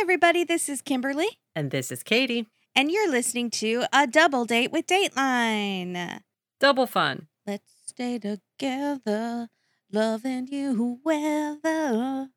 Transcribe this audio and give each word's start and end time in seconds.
everybody. 0.00 0.44
This 0.44 0.68
is 0.68 0.82
Kimberly, 0.82 1.26
And 1.54 1.70
this 1.70 1.90
is 1.90 2.02
Katie. 2.02 2.46
and 2.74 2.90
you're 2.90 3.10
listening 3.10 3.50
to 3.50 3.84
A 3.92 4.06
Double 4.06 4.44
Date 4.44 4.70
with 4.70 4.86
Dateline. 4.86 6.20
Double 6.60 6.86
fun. 6.86 7.28
Let's 7.46 7.72
stay 7.86 8.18
together, 8.18 9.48
loving 9.90 10.48
you 10.48 11.00
whether, 11.02 12.28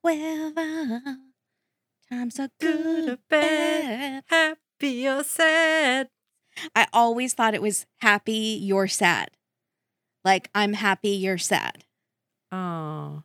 whether. 0.00 1.18
Times 2.10 2.38
are 2.38 2.48
Good 2.60 2.82
good 2.82 3.08
or 3.10 3.18
bad. 3.28 4.24
Happy 4.28 5.08
or 5.08 5.24
sad. 5.24 6.08
I 6.74 6.86
always 6.92 7.34
thought 7.34 7.54
it 7.54 7.62
was 7.62 7.86
happy, 7.98 8.58
you're 8.62 8.88
sad. 8.88 9.30
Like, 10.24 10.48
I'm 10.54 10.74
happy, 10.74 11.10
you're 11.10 11.38
sad. 11.38 11.84
Oh, 12.52 13.24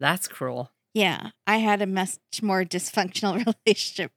that's 0.00 0.26
cruel. 0.26 0.72
Yeah, 0.94 1.30
I 1.46 1.58
had 1.58 1.82
a 1.82 1.86
much 1.86 2.18
more 2.42 2.64
dysfunctional 2.64 3.44
relationship 3.66 4.12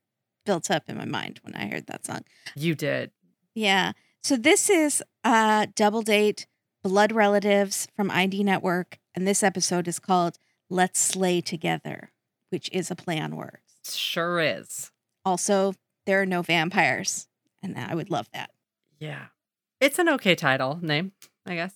built 0.45 0.71
up 0.71 0.84
in 0.88 0.98
my 0.98 1.05
mind 1.05 1.39
when 1.43 1.55
I 1.55 1.67
heard 1.67 1.88
that 1.88 2.05
song. 2.05 2.21
You 2.55 2.75
did. 2.75 3.12
Yeah. 3.53 3.91
So 4.23 4.38
this 4.38 4.70
is 4.70 5.03
uh 5.23 5.67
Double 5.76 6.02
Date 6.02 6.48
Blood 6.84 7.12
Relatives 7.12 7.88
from 7.95 8.09
ID 8.09 8.43
Network 8.43 8.99
and 9.13 9.27
this 9.27 9.43
episode 9.43 9.88
is 9.88 9.99
called 9.99 10.38
Let's 10.70 10.99
Slay 10.99 11.41
Together, 11.41 12.12
which 12.49 12.70
is 12.71 12.90
a 12.90 12.95
play 12.95 13.20
on 13.20 13.35
words. 13.35 13.95
Sure 13.98 14.40
is. 14.40 14.91
Also, 15.26 15.73
there 16.05 16.21
are 16.21 16.26
no 16.26 16.41
vampires 16.41 17.27
and 17.62 17.77
I 17.77 17.93
would 17.93 18.09
love 18.09 18.29
that. 18.34 18.51
Yeah. 18.99 19.26
It's 19.79 19.99
an 19.99 20.09
okay 20.09 20.35
title 20.35 20.79
name, 20.81 21.12
I 21.45 21.55
guess. 21.55 21.73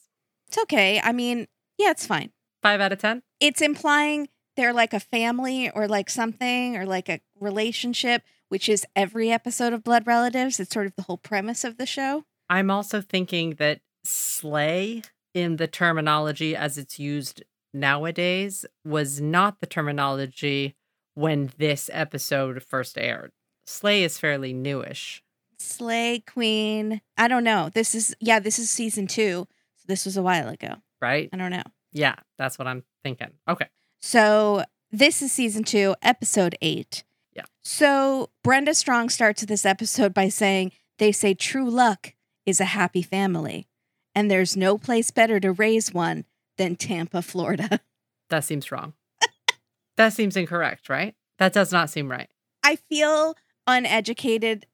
It's 0.48 0.58
okay. 0.60 1.02
I 1.04 1.12
mean, 1.12 1.48
yeah, 1.78 1.92
it's 1.92 2.06
fine. 2.06 2.32
Five 2.62 2.82
out 2.82 2.92
of 2.94 3.00
10. 3.00 3.24
It's 3.40 3.62
implying 3.62 4.30
they're 4.56 4.74
like 4.74 4.94
a 4.94 5.00
family 5.00 5.70
or 5.70 5.88
like 5.88 6.10
something 6.10 6.78
or 6.78 6.86
like 6.86 7.10
a 7.10 7.20
relationship, 7.40 8.24
which 8.50 8.70
is 8.70 8.86
every 8.96 9.32
episode 9.32 9.74
of 9.74 9.84
Blood 9.84 10.08
Relatives. 10.08 10.60
It's 10.60 10.74
sort 10.74 10.86
of 10.88 10.96
the 10.96 11.04
whole 11.04 11.18
premise 11.18 11.64
of 11.64 11.78
the 11.78 11.86
show. 11.86 12.24
I'm 12.50 12.70
also 12.72 13.02
thinking 13.02 13.56
that 13.56 13.82
slay 14.04 15.02
in 15.34 15.58
the 15.58 15.68
terminology 15.68 16.56
as 16.56 16.78
it's 16.78 17.00
used 17.00 17.44
nowadays 17.74 18.66
was 18.86 19.20
not 19.20 19.60
the 19.60 19.68
terminology 19.68 20.76
when 21.14 21.52
this 21.58 21.90
episode 21.94 22.64
first 22.64 22.98
aired. 22.98 23.32
Slay 23.68 24.04
is 24.04 24.18
fairly 24.18 24.54
newish. 24.54 25.22
Slay 25.58 26.20
Queen. 26.26 27.02
I 27.18 27.28
don't 27.28 27.44
know. 27.44 27.70
This 27.74 27.96
is 27.96 28.16
yeah, 28.20 28.40
this 28.40 28.60
is 28.60 28.70
season 28.70 29.08
2. 29.08 29.48
So 29.78 29.84
this 29.88 30.06
was 30.06 30.18
a 30.18 30.22
while 30.22 30.50
ago. 30.50 30.76
right? 31.02 31.30
I 31.34 31.38
don't 31.38 31.52
know. 31.52 31.64
Yeah, 31.94 32.16
that's 32.38 32.60
what 32.60 32.68
I'm 32.68 32.84
thinking. 33.04 33.32
Okay. 33.48 33.68
So 34.06 34.64
this 34.92 35.24
is 35.24 35.32
season 35.32 35.64
2, 35.64 35.96
episode 36.04 36.56
8. 36.62 37.04
Yeah. 37.34 37.46
So 37.64 38.30
Brenda 38.44 38.76
Strong 38.76 39.10
starts 39.10 39.44
this 39.44 39.66
episode 39.66 40.14
by 40.14 40.30
saying 40.30 40.74
they 41.00 41.12
say 41.12 41.34
true 41.34 41.68
luck 41.68 42.14
is 42.46 42.62
a 42.62 42.66
happy 42.66 43.02
family 43.02 43.66
and 44.14 44.30
there's 44.30 44.56
no 44.56 44.78
place 44.78 45.10
better 45.10 45.40
to 45.40 45.52
raise 45.52 45.92
one 45.92 46.26
than 46.60 46.76
Tampa, 46.76 47.24
Florida. 47.24 47.80
That 48.30 48.44
seems 48.44 48.72
wrong. 48.72 48.94
that 49.98 50.14
seems 50.14 50.38
incorrect, 50.38 50.88
right? 50.88 51.16
That 51.40 51.54
does 51.54 51.72
not 51.72 51.90
seem 51.90 52.10
right. 52.10 52.30
I 52.64 52.76
feel 52.76 53.36
uneducated 53.66 54.68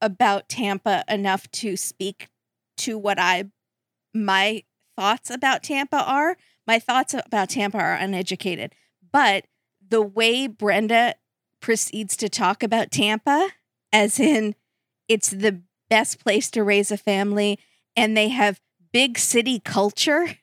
about 0.00 0.48
Tampa 0.48 1.04
enough 1.08 1.50
to 1.52 1.76
speak 1.76 2.28
to 2.78 2.98
what 2.98 3.18
I 3.18 3.44
my 4.12 4.62
thoughts 4.96 5.30
about 5.30 5.62
Tampa 5.62 6.04
are. 6.04 6.36
My 6.70 6.78
thoughts 6.78 7.14
about 7.14 7.48
Tampa 7.48 7.78
are 7.78 7.94
uneducated, 7.94 8.76
but 9.10 9.44
the 9.88 10.00
way 10.00 10.46
Brenda 10.46 11.16
proceeds 11.58 12.16
to 12.18 12.28
talk 12.28 12.62
about 12.62 12.92
Tampa 12.92 13.48
as 13.92 14.20
in 14.20 14.54
it's 15.08 15.30
the 15.30 15.62
best 15.88 16.20
place 16.22 16.48
to 16.52 16.62
raise 16.62 16.92
a 16.92 16.96
family 16.96 17.58
and 17.96 18.16
they 18.16 18.28
have 18.28 18.60
big 18.92 19.18
city 19.18 19.58
culture 19.58 20.36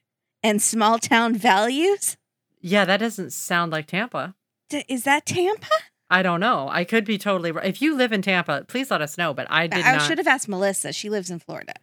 and 0.43 0.61
small 0.61 0.99
town 0.99 1.33
values. 1.33 2.17
Yeah, 2.59 2.83
that 2.83 2.97
doesn't 2.97 3.31
sound 3.31 3.71
like 3.71 3.87
Tampa. 3.87 4.35
D- 4.69 4.83
Is 4.89 5.05
that 5.05 5.25
Tampa? 5.25 5.65
I 6.09 6.23
don't 6.23 6.41
know. 6.41 6.67
I 6.69 6.83
could 6.83 7.05
be 7.05 7.17
totally 7.17 7.53
right. 7.53 7.65
If 7.65 7.81
you 7.81 7.95
live 7.95 8.11
in 8.11 8.21
Tampa, 8.21 8.65
please 8.67 8.91
let 8.91 9.01
us 9.01 9.17
know. 9.17 9.33
But 9.33 9.47
I 9.49 9.67
did 9.67 9.77
not. 9.77 9.85
I 9.85 9.91
not. 9.93 10.01
should 10.01 10.17
have 10.17 10.27
asked 10.27 10.49
Melissa. 10.49 10.91
She 10.91 11.09
lives 11.09 11.31
in 11.31 11.39
Florida. 11.39 11.75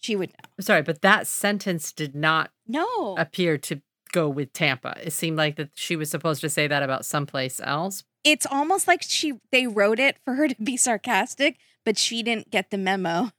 She 0.00 0.14
would 0.14 0.28
know. 0.30 0.62
Sorry, 0.62 0.82
but 0.82 1.02
that 1.02 1.26
sentence 1.26 1.90
did 1.92 2.14
not 2.14 2.52
No. 2.68 3.16
appear 3.18 3.58
to 3.58 3.82
go 4.12 4.28
with 4.28 4.52
Tampa. 4.52 4.94
It 5.02 5.12
seemed 5.12 5.36
like 5.36 5.56
that 5.56 5.70
she 5.74 5.96
was 5.96 6.10
supposed 6.10 6.40
to 6.42 6.48
say 6.48 6.66
that 6.66 6.82
about 6.82 7.04
someplace 7.04 7.60
else. 7.62 8.04
it's 8.24 8.46
almost 8.46 8.86
like 8.88 9.02
she 9.02 9.34
they 9.52 9.66
wrote 9.66 9.98
it 9.98 10.18
for 10.24 10.34
her 10.34 10.48
to 10.48 10.56
be 10.62 10.76
sarcastic, 10.76 11.56
but 11.84 11.96
she 11.96 12.22
didn't 12.22 12.50
get 12.50 12.70
the 12.70 12.78
memo. 12.78 13.30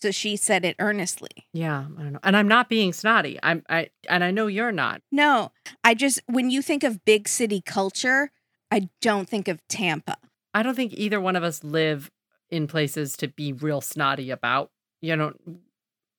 So 0.00 0.12
she 0.12 0.36
said 0.36 0.64
it 0.64 0.76
earnestly. 0.78 1.48
Yeah, 1.52 1.86
I 1.98 2.02
don't 2.02 2.12
know. 2.12 2.20
And 2.22 2.36
I'm 2.36 2.46
not 2.46 2.68
being 2.68 2.92
snotty. 2.92 3.38
I'm 3.42 3.64
I 3.68 3.90
and 4.08 4.22
I 4.22 4.30
know 4.30 4.46
you're 4.46 4.70
not. 4.72 5.02
No, 5.10 5.50
I 5.82 5.94
just 5.94 6.20
when 6.26 6.50
you 6.50 6.62
think 6.62 6.84
of 6.84 7.04
big 7.04 7.26
city 7.28 7.60
culture, 7.60 8.30
I 8.70 8.90
don't 9.00 9.28
think 9.28 9.48
of 9.48 9.60
Tampa. 9.68 10.16
I 10.54 10.62
don't 10.62 10.76
think 10.76 10.92
either 10.94 11.20
one 11.20 11.34
of 11.36 11.42
us 11.42 11.64
live 11.64 12.10
in 12.50 12.66
places 12.68 13.16
to 13.18 13.28
be 13.28 13.52
real 13.52 13.80
snotty 13.80 14.30
about. 14.30 14.70
You 15.00 15.16
know, 15.16 15.32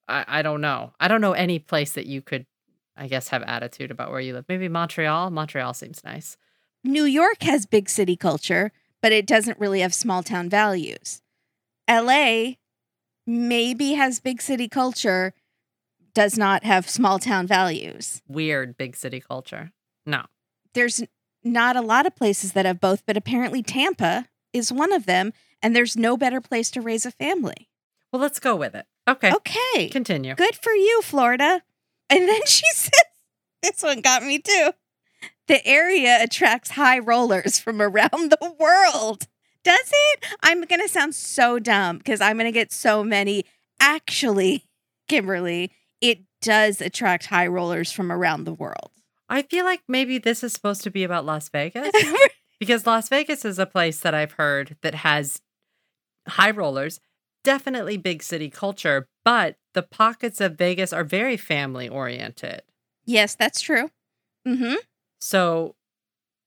I, 0.10 0.26
I 0.28 0.42
don't 0.42 0.62
know. 0.62 0.94
I 1.00 1.08
don't 1.08 1.22
know 1.22 1.34
any 1.34 1.60
place 1.60 1.94
that 1.94 2.06
you 2.06 2.22
could, 2.22 2.46
I 3.00 3.08
guess, 3.08 3.30
have 3.30 3.44
attitude 3.44 3.92
about 3.92 4.12
where 4.12 4.20
you 4.20 4.34
live. 4.34 4.46
Maybe 4.50 4.68
Montreal. 4.68 5.30
Montreal 5.32 5.74
seems 5.74 6.04
nice. 6.04 6.38
New 6.84 7.06
York 7.06 7.42
has 7.44 7.66
big 7.66 7.90
city 7.90 8.16
culture, 8.16 8.72
but 9.02 9.12
it 9.12 9.26
doesn't 9.26 9.58
really 9.60 9.80
have 9.80 9.94
small 9.94 10.22
town 10.22 10.50
values. 10.50 11.22
LA 11.90 12.54
maybe 13.26 13.94
has 13.94 14.20
big 14.20 14.42
city 14.42 14.68
culture, 14.68 15.34
does 16.14 16.38
not 16.38 16.64
have 16.64 16.90
small 16.90 17.20
town 17.20 17.48
values. 17.48 18.22
Weird 18.28 18.78
big 18.78 18.96
city 18.96 19.20
culture. 19.22 19.72
No. 20.06 20.24
there's 20.74 21.04
not 21.44 21.76
a 21.76 21.82
lot 21.82 22.06
of 22.06 22.16
places 22.16 22.52
that 22.54 22.66
have 22.66 22.80
both, 22.82 23.06
but 23.06 23.16
apparently 23.16 23.64
Tampa 23.64 24.28
is 24.52 24.74
one 24.74 24.92
of 24.92 25.06
them, 25.06 25.32
and 25.62 25.74
there's 25.76 25.96
no 25.96 26.18
better 26.18 26.42
place 26.42 26.70
to 26.72 26.82
raise 26.82 27.06
a 27.06 27.12
family. 27.12 27.70
Well, 28.12 28.22
let's 28.22 28.40
go 28.40 28.56
with 28.58 28.76
it. 28.76 28.86
Okay. 29.08 29.32
Okay, 29.34 29.88
Continue. 29.90 30.36
good 30.36 30.56
for 30.56 30.74
you, 30.74 31.02
Florida. 31.02 31.62
And 32.10 32.28
then 32.28 32.42
she 32.46 32.66
says, 32.74 32.92
This 33.62 33.84
one 33.84 34.02
got 34.02 34.24
me 34.24 34.40
too. 34.40 34.72
The 35.48 35.66
area 35.66 36.22
attracts 36.22 36.72
high 36.72 37.00
rollers 37.00 37.60
from 37.60 37.82
around 37.82 38.32
the 38.32 38.56
world. 38.60 39.28
Does 39.64 39.92
it? 39.92 40.26
I'm 40.42 40.62
going 40.64 40.82
to 40.82 40.88
sound 40.88 41.16
so 41.16 41.60
dumb 41.60 41.98
because 41.98 42.22
I'm 42.22 42.38
going 42.38 42.46
to 42.46 42.52
get 42.52 42.72
so 42.72 43.04
many. 43.04 43.46
Actually, 43.80 44.66
Kimberly, 45.08 45.72
it 46.02 46.20
does 46.42 46.82
attract 46.82 47.26
high 47.28 47.48
rollers 47.48 47.92
from 47.92 48.12
around 48.12 48.44
the 48.44 48.54
world. 48.54 48.92
I 49.28 49.42
feel 49.44 49.66
like 49.66 49.82
maybe 49.88 50.18
this 50.18 50.44
is 50.44 50.54
supposed 50.54 50.84
to 50.84 50.92
be 50.92 51.04
about 51.04 51.26
Las 51.26 51.50
Vegas 51.50 51.92
because 52.60 52.86
Las 52.88 53.10
Vegas 53.10 53.46
is 53.46 53.60
a 53.60 53.66
place 53.66 54.00
that 54.00 54.14
I've 54.14 54.34
heard 54.34 54.78
that 54.82 54.96
has 54.96 55.42
high 56.28 56.52
rollers, 56.52 57.00
definitely 57.44 57.98
big 57.98 58.24
city 58.24 58.50
culture, 58.50 59.08
but 59.24 59.58
the 59.74 59.84
pockets 59.84 60.42
of 60.42 60.58
Vegas 60.58 60.94
are 60.94 61.04
very 61.04 61.38
family 61.38 61.88
oriented. 61.88 62.62
yes, 63.06 63.36
that's 63.36 63.62
true. 63.62 63.90
Mm-hmm. 64.48 64.76
So, 65.20 65.76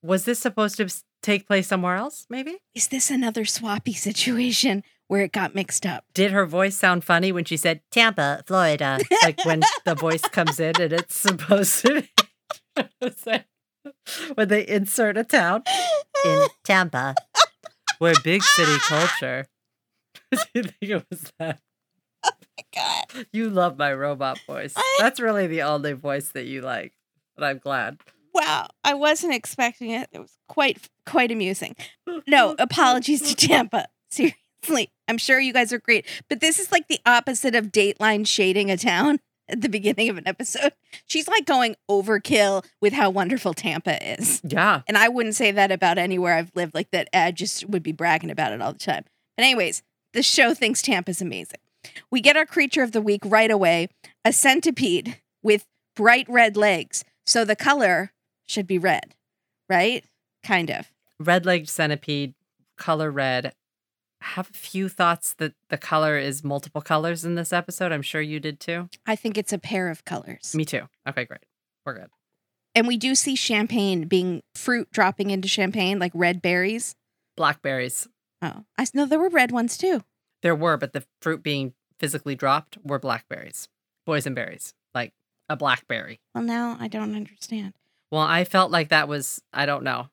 was 0.03 0.25
this 0.25 0.39
supposed 0.39 0.77
to 0.79 0.89
take 1.23 1.47
place 1.47 1.69
somewhere 1.69 1.97
else? 1.97 2.27
Maybe? 2.31 2.59
Is 2.75 2.89
this 2.89 3.11
another 3.11 3.45
swappy 3.45 3.97
situation 3.97 4.83
where 5.09 5.23
it 5.23 5.33
got 5.33 5.55
mixed 5.55 5.85
up? 5.87 6.05
Did 6.15 6.31
her 6.33 6.47
voice 6.47 6.77
sound 6.77 7.05
funny 7.05 7.33
when 7.33 7.45
she 7.45 7.57
said 7.57 7.81
Tampa, 7.91 8.43
Florida? 8.47 8.99
Like 9.23 9.45
when 9.45 9.63
the 9.85 9.95
voice 9.95 10.23
comes 10.23 10.59
in 10.59 10.81
and 10.81 10.93
it's 10.93 11.15
supposed 11.15 11.85
to 11.87 12.05
say 13.17 13.45
when 14.35 14.49
they 14.49 14.67
insert 14.67 15.17
a 15.17 15.25
town 15.25 15.63
in 16.25 16.47
Tampa. 16.65 17.15
We're 18.01 18.15
big 18.25 18.43
city 18.43 18.79
culture. 18.89 19.47
Do 20.55 20.61
you 20.61 20.63
think 20.65 20.75
it 20.83 21.07
was 21.11 21.33
that? 21.39 21.61
Oh 22.25 22.31
my 22.57 22.65
god. 22.75 23.27
You 23.33 23.51
love 23.51 23.79
my 23.79 23.93
robot 23.93 24.39
voice. 24.47 24.75
I- 24.77 24.97
That's 25.01 25.21
really 25.21 25.47
the 25.47 25.63
only 25.63 25.93
voice 25.93 26.29
that 26.31 26.47
you 26.47 26.61
like. 26.63 26.93
But 27.37 27.45
I'm 27.45 27.59
glad. 27.59 27.99
Wow, 28.35 28.69
I 28.85 28.95
wasn't 28.95 29.35
expecting 29.35 29.91
it. 29.91 30.09
It 30.13 30.19
was 30.19 30.37
quite 30.49 30.89
quite 31.07 31.31
amusing. 31.31 31.77
No, 32.27 32.55
apologies 32.59 33.21
to 33.23 33.35
Tampa. 33.35 33.89
Seriously, 34.11 34.91
I'm 35.09 35.19
sure 35.19 35.39
you 35.41 35.53
guys 35.53 35.73
are 35.73 35.79
great, 35.79 36.07
but 36.29 36.41
this 36.41 36.59
is 36.59 36.73
like 36.73 36.89
the 36.89 37.01
opposite 37.05 37.55
of 37.55 37.67
Dateline 37.73 38.27
shading 38.27 38.71
a 38.71 38.77
town 38.77 39.19
at 39.49 39.61
the 39.61 39.69
beginning 39.69 40.09
of 40.09 40.17
an 40.17 40.27
episode. 40.27 40.73
She's 41.07 41.29
like 41.29 41.45
going 41.45 41.77
overkill 41.91 42.65
with 42.81 42.93
how 42.95 43.11
wonderful 43.11 43.53
Tampa 43.55 44.13
is. 44.19 44.41
Yeah. 44.45 44.81
And 44.87 44.97
I 44.97 45.09
wouldn't 45.09 45.35
say 45.35 45.51
that 45.51 45.71
about 45.73 45.99
anywhere 45.99 46.35
I've 46.35 46.53
lived 46.55 46.75
like 46.75 46.91
that. 46.93 47.09
I 47.13 47.33
just 47.33 47.69
would 47.69 47.83
be 47.83 47.93
bragging 47.93 48.31
about 48.31 48.53
it 48.53 48.63
all 48.63 48.73
the 48.73 48.79
time. 48.79 49.05
But, 49.37 49.45
anyways, 49.45 49.83
the 50.13 50.23
show 50.23 50.55
thinks 50.55 50.83
Tampa's 50.83 51.21
amazing. 51.23 51.61
We 52.11 52.21
get 52.21 52.37
our 52.37 52.47
creature 52.47 52.83
of 52.83 52.93
the 52.93 53.01
week 53.03 53.23
right 53.25 53.51
away 53.51 53.89
a 54.25 54.33
centipede 54.33 55.19
with 55.43 55.67
bright 55.97 56.27
red 56.29 56.57
legs. 56.57 57.05
So 57.27 57.45
the 57.45 57.57
color 57.57 58.13
should 58.47 58.67
be 58.67 58.79
red, 58.79 59.15
right? 59.69 60.05
Kind 60.45 60.71
of. 60.71 60.91
red 61.19 61.47
legged 61.47 61.69
centipede, 61.69 62.35
color 62.77 63.11
red. 63.11 63.53
I 64.21 64.25
have 64.37 64.51
a 64.51 64.53
few 64.57 64.89
thoughts 64.89 65.35
that 65.39 65.55
the 65.69 65.79
color 65.79 66.17
is 66.19 66.45
multiple 66.45 66.81
colors 66.83 67.25
in 67.25 67.35
this 67.35 67.53
episode. 67.53 67.91
I'm 67.91 68.03
sure 68.03 68.21
you 68.21 68.39
did 68.39 68.61
too. 68.61 68.89
I 69.07 69.17
think 69.17 69.37
it's 69.37 69.53
a 69.53 69.59
pair 69.59 69.89
of 69.89 70.05
colors. 70.05 70.55
Me 70.55 70.65
too. 70.65 70.83
Okay, 71.09 71.25
great. 71.25 71.45
We're 71.85 71.95
good. 71.95 72.09
And 72.75 72.87
we 72.87 72.97
do 72.97 73.15
see 73.15 73.35
champagne 73.37 74.07
being 74.07 74.43
fruit 74.55 74.89
dropping 74.93 75.31
into 75.31 75.49
champagne, 75.49 75.99
like 75.99 76.13
red 76.15 76.41
berries. 76.41 76.95
Blackberries. 77.37 78.07
Oh, 78.43 78.65
I 78.77 78.87
know 78.93 79.07
there 79.07 79.21
were 79.21 79.29
red 79.29 79.53
ones 79.53 79.79
too. 79.79 80.03
There 80.43 80.57
were, 80.57 80.77
but 80.77 80.93
the 80.93 81.05
fruit 81.21 81.43
being 81.43 81.75
physically 82.01 82.35
dropped 82.35 82.77
were 82.83 82.99
blackberries, 82.99 83.69
boysenberries, 84.07 84.75
like 84.95 85.13
a 85.49 85.57
blackberry. 85.57 86.21
Well, 86.35 86.43
now 86.43 86.77
I 86.81 86.89
don't 86.89 87.15
understand. 87.15 87.75
Well, 88.11 88.23
I 88.23 88.45
felt 88.45 88.73
like 88.73 88.89
that 88.89 89.09
was, 89.09 89.41
I 89.53 89.65
don't 89.65 89.85
know. 89.85 90.09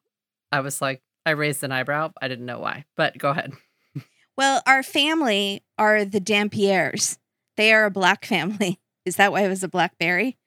I 0.52 0.60
was 0.60 0.82
like, 0.82 1.02
I 1.26 1.32
raised 1.32 1.64
an 1.64 1.72
eyebrow. 1.72 2.12
I 2.22 2.28
didn't 2.28 2.46
know 2.46 2.60
why, 2.60 2.86
but 2.96 3.18
go 3.18 3.30
ahead. 3.30 3.54
Well, 4.38 4.62
our 4.66 4.84
family 4.84 5.64
are 5.78 6.06
the 6.06 6.22
Dampiers. 6.22 7.18
They 7.58 7.74
are 7.74 7.84
a 7.84 7.92
black 7.92 8.24
family. 8.24 8.80
Is 9.06 9.18
that 9.18 9.34
why 9.34 9.42
it 9.42 9.50
was 9.50 9.66
a 9.66 9.68
blackberry? 9.68 10.38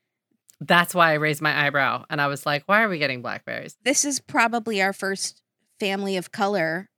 That's 0.62 0.94
why 0.94 1.11
I 1.11 1.17
raised 1.17 1.43
my 1.43 1.67
eyebrow. 1.67 2.06
And 2.08 2.19
I 2.19 2.29
was 2.29 2.46
like, 2.46 2.62
why 2.64 2.82
are 2.82 2.88
we 2.88 2.96
getting 2.96 3.20
blackberries? 3.20 3.76
This 3.84 4.06
is 4.06 4.19
probably 4.19 4.81
our 4.81 4.94
first 4.94 5.43
family 5.79 6.17
of 6.17 6.32
color. 6.32 6.88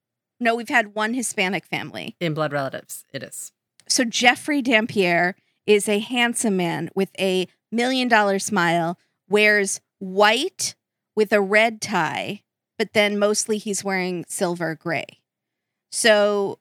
No, 0.45 0.55
we've 0.55 0.69
had 0.69 0.95
one 0.95 1.15
Hispanic 1.15 1.65
family. 1.65 2.17
In 2.21 2.35
blood 2.35 2.53
relatives, 2.53 3.07
it 3.15 3.23
is. 3.23 3.51
So 3.89 4.05
Jeffrey 4.05 4.61
Dampier 4.61 5.37
is 5.67 5.89
a 5.89 6.01
handsome 6.01 6.59
man 6.59 6.91
with 6.95 7.09
a 7.19 7.49
million 7.73 8.09
dollar 8.09 8.39
smile, 8.39 8.99
wears 9.27 9.81
white 10.01 10.75
with 11.17 11.33
a 11.33 11.41
red 11.41 11.81
tie, 11.81 12.43
but 12.79 12.93
then 12.93 13.19
mostly 13.19 13.57
he's 13.57 13.83
wearing 13.83 14.27
silver 14.29 14.75
gray. 14.75 15.07
So 15.91 16.59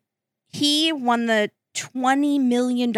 he 0.48 0.94
won 0.94 1.26
the 1.26 1.52
$20 1.76 2.40
million 2.40 2.94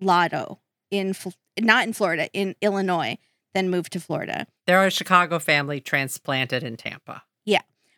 lotto 0.00 0.60
in, 0.92 1.12
not 1.58 1.88
in 1.88 1.92
Florida, 1.92 2.28
in 2.32 2.54
Illinois, 2.60 3.18
then 3.52 3.68
moved 3.68 3.92
to 3.94 4.00
Florida. 4.00 4.46
They're 4.68 4.86
a 4.86 4.90
Chicago 4.92 5.40
family 5.40 5.80
transplanted 5.80 6.62
in 6.62 6.76
Tampa. 6.76 7.24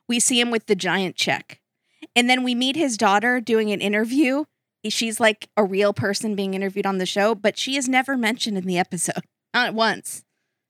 We 0.09 0.21
see 0.21 0.41
him 0.41 0.51
with 0.51 0.67
the 0.67 0.75
giant 0.75 1.17
check. 1.17 1.61
And 2.17 2.29
then 2.29 2.43
we 2.43 2.55
meet 2.55 2.77
his 2.77 2.97
daughter 2.97 3.41
doing 3.41 3.71
an 3.71 3.81
interview. 3.81 4.45
She's 4.89 5.21
like 5.21 5.49
a 5.57 5.65
real 5.65 5.93
person 5.93 6.35
being 6.35 6.55
interviewed 6.55 6.87
on 6.87 6.99
the 6.99 7.07
show, 7.07 7.35
but 7.35 7.59
she 7.59 7.77
is 7.77 7.89
never 7.89 8.17
mentioned 8.17 8.57
in 8.57 8.65
the 8.65 8.79
episode. 8.79 9.25
Not 9.55 9.75
once. 9.75 10.25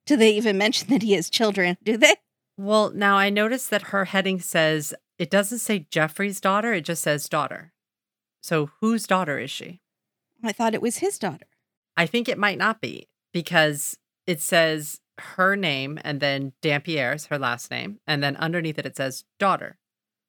Do 0.07 0.17
they 0.17 0.31
even 0.31 0.59
mention 0.59 0.89
that 0.89 1.03
he 1.03 1.13
has 1.13 1.31
children? 1.31 1.77
Do 1.85 1.97
they? 1.97 2.17
Well, 2.57 2.91
now 2.91 3.17
I 3.17 3.31
noticed 3.31 3.71
that 3.71 3.83
her 3.83 4.07
heading 4.07 4.41
says 4.41 4.95
it 5.19 5.31
doesn't 5.31 5.59
say 5.59 5.87
Jeffrey's 5.91 6.41
daughter, 6.41 6.73
it 6.73 6.85
just 6.85 7.03
says 7.03 7.29
daughter. 7.29 7.73
So 8.41 8.71
whose 8.81 9.07
daughter 9.07 9.39
is 9.39 9.51
she? 9.51 9.81
I 10.43 10.53
thought 10.53 10.75
it 10.75 10.83
was 10.83 10.99
his 10.99 11.19
daughter. 11.19 11.47
I 11.97 12.07
think 12.07 12.29
it 12.29 12.39
might 12.39 12.59
not 12.59 12.81
be 12.81 13.09
because 13.33 13.99
it 14.27 14.41
says 14.41 15.01
her 15.21 15.57
name 15.57 15.99
and 16.03 16.21
then 16.21 16.53
Dampier's 16.63 17.27
her 17.27 17.39
last 17.39 17.71
name, 17.71 18.01
and 18.07 18.23
then 18.23 18.37
underneath 18.37 18.79
it 18.79 18.87
it 18.87 18.97
says 18.97 19.25
daughter. 19.39 19.79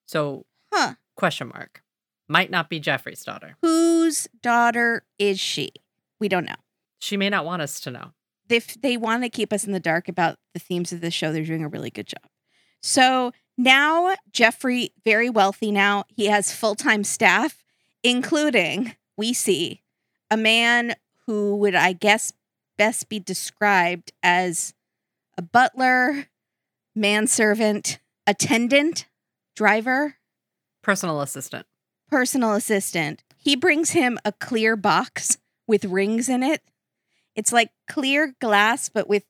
So 0.05 0.45
Huh. 0.71 0.95
question 1.15 1.47
mark. 1.49 1.83
Might 2.27 2.51
not 2.51 2.69
be 2.69 2.79
Jeffrey's 2.79 3.23
daughter. 3.23 3.55
Whose 3.61 4.27
daughter 4.41 5.03
is 5.17 5.39
she? 5.39 5.71
We 6.19 6.27
don't 6.27 6.45
know. 6.45 6.55
She 6.99 7.17
may 7.17 7.29
not 7.29 7.45
want 7.45 7.61
us 7.61 7.79
to 7.81 7.91
know. 7.91 8.11
If 8.49 8.79
they 8.81 8.97
want 8.97 9.23
to 9.23 9.29
keep 9.29 9.51
us 9.51 9.63
in 9.63 9.71
the 9.71 9.79
dark 9.79 10.07
about 10.07 10.37
the 10.53 10.59
themes 10.59 10.91
of 10.91 11.01
the 11.01 11.11
show, 11.11 11.31
they're 11.31 11.43
doing 11.43 11.63
a 11.63 11.67
really 11.69 11.89
good 11.89 12.07
job. 12.07 12.23
So 12.81 13.31
now 13.57 14.15
Jeffrey, 14.31 14.91
very 15.03 15.29
wealthy 15.29 15.71
now, 15.71 16.05
he 16.15 16.25
has 16.27 16.53
full 16.53 16.75
time 16.75 17.03
staff, 17.03 17.63
including 18.03 18.95
we 19.17 19.33
see 19.33 19.81
a 20.31 20.37
man 20.37 20.95
who 21.25 21.55
would, 21.57 21.75
I 21.75 21.93
guess, 21.93 22.33
best 22.77 23.09
be 23.09 23.19
described 23.19 24.11
as 24.23 24.73
a 25.39 25.41
butler, 25.41 26.25
manservant, 26.95 27.99
attendant, 28.27 29.07
driver, 29.55 30.15
Personal 30.83 31.21
assistant. 31.21 31.65
personal 32.09 32.53
assistant. 32.55 33.23
He 33.37 33.55
brings 33.55 33.91
him 33.91 34.19
a 34.25 34.33
clear 34.33 34.75
box 34.75 35.37
with 35.65 35.85
rings 35.85 36.27
in 36.27 36.43
it. 36.43 36.61
It's 37.35 37.53
like 37.53 37.69
clear 37.87 38.35
glass, 38.41 38.89
but 38.89 39.07
with 39.07 39.23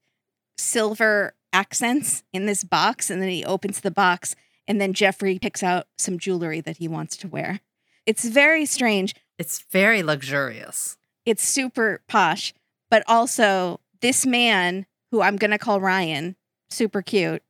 silver 0.57 1.35
accents 1.53 2.23
in 2.33 2.47
this 2.47 2.63
box. 2.63 3.11
And 3.11 3.21
then 3.21 3.29
he 3.29 3.45
opens 3.45 3.81
the 3.81 3.91
box, 3.91 4.35
and 4.67 4.81
then 4.81 4.93
Jeffrey 4.93 5.37
picks 5.37 5.61
out 5.61 5.85
some 5.99 6.17
jewelry 6.17 6.59
that 6.61 6.77
he 6.77 6.87
wants 6.87 7.17
to 7.17 7.27
wear. 7.27 7.59
It's 8.07 8.25
very 8.25 8.65
strange. 8.65 9.13
It's 9.37 9.63
very 9.71 10.01
luxurious. 10.01 10.97
It's 11.23 11.47
super 11.47 12.01
posh, 12.07 12.51
but 12.89 13.03
also 13.07 13.79
this 14.01 14.25
man, 14.25 14.87
who 15.11 15.21
I'm 15.21 15.37
going 15.37 15.51
to 15.51 15.57
call 15.57 15.81
Ryan, 15.81 16.35
super 16.69 17.01
cute, 17.01 17.43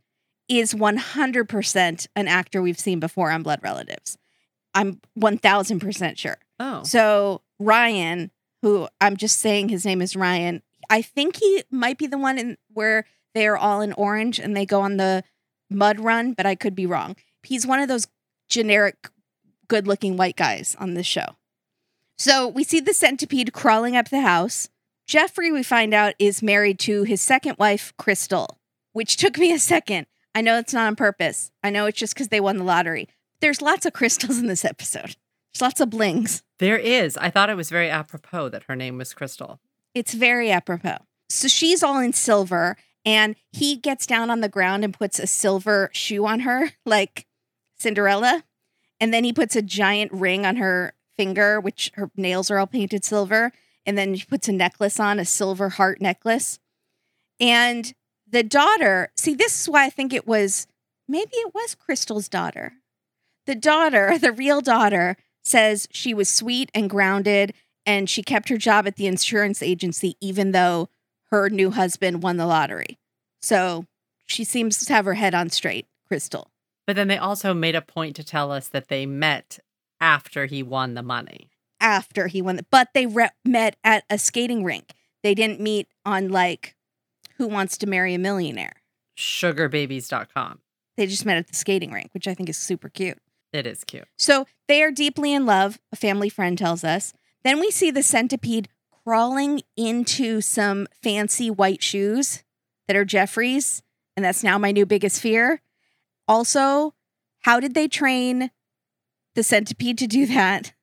is 0.47 0.73
100% 0.73 2.07
an 2.15 2.27
actor 2.27 2.61
we've 2.61 2.79
seen 2.79 2.99
before 2.99 3.31
on 3.31 3.43
Blood 3.43 3.59
Relatives. 3.61 4.17
I'm 4.73 4.99
1000% 5.19 6.17
sure. 6.17 6.37
Oh. 6.59 6.83
So 6.83 7.41
Ryan, 7.59 8.31
who 8.61 8.87
I'm 8.99 9.17
just 9.17 9.39
saying 9.39 9.69
his 9.69 9.85
name 9.85 10.01
is 10.01 10.15
Ryan, 10.15 10.61
I 10.89 11.01
think 11.01 11.37
he 11.37 11.63
might 11.69 11.97
be 11.97 12.07
the 12.07 12.17
one 12.17 12.37
in 12.37 12.57
where 12.73 13.05
they 13.33 13.47
are 13.47 13.57
all 13.57 13.81
in 13.81 13.93
orange 13.93 14.39
and 14.39 14.55
they 14.55 14.65
go 14.65 14.81
on 14.81 14.97
the 14.97 15.23
mud 15.69 15.99
run, 15.99 16.33
but 16.33 16.45
I 16.45 16.55
could 16.55 16.75
be 16.75 16.85
wrong. 16.85 17.15
He's 17.43 17.67
one 17.67 17.79
of 17.79 17.87
those 17.87 18.07
generic 18.49 19.09
good 19.67 19.87
looking 19.87 20.17
white 20.17 20.35
guys 20.35 20.75
on 20.79 20.95
this 20.95 21.05
show. 21.05 21.35
So 22.17 22.47
we 22.47 22.63
see 22.63 22.79
the 22.79 22.93
centipede 22.93 23.53
crawling 23.53 23.95
up 23.95 24.09
the 24.09 24.21
house. 24.21 24.69
Jeffrey, 25.09 25.51
we 25.51 25.63
find 25.63 25.91
out, 25.91 26.13
is 26.19 26.43
married 26.43 26.77
to 26.77 27.01
his 27.01 27.19
second 27.19 27.57
wife, 27.57 27.91
Crystal, 27.97 28.59
which 28.93 29.17
took 29.17 29.39
me 29.39 29.51
a 29.51 29.57
second. 29.57 30.05
I 30.35 30.41
know 30.41 30.59
it's 30.59 30.71
not 30.71 30.85
on 30.85 30.95
purpose. 30.95 31.49
I 31.63 31.71
know 31.71 31.87
it's 31.87 31.97
just 31.97 32.13
because 32.13 32.27
they 32.27 32.39
won 32.39 32.57
the 32.57 32.63
lottery. 32.63 33.09
There's 33.41 33.59
lots 33.59 33.87
of 33.87 33.93
crystals 33.93 34.37
in 34.37 34.45
this 34.45 34.63
episode. 34.63 35.15
There's 35.51 35.61
lots 35.63 35.81
of 35.81 35.89
blings. 35.89 36.43
There 36.59 36.77
is. 36.77 37.17
I 37.17 37.31
thought 37.31 37.49
it 37.49 37.57
was 37.57 37.71
very 37.71 37.89
apropos 37.89 38.49
that 38.49 38.65
her 38.65 38.75
name 38.75 38.99
was 38.99 39.15
Crystal. 39.15 39.59
It's 39.95 40.13
very 40.13 40.51
apropos. 40.51 40.97
So 41.27 41.47
she's 41.47 41.81
all 41.81 41.97
in 41.97 42.13
silver, 42.13 42.77
and 43.03 43.35
he 43.51 43.77
gets 43.77 44.05
down 44.05 44.29
on 44.29 44.41
the 44.41 44.47
ground 44.47 44.83
and 44.83 44.93
puts 44.93 45.17
a 45.17 45.25
silver 45.25 45.89
shoe 45.91 46.27
on 46.27 46.41
her, 46.41 46.73
like 46.85 47.25
Cinderella. 47.79 48.43
And 48.99 49.11
then 49.11 49.23
he 49.23 49.33
puts 49.33 49.55
a 49.55 49.63
giant 49.63 50.11
ring 50.11 50.45
on 50.45 50.57
her 50.57 50.93
finger, 51.17 51.59
which 51.59 51.91
her 51.95 52.11
nails 52.15 52.51
are 52.51 52.59
all 52.59 52.67
painted 52.67 53.03
silver. 53.03 53.51
And 53.89 53.97
then 53.97 54.13
she 54.13 54.25
puts 54.27 54.47
a 54.47 54.51
necklace 54.51 54.99
on, 54.99 55.17
a 55.17 55.25
silver 55.25 55.69
heart 55.69 55.99
necklace. 55.99 56.59
And 57.39 57.91
the 58.29 58.43
daughter, 58.43 59.11
see, 59.17 59.33
this 59.33 59.61
is 59.61 59.67
why 59.67 59.85
I 59.85 59.89
think 59.89 60.13
it 60.13 60.27
was 60.27 60.67
maybe 61.07 61.31
it 61.33 61.55
was 61.55 61.73
Crystal's 61.73 62.29
daughter. 62.29 62.73
The 63.47 63.55
daughter, 63.55 64.15
the 64.21 64.31
real 64.31 64.61
daughter, 64.61 65.17
says 65.43 65.87
she 65.89 66.13
was 66.13 66.29
sweet 66.29 66.69
and 66.75 66.87
grounded 66.87 67.51
and 67.83 68.07
she 68.07 68.21
kept 68.21 68.49
her 68.49 68.57
job 68.57 68.85
at 68.85 68.95
the 68.95 69.07
insurance 69.07 69.63
agency 69.63 70.15
even 70.21 70.51
though 70.51 70.89
her 71.31 71.49
new 71.49 71.71
husband 71.71 72.21
won 72.21 72.37
the 72.37 72.45
lottery. 72.45 72.99
So 73.41 73.87
she 74.27 74.43
seems 74.43 74.85
to 74.85 74.93
have 74.93 75.05
her 75.05 75.15
head 75.15 75.33
on 75.33 75.49
straight, 75.49 75.87
Crystal. 76.07 76.51
But 76.85 76.95
then 76.95 77.07
they 77.07 77.17
also 77.17 77.55
made 77.55 77.73
a 77.73 77.81
point 77.81 78.15
to 78.17 78.23
tell 78.23 78.51
us 78.51 78.67
that 78.67 78.87
they 78.87 79.07
met 79.07 79.57
after 79.99 80.45
he 80.45 80.61
won 80.61 80.93
the 80.93 81.01
money. 81.01 81.48
After 81.81 82.27
he 82.27 82.41
won, 82.41 82.57
the, 82.57 82.65
but 82.69 82.89
they 82.93 83.05
re- 83.05 83.29
met 83.45 83.77
at 83.83 84.03
a 84.09 84.17
skating 84.17 84.63
rink. 84.63 84.93
They 85.23 85.33
didn't 85.33 85.59
meet 85.59 85.87
on 86.05 86.29
like 86.29 86.75
Who 87.37 87.47
Wants 87.47 87.77
to 87.79 87.87
Marry 87.87 88.13
a 88.13 88.19
Millionaire. 88.19 88.73
Sugarbabies.com. 89.17 90.59
They 90.97 91.07
just 91.07 91.25
met 91.25 91.37
at 91.37 91.47
the 91.47 91.55
skating 91.55 91.91
rink, 91.91 92.13
which 92.13 92.27
I 92.27 92.33
think 92.33 92.49
is 92.49 92.57
super 92.57 92.89
cute. 92.89 93.17
It 93.53 93.65
is 93.65 93.83
cute. 93.83 94.07
So 94.17 94.45
they 94.67 94.83
are 94.83 94.91
deeply 94.91 95.33
in 95.33 95.45
love, 95.45 95.79
a 95.91 95.95
family 95.95 96.29
friend 96.29 96.57
tells 96.57 96.83
us. 96.83 97.13
Then 97.43 97.59
we 97.59 97.71
see 97.71 97.91
the 97.91 98.03
centipede 98.03 98.67
crawling 99.03 99.61
into 99.77 100.41
some 100.41 100.87
fancy 101.01 101.49
white 101.49 101.81
shoes 101.81 102.43
that 102.87 102.95
are 102.95 103.05
Jeffrey's. 103.05 103.81
And 104.15 104.25
that's 104.25 104.43
now 104.43 104.57
my 104.57 104.71
new 104.71 104.85
biggest 104.85 105.21
fear. 105.21 105.61
Also, 106.27 106.93
how 107.39 107.59
did 107.59 107.73
they 107.73 107.87
train 107.87 108.51
the 109.35 109.43
centipede 109.43 109.97
to 109.99 110.07
do 110.07 110.25
that? 110.25 110.73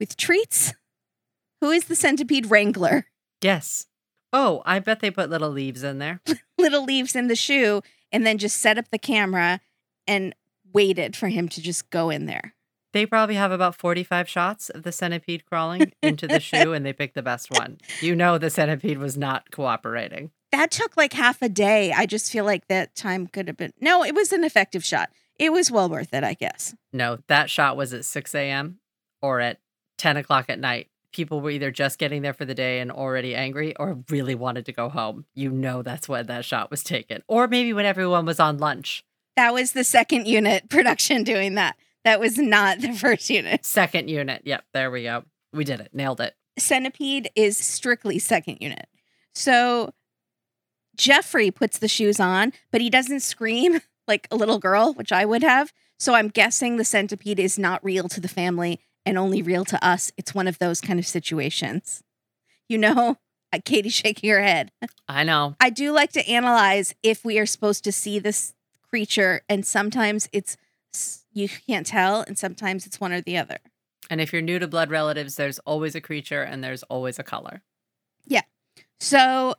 With 0.00 0.16
treats? 0.16 0.74
Who 1.60 1.70
is 1.70 1.84
the 1.84 1.96
centipede 1.96 2.50
wrangler? 2.50 3.06
Yes. 3.40 3.86
Oh, 4.32 4.62
I 4.66 4.78
bet 4.80 5.00
they 5.00 5.10
put 5.10 5.30
little 5.30 5.50
leaves 5.50 5.82
in 5.84 5.98
there. 5.98 6.20
Little 6.58 6.84
leaves 6.84 7.14
in 7.14 7.28
the 7.28 7.36
shoe 7.36 7.82
and 8.10 8.26
then 8.26 8.38
just 8.38 8.56
set 8.56 8.78
up 8.78 8.88
the 8.90 8.98
camera 8.98 9.60
and 10.06 10.34
waited 10.72 11.14
for 11.14 11.28
him 11.28 11.48
to 11.50 11.60
just 11.62 11.90
go 11.90 12.10
in 12.10 12.26
there. 12.26 12.54
They 12.92 13.06
probably 13.06 13.34
have 13.34 13.52
about 13.52 13.76
45 13.76 14.28
shots 14.28 14.70
of 14.70 14.82
the 14.82 14.92
centipede 14.92 15.44
crawling 15.44 15.92
into 16.02 16.26
the 16.26 16.40
shoe 16.40 16.72
and 16.72 16.84
they 16.86 16.92
picked 16.92 17.14
the 17.14 17.22
best 17.22 17.50
one. 17.50 17.78
You 18.00 18.16
know, 18.16 18.38
the 18.38 18.50
centipede 18.50 18.98
was 18.98 19.16
not 19.16 19.50
cooperating. 19.50 20.30
that 20.52 20.70
took 20.70 20.96
like 20.96 21.12
half 21.12 21.42
a 21.42 21.48
day. 21.48 21.92
I 21.92 22.06
just 22.06 22.30
feel 22.32 22.44
like 22.44 22.66
that 22.68 22.94
time 22.94 23.26
could 23.26 23.46
have 23.48 23.56
been 23.56 23.72
no, 23.80 24.04
it 24.04 24.14
was 24.14 24.32
an 24.32 24.42
effective 24.44 24.84
shot. 24.84 25.10
it 25.38 25.52
was 25.52 25.70
well 25.70 25.88
worth 25.88 26.14
it, 26.14 26.24
I 26.24 26.34
guess. 26.34 26.74
No, 26.92 27.18
that 27.28 27.50
shot 27.50 27.76
was 27.76 27.92
at 27.92 28.04
6 28.04 28.34
a.m. 28.34 28.78
or 29.20 29.40
at 29.40 29.58
10 30.04 30.18
o'clock 30.18 30.50
at 30.50 30.58
night. 30.58 30.88
People 31.12 31.40
were 31.40 31.48
either 31.48 31.70
just 31.70 31.98
getting 31.98 32.20
there 32.20 32.34
for 32.34 32.44
the 32.44 32.54
day 32.54 32.80
and 32.80 32.92
already 32.92 33.34
angry 33.34 33.74
or 33.76 33.96
really 34.10 34.34
wanted 34.34 34.66
to 34.66 34.72
go 34.72 34.90
home. 34.90 35.24
You 35.32 35.48
know 35.48 35.80
that's 35.80 36.06
when 36.10 36.26
that 36.26 36.44
shot 36.44 36.70
was 36.70 36.84
taken. 36.84 37.22
Or 37.26 37.48
maybe 37.48 37.72
when 37.72 37.86
everyone 37.86 38.26
was 38.26 38.38
on 38.38 38.58
lunch. 38.58 39.02
That 39.36 39.54
was 39.54 39.72
the 39.72 39.82
second 39.82 40.26
unit 40.26 40.68
production 40.68 41.24
doing 41.24 41.54
that. 41.54 41.76
That 42.04 42.20
was 42.20 42.36
not 42.36 42.80
the 42.80 42.92
first 42.92 43.30
unit. 43.30 43.64
Second 43.64 44.10
unit. 44.10 44.42
Yep, 44.44 44.64
there 44.74 44.90
we 44.90 45.04
go. 45.04 45.24
We 45.54 45.64
did 45.64 45.80
it. 45.80 45.88
Nailed 45.94 46.20
it. 46.20 46.34
Centipede 46.58 47.30
is 47.34 47.56
strictly 47.56 48.18
second 48.18 48.58
unit. 48.60 48.88
So 49.34 49.94
Jeffrey 50.98 51.50
puts 51.50 51.78
the 51.78 51.88
shoes 51.88 52.20
on, 52.20 52.52
but 52.70 52.82
he 52.82 52.90
doesn't 52.90 53.20
scream 53.20 53.80
like 54.06 54.28
a 54.30 54.36
little 54.36 54.58
girl, 54.58 54.92
which 54.92 55.12
I 55.12 55.24
would 55.24 55.42
have. 55.42 55.72
So 55.98 56.12
I'm 56.12 56.28
guessing 56.28 56.76
the 56.76 56.84
centipede 56.84 57.40
is 57.40 57.58
not 57.58 57.82
real 57.82 58.10
to 58.10 58.20
the 58.20 58.28
family 58.28 58.80
and 59.06 59.18
only 59.18 59.42
real 59.42 59.64
to 59.66 59.86
us. 59.86 60.12
It's 60.16 60.34
one 60.34 60.48
of 60.48 60.58
those 60.58 60.80
kind 60.80 60.98
of 60.98 61.06
situations. 61.06 62.02
You 62.68 62.78
know, 62.78 63.18
Katie 63.64 63.88
shaking 63.88 64.30
her 64.30 64.42
head. 64.42 64.72
I 65.08 65.24
know. 65.24 65.56
I 65.60 65.70
do 65.70 65.92
like 65.92 66.12
to 66.12 66.28
analyze 66.28 66.94
if 67.02 67.24
we 67.24 67.38
are 67.38 67.46
supposed 67.46 67.84
to 67.84 67.92
see 67.92 68.18
this 68.18 68.54
creature, 68.88 69.42
and 69.48 69.66
sometimes 69.66 70.28
it's 70.32 70.56
you 71.32 71.48
can't 71.48 71.86
tell, 71.86 72.20
and 72.20 72.38
sometimes 72.38 72.86
it's 72.86 73.00
one 73.00 73.12
or 73.12 73.20
the 73.20 73.36
other. 73.36 73.58
And 74.10 74.20
if 74.20 74.32
you're 74.32 74.42
new 74.42 74.58
to 74.58 74.68
blood 74.68 74.90
relatives, 74.90 75.36
there's 75.36 75.58
always 75.60 75.94
a 75.94 76.00
creature 76.00 76.42
and 76.42 76.62
there's 76.62 76.82
always 76.84 77.18
a 77.18 77.22
color. 77.22 77.62
Yeah. 78.26 78.42
So 79.00 79.54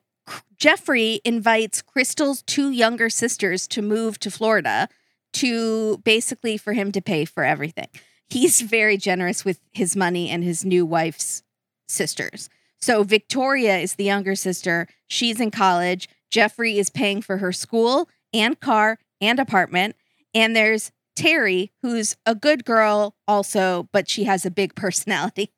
Jeffrey 0.57 1.19
invites 1.25 1.81
Crystal's 1.81 2.41
two 2.43 2.69
younger 2.69 3.09
sisters 3.09 3.67
to 3.69 3.81
move 3.81 4.19
to 4.19 4.31
Florida 4.31 4.87
to 5.33 5.97
basically 5.99 6.57
for 6.57 6.73
him 6.73 6.91
to 6.93 7.01
pay 7.01 7.25
for 7.25 7.43
everything. 7.43 7.89
He's 8.29 8.61
very 8.61 8.97
generous 8.97 9.45
with 9.45 9.59
his 9.71 9.95
money 9.95 10.29
and 10.29 10.43
his 10.43 10.65
new 10.65 10.85
wife's 10.85 11.43
sisters. 11.87 12.49
So 12.79 13.03
Victoria 13.03 13.77
is 13.77 13.95
the 13.95 14.03
younger 14.03 14.35
sister. 14.35 14.87
She's 15.07 15.39
in 15.39 15.51
college. 15.51 16.09
Jeffrey 16.29 16.77
is 16.77 16.89
paying 16.89 17.21
for 17.21 17.37
her 17.37 17.51
school 17.51 18.09
and 18.33 18.59
car 18.59 18.99
and 19.21 19.39
apartment. 19.39 19.95
And 20.33 20.55
there's 20.55 20.91
Terry, 21.15 21.71
who's 21.81 22.17
a 22.25 22.35
good 22.35 22.65
girl 22.65 23.15
also, 23.27 23.87
but 23.91 24.09
she 24.09 24.25
has 24.25 24.45
a 24.45 24.51
big 24.51 24.75
personality, 24.75 25.51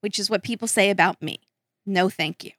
which 0.00 0.18
is 0.18 0.28
what 0.28 0.42
people 0.42 0.66
say 0.68 0.90
about 0.90 1.22
me. 1.22 1.38
No, 1.86 2.08
thank 2.08 2.44
you. 2.44 2.52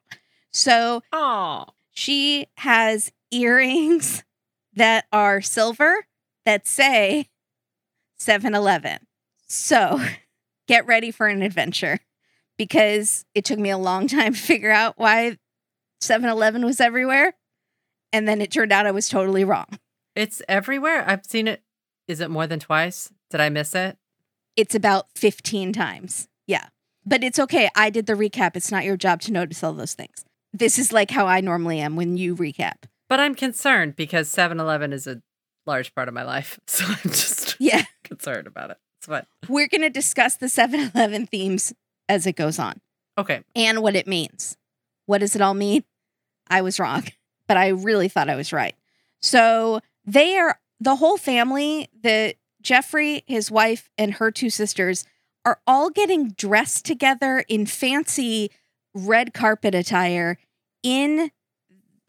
So 0.51 1.01
Oh, 1.11 1.65
she 1.91 2.47
has 2.57 3.11
earrings 3.31 4.23
that 4.73 5.05
are 5.11 5.41
silver 5.41 6.07
that 6.45 6.67
say 6.67 7.27
7 8.17 8.53
Eleven. 8.55 8.99
So 9.47 9.99
get 10.67 10.85
ready 10.87 11.11
for 11.11 11.27
an 11.27 11.41
adventure 11.41 11.99
because 12.57 13.25
it 13.35 13.45
took 13.45 13.59
me 13.59 13.69
a 13.69 13.77
long 13.77 14.07
time 14.07 14.33
to 14.33 14.39
figure 14.39 14.71
out 14.71 14.95
why 14.97 15.37
7 16.01 16.27
Eleven 16.29 16.65
was 16.65 16.79
everywhere. 16.81 17.33
And 18.13 18.27
then 18.27 18.41
it 18.41 18.51
turned 18.51 18.71
out 18.71 18.85
I 18.85 18.91
was 18.91 19.09
totally 19.09 19.43
wrong. 19.43 19.65
it's 20.15 20.41
everywhere. 20.47 21.03
I've 21.07 21.25
seen 21.25 21.47
it. 21.47 21.61
Is 22.07 22.19
it 22.21 22.29
more 22.29 22.47
than 22.47 22.59
twice? 22.59 23.11
Did 23.31 23.41
I 23.41 23.49
miss 23.49 23.75
it? 23.75 23.97
It's 24.55 24.75
about 24.75 25.07
15 25.15 25.73
times. 25.73 26.27
Yeah. 26.47 26.67
But 27.05 27.23
it's 27.23 27.39
okay. 27.39 27.69
I 27.75 27.89
did 27.89 28.05
the 28.05 28.13
recap. 28.13 28.55
It's 28.55 28.71
not 28.71 28.85
your 28.85 28.95
job 28.95 29.21
to 29.21 29.31
notice 29.33 29.63
all 29.63 29.73
those 29.73 29.93
things. 29.95 30.23
This 30.53 30.79
is 30.79 30.93
like 30.93 31.11
how 31.11 31.25
I 31.27 31.41
normally 31.41 31.79
am 31.79 31.95
when 31.97 32.15
you 32.15 32.35
recap. 32.35 32.83
But 33.09 33.19
I'm 33.19 33.35
concerned 33.35 33.95
because 33.97 34.29
7 34.29 34.59
Eleven 34.59 34.93
is 34.93 35.07
a 35.07 35.21
large 35.65 35.93
part 35.93 36.07
of 36.07 36.13
my 36.13 36.23
life. 36.23 36.59
So 36.67 36.85
I'm 36.87 37.11
just 37.11 37.57
Yeah. 37.59 37.83
concerned 38.03 38.47
about 38.47 38.69
it. 38.71 38.77
It's 39.05 39.07
fine. 39.07 39.25
We're 39.49 39.67
going 39.67 39.81
to 39.81 39.89
discuss 39.89 40.35
the 40.35 40.49
7 40.49 40.91
Eleven 40.93 41.27
themes 41.27 41.73
as 42.09 42.25
it 42.25 42.35
goes 42.35 42.59
on. 42.59 42.81
Okay. 43.17 43.43
and 43.55 43.81
what 43.81 43.95
it 43.95 44.07
means. 44.07 44.57
What 45.05 45.19
does 45.19 45.37
it 45.37 45.41
all 45.41 45.53
mean? 45.53 45.85
I 46.49 46.61
was 46.61 46.79
wrong, 46.79 47.05
but 47.47 47.55
I 47.55 47.69
really 47.69 48.09
thought 48.09 48.29
I 48.29 48.35
was 48.35 48.51
right. 48.51 48.75
So 49.21 49.79
they 50.05 50.37
are 50.37 50.59
the 50.81 50.97
whole 50.97 51.17
family, 51.17 51.87
the 52.01 52.35
Jeffrey, 52.61 53.23
his 53.25 53.49
wife, 53.49 53.89
and 53.97 54.15
her 54.15 54.31
two 54.31 54.49
sisters 54.49 55.05
are 55.45 55.59
all 55.65 55.89
getting 55.89 56.31
dressed 56.31 56.83
together 56.85 57.45
in 57.47 57.65
fancy 57.65 58.51
red 58.93 59.33
carpet 59.33 59.73
attire 59.75 60.37
in 60.83 61.31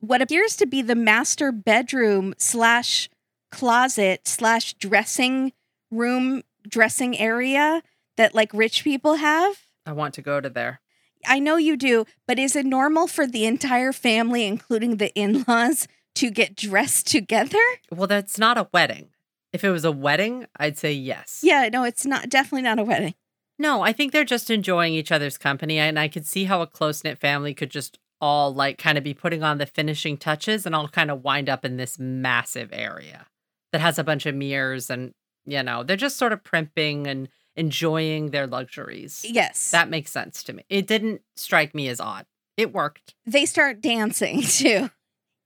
what 0.00 0.22
appears 0.22 0.56
to 0.56 0.66
be 0.66 0.82
the 0.82 0.94
master 0.94 1.52
bedroom 1.52 2.34
slash 2.38 3.08
closet 3.50 4.26
slash 4.26 4.74
dressing 4.74 5.52
room 5.90 6.42
dressing 6.68 7.18
area 7.18 7.82
that 8.16 8.34
like 8.34 8.52
rich 8.52 8.84
people 8.84 9.16
have. 9.16 9.56
I 9.84 9.92
want 9.92 10.14
to 10.14 10.22
go 10.22 10.40
to 10.40 10.48
there. 10.48 10.80
I 11.26 11.38
know 11.38 11.56
you 11.56 11.76
do, 11.76 12.04
but 12.26 12.38
is 12.38 12.54
it 12.54 12.66
normal 12.66 13.06
for 13.06 13.26
the 13.26 13.46
entire 13.46 13.92
family, 13.92 14.46
including 14.46 14.96
the 14.96 15.12
in 15.14 15.44
laws, 15.48 15.88
to 16.16 16.30
get 16.30 16.56
dressed 16.56 17.06
together? 17.06 17.58
Well, 17.90 18.06
that's 18.06 18.38
not 18.38 18.58
a 18.58 18.68
wedding. 18.72 19.10
If 19.52 19.64
it 19.64 19.70
was 19.70 19.84
a 19.84 19.92
wedding, 19.92 20.46
I'd 20.58 20.78
say 20.78 20.92
yes. 20.92 21.40
Yeah, 21.42 21.68
no, 21.72 21.84
it's 21.84 22.04
not 22.04 22.28
definitely 22.28 22.62
not 22.62 22.78
a 22.78 22.84
wedding. 22.84 23.14
No, 23.58 23.80
I 23.82 23.92
think 23.92 24.12
they're 24.12 24.24
just 24.24 24.50
enjoying 24.50 24.92
each 24.94 25.10
other's 25.10 25.38
company. 25.38 25.78
And 25.78 25.98
I 25.98 26.08
could 26.08 26.26
see 26.26 26.44
how 26.44 26.60
a 26.60 26.66
close 26.66 27.02
knit 27.02 27.18
family 27.18 27.54
could 27.54 27.70
just 27.70 27.98
all 28.20 28.52
like 28.52 28.78
kind 28.78 28.98
of 28.98 29.04
be 29.04 29.14
putting 29.14 29.42
on 29.42 29.58
the 29.58 29.66
finishing 29.66 30.16
touches 30.16 30.66
and 30.66 30.74
all 30.74 30.88
kind 30.88 31.10
of 31.10 31.24
wind 31.24 31.48
up 31.48 31.64
in 31.64 31.76
this 31.76 31.98
massive 31.98 32.70
area 32.72 33.26
that 33.72 33.80
has 33.80 33.98
a 33.98 34.04
bunch 34.04 34.26
of 34.26 34.34
mirrors 34.34 34.90
and, 34.90 35.12
you 35.46 35.62
know, 35.62 35.82
they're 35.82 35.96
just 35.96 36.16
sort 36.16 36.32
of 36.32 36.44
primping 36.44 37.06
and 37.06 37.28
enjoying 37.54 38.30
their 38.30 38.46
luxuries. 38.46 39.24
Yes. 39.28 39.70
That 39.70 39.88
makes 39.88 40.10
sense 40.10 40.42
to 40.44 40.52
me. 40.52 40.64
It 40.68 40.86
didn't 40.86 41.22
strike 41.36 41.74
me 41.74 41.88
as 41.88 42.00
odd. 42.00 42.26
It 42.56 42.72
worked. 42.72 43.14
they 43.26 43.44
start 43.46 43.80
dancing 43.80 44.42
too 44.46 44.90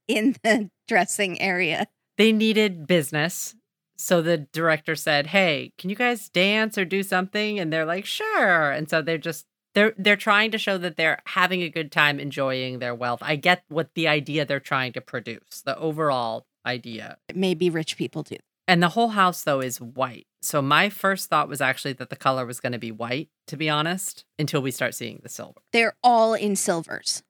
in 0.07 0.35
the 0.43 0.69
dressing 0.87 1.39
area. 1.41 1.87
They 2.17 2.31
needed 2.31 2.87
business. 2.87 3.55
So 3.97 4.21
the 4.21 4.37
director 4.37 4.95
said, 4.95 5.27
"Hey, 5.27 5.73
can 5.77 5.89
you 5.89 5.95
guys 5.95 6.27
dance 6.29 6.77
or 6.77 6.85
do 6.85 7.03
something?" 7.03 7.59
And 7.59 7.71
they're 7.71 7.85
like, 7.85 8.05
"Sure." 8.05 8.71
And 8.71 8.89
so 8.89 9.01
they're 9.01 9.17
just 9.19 9.45
they're 9.75 9.93
they're 9.97 10.15
trying 10.15 10.51
to 10.51 10.57
show 10.57 10.77
that 10.79 10.97
they're 10.97 11.19
having 11.27 11.61
a 11.61 11.69
good 11.69 11.91
time 11.91 12.19
enjoying 12.19 12.79
their 12.79 12.95
wealth. 12.95 13.19
I 13.21 13.35
get 13.35 13.63
what 13.69 13.93
the 13.93 14.07
idea 14.07 14.45
they're 14.45 14.59
trying 14.59 14.93
to 14.93 15.01
produce. 15.01 15.61
The 15.63 15.77
overall 15.77 16.45
idea. 16.65 17.17
Maybe 17.33 17.69
rich 17.69 17.95
people 17.95 18.23
do. 18.23 18.37
And 18.67 18.81
the 18.81 18.89
whole 18.89 19.09
house 19.09 19.43
though 19.43 19.61
is 19.61 19.81
white. 19.81 20.27
So 20.41 20.61
my 20.61 20.89
first 20.89 21.29
thought 21.29 21.47
was 21.49 21.61
actually 21.61 21.93
that 21.93 22.09
the 22.09 22.15
color 22.15 22.45
was 22.45 22.59
going 22.59 22.71
to 22.71 22.79
be 22.79 22.91
white, 22.91 23.29
to 23.47 23.57
be 23.57 23.69
honest, 23.69 24.25
until 24.39 24.61
we 24.61 24.71
start 24.71 24.95
seeing 24.95 25.19
the 25.21 25.29
silver. 25.29 25.61
They're 25.71 25.95
all 26.03 26.33
in 26.33 26.55
silvers 26.55 27.21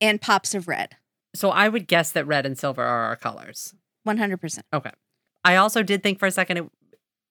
and 0.00 0.20
pops 0.20 0.54
of 0.54 0.66
red. 0.66 0.96
So 1.34 1.50
I 1.50 1.68
would 1.68 1.86
guess 1.86 2.10
that 2.12 2.26
red 2.26 2.46
and 2.46 2.58
silver 2.58 2.82
are 2.82 3.04
our 3.04 3.16
colors. 3.16 3.74
100%. 4.06 4.60
Okay. 4.72 4.90
I 5.44 5.56
also 5.56 5.82
did 5.82 6.02
think 6.02 6.18
for 6.18 6.26
a 6.26 6.32
second 6.32 6.56
it, 6.56 6.64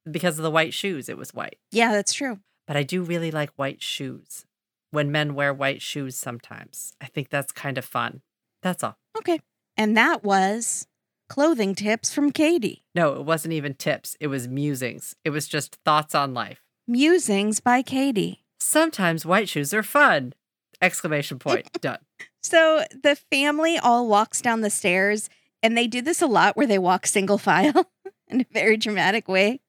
because 0.10 0.38
of 0.40 0.44
the 0.44 0.52
white 0.52 0.74
shoes, 0.74 1.10
it 1.10 1.18
was 1.18 1.34
white. 1.34 1.58
Yeah, 1.72 1.92
that's 1.92 2.14
true. 2.14 2.40
But 2.66 2.78
I 2.78 2.84
do 2.84 3.02
really 3.04 3.32
like 3.32 3.52
white 3.56 3.82
shoes. 3.82 4.46
When 4.92 5.12
men 5.12 5.36
wear 5.36 5.54
white 5.54 5.82
shoes 5.82 6.16
sometimes, 6.16 6.94
I 7.02 7.06
think 7.06 7.30
that's 7.30 7.52
kind 7.52 7.78
of 7.78 7.86
fun. 7.86 8.22
That's 8.64 8.84
all. 8.84 8.98
Okay. 9.18 9.40
And 9.78 9.96
that 9.98 10.24
was 10.24 10.88
clothing 11.30 11.76
tips 11.76 12.14
from 12.14 12.32
Katie. 12.32 12.84
No, 12.94 13.14
it 13.14 13.24
wasn't 13.24 13.54
even 13.54 13.76
tips. 13.76 14.18
It 14.20 14.28
was 14.28 14.48
musings. 14.48 15.16
It 15.24 15.30
was 15.30 15.48
just 15.48 15.78
thoughts 15.86 16.14
on 16.14 16.34
life. 16.34 16.62
Musings 16.88 17.60
by 17.60 17.82
Katie. 17.82 18.44
Sometimes 18.60 19.26
white 19.26 19.48
shoes 19.48 19.74
are 19.74 19.84
fun. 19.84 20.34
Exclamation 20.82 21.40
point. 21.40 21.72
Done. 21.82 22.00
So 22.42 22.84
the 22.92 23.16
family 23.16 23.78
all 23.78 24.08
walks 24.08 24.42
down 24.42 24.62
the 24.62 24.70
stairs, 24.70 25.30
and 25.62 25.78
they 25.78 25.88
do 25.88 26.02
this 26.02 26.22
a 26.22 26.28
lot 26.28 26.58
where 26.58 26.68
they 26.68 26.80
walk 26.80 27.06
single 27.06 27.38
file 27.38 27.90
in 28.28 28.42
a 28.42 28.46
very 28.52 28.76
dramatic 28.78 29.28
way. 29.28 29.62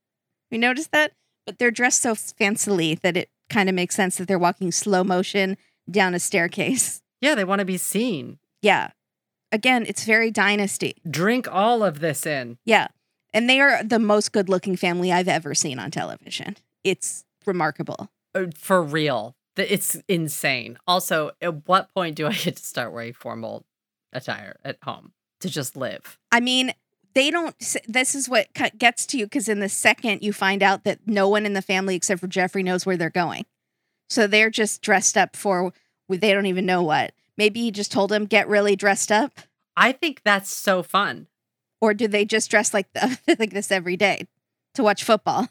We 0.50 0.58
noticed 0.58 0.92
that, 0.92 1.12
but 1.46 1.58
they're 1.58 1.70
dressed 1.70 2.02
so 2.02 2.14
fancily 2.14 2.98
that 3.00 3.16
it 3.16 3.30
kind 3.48 3.68
of 3.68 3.74
makes 3.74 3.94
sense 3.96 4.16
that 4.16 4.28
they're 4.28 4.38
walking 4.38 4.72
slow 4.72 5.04
motion 5.04 5.56
down 5.90 6.14
a 6.14 6.20
staircase. 6.20 7.02
Yeah, 7.20 7.34
they 7.34 7.44
want 7.44 7.58
to 7.58 7.64
be 7.64 7.76
seen. 7.76 8.38
Yeah. 8.62 8.90
Again, 9.52 9.84
it's 9.86 10.04
very 10.04 10.30
dynasty. 10.30 10.96
Drink 11.08 11.48
all 11.50 11.82
of 11.82 12.00
this 12.00 12.24
in. 12.26 12.58
Yeah. 12.64 12.88
And 13.32 13.48
they 13.48 13.60
are 13.60 13.82
the 13.82 13.98
most 13.98 14.32
good 14.32 14.48
looking 14.48 14.76
family 14.76 15.12
I've 15.12 15.28
ever 15.28 15.54
seen 15.54 15.78
on 15.78 15.90
television. 15.90 16.56
It's 16.84 17.24
remarkable. 17.46 18.10
Uh, 18.34 18.46
For 18.56 18.82
real. 18.82 19.34
It's 19.56 19.96
insane. 20.08 20.78
Also, 20.86 21.32
at 21.40 21.66
what 21.68 21.92
point 21.92 22.16
do 22.16 22.26
I 22.26 22.32
get 22.32 22.56
to 22.56 22.64
start 22.64 22.92
wearing 22.92 23.12
formal 23.12 23.64
attire 24.12 24.56
at 24.64 24.78
home 24.82 25.12
to 25.40 25.48
just 25.50 25.76
live? 25.76 26.18
I 26.32 26.40
mean, 26.40 26.72
they 27.14 27.30
don't. 27.30 27.56
This 27.88 28.14
is 28.14 28.28
what 28.28 28.48
gets 28.78 29.04
to 29.06 29.18
you 29.18 29.26
because 29.26 29.48
in 29.48 29.60
the 29.60 29.68
second 29.68 30.22
you 30.22 30.32
find 30.32 30.62
out 30.62 30.84
that 30.84 31.00
no 31.06 31.28
one 31.28 31.44
in 31.44 31.54
the 31.54 31.62
family 31.62 31.96
except 31.96 32.20
for 32.20 32.28
Jeffrey 32.28 32.62
knows 32.62 32.86
where 32.86 32.96
they're 32.96 33.10
going. 33.10 33.44
So 34.08 34.26
they're 34.26 34.50
just 34.50 34.80
dressed 34.80 35.16
up 35.16 35.36
for 35.36 35.72
they 36.08 36.32
don't 36.32 36.46
even 36.46 36.66
know 36.66 36.82
what. 36.82 37.12
Maybe 37.40 37.62
he 37.62 37.70
just 37.70 37.90
told 37.90 38.10
them 38.10 38.26
get 38.26 38.46
really 38.48 38.76
dressed 38.76 39.10
up, 39.10 39.32
I 39.74 39.92
think 39.92 40.20
that's 40.24 40.54
so 40.54 40.82
fun. 40.82 41.26
or 41.80 41.94
do 41.94 42.06
they 42.06 42.26
just 42.26 42.50
dress 42.50 42.74
like 42.74 42.92
the, 42.92 43.18
like 43.38 43.54
this 43.54 43.72
every 43.72 43.96
day? 43.96 44.26
to 44.74 44.82
watch 44.82 45.02
football. 45.04 45.48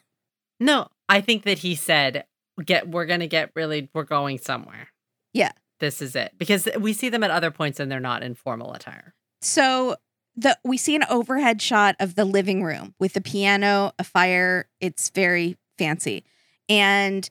No, 0.60 0.90
I 1.10 1.20
think 1.20 1.44
that 1.46 1.58
he 1.60 1.74
said, 1.74 2.26
"Get, 2.64 2.88
we're 2.88 3.08
gonna 3.08 3.26
get 3.26 3.50
really, 3.56 3.90
we're 3.92 4.04
going 4.04 4.38
somewhere." 4.38 4.90
Yeah. 5.34 5.52
this 5.80 6.00
is 6.00 6.16
it 6.16 6.34
because 6.38 6.70
we 6.80 6.94
see 6.94 7.10
them 7.10 7.24
at 7.24 7.32
other 7.32 7.50
points 7.50 7.80
and 7.80 7.92
they're 7.92 8.00
not 8.00 8.22
in 8.22 8.36
formal 8.36 8.74
attire. 8.74 9.16
So 9.42 9.96
the 10.36 10.58
we 10.64 10.78
see 10.78 10.96
an 10.96 11.06
overhead 11.10 11.60
shot 11.62 11.96
of 12.00 12.14
the 12.14 12.24
living 12.26 12.64
room 12.64 12.94
with 13.00 13.14
the 13.14 13.22
piano, 13.22 13.94
a 13.98 14.04
fire. 14.04 14.68
It's 14.80 15.10
very 15.10 15.58
fancy, 15.80 16.24
and 16.70 17.28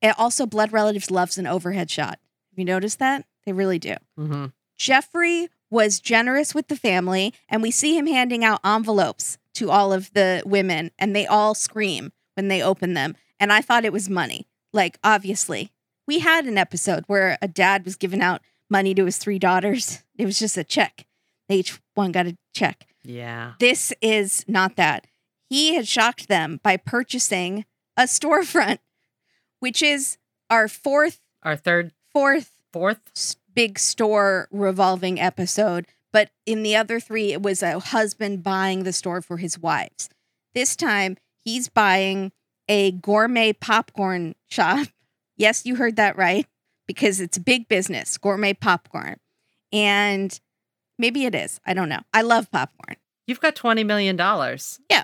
it 0.00 0.14
also 0.16 0.46
Blood 0.46 0.70
Relatives 0.72 1.10
loves 1.10 1.38
an 1.38 1.46
overhead 1.48 1.90
shot. 1.90 2.20
Have 2.52 2.58
you 2.58 2.64
noticed 2.64 3.00
that? 3.00 3.26
They 3.46 3.52
really 3.52 3.78
do. 3.78 3.94
Mm-hmm. 4.18 4.46
Jeffrey 4.76 5.48
was 5.70 6.00
generous 6.00 6.54
with 6.54 6.68
the 6.68 6.76
family, 6.76 7.32
and 7.48 7.62
we 7.62 7.70
see 7.70 7.96
him 7.96 8.06
handing 8.06 8.44
out 8.44 8.60
envelopes 8.64 9.38
to 9.54 9.70
all 9.70 9.92
of 9.92 10.12
the 10.12 10.42
women, 10.44 10.90
and 10.98 11.14
they 11.16 11.26
all 11.26 11.54
scream 11.54 12.12
when 12.34 12.48
they 12.48 12.62
open 12.62 12.94
them. 12.94 13.16
And 13.40 13.52
I 13.52 13.60
thought 13.62 13.84
it 13.84 13.92
was 13.92 14.10
money. 14.10 14.46
Like, 14.72 14.98
obviously, 15.02 15.72
we 16.06 16.20
had 16.20 16.44
an 16.46 16.58
episode 16.58 17.04
where 17.06 17.38
a 17.40 17.48
dad 17.48 17.84
was 17.84 17.96
giving 17.96 18.20
out 18.20 18.42
money 18.68 18.94
to 18.94 19.04
his 19.06 19.18
three 19.18 19.38
daughters. 19.38 20.02
It 20.18 20.24
was 20.24 20.38
just 20.38 20.56
a 20.56 20.64
check. 20.64 21.04
They 21.46 21.56
each 21.56 21.78
one 21.92 22.10
got 22.10 22.26
a 22.26 22.38
check. 22.54 22.86
Yeah, 23.04 23.52
This 23.60 23.92
is 24.00 24.46
not 24.48 24.76
that. 24.76 25.06
He 25.50 25.74
had 25.74 25.86
shocked 25.86 26.28
them 26.28 26.58
by 26.62 26.78
purchasing 26.78 27.66
a 27.98 28.04
storefront, 28.04 28.78
which 29.60 29.82
is 29.82 30.16
our 30.48 30.68
fourth 30.68 31.20
our 31.42 31.54
third, 31.54 31.92
fourth 32.14 32.55
fourth. 32.76 33.36
big 33.54 33.78
store 33.78 34.48
revolving 34.50 35.18
episode, 35.18 35.86
but 36.12 36.28
in 36.44 36.62
the 36.62 36.76
other 36.76 37.00
three, 37.00 37.32
it 37.32 37.40
was 37.40 37.62
a 37.62 37.78
husband 37.78 38.42
buying 38.42 38.82
the 38.82 38.92
store 38.92 39.22
for 39.22 39.38
his 39.38 39.58
wives. 39.58 40.10
This 40.54 40.76
time, 40.76 41.16
he's 41.42 41.70
buying 41.70 42.32
a 42.68 42.90
gourmet 42.92 43.52
popcorn 43.54 44.34
shop. 44.48 44.88
Yes, 45.38 45.66
you 45.66 45.76
heard 45.76 45.96
that 45.96 46.16
right, 46.16 46.46
because 46.86 47.20
it's 47.20 47.36
big 47.36 47.68
business, 47.68 48.16
gourmet 48.16 48.54
popcorn. 48.54 49.16
And 49.70 50.40
maybe 50.98 51.26
it 51.26 51.34
is. 51.34 51.60
I 51.66 51.74
don't 51.74 51.90
know. 51.90 52.00
I 52.14 52.22
love 52.22 52.50
popcorn. 52.50 52.96
You've 53.26 53.40
got 53.40 53.54
twenty 53.54 53.84
million 53.84 54.16
dollars. 54.16 54.80
Yeah. 54.88 55.02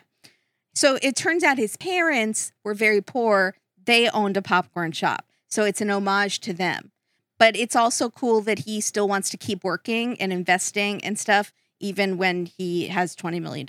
So 0.74 0.98
it 1.02 1.16
turns 1.16 1.44
out 1.44 1.58
his 1.58 1.76
parents 1.76 2.52
were 2.64 2.72
very 2.72 3.02
poor. 3.02 3.54
They 3.84 4.08
owned 4.08 4.38
a 4.38 4.42
popcorn 4.42 4.92
shop. 4.92 5.26
So 5.50 5.64
it's 5.64 5.82
an 5.82 5.90
homage 5.90 6.40
to 6.40 6.54
them. 6.54 6.92
But 7.42 7.56
it's 7.56 7.74
also 7.74 8.08
cool 8.08 8.40
that 8.42 8.60
he 8.60 8.80
still 8.80 9.08
wants 9.08 9.28
to 9.30 9.36
keep 9.36 9.64
working 9.64 10.16
and 10.20 10.32
investing 10.32 11.04
and 11.04 11.18
stuff, 11.18 11.52
even 11.80 12.16
when 12.16 12.46
he 12.46 12.86
has 12.86 13.16
$20 13.16 13.42
million. 13.42 13.66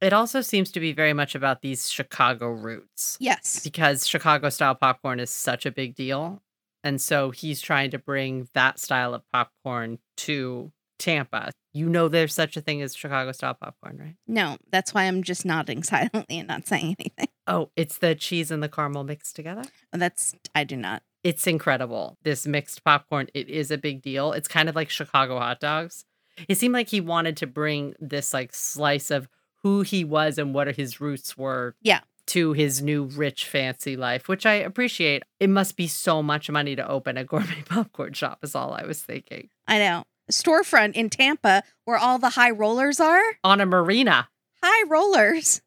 It 0.00 0.12
also 0.12 0.40
seems 0.40 0.70
to 0.70 0.78
be 0.78 0.92
very 0.92 1.12
much 1.12 1.34
about 1.34 1.62
these 1.62 1.90
Chicago 1.90 2.50
roots 2.52 3.16
Yes. 3.18 3.60
because 3.64 4.06
Chicago 4.06 4.50
style 4.50 4.76
popcorn 4.76 5.18
is 5.18 5.30
such 5.30 5.66
a 5.66 5.72
big 5.72 5.96
deal. 5.96 6.42
And 6.84 7.00
so 7.00 7.32
he's 7.32 7.60
trying 7.60 7.90
to 7.90 7.98
bring 7.98 8.48
that 8.54 8.78
style 8.78 9.14
of 9.14 9.22
popcorn 9.32 9.98
to 10.18 10.70
Tampa. 11.00 11.50
You 11.72 11.88
know, 11.88 12.06
there's 12.06 12.32
such 12.32 12.56
a 12.56 12.60
thing 12.60 12.82
as 12.82 12.94
Chicago 12.94 13.32
style 13.32 13.54
popcorn, 13.54 13.98
right? 13.98 14.14
No, 14.28 14.58
that's 14.70 14.94
why 14.94 15.06
I'm 15.08 15.24
just 15.24 15.44
nodding 15.44 15.82
silently 15.82 16.38
and 16.38 16.46
not 16.46 16.68
saying 16.68 16.94
anything. 17.00 17.26
Oh, 17.48 17.70
it's 17.74 17.98
the 17.98 18.14
cheese 18.14 18.52
and 18.52 18.62
the 18.62 18.68
caramel 18.68 19.02
mixed 19.02 19.34
together. 19.34 19.64
That's, 19.92 20.36
I 20.54 20.62
do 20.62 20.76
not. 20.76 21.02
It's 21.24 21.46
incredible. 21.46 22.18
This 22.22 22.46
mixed 22.46 22.82
popcorn, 22.84 23.28
it 23.34 23.48
is 23.48 23.70
a 23.70 23.78
big 23.78 24.02
deal. 24.02 24.32
It's 24.32 24.48
kind 24.48 24.68
of 24.68 24.74
like 24.74 24.90
Chicago 24.90 25.38
hot 25.38 25.60
dogs. 25.60 26.04
It 26.48 26.56
seemed 26.58 26.74
like 26.74 26.88
he 26.88 27.00
wanted 27.00 27.36
to 27.38 27.46
bring 27.46 27.94
this 28.00 28.32
like 28.34 28.54
slice 28.54 29.10
of 29.10 29.28
who 29.62 29.82
he 29.82 30.04
was 30.04 30.38
and 30.38 30.54
what 30.54 30.74
his 30.74 31.00
roots 31.00 31.36
were. 31.36 31.76
Yeah. 31.82 32.00
To 32.26 32.52
his 32.52 32.82
new 32.82 33.04
rich 33.04 33.46
fancy 33.46 33.96
life, 33.96 34.28
which 34.28 34.46
I 34.46 34.54
appreciate. 34.54 35.22
It 35.38 35.50
must 35.50 35.76
be 35.76 35.86
so 35.86 36.22
much 36.22 36.50
money 36.50 36.74
to 36.76 36.88
open 36.88 37.16
a 37.16 37.24
gourmet 37.32 37.62
popcorn 37.64 38.12
shop, 38.14 38.38
is 38.42 38.54
all 38.54 38.72
I 38.72 38.84
was 38.84 39.02
thinking. 39.02 39.48
I 39.66 39.78
know. 39.78 40.04
Storefront 40.30 40.94
in 40.94 41.10
Tampa 41.10 41.62
where 41.84 41.98
all 41.98 42.18
the 42.18 42.30
high 42.30 42.50
rollers 42.50 43.00
are. 43.00 43.22
On 43.44 43.60
a 43.60 43.66
marina. 43.66 44.28
High 44.62 44.88
rollers 44.88 45.62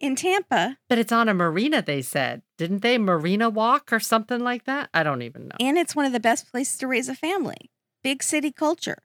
in 0.00 0.16
Tampa. 0.16 0.78
But 0.88 0.98
it's 0.98 1.12
on 1.12 1.28
a 1.28 1.34
marina, 1.34 1.82
they 1.82 2.02
said. 2.02 2.42
Didn't 2.60 2.82
they 2.82 2.98
marina 2.98 3.48
walk 3.48 3.90
or 3.90 3.98
something 3.98 4.40
like 4.40 4.64
that? 4.64 4.90
I 4.92 5.02
don't 5.02 5.22
even 5.22 5.48
know. 5.48 5.56
And 5.58 5.78
it's 5.78 5.96
one 5.96 6.04
of 6.04 6.12
the 6.12 6.20
best 6.20 6.50
places 6.50 6.76
to 6.80 6.86
raise 6.86 7.08
a 7.08 7.14
family. 7.14 7.70
Big 8.04 8.22
city 8.22 8.52
culture. 8.52 8.98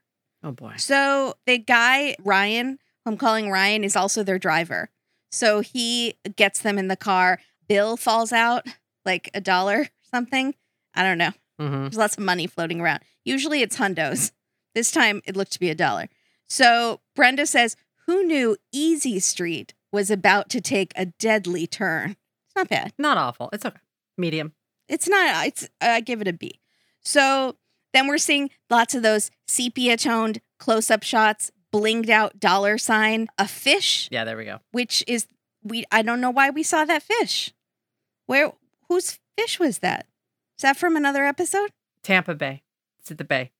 Oh 0.44 0.52
boy. 0.52 0.74
So 0.76 1.36
the 1.46 1.56
guy, 1.56 2.16
Ryan, 2.22 2.78
who 3.02 3.12
I'm 3.12 3.16
calling 3.16 3.50
Ryan, 3.50 3.82
is 3.82 3.96
also 3.96 4.22
their 4.22 4.38
driver. 4.38 4.90
So 5.30 5.60
he 5.60 6.18
gets 6.36 6.60
them 6.60 6.78
in 6.78 6.88
the 6.88 6.98
car. 6.98 7.40
Bill 7.66 7.96
falls 7.96 8.30
out 8.30 8.66
like 9.06 9.30
a 9.32 9.40
dollar 9.40 9.80
or 9.80 9.88
something. 10.12 10.54
I 10.94 11.02
don't 11.02 11.16
know. 11.16 11.32
hmm 11.58 11.84
There's 11.84 11.96
lots 11.96 12.18
of 12.18 12.24
money 12.24 12.46
floating 12.46 12.82
around. 12.82 13.00
Usually 13.24 13.62
it's 13.62 13.78
hundos. 13.78 14.32
This 14.74 14.90
time 14.90 15.22
it 15.24 15.34
looked 15.34 15.52
to 15.52 15.60
be 15.60 15.70
a 15.70 15.74
dollar. 15.74 16.10
So 16.46 17.00
Brenda 17.14 17.46
says, 17.46 17.74
Who 18.06 18.22
knew 18.22 18.58
Easy 18.70 19.18
Street 19.18 19.72
was 19.90 20.10
about 20.10 20.50
to 20.50 20.60
take 20.60 20.92
a 20.94 21.06
deadly 21.06 21.66
turn? 21.66 22.16
Not 22.56 22.68
bad. 22.68 22.92
Not 22.98 23.16
awful. 23.18 23.50
It's 23.52 23.64
okay. 23.64 23.78
Medium. 24.18 24.52
It's 24.88 25.08
not, 25.08 25.36
uh, 25.36 25.46
it's, 25.46 25.68
I 25.80 26.00
give 26.00 26.20
it 26.20 26.28
a 26.28 26.32
B. 26.32 26.58
So 27.02 27.56
then 27.92 28.08
we're 28.08 28.18
seeing 28.18 28.50
lots 28.70 28.94
of 28.94 29.02
those 29.02 29.30
sepia 29.46 29.96
toned 29.96 30.40
close 30.58 30.90
up 30.90 31.02
shots, 31.02 31.50
blinged 31.72 32.08
out 32.08 32.40
dollar 32.40 32.78
sign, 32.78 33.28
a 33.38 33.46
fish, 33.46 34.08
Yeah, 34.10 34.24
there 34.24 34.36
we 34.36 34.44
go. 34.44 34.58
which 34.72 35.04
is, 35.06 35.26
we, 35.62 35.84
I 35.92 36.02
don't 36.02 36.20
know 36.20 36.30
why 36.30 36.50
we 36.50 36.62
saw 36.62 36.84
that 36.84 37.02
fish. 37.02 37.52
Where, 38.26 38.52
whose 38.88 39.18
fish 39.36 39.58
was 39.60 39.78
that? 39.80 40.06
Is 40.56 40.62
that 40.62 40.76
from 40.76 40.96
another 40.96 41.24
episode? 41.24 41.70
Tampa 42.02 42.34
Bay. 42.34 42.62
It's 43.00 43.10
at 43.10 43.18
the 43.18 43.24
bay. 43.24 43.50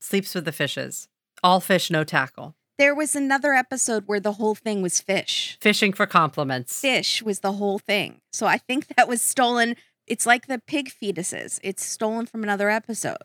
Sleeps 0.00 0.34
with 0.34 0.44
the 0.46 0.52
fishes. 0.52 1.08
All 1.42 1.60
fish, 1.60 1.90
no 1.90 2.04
tackle. 2.04 2.54
There 2.80 2.94
was 2.94 3.14
another 3.14 3.52
episode 3.52 4.04
where 4.06 4.20
the 4.20 4.32
whole 4.32 4.54
thing 4.54 4.80
was 4.80 5.02
fish. 5.02 5.58
Fishing 5.60 5.92
for 5.92 6.06
compliments. 6.06 6.80
Fish 6.80 7.22
was 7.22 7.40
the 7.40 7.52
whole 7.52 7.78
thing. 7.78 8.22
So 8.32 8.46
I 8.46 8.56
think 8.56 8.86
that 8.96 9.06
was 9.06 9.20
stolen. 9.20 9.76
It's 10.06 10.24
like 10.24 10.46
the 10.46 10.62
pig 10.66 10.88
fetuses. 10.90 11.60
It's 11.62 11.84
stolen 11.84 12.24
from 12.24 12.42
another 12.42 12.70
episode. 12.70 13.18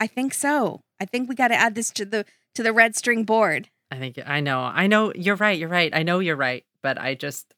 I 0.00 0.06
think 0.06 0.32
so. 0.32 0.80
I 0.98 1.04
think 1.04 1.28
we 1.28 1.34
got 1.34 1.48
to 1.48 1.54
add 1.54 1.74
this 1.74 1.90
to 1.90 2.06
the 2.06 2.24
to 2.54 2.62
the 2.62 2.72
red 2.72 2.96
string 2.96 3.24
board. 3.24 3.68
I 3.90 3.98
think 3.98 4.18
I 4.24 4.40
know. 4.40 4.60
I 4.60 4.86
know 4.86 5.12
you're 5.14 5.36
right. 5.36 5.58
You're 5.58 5.68
right. 5.68 5.94
I 5.94 6.04
know 6.04 6.20
you're 6.20 6.34
right, 6.34 6.64
but 6.82 6.98
I 6.98 7.14
just 7.14 7.52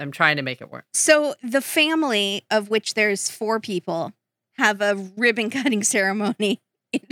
I'm 0.00 0.10
trying 0.10 0.38
to 0.38 0.42
make 0.42 0.60
it 0.60 0.72
work. 0.72 0.86
So 0.92 1.36
the 1.40 1.62
family 1.62 2.42
of 2.50 2.68
which 2.68 2.94
there's 2.94 3.30
four 3.30 3.60
people 3.60 4.12
have 4.54 4.80
a 4.80 4.96
ribbon 5.16 5.50
cutting 5.50 5.84
ceremony 5.84 6.60
in, 6.92 7.02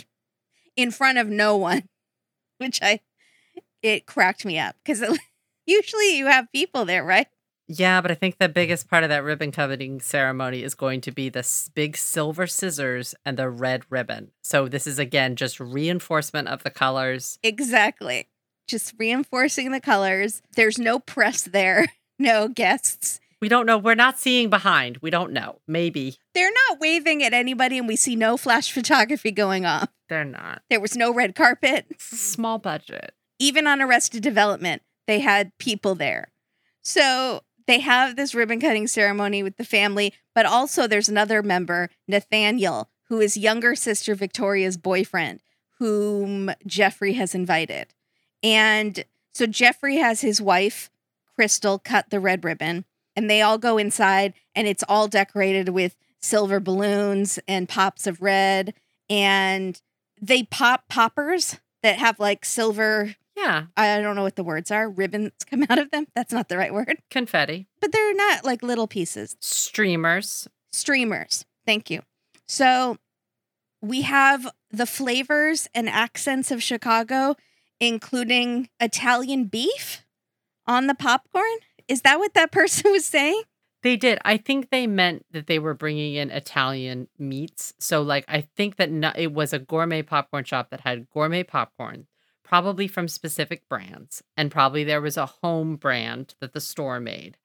in 0.76 0.90
front 0.90 1.18
of 1.18 1.28
no 1.28 1.56
one, 1.56 1.84
which 2.58 2.80
I 2.82 2.98
it 3.82 4.06
cracked 4.06 4.44
me 4.44 4.58
up 4.58 4.76
because 4.84 5.02
usually 5.66 6.16
you 6.16 6.26
have 6.26 6.50
people 6.52 6.84
there, 6.84 7.04
right? 7.04 7.26
Yeah, 7.70 8.00
but 8.00 8.10
I 8.10 8.14
think 8.14 8.38
the 8.38 8.48
biggest 8.48 8.88
part 8.88 9.02
of 9.02 9.10
that 9.10 9.22
ribbon 9.24 9.52
cutting 9.52 10.00
ceremony 10.00 10.62
is 10.62 10.74
going 10.74 11.02
to 11.02 11.12
be 11.12 11.28
the 11.28 11.46
big 11.74 11.98
silver 11.98 12.46
scissors 12.46 13.14
and 13.26 13.36
the 13.36 13.50
red 13.50 13.82
ribbon. 13.90 14.30
So 14.42 14.68
this 14.68 14.86
is 14.86 14.98
again 14.98 15.36
just 15.36 15.60
reinforcement 15.60 16.48
of 16.48 16.62
the 16.62 16.70
colors. 16.70 17.38
Exactly. 17.42 18.28
Just 18.66 18.94
reinforcing 18.98 19.70
the 19.72 19.80
colors. 19.80 20.40
There's 20.56 20.78
no 20.78 20.98
press 20.98 21.42
there, 21.42 21.88
no 22.18 22.48
guests. 22.48 23.20
We 23.40 23.48
don't 23.48 23.66
know. 23.66 23.78
We're 23.78 23.94
not 23.94 24.18
seeing 24.18 24.50
behind. 24.50 24.96
We 25.02 25.10
don't 25.10 25.32
know. 25.32 25.60
Maybe 25.68 26.16
They're 26.34 26.50
not 26.68 26.80
waving 26.80 27.22
at 27.22 27.32
anybody, 27.34 27.78
and 27.78 27.86
we 27.86 27.94
see 27.96 28.16
no 28.16 28.36
flash 28.36 28.72
photography 28.72 29.30
going 29.30 29.64
on. 29.64 29.86
they're 30.08 30.24
not. 30.24 30.62
There 30.70 30.80
was 30.80 30.96
no 30.96 31.12
red 31.14 31.34
carpet. 31.34 31.86
Small 31.98 32.58
budget. 32.58 33.12
Even 33.38 33.66
on 33.66 33.80
Arrested 33.80 34.22
Development, 34.22 34.82
they 35.06 35.20
had 35.20 35.56
people 35.58 35.94
there. 35.94 36.32
So 36.82 37.42
they 37.66 37.80
have 37.80 38.16
this 38.16 38.34
ribbon 38.34 38.60
cutting 38.60 38.86
ceremony 38.86 39.42
with 39.42 39.56
the 39.56 39.64
family, 39.64 40.14
but 40.34 40.46
also 40.46 40.86
there's 40.86 41.08
another 41.08 41.42
member, 41.42 41.90
Nathaniel, 42.06 42.88
who 43.08 43.20
is 43.20 43.36
younger 43.36 43.74
sister 43.74 44.14
Victoria's 44.14 44.76
boyfriend, 44.76 45.40
whom 45.78 46.50
Jeffrey 46.66 47.14
has 47.14 47.34
invited. 47.34 47.94
And 48.42 49.04
so 49.32 49.46
Jeffrey 49.46 49.96
has 49.96 50.20
his 50.20 50.40
wife, 50.40 50.90
Crystal, 51.34 51.78
cut 51.78 52.10
the 52.10 52.20
red 52.20 52.44
ribbon, 52.44 52.84
and 53.14 53.28
they 53.28 53.42
all 53.42 53.58
go 53.58 53.78
inside, 53.78 54.34
and 54.54 54.66
it's 54.66 54.84
all 54.88 55.08
decorated 55.08 55.68
with 55.68 55.96
silver 56.20 56.60
balloons 56.60 57.38
and 57.46 57.68
pops 57.68 58.06
of 58.06 58.22
red. 58.22 58.74
And 59.08 59.80
they 60.20 60.42
pop 60.44 60.88
poppers 60.88 61.58
that 61.82 61.98
have 61.98 62.18
like 62.18 62.44
silver 62.44 63.14
Yeah, 63.38 63.66
I 63.76 64.00
don't 64.00 64.16
know 64.16 64.22
what 64.24 64.36
the 64.36 64.42
words 64.44 64.70
are. 64.70 64.90
Ribbons 64.90 65.32
come 65.50 65.64
out 65.70 65.78
of 65.78 65.90
them. 65.90 66.06
That's 66.14 66.32
not 66.32 66.48
the 66.48 66.58
right 66.58 66.74
word, 66.74 66.98
confetti, 67.10 67.68
but 67.80 67.92
they're 67.92 68.14
not 68.14 68.44
like 68.44 68.62
little 68.62 68.86
pieces. 68.88 69.36
streamers. 69.40 70.48
Streamers. 70.72 71.44
Thank 71.64 71.88
you. 71.90 72.02
So 72.46 72.98
we 73.80 74.02
have 74.02 74.48
the 74.70 74.86
flavors 74.86 75.68
and 75.74 75.88
accents 75.88 76.50
of 76.50 76.62
Chicago, 76.62 77.36
including 77.80 78.68
Italian 78.80 79.44
beef 79.44 80.04
on 80.66 80.86
the 80.88 80.94
popcorn. 80.94 81.44
Is 81.86 82.02
that 82.02 82.18
what 82.18 82.34
that 82.34 82.50
person 82.60 82.90
was 82.90 83.06
saying? 83.06 83.42
They 83.82 83.96
did. 83.96 84.18
I 84.24 84.36
think 84.38 84.70
they 84.70 84.88
meant 84.88 85.24
that 85.30 85.46
they 85.46 85.60
were 85.60 85.74
bringing 85.74 86.14
in 86.16 86.30
Italian 86.32 87.06
meats. 87.18 87.72
So, 87.78 88.02
like, 88.02 88.24
I 88.26 88.40
think 88.56 88.76
that 88.76 88.90
no, 88.90 89.12
it 89.14 89.32
was 89.32 89.52
a 89.52 89.58
gourmet 89.60 90.02
popcorn 90.02 90.42
shop 90.44 90.70
that 90.70 90.80
had 90.80 91.08
gourmet 91.10 91.44
popcorn, 91.44 92.08
probably 92.48 92.88
from 92.88 93.08
specific 93.08 93.62
brands, 93.68 94.22
and 94.36 94.50
probably 94.50 94.82
there 94.82 95.00
was 95.02 95.16
a 95.16 95.26
home 95.26 95.76
brand 95.76 96.34
that 96.40 96.52
the 96.52 96.60
store 96.60 96.98
made. 96.98 97.36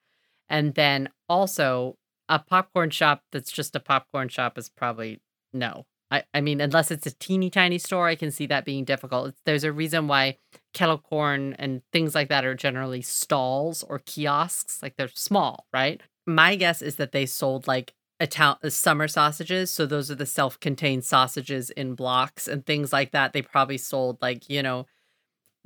And 0.48 0.74
then 0.74 1.10
also 1.28 1.96
a 2.28 2.38
popcorn 2.38 2.90
shop 2.90 3.22
that's 3.30 3.52
just 3.52 3.76
a 3.76 3.80
popcorn 3.80 4.28
shop 4.28 4.56
is 4.56 4.68
probably 4.68 5.20
no. 5.52 5.84
I, 6.10 6.24
I 6.32 6.40
mean, 6.40 6.60
unless 6.60 6.90
it's 6.90 7.06
a 7.06 7.14
teeny 7.18 7.50
tiny 7.50 7.78
store, 7.78 8.08
I 8.08 8.14
can 8.14 8.30
see 8.30 8.46
that 8.46 8.64
being 8.64 8.84
difficult. 8.84 9.34
There's 9.44 9.64
a 9.64 9.72
reason 9.72 10.06
why 10.06 10.38
kettle 10.72 10.98
corn 10.98 11.54
and 11.58 11.82
things 11.92 12.14
like 12.14 12.28
that 12.28 12.44
are 12.44 12.54
generally 12.54 13.02
stalls 13.02 13.82
or 13.82 13.98
kiosks. 13.98 14.82
Like 14.82 14.96
they're 14.96 15.08
small, 15.08 15.66
right? 15.72 16.00
My 16.26 16.56
guess 16.56 16.82
is 16.82 16.96
that 16.96 17.12
they 17.12 17.26
sold 17.26 17.66
like 17.66 17.94
Ital- 18.20 18.58
uh, 18.62 18.70
summer 18.70 19.08
sausages. 19.08 19.70
So 19.70 19.86
those 19.86 20.10
are 20.10 20.14
the 20.14 20.24
self 20.26 20.60
contained 20.60 21.04
sausages 21.04 21.70
in 21.70 21.94
blocks 21.94 22.46
and 22.46 22.64
things 22.64 22.92
like 22.92 23.10
that. 23.10 23.32
They 23.32 23.42
probably 23.42 23.76
sold 23.76 24.18
like, 24.22 24.48
you 24.48 24.62
know, 24.62 24.86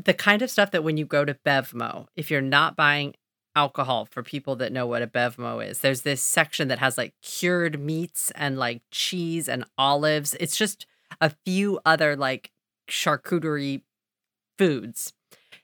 the 0.02 0.14
kind 0.14 0.42
of 0.42 0.50
stuff 0.50 0.70
that 0.70 0.84
when 0.84 0.96
you 0.96 1.04
go 1.04 1.24
to 1.24 1.34
Bevmo, 1.34 2.06
if 2.16 2.30
you're 2.30 2.40
not 2.40 2.76
buying 2.76 3.14
alcohol 3.58 4.06
for 4.08 4.22
people 4.22 4.54
that 4.56 4.72
know 4.72 4.86
what 4.86 5.02
a 5.02 5.06
Bevmo 5.06 5.66
is. 5.66 5.80
There's 5.80 6.02
this 6.02 6.22
section 6.22 6.68
that 6.68 6.78
has 6.78 6.96
like 6.96 7.14
cured 7.22 7.80
meats 7.80 8.30
and 8.36 8.56
like 8.56 8.82
cheese 8.92 9.48
and 9.48 9.64
olives. 9.76 10.36
It's 10.38 10.56
just 10.56 10.86
a 11.20 11.32
few 11.44 11.80
other 11.84 12.14
like 12.14 12.52
charcuterie 12.88 13.82
foods 14.56 15.12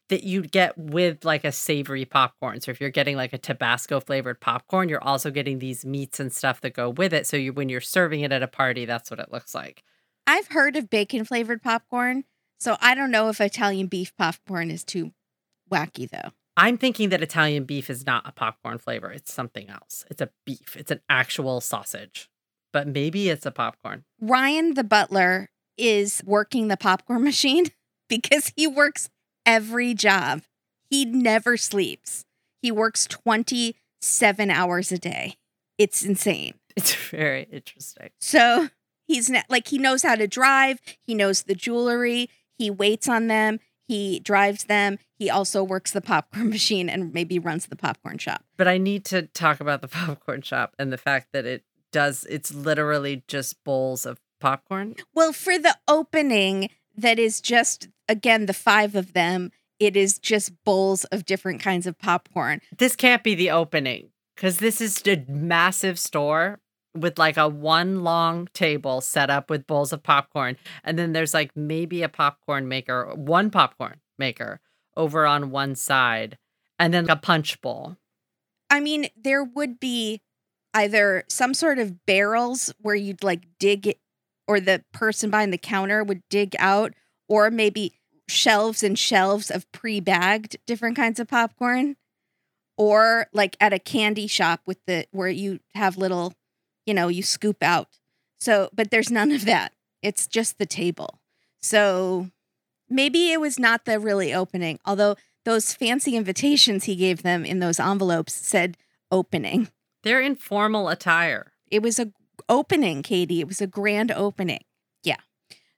that 0.08 0.24
you'd 0.24 0.50
get 0.50 0.76
with 0.76 1.24
like 1.24 1.44
a 1.44 1.52
savory 1.52 2.04
popcorn. 2.04 2.60
So 2.60 2.72
if 2.72 2.80
you're 2.80 2.90
getting 2.90 3.16
like 3.16 3.32
a 3.32 3.38
Tabasco 3.38 4.00
flavored 4.00 4.40
popcorn, 4.40 4.88
you're 4.88 5.02
also 5.02 5.30
getting 5.30 5.60
these 5.60 5.84
meats 5.84 6.18
and 6.18 6.32
stuff 6.32 6.60
that 6.62 6.74
go 6.74 6.90
with 6.90 7.14
it. 7.14 7.26
So 7.28 7.36
you 7.36 7.52
when 7.52 7.68
you're 7.68 7.80
serving 7.80 8.20
it 8.20 8.32
at 8.32 8.42
a 8.42 8.48
party, 8.48 8.84
that's 8.84 9.10
what 9.10 9.20
it 9.20 9.32
looks 9.32 9.54
like. 9.54 9.84
I've 10.26 10.48
heard 10.48 10.76
of 10.76 10.90
bacon 10.90 11.24
flavored 11.24 11.62
popcorn, 11.62 12.24
so 12.64 12.78
I 12.80 12.94
don't 12.94 13.10
know 13.10 13.28
if 13.28 13.42
Italian 13.42 13.88
beef 13.88 14.16
popcorn 14.16 14.70
is 14.70 14.84
too 14.84 15.12
wacky 15.70 16.08
though. 16.08 16.30
I'm 16.56 16.78
thinking 16.78 17.10
that 17.10 17.22
Italian 17.22 17.64
beef 17.64 17.90
is 17.90 18.06
not 18.06 18.26
a 18.26 18.32
popcorn 18.32 18.78
flavor. 18.78 19.10
It's 19.10 19.30
something 19.30 19.68
else. 19.68 20.06
It's 20.08 20.22
a 20.22 20.30
beef. 20.46 20.74
It's 20.74 20.90
an 20.90 21.00
actual 21.10 21.60
sausage. 21.60 22.30
But 22.72 22.88
maybe 22.88 23.28
it's 23.28 23.44
a 23.44 23.50
popcorn. 23.50 24.04
Ryan 24.18 24.72
the 24.72 24.82
butler 24.82 25.50
is 25.76 26.22
working 26.24 26.68
the 26.68 26.78
popcorn 26.78 27.22
machine 27.32 27.66
because 28.08 28.50
he 28.56 28.66
works 28.66 29.10
every 29.44 29.92
job. 29.92 30.40
He 30.88 31.04
never 31.04 31.58
sleeps. 31.58 32.24
He 32.62 32.72
works 32.72 33.06
27 33.06 34.50
hours 34.50 34.90
a 34.90 34.96
day. 34.96 35.36
It's 35.76 36.02
insane. 36.02 36.54
It's 36.74 36.94
very 37.10 37.42
interesting. 37.52 38.08
So 38.20 38.70
he's 39.06 39.28
not, 39.28 39.44
like, 39.50 39.68
he 39.68 39.76
knows 39.76 40.02
how 40.02 40.14
to 40.14 40.26
drive, 40.26 40.80
he 41.02 41.14
knows 41.14 41.42
the 41.42 41.54
jewelry, 41.54 42.30
he 42.56 42.70
waits 42.70 43.08
on 43.08 43.26
them, 43.26 43.60
he 43.86 44.20
drives 44.20 44.64
them. 44.64 44.98
He 45.18 45.28
also 45.28 45.62
works 45.62 45.92
the 45.92 46.00
popcorn 46.00 46.48
machine 46.50 46.88
and 46.88 47.12
maybe 47.12 47.38
runs 47.38 47.66
the 47.66 47.76
popcorn 47.76 48.18
shop. 48.18 48.44
But 48.56 48.68
I 48.68 48.78
need 48.78 49.04
to 49.06 49.22
talk 49.22 49.60
about 49.60 49.82
the 49.82 49.88
popcorn 49.88 50.42
shop 50.42 50.74
and 50.78 50.92
the 50.92 50.98
fact 50.98 51.28
that 51.32 51.44
it 51.44 51.64
does, 51.92 52.26
it's 52.28 52.52
literally 52.52 53.22
just 53.28 53.62
bowls 53.64 54.06
of 54.06 54.18
popcorn. 54.40 54.96
Well, 55.14 55.32
for 55.32 55.58
the 55.58 55.76
opening, 55.86 56.70
that 56.96 57.18
is 57.18 57.40
just, 57.40 57.88
again, 58.08 58.46
the 58.46 58.52
five 58.52 58.94
of 58.94 59.12
them, 59.12 59.52
it 59.78 59.96
is 59.96 60.18
just 60.18 60.52
bowls 60.64 61.04
of 61.04 61.24
different 61.24 61.60
kinds 61.60 61.86
of 61.86 61.98
popcorn. 61.98 62.60
This 62.76 62.96
can't 62.96 63.22
be 63.22 63.34
the 63.34 63.50
opening 63.50 64.10
because 64.34 64.58
this 64.58 64.80
is 64.80 65.02
a 65.06 65.24
massive 65.28 65.98
store 65.98 66.60
with 66.96 67.18
like 67.18 67.36
a 67.36 67.48
one 67.48 68.04
long 68.04 68.48
table 68.54 69.00
set 69.00 69.30
up 69.30 69.50
with 69.50 69.66
bowls 69.66 69.92
of 69.92 70.02
popcorn. 70.02 70.56
And 70.84 70.98
then 70.98 71.12
there's 71.12 71.34
like 71.34 71.56
maybe 71.56 72.02
a 72.02 72.08
popcorn 72.08 72.68
maker, 72.68 73.12
one 73.14 73.50
popcorn 73.50 74.00
maker 74.18 74.60
over 74.96 75.26
on 75.26 75.50
one 75.50 75.74
side, 75.74 76.38
and 76.78 76.94
then 76.94 77.10
a 77.10 77.16
punch 77.16 77.60
bowl. 77.60 77.96
I 78.70 78.80
mean, 78.80 79.08
there 79.16 79.42
would 79.42 79.80
be 79.80 80.20
either 80.72 81.24
some 81.28 81.54
sort 81.54 81.78
of 81.78 82.04
barrels 82.06 82.72
where 82.78 82.94
you'd 82.94 83.24
like 83.24 83.46
dig 83.58 83.96
or 84.46 84.60
the 84.60 84.84
person 84.92 85.30
behind 85.30 85.52
the 85.52 85.58
counter 85.58 86.04
would 86.04 86.22
dig 86.28 86.54
out, 86.58 86.92
or 87.28 87.50
maybe 87.50 87.94
shelves 88.28 88.82
and 88.82 88.98
shelves 88.98 89.50
of 89.50 89.70
pre 89.72 90.00
bagged 90.00 90.56
different 90.66 90.96
kinds 90.96 91.18
of 91.18 91.28
popcorn. 91.28 91.96
Or 92.76 93.28
like 93.32 93.56
at 93.60 93.72
a 93.72 93.78
candy 93.78 94.26
shop 94.26 94.62
with 94.66 94.78
the 94.86 95.06
where 95.12 95.28
you 95.28 95.60
have 95.74 95.96
little 95.96 96.34
you 96.86 96.94
know, 96.94 97.08
you 97.08 97.22
scoop 97.22 97.62
out. 97.62 97.88
So, 98.38 98.70
but 98.74 98.90
there's 98.90 99.10
none 99.10 99.32
of 99.32 99.44
that. 99.44 99.72
It's 100.02 100.26
just 100.26 100.58
the 100.58 100.66
table. 100.66 101.20
So 101.60 102.30
maybe 102.88 103.32
it 103.32 103.40
was 103.40 103.58
not 103.58 103.84
the 103.84 103.98
really 103.98 104.34
opening, 104.34 104.78
although 104.84 105.16
those 105.44 105.72
fancy 105.72 106.16
invitations 106.16 106.84
he 106.84 106.96
gave 106.96 107.22
them 107.22 107.44
in 107.44 107.58
those 107.58 107.80
envelopes 107.80 108.34
said 108.34 108.76
opening. 109.10 109.68
They're 110.02 110.20
informal 110.20 110.88
attire. 110.88 111.52
It 111.70 111.82
was 111.82 111.98
a 111.98 112.12
opening, 112.48 113.02
Katie. 113.02 113.40
It 113.40 113.48
was 113.48 113.60
a 113.60 113.66
grand 113.66 114.10
opening. 114.10 114.64
Yeah. 115.02 115.16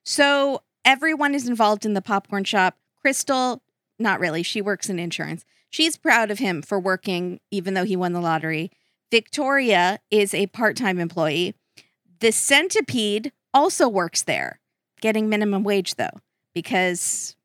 So 0.03 0.63
everyone 0.83 1.33
is 1.33 1.47
involved 1.47 1.85
in 1.85 1.93
the 1.93 2.01
popcorn 2.01 2.43
shop. 2.43 2.75
Crystal, 3.01 3.61
not 3.97 4.19
really. 4.19 4.43
She 4.43 4.61
works 4.61 4.89
in 4.89 4.99
insurance. 4.99 5.45
She's 5.69 5.97
proud 5.97 6.31
of 6.31 6.39
him 6.39 6.61
for 6.61 6.79
working, 6.79 7.39
even 7.51 7.73
though 7.73 7.83
he 7.83 7.95
won 7.95 8.13
the 8.13 8.21
lottery. 8.21 8.71
Victoria 9.11 9.99
is 10.11 10.33
a 10.33 10.47
part 10.47 10.75
time 10.75 10.99
employee. 10.99 11.55
The 12.19 12.31
centipede 12.31 13.31
also 13.53 13.87
works 13.87 14.23
there, 14.23 14.59
getting 15.01 15.29
minimum 15.29 15.63
wage 15.63 15.95
though, 15.95 16.21
because 16.53 17.35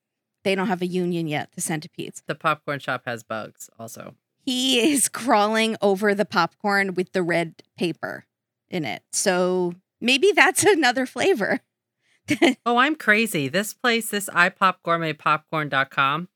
they 0.44 0.54
don't 0.54 0.66
have 0.68 0.82
a 0.82 0.86
union 0.86 1.28
yet, 1.28 1.50
the 1.54 1.60
centipedes. 1.60 2.22
The 2.26 2.34
popcorn 2.34 2.80
shop 2.80 3.02
has 3.06 3.22
bugs 3.22 3.70
also. 3.78 4.14
He 4.44 4.92
is 4.92 5.08
crawling 5.08 5.76
over 5.80 6.14
the 6.14 6.24
popcorn 6.24 6.94
with 6.94 7.12
the 7.12 7.22
red 7.22 7.62
paper 7.76 8.24
in 8.70 8.84
it. 8.84 9.02
So 9.12 9.74
maybe 10.00 10.32
that's 10.34 10.64
another 10.68 11.06
flavor. 11.06 11.60
oh, 12.66 12.76
I'm 12.76 12.94
crazy. 12.96 13.48
This 13.48 13.74
place, 13.74 14.08
this 14.10 14.28
ipopgourmetpopcorn.com, 14.30 16.28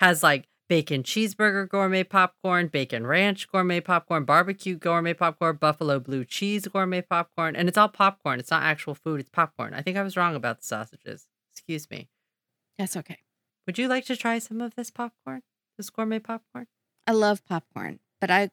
has 0.00 0.22
like 0.22 0.47
bacon 0.68 1.02
cheeseburger 1.02 1.68
gourmet 1.68 2.04
popcorn, 2.04 2.68
bacon 2.68 3.06
ranch 3.06 3.48
gourmet 3.50 3.80
popcorn, 3.80 4.24
barbecue 4.24 4.76
gourmet 4.76 5.14
popcorn, 5.14 5.56
buffalo 5.56 5.98
blue 5.98 6.24
cheese 6.24 6.66
gourmet 6.68 7.02
popcorn, 7.02 7.56
and 7.56 7.68
it's 7.68 7.78
all 7.78 7.88
popcorn. 7.88 8.38
It's 8.38 8.50
not 8.50 8.62
actual 8.62 8.94
food, 8.94 9.20
it's 9.20 9.30
popcorn. 9.30 9.74
I 9.74 9.82
think 9.82 9.96
I 9.96 10.02
was 10.02 10.16
wrong 10.16 10.34
about 10.34 10.58
the 10.58 10.64
sausages. 10.64 11.26
Excuse 11.52 11.90
me. 11.90 12.08
That's 12.78 12.96
okay. 12.96 13.18
Would 13.66 13.78
you 13.78 13.88
like 13.88 14.04
to 14.06 14.16
try 14.16 14.38
some 14.38 14.60
of 14.60 14.74
this 14.74 14.90
popcorn? 14.90 15.42
This 15.76 15.90
gourmet 15.90 16.18
popcorn? 16.18 16.66
I 17.06 17.12
love 17.12 17.44
popcorn, 17.44 18.00
but 18.20 18.30
I 18.30 18.50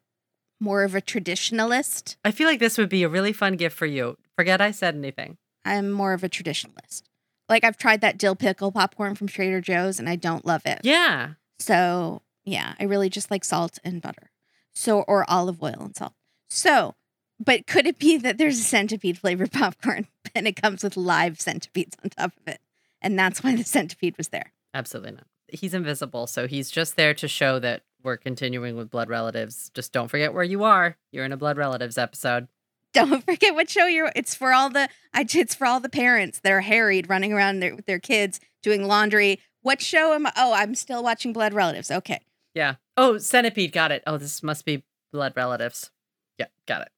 more 0.59 0.83
of 0.83 0.95
a 0.95 1.01
traditionalist. 1.01 2.15
I 2.23 2.31
feel 2.31 2.47
like 2.47 2.59
this 2.59 2.77
would 2.77 2.89
be 2.89 3.03
a 3.03 3.09
really 3.09 3.33
fun 3.33 3.55
gift 3.55 3.77
for 3.77 3.85
you. 3.85 4.17
Forget 4.37 4.61
I 4.61 4.71
said 4.71 4.95
anything. 4.95 5.37
I'm 5.65 5.91
more 5.91 6.13
of 6.13 6.23
a 6.23 6.29
traditionalist. 6.29 7.03
Like 7.49 7.63
I've 7.63 7.77
tried 7.77 8.01
that 8.01 8.17
dill 8.17 8.35
pickle 8.35 8.71
popcorn 8.71 9.15
from 9.15 9.27
Trader 9.27 9.61
Joe's 9.61 9.99
and 9.99 10.07
I 10.07 10.15
don't 10.15 10.45
love 10.45 10.65
it. 10.65 10.79
Yeah. 10.83 11.33
So, 11.59 12.21
yeah, 12.43 12.73
I 12.79 12.83
really 12.83 13.09
just 13.09 13.31
like 13.31 13.43
salt 13.43 13.79
and 13.83 14.01
butter. 14.01 14.31
So, 14.73 15.01
or 15.01 15.29
olive 15.29 15.61
oil 15.63 15.77
and 15.79 15.95
salt. 15.95 16.13
So, 16.49 16.95
but 17.39 17.67
could 17.67 17.87
it 17.87 17.99
be 17.99 18.17
that 18.17 18.37
there's 18.37 18.59
a 18.59 18.63
centipede 18.63 19.17
flavored 19.17 19.51
popcorn 19.53 20.07
and 20.33 20.47
it 20.47 20.61
comes 20.61 20.83
with 20.83 20.97
live 20.97 21.39
centipedes 21.39 21.97
on 22.03 22.09
top 22.09 22.33
of 22.37 22.53
it? 22.53 22.59
And 23.01 23.17
that's 23.17 23.43
why 23.43 23.55
the 23.55 23.63
centipede 23.63 24.17
was 24.17 24.29
there. 24.29 24.51
Absolutely 24.73 25.11
not. 25.13 25.27
He's 25.47 25.73
invisible. 25.73 26.27
So 26.27 26.47
he's 26.47 26.71
just 26.71 26.95
there 26.95 27.13
to 27.13 27.27
show 27.27 27.59
that 27.59 27.83
we're 28.03 28.17
continuing 28.17 28.75
with 28.75 28.89
blood 28.89 29.09
relatives. 29.09 29.71
Just 29.73 29.91
don't 29.91 30.07
forget 30.07 30.33
where 30.33 30.43
you 30.43 30.63
are. 30.63 30.97
You're 31.11 31.25
in 31.25 31.31
a 31.31 31.37
blood 31.37 31.57
relatives 31.57 31.97
episode. 31.97 32.47
Don't 32.93 33.23
forget 33.25 33.53
what 33.53 33.69
show 33.69 33.85
you're. 33.85 34.11
It's 34.15 34.35
for 34.35 34.53
all 34.53 34.69
the. 34.69 34.89
It's 35.13 35.55
for 35.55 35.67
all 35.67 35.79
the 35.79 35.89
parents 35.89 36.39
that 36.39 36.51
are 36.51 36.61
harried, 36.61 37.09
running 37.09 37.33
around 37.33 37.59
their, 37.59 37.75
with 37.75 37.85
their 37.85 37.99
kids, 37.99 38.39
doing 38.63 38.87
laundry, 38.87 39.39
what 39.65 39.81
show 39.81 40.13
am 40.13 40.27
I? 40.27 40.33
Oh, 40.37 40.53
I'm 40.53 40.75
still 40.75 41.01
watching 41.01 41.33
Blood 41.33 41.51
Relatives. 41.51 41.89
Okay. 41.89 42.21
Yeah. 42.53 42.75
Oh, 42.95 43.17
Centipede. 43.17 43.71
Got 43.71 43.91
it. 43.91 44.03
Oh, 44.05 44.17
this 44.17 44.43
must 44.43 44.63
be 44.63 44.83
Blood 45.11 45.33
Relatives. 45.35 45.89
Yeah, 46.37 46.45
got 46.67 46.83
it. 46.83 46.89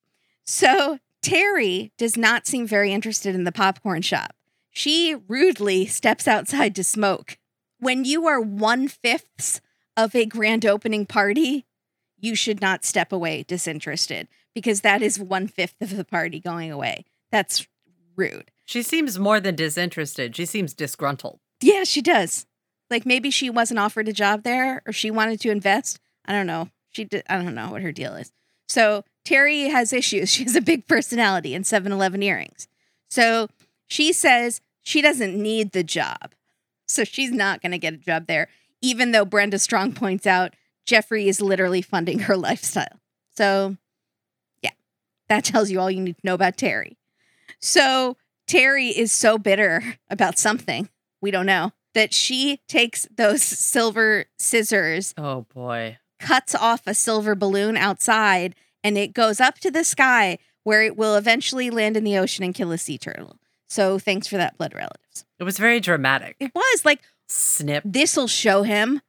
So 0.43 0.99
Terry 1.21 1.93
does 1.97 2.17
not 2.17 2.45
seem 2.45 2.67
very 2.67 2.91
interested 2.91 3.35
in 3.35 3.45
the 3.45 3.53
popcorn 3.53 4.01
shop. 4.01 4.35
She 4.69 5.15
rudely 5.29 5.85
steps 5.85 6.27
outside 6.27 6.75
to 6.75 6.83
smoke. 6.83 7.37
When 7.79 8.03
you 8.03 8.27
are 8.27 8.41
one 8.41 8.89
fifth 8.89 9.61
of 9.95 10.13
a 10.13 10.25
grand 10.25 10.65
opening 10.65 11.05
party, 11.05 11.65
you 12.19 12.35
should 12.35 12.59
not 12.59 12.83
step 12.83 13.13
away 13.13 13.43
disinterested 13.47 14.27
because 14.53 14.81
that 14.81 15.01
is 15.01 15.17
one 15.17 15.47
fifth 15.47 15.81
of 15.81 15.95
the 15.95 16.03
party 16.03 16.41
going 16.41 16.69
away. 16.69 17.05
That's 17.31 17.65
rude. 18.17 18.51
She 18.65 18.83
seems 18.83 19.17
more 19.17 19.39
than 19.39 19.55
disinterested. 19.55 20.35
She 20.35 20.45
seems 20.45 20.73
disgruntled. 20.73 21.39
Yeah, 21.61 21.85
she 21.85 22.01
does. 22.01 22.45
Like 22.89 23.05
maybe 23.05 23.29
she 23.29 23.49
wasn't 23.49 23.79
offered 23.79 24.07
a 24.07 24.13
job 24.13 24.43
there 24.43 24.81
or 24.85 24.93
she 24.93 25.11
wanted 25.11 25.39
to 25.41 25.51
invest. 25.51 25.99
I 26.25 26.33
don't 26.33 26.47
know. 26.47 26.69
She 26.91 27.03
did, 27.03 27.23
I 27.29 27.35
don't 27.35 27.55
know 27.55 27.71
what 27.71 27.81
her 27.81 27.91
deal 27.91 28.15
is. 28.15 28.31
So 28.67 29.03
Terry 29.25 29.69
has 29.69 29.93
issues. 29.93 30.29
She 30.33 30.43
has 30.43 30.55
a 30.55 30.61
big 30.61 30.87
personality 30.87 31.53
and 31.53 31.65
7 31.65 31.91
Eleven 31.91 32.23
earrings. 32.23 32.67
So 33.09 33.49
she 33.87 34.13
says 34.13 34.61
she 34.83 35.01
doesn't 35.01 35.35
need 35.35 35.71
the 35.71 35.83
job. 35.83 36.33
So 36.87 37.03
she's 37.03 37.31
not 37.31 37.61
going 37.61 37.73
to 37.73 37.77
get 37.77 37.93
a 37.93 37.97
job 37.97 38.27
there, 38.27 38.47
even 38.81 39.11
though 39.11 39.25
Brenda 39.25 39.59
Strong 39.59 39.93
points 39.93 40.25
out 40.25 40.53
Jeffrey 40.85 41.27
is 41.27 41.41
literally 41.41 41.81
funding 41.81 42.19
her 42.19 42.37
lifestyle. 42.37 42.99
So, 43.35 43.75
yeah, 44.63 44.71
that 45.27 45.43
tells 45.43 45.69
you 45.69 45.79
all 45.79 45.91
you 45.91 46.01
need 46.01 46.17
to 46.17 46.25
know 46.25 46.33
about 46.33 46.57
Terry. 46.57 46.97
So, 47.59 48.17
Terry 48.47 48.87
is 48.87 49.11
so 49.11 49.37
bitter 49.37 49.97
about 50.09 50.39
something, 50.39 50.89
we 51.21 51.31
don't 51.31 51.45
know, 51.45 51.73
that 51.97 52.13
she 52.13 52.61
takes 52.67 53.07
those 53.15 53.41
silver 53.43 54.25
scissors, 54.37 55.13
Oh 55.17 55.41
boy. 55.53 55.97
cuts 56.19 56.53
off 56.55 56.85
a 56.87 56.93
silver 56.93 57.35
balloon 57.35 57.75
outside, 57.75 58.55
and 58.83 58.97
it 58.97 59.13
goes 59.13 59.41
up 59.41 59.57
to 59.59 59.71
the 59.71 59.83
sky 59.83 60.37
where 60.63 60.81
it 60.83 60.95
will 60.95 61.15
eventually 61.15 61.69
land 61.69 61.97
in 61.97 62.03
the 62.03 62.17
ocean 62.17 62.43
and 62.45 62.53
kill 62.55 62.71
a 62.71 62.77
sea 62.77 62.97
turtle. 62.97 63.37
So, 63.67 63.99
thanks 63.99 64.27
for 64.27 64.37
that, 64.37 64.57
blood 64.57 64.73
relatives. 64.73 65.25
It 65.39 65.43
was 65.43 65.57
very 65.57 65.79
dramatic. 65.79 66.35
It 66.39 66.51
was 66.55 66.85
like, 66.85 67.01
Snip. 67.27 67.83
this'll 67.85 68.27
show 68.27 68.63
him. 68.63 69.01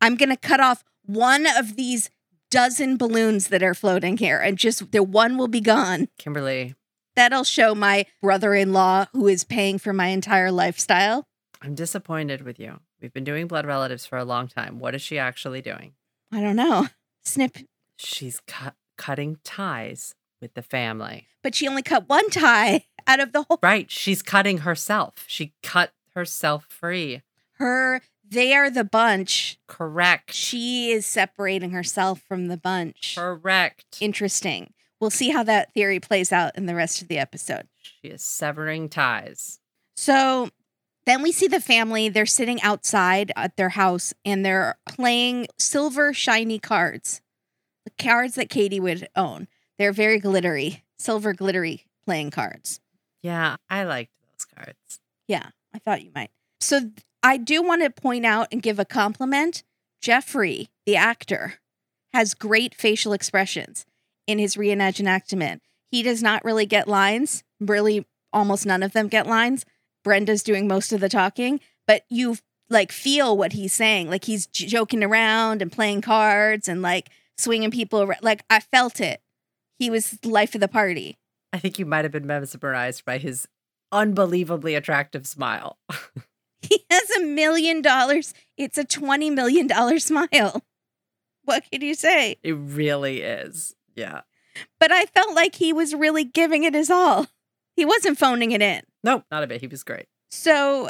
I'm 0.00 0.16
going 0.16 0.30
to 0.30 0.36
cut 0.36 0.60
off 0.60 0.84
one 1.04 1.46
of 1.46 1.76
these 1.76 2.08
dozen 2.50 2.96
balloons 2.96 3.48
that 3.48 3.62
are 3.62 3.74
floating 3.74 4.16
here, 4.16 4.38
and 4.38 4.56
just 4.56 4.92
the 4.92 5.02
one 5.02 5.36
will 5.36 5.48
be 5.48 5.60
gone. 5.60 6.08
Kimberly, 6.18 6.74
That'll 7.16 7.44
show 7.44 7.74
my 7.74 8.06
brother 8.22 8.54
in 8.54 8.72
law 8.72 9.06
who 9.12 9.26
is 9.26 9.42
paying 9.44 9.78
for 9.78 9.92
my 9.92 10.06
entire 10.06 10.52
lifestyle. 10.52 11.26
I'm 11.60 11.74
disappointed 11.74 12.42
with 12.42 12.58
you. 12.60 12.80
We've 13.00 13.12
been 13.12 13.24
doing 13.24 13.46
blood 13.46 13.66
relatives 13.66 14.06
for 14.06 14.16
a 14.18 14.24
long 14.24 14.48
time. 14.48 14.78
What 14.78 14.94
is 14.94 15.02
she 15.02 15.18
actually 15.18 15.60
doing? 15.60 15.92
I 16.32 16.40
don't 16.40 16.56
know. 16.56 16.88
Snip. 17.24 17.58
She's 17.96 18.40
cut 18.46 18.74
cutting 18.96 19.38
ties 19.44 20.14
with 20.40 20.54
the 20.54 20.62
family. 20.62 21.26
But 21.42 21.54
she 21.54 21.68
only 21.68 21.82
cut 21.82 22.08
one 22.08 22.30
tie 22.30 22.84
out 23.06 23.20
of 23.20 23.32
the 23.32 23.42
whole. 23.44 23.58
Right. 23.62 23.90
She's 23.90 24.22
cutting 24.22 24.58
herself. 24.58 25.24
She 25.26 25.52
cut 25.62 25.92
herself 26.14 26.66
free. 26.68 27.22
Her, 27.54 28.02
they 28.28 28.54
are 28.54 28.70
the 28.70 28.84
bunch. 28.84 29.58
Correct. 29.66 30.32
She 30.32 30.90
is 30.90 31.06
separating 31.06 31.70
herself 31.70 32.20
from 32.20 32.48
the 32.48 32.56
bunch. 32.56 33.14
Correct. 33.16 33.98
Interesting. 34.00 34.72
We'll 35.00 35.10
see 35.10 35.30
how 35.30 35.42
that 35.44 35.72
theory 35.74 36.00
plays 36.00 36.32
out 36.32 36.56
in 36.56 36.66
the 36.66 36.74
rest 36.74 37.02
of 37.02 37.08
the 37.08 37.18
episode. 37.18 37.68
she 37.80 38.08
is 38.08 38.22
severing 38.22 38.88
ties. 38.88 39.60
So 39.96 40.50
then 41.08 41.22
we 41.22 41.32
see 41.32 41.46
the 41.48 41.60
family. 41.60 42.08
They're 42.08 42.26
sitting 42.26 42.60
outside 42.62 43.32
at 43.34 43.56
their 43.56 43.70
house 43.70 44.12
and 44.24 44.44
they're 44.44 44.76
playing 44.88 45.46
silver 45.58 46.12
shiny 46.12 46.58
cards. 46.58 47.20
The 47.84 47.92
cards 48.02 48.34
that 48.34 48.50
Katie 48.50 48.80
would 48.80 49.08
own. 49.16 49.48
They're 49.78 49.92
very 49.92 50.18
glittery, 50.18 50.84
silver 50.98 51.32
glittery 51.32 51.86
playing 52.04 52.30
cards. 52.30 52.80
Yeah, 53.22 53.56
I 53.70 53.84
liked 53.84 54.12
those 54.20 54.44
cards. 54.44 55.00
Yeah, 55.26 55.50
I 55.74 55.78
thought 55.78 56.02
you 56.02 56.10
might. 56.14 56.30
So 56.60 56.90
I 57.22 57.36
do 57.36 57.62
want 57.62 57.82
to 57.82 57.90
point 57.90 58.26
out 58.26 58.48
and 58.52 58.62
give 58.62 58.78
a 58.78 58.84
compliment. 58.84 59.62
Jeffrey, 60.00 60.68
the 60.86 60.96
actor, 60.96 61.54
has 62.12 62.34
great 62.34 62.74
facial 62.74 63.12
expressions 63.12 63.86
in 64.26 64.38
his 64.38 64.56
reenactment. 64.56 65.60
He 65.90 66.02
does 66.02 66.22
not 66.22 66.44
really 66.44 66.66
get 66.66 66.86
lines. 66.86 67.44
Really, 67.60 68.06
almost 68.32 68.66
none 68.66 68.82
of 68.82 68.92
them 68.92 69.08
get 69.08 69.26
lines. 69.26 69.64
Brenda's 70.04 70.42
doing 70.42 70.68
most 70.68 70.92
of 70.92 71.00
the 71.00 71.08
talking, 71.08 71.60
but 71.86 72.04
you 72.08 72.36
like 72.70 72.92
feel 72.92 73.36
what 73.36 73.52
he's 73.52 73.72
saying. 73.72 74.10
Like 74.10 74.24
he's 74.24 74.46
j- 74.46 74.66
joking 74.66 75.02
around 75.02 75.62
and 75.62 75.72
playing 75.72 76.02
cards 76.02 76.68
and 76.68 76.82
like 76.82 77.10
swinging 77.36 77.70
people 77.70 78.02
around. 78.02 78.22
Like 78.22 78.44
I 78.50 78.60
felt 78.60 79.00
it. 79.00 79.20
He 79.78 79.90
was 79.90 80.10
the 80.10 80.28
life 80.28 80.54
of 80.54 80.60
the 80.60 80.68
party. 80.68 81.18
I 81.52 81.58
think 81.58 81.78
you 81.78 81.86
might 81.86 82.04
have 82.04 82.12
been 82.12 82.26
mesmerized 82.26 83.04
by 83.04 83.18
his 83.18 83.48
unbelievably 83.92 84.74
attractive 84.74 85.26
smile. 85.26 85.78
He 86.60 86.84
has 86.90 87.10
a 87.10 87.20
million 87.24 87.82
dollars. 87.82 88.34
It's 88.56 88.78
a 88.78 88.84
$20 88.84 89.32
million 89.32 90.00
smile. 90.00 90.62
What 91.44 91.64
can 91.70 91.82
you 91.82 91.94
say? 91.94 92.36
It 92.42 92.52
really 92.52 93.22
is. 93.22 93.74
Yeah. 93.94 94.22
But 94.80 94.92
I 94.92 95.06
felt 95.06 95.34
like 95.34 95.54
he 95.54 95.72
was 95.72 95.94
really 95.94 96.24
giving 96.24 96.64
it 96.64 96.74
his 96.74 96.90
all. 96.90 97.26
He 97.76 97.84
wasn't 97.84 98.18
phoning 98.18 98.50
it 98.50 98.60
in. 98.60 98.82
Nope, 99.04 99.24
not 99.30 99.42
a 99.42 99.46
bit. 99.46 99.60
He 99.60 99.66
was 99.66 99.84
great. 99.84 100.06
So 100.30 100.88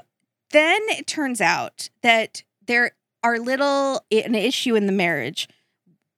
then 0.50 0.80
it 0.88 1.06
turns 1.06 1.40
out 1.40 1.90
that 2.02 2.42
there 2.66 2.92
are 3.22 3.38
little 3.38 4.04
an 4.10 4.34
issue 4.34 4.74
in 4.74 4.86
the 4.86 4.92
marriage, 4.92 5.48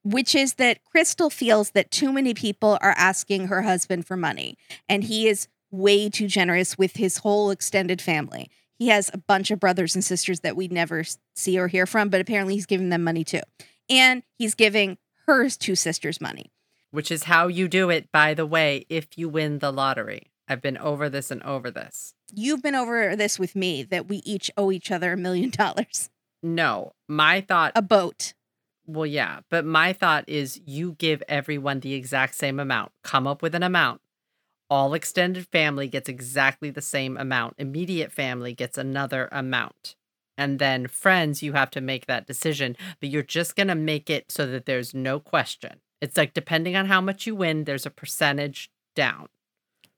which 0.03 0.35
is 0.35 0.55
that 0.55 0.85
Crystal 0.85 1.31
feels 1.31 1.71
that 1.71 1.91
too 1.91 2.13
many 2.13 2.35
people 2.35 2.79
are 2.81 2.95
asking 2.97 3.49
her 3.49 3.63
husband 3.63 4.07
for 4.07 4.17
money, 4.17 4.57
and 4.89 5.05
he 5.05 5.29
is 5.29 5.49
way 5.71 6.09
too 6.09 6.27
generous 6.27 6.77
with 6.77 6.97
his 6.97 7.19
whole 7.19 7.51
extended 7.51 8.01
family. 8.01 8.51
He 8.79 8.89
has 8.89 9.11
a 9.13 9.19
bunch 9.19 9.51
of 9.51 9.61
brothers 9.61 9.95
and 9.95 10.03
sisters 10.03 10.41
that 10.41 10.57
we 10.57 10.69
never 10.69 11.05
see 11.35 11.59
or 11.59 11.69
hear 11.69 11.87
from, 11.87 12.09
but 12.09 12.21
apparently 12.21 12.55
he's 12.55 12.67
giving 12.67 12.89
them 12.89 13.05
money 13.05 13.25
too, 13.25 13.43
and 13.89 14.23
he's 14.39 14.55
giving 14.55 14.99
her 15.27 15.49
two 15.51 15.77
sisters 15.77 16.21
money. 16.21 16.51
Which 16.91 17.11
is 17.11 17.25
how 17.25 17.49
you 17.49 17.69
do 17.69 17.91
it, 17.91 18.11
by 18.11 18.35
the 18.35 18.47
way, 18.47 18.87
if 18.89 19.17
you 19.17 19.29
win 19.29 19.59
the 19.59 19.71
lottery. 19.71 20.31
I've 20.51 20.61
been 20.61 20.77
over 20.79 21.09
this 21.09 21.31
and 21.31 21.43
over 21.45 21.71
this. 21.71 22.13
You've 22.35 22.61
been 22.63 22.75
over 22.75 23.15
this 23.17 23.39
with 23.39 23.55
me 23.57 23.85
that 23.85 24.09
we 24.09 24.19
each 24.19 24.51
owe 24.57 24.71
each 24.73 24.91
other 24.91 25.13
a 25.13 25.17
million 25.17 25.51
dollars, 25.51 26.11
No, 26.43 26.93
my 27.09 27.41
thought, 27.41 27.73
a 27.77 27.83
boat. 27.83 28.35
well, 28.87 29.07
yeah, 29.07 29.41
but 29.49 29.65
my 29.65 29.93
thought 29.93 30.25
is 30.29 30.61
you 30.67 30.97
give 30.99 31.23
everyone 31.29 31.81
the 31.81 31.95
exact 31.95 32.35
same 32.35 32.59
amount. 32.59 32.91
Come 33.05 33.27
up 33.29 33.41
with 33.43 33.55
an 33.55 33.63
amount. 33.63 34.01
All 34.69 34.93
extended 34.95 35.47
family 35.49 35.87
gets 35.89 36.09
exactly 36.09 36.71
the 36.71 36.81
same 36.83 37.17
amount. 37.17 37.55
Immediate 37.59 38.13
family 38.13 38.53
gets 38.53 38.77
another 38.77 39.29
amount. 39.33 39.95
And 40.39 40.59
then 40.59 40.87
friends, 40.89 41.43
you 41.43 41.53
have 41.53 41.71
to 41.73 41.81
make 41.81 42.07
that 42.07 42.27
decision, 42.27 42.77
but 43.01 43.09
you're 43.11 43.23
just 43.23 43.55
going 43.57 43.69
to 43.69 43.75
make 43.75 44.09
it 44.11 44.31
so 44.33 44.47
that 44.47 44.67
there's 44.67 44.95
no 44.95 45.21
question. 45.21 45.81
It's 46.01 46.17
like 46.17 46.35
depending 46.35 46.75
on 46.77 46.87
how 46.87 47.01
much 47.01 47.27
you 47.27 47.35
win, 47.37 47.65
there's 47.65 47.85
a 47.87 47.91
percentage 47.91 48.71
down. 48.97 49.29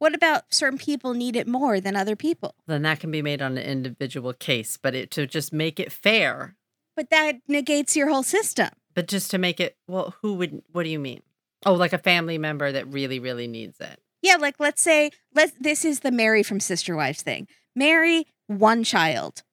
What 0.02 0.16
about 0.16 0.52
certain 0.52 0.80
people 0.80 1.14
need 1.14 1.36
it 1.36 1.46
more 1.46 1.80
than 1.80 1.94
other 1.94 2.16
people? 2.16 2.56
Then 2.66 2.82
that 2.82 2.98
can 2.98 3.12
be 3.12 3.22
made 3.22 3.40
on 3.40 3.56
an 3.56 3.62
individual 3.62 4.32
case, 4.32 4.76
but 4.76 4.96
it 4.96 5.12
to 5.12 5.28
just 5.28 5.52
make 5.52 5.78
it 5.78 5.92
fair, 5.92 6.56
But 6.96 7.10
that 7.10 7.36
negates 7.46 7.94
your 7.94 8.08
whole 8.08 8.24
system. 8.24 8.70
but 8.94 9.06
just 9.06 9.30
to 9.30 9.38
make 9.38 9.60
it, 9.60 9.76
well, 9.86 10.16
who 10.20 10.34
would, 10.34 10.64
what 10.72 10.82
do 10.82 10.88
you 10.88 10.98
mean? 10.98 11.22
Oh, 11.64 11.74
like 11.74 11.92
a 11.92 11.98
family 11.98 12.36
member 12.36 12.72
that 12.72 12.88
really, 12.88 13.20
really 13.20 13.46
needs 13.46 13.78
it. 13.78 14.00
Yeah, 14.22 14.38
like 14.40 14.56
let's 14.58 14.82
say 14.82 15.12
let's 15.36 15.52
this 15.60 15.84
is 15.84 16.00
the 16.00 16.10
Meri 16.10 16.42
from 16.42 16.58
Sister 16.58 16.96
Wives 16.96 17.22
thing. 17.22 17.46
Meri, 17.76 18.26
one 18.48 18.82
child. 18.82 19.44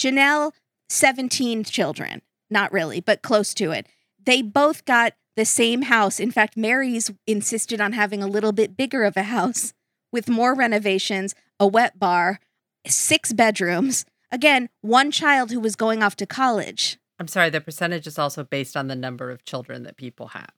Janelle, 0.00 0.52
17 0.88 1.64
children. 1.64 2.22
Not 2.48 2.72
really, 2.72 3.00
but 3.00 3.20
close 3.20 3.52
to 3.52 3.72
it. 3.72 3.86
They 4.18 4.40
both 4.40 4.86
got 4.86 5.12
the 5.36 5.44
same 5.44 5.82
house. 5.82 6.18
In 6.18 6.30
fact, 6.30 6.56
Meri's 6.56 7.10
insisted 7.26 7.78
on 7.78 7.92
having 7.92 8.22
a 8.22 8.26
little 8.26 8.52
bit 8.52 8.74
bigger 8.74 9.04
of 9.04 9.14
a 9.14 9.24
house 9.24 9.74
with 10.12 10.28
more 10.28 10.54
renovations, 10.54 11.34
a 11.60 11.66
wet 11.66 11.98
bar, 11.98 12.40
six 12.86 13.32
bedrooms. 13.32 14.04
Again, 14.30 14.68
one 14.82 15.10
child 15.10 15.50
who 15.50 15.60
was 15.60 15.74
going 15.76 16.02
off 16.02 16.16
to 16.16 16.26
college. 16.26 16.98
I'm 17.18 17.28
sorry, 17.28 17.50
the 17.50 17.60
percentage 17.60 18.06
is 18.06 18.18
also 18.18 18.44
based 18.44 18.76
on 18.76 18.86
the 18.88 18.94
number 18.94 19.30
of 19.30 19.44
children 19.44 19.82
that 19.84 19.96
people 19.96 20.28
have. 20.28 20.50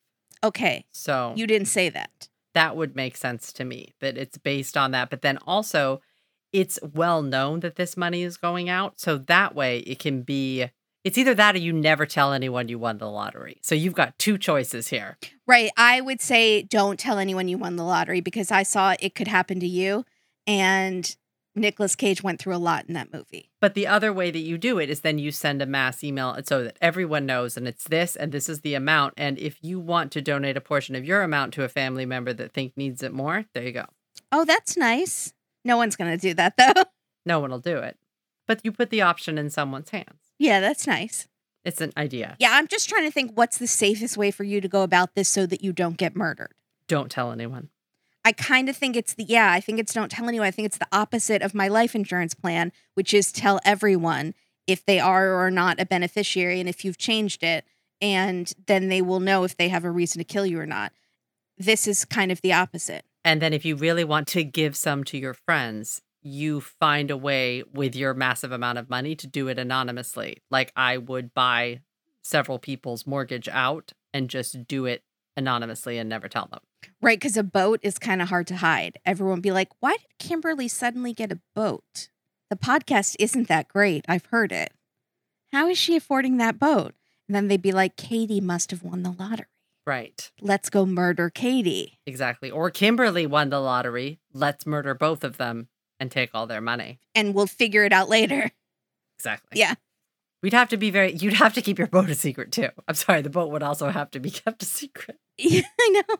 Okay, 0.42 0.86
So 0.92 1.34
you 1.36 1.46
didn't 1.46 1.68
say 1.68 1.88
that. 1.90 2.28
that 2.54 2.76
would 2.76 2.96
make 2.96 3.16
sense 3.16 3.52
to 3.54 3.64
me 3.64 3.94
that 4.00 4.16
it's 4.18 4.38
based 4.38 4.76
on 4.76 4.90
that. 4.90 5.10
But 5.10 5.22
then 5.22 5.38
also, 5.46 6.00
it's 6.52 6.78
well 6.82 7.22
known 7.22 7.60
that 7.60 7.76
this 7.76 7.96
money 7.96 8.22
is 8.22 8.36
going 8.36 8.68
out. 8.68 8.98
So 8.98 9.18
that 9.18 9.54
way 9.54 9.78
it 9.80 9.98
can 9.98 10.22
be, 10.22 10.66
it's 11.04 11.18
either 11.18 11.34
that 11.34 11.54
or 11.54 11.58
you 11.58 11.72
never 11.72 12.06
tell 12.06 12.32
anyone 12.32 12.68
you 12.68 12.78
won 12.78 12.98
the 12.98 13.08
lottery. 13.08 13.58
So 13.62 13.74
you've 13.74 13.94
got 13.94 14.18
two 14.18 14.38
choices 14.38 14.88
here. 14.88 15.18
Right. 15.46 15.70
I 15.76 16.00
would 16.00 16.20
say 16.20 16.62
don't 16.62 16.98
tell 16.98 17.18
anyone 17.18 17.48
you 17.48 17.58
won 17.58 17.76
the 17.76 17.84
lottery 17.84 18.20
because 18.20 18.50
I 18.50 18.62
saw 18.62 18.94
it 19.00 19.14
could 19.14 19.28
happen 19.28 19.60
to 19.60 19.66
you. 19.66 20.04
And 20.46 21.16
Nicolas 21.54 21.96
Cage 21.96 22.22
went 22.22 22.40
through 22.40 22.54
a 22.54 22.58
lot 22.58 22.86
in 22.86 22.94
that 22.94 23.12
movie. 23.12 23.50
But 23.60 23.74
the 23.74 23.86
other 23.86 24.12
way 24.12 24.30
that 24.30 24.38
you 24.38 24.58
do 24.58 24.78
it 24.78 24.90
is 24.90 25.00
then 25.00 25.18
you 25.18 25.32
send 25.32 25.60
a 25.60 25.66
mass 25.66 26.04
email 26.04 26.38
so 26.44 26.64
that 26.64 26.76
everyone 26.80 27.26
knows 27.26 27.56
and 27.56 27.66
it's 27.66 27.84
this 27.84 28.14
and 28.14 28.30
this 28.30 28.48
is 28.48 28.60
the 28.60 28.74
amount. 28.74 29.14
And 29.16 29.38
if 29.38 29.58
you 29.62 29.80
want 29.80 30.12
to 30.12 30.22
donate 30.22 30.56
a 30.56 30.60
portion 30.60 30.94
of 30.94 31.04
your 31.04 31.22
amount 31.22 31.54
to 31.54 31.64
a 31.64 31.68
family 31.68 32.06
member 32.06 32.32
that 32.32 32.52
think 32.52 32.76
needs 32.76 33.02
it 33.02 33.12
more, 33.12 33.46
there 33.54 33.64
you 33.64 33.72
go. 33.72 33.86
Oh, 34.30 34.44
that's 34.44 34.76
nice. 34.76 35.32
No 35.64 35.76
one's 35.76 35.96
going 35.96 36.10
to 36.10 36.18
do 36.18 36.34
that 36.34 36.56
though. 36.56 36.84
No 37.26 37.38
one 37.38 37.50
will 37.50 37.58
do 37.58 37.76
it. 37.76 37.98
But 38.46 38.64
you 38.64 38.72
put 38.72 38.88
the 38.88 39.02
option 39.02 39.36
in 39.36 39.50
someone's 39.50 39.90
hands. 39.90 40.29
Yeah, 40.40 40.58
that's 40.58 40.86
nice. 40.86 41.28
It's 41.64 41.82
an 41.82 41.92
idea. 41.96 42.34
Yeah, 42.40 42.50
I'm 42.52 42.66
just 42.66 42.88
trying 42.88 43.04
to 43.04 43.10
think 43.10 43.32
what's 43.34 43.58
the 43.58 43.66
safest 43.66 44.16
way 44.16 44.30
for 44.30 44.42
you 44.42 44.60
to 44.62 44.68
go 44.68 44.82
about 44.82 45.14
this 45.14 45.28
so 45.28 45.44
that 45.44 45.62
you 45.62 45.72
don't 45.72 45.98
get 45.98 46.16
murdered. 46.16 46.54
Don't 46.88 47.10
tell 47.10 47.30
anyone. 47.30 47.68
I 48.24 48.32
kind 48.32 48.68
of 48.68 48.76
think 48.76 48.96
it's 48.96 49.14
the, 49.14 49.24
yeah, 49.24 49.52
I 49.52 49.60
think 49.60 49.78
it's 49.78 49.92
don't 49.92 50.10
tell 50.10 50.26
anyone. 50.28 50.46
I 50.46 50.50
think 50.50 50.66
it's 50.66 50.78
the 50.78 50.88
opposite 50.90 51.42
of 51.42 51.54
my 51.54 51.68
life 51.68 51.94
insurance 51.94 52.34
plan, 52.34 52.72
which 52.94 53.12
is 53.12 53.30
tell 53.30 53.60
everyone 53.64 54.34
if 54.66 54.84
they 54.84 54.98
are 54.98 55.28
or 55.28 55.46
are 55.46 55.50
not 55.50 55.78
a 55.78 55.84
beneficiary. 55.84 56.58
And 56.58 56.68
if 56.68 56.84
you've 56.84 56.98
changed 56.98 57.42
it, 57.42 57.64
and 58.00 58.52
then 58.66 58.88
they 58.88 59.02
will 59.02 59.20
know 59.20 59.44
if 59.44 59.56
they 59.56 59.68
have 59.68 59.84
a 59.84 59.90
reason 59.90 60.18
to 60.18 60.24
kill 60.24 60.46
you 60.46 60.58
or 60.58 60.66
not. 60.66 60.92
This 61.58 61.86
is 61.86 62.06
kind 62.06 62.32
of 62.32 62.40
the 62.40 62.54
opposite. 62.54 63.04
And 63.22 63.42
then 63.42 63.52
if 63.52 63.66
you 63.66 63.76
really 63.76 64.04
want 64.04 64.26
to 64.28 64.42
give 64.42 64.74
some 64.74 65.04
to 65.04 65.18
your 65.18 65.34
friends, 65.34 66.00
you 66.22 66.60
find 66.60 67.10
a 67.10 67.16
way 67.16 67.62
with 67.72 67.96
your 67.96 68.14
massive 68.14 68.52
amount 68.52 68.78
of 68.78 68.90
money 68.90 69.14
to 69.16 69.26
do 69.26 69.48
it 69.48 69.58
anonymously. 69.58 70.38
Like 70.50 70.72
I 70.76 70.98
would 70.98 71.34
buy 71.34 71.80
several 72.22 72.58
people's 72.58 73.06
mortgage 73.06 73.48
out 73.48 73.92
and 74.12 74.28
just 74.28 74.66
do 74.66 74.86
it 74.86 75.02
anonymously 75.36 75.98
and 75.98 76.08
never 76.08 76.28
tell 76.28 76.48
them. 76.50 76.60
Right, 77.00 77.18
because 77.18 77.36
a 77.36 77.42
boat 77.42 77.80
is 77.82 77.98
kind 77.98 78.20
of 78.20 78.28
hard 78.28 78.46
to 78.48 78.56
hide. 78.56 78.98
Everyone 79.04 79.40
be 79.40 79.50
like, 79.50 79.68
why 79.80 79.92
did 79.92 80.18
Kimberly 80.18 80.68
suddenly 80.68 81.12
get 81.12 81.32
a 81.32 81.40
boat? 81.54 82.08
The 82.50 82.56
podcast 82.56 83.16
isn't 83.18 83.48
that 83.48 83.68
great. 83.68 84.04
I've 84.08 84.26
heard 84.26 84.52
it. 84.52 84.72
How 85.52 85.68
is 85.68 85.78
she 85.78 85.96
affording 85.96 86.36
that 86.36 86.58
boat? 86.58 86.94
And 87.26 87.34
then 87.34 87.48
they'd 87.48 87.62
be 87.62 87.72
like, 87.72 87.96
Katie 87.96 88.40
must 88.40 88.70
have 88.70 88.82
won 88.82 89.02
the 89.02 89.12
lottery. 89.12 89.46
Right. 89.86 90.30
Let's 90.40 90.68
go 90.68 90.84
murder 90.84 91.30
Katie. 91.30 91.98
Exactly. 92.06 92.50
Or 92.50 92.70
Kimberly 92.70 93.26
won 93.26 93.50
the 93.50 93.60
lottery. 93.60 94.20
Let's 94.32 94.66
murder 94.66 94.94
both 94.94 95.24
of 95.24 95.36
them 95.36 95.68
and 96.00 96.10
take 96.10 96.30
all 96.34 96.46
their 96.46 96.60
money. 96.60 96.98
And 97.14 97.34
we'll 97.34 97.46
figure 97.46 97.84
it 97.84 97.92
out 97.92 98.08
later. 98.08 98.50
Exactly. 99.18 99.60
Yeah. 99.60 99.74
We'd 100.42 100.54
have 100.54 100.70
to 100.70 100.78
be 100.78 100.90
very, 100.90 101.12
you'd 101.12 101.34
have 101.34 101.52
to 101.54 101.60
keep 101.62 101.78
your 101.78 101.86
boat 101.88 102.08
a 102.08 102.14
secret 102.14 102.50
too. 102.50 102.70
I'm 102.88 102.94
sorry, 102.94 103.20
the 103.20 103.28
boat 103.30 103.50
would 103.52 103.62
also 103.62 103.90
have 103.90 104.10
to 104.12 104.18
be 104.20 104.30
kept 104.30 104.62
a 104.62 104.66
secret. 104.66 105.18
Yeah, 105.36 105.62
I 105.78 105.88
know. 106.08 106.16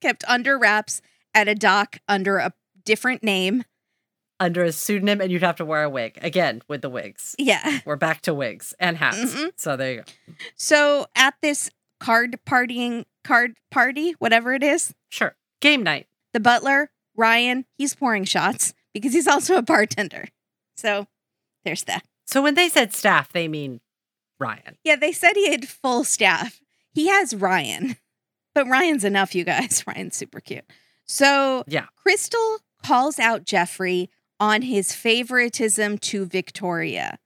Kept 0.00 0.24
under 0.26 0.58
wraps 0.58 1.02
at 1.34 1.46
a 1.48 1.54
dock 1.54 1.98
under 2.08 2.38
a 2.38 2.52
different 2.84 3.22
name. 3.22 3.64
Under 4.40 4.64
a 4.64 4.72
pseudonym, 4.72 5.20
and 5.20 5.30
you'd 5.30 5.42
have 5.42 5.56
to 5.56 5.64
wear 5.64 5.84
a 5.84 5.90
wig. 5.90 6.18
Again, 6.22 6.62
with 6.68 6.82
the 6.82 6.88
wigs. 6.90 7.36
Yeah. 7.38 7.80
We're 7.84 7.96
back 7.96 8.22
to 8.22 8.34
wigs 8.34 8.74
and 8.80 8.96
hats. 8.96 9.18
Mhm. 9.34 9.52
So 9.56 9.76
there 9.76 9.92
you 9.92 9.98
go. 9.98 10.04
So 10.56 11.06
at 11.14 11.34
this 11.42 11.70
card 12.00 12.38
partying, 12.46 13.04
card 13.22 13.56
party, 13.70 14.12
whatever 14.18 14.52
it 14.54 14.62
is, 14.62 14.94
Sure. 15.10 15.36
Game 15.60 15.82
night. 15.82 16.06
the 16.32 16.40
butler, 16.40 16.90
Ryan, 17.16 17.64
he's 17.78 17.94
pouring 17.94 18.24
shots 18.24 18.74
because 18.94 19.12
he's 19.12 19.26
also 19.28 19.56
a 19.56 19.62
bartender. 19.62 20.28
So 20.76 21.06
there's 21.64 21.84
that. 21.84 22.04
So 22.26 22.40
when 22.42 22.54
they 22.54 22.68
said 22.70 22.94
staff, 22.94 23.32
they 23.32 23.48
mean 23.48 23.80
Ryan. 24.40 24.76
Yeah, 24.84 24.96
they 24.96 25.12
said 25.12 25.32
he 25.34 25.50
had 25.50 25.68
full 25.68 26.04
staff. 26.04 26.60
He 26.92 27.08
has 27.08 27.34
Ryan, 27.34 27.96
but 28.54 28.66
Ryan's 28.66 29.04
enough, 29.04 29.34
you 29.34 29.44
guys. 29.44 29.84
Ryan's 29.86 30.16
super 30.16 30.40
cute. 30.40 30.64
So 31.04 31.64
Yeah. 31.66 31.86
Crystal 31.96 32.58
calls 32.82 33.18
out 33.18 33.44
Jeffrey 33.44 34.08
on 34.40 34.62
his 34.62 34.94
favoritism 34.94 35.98
to 35.98 36.24
Victoria. 36.24 37.18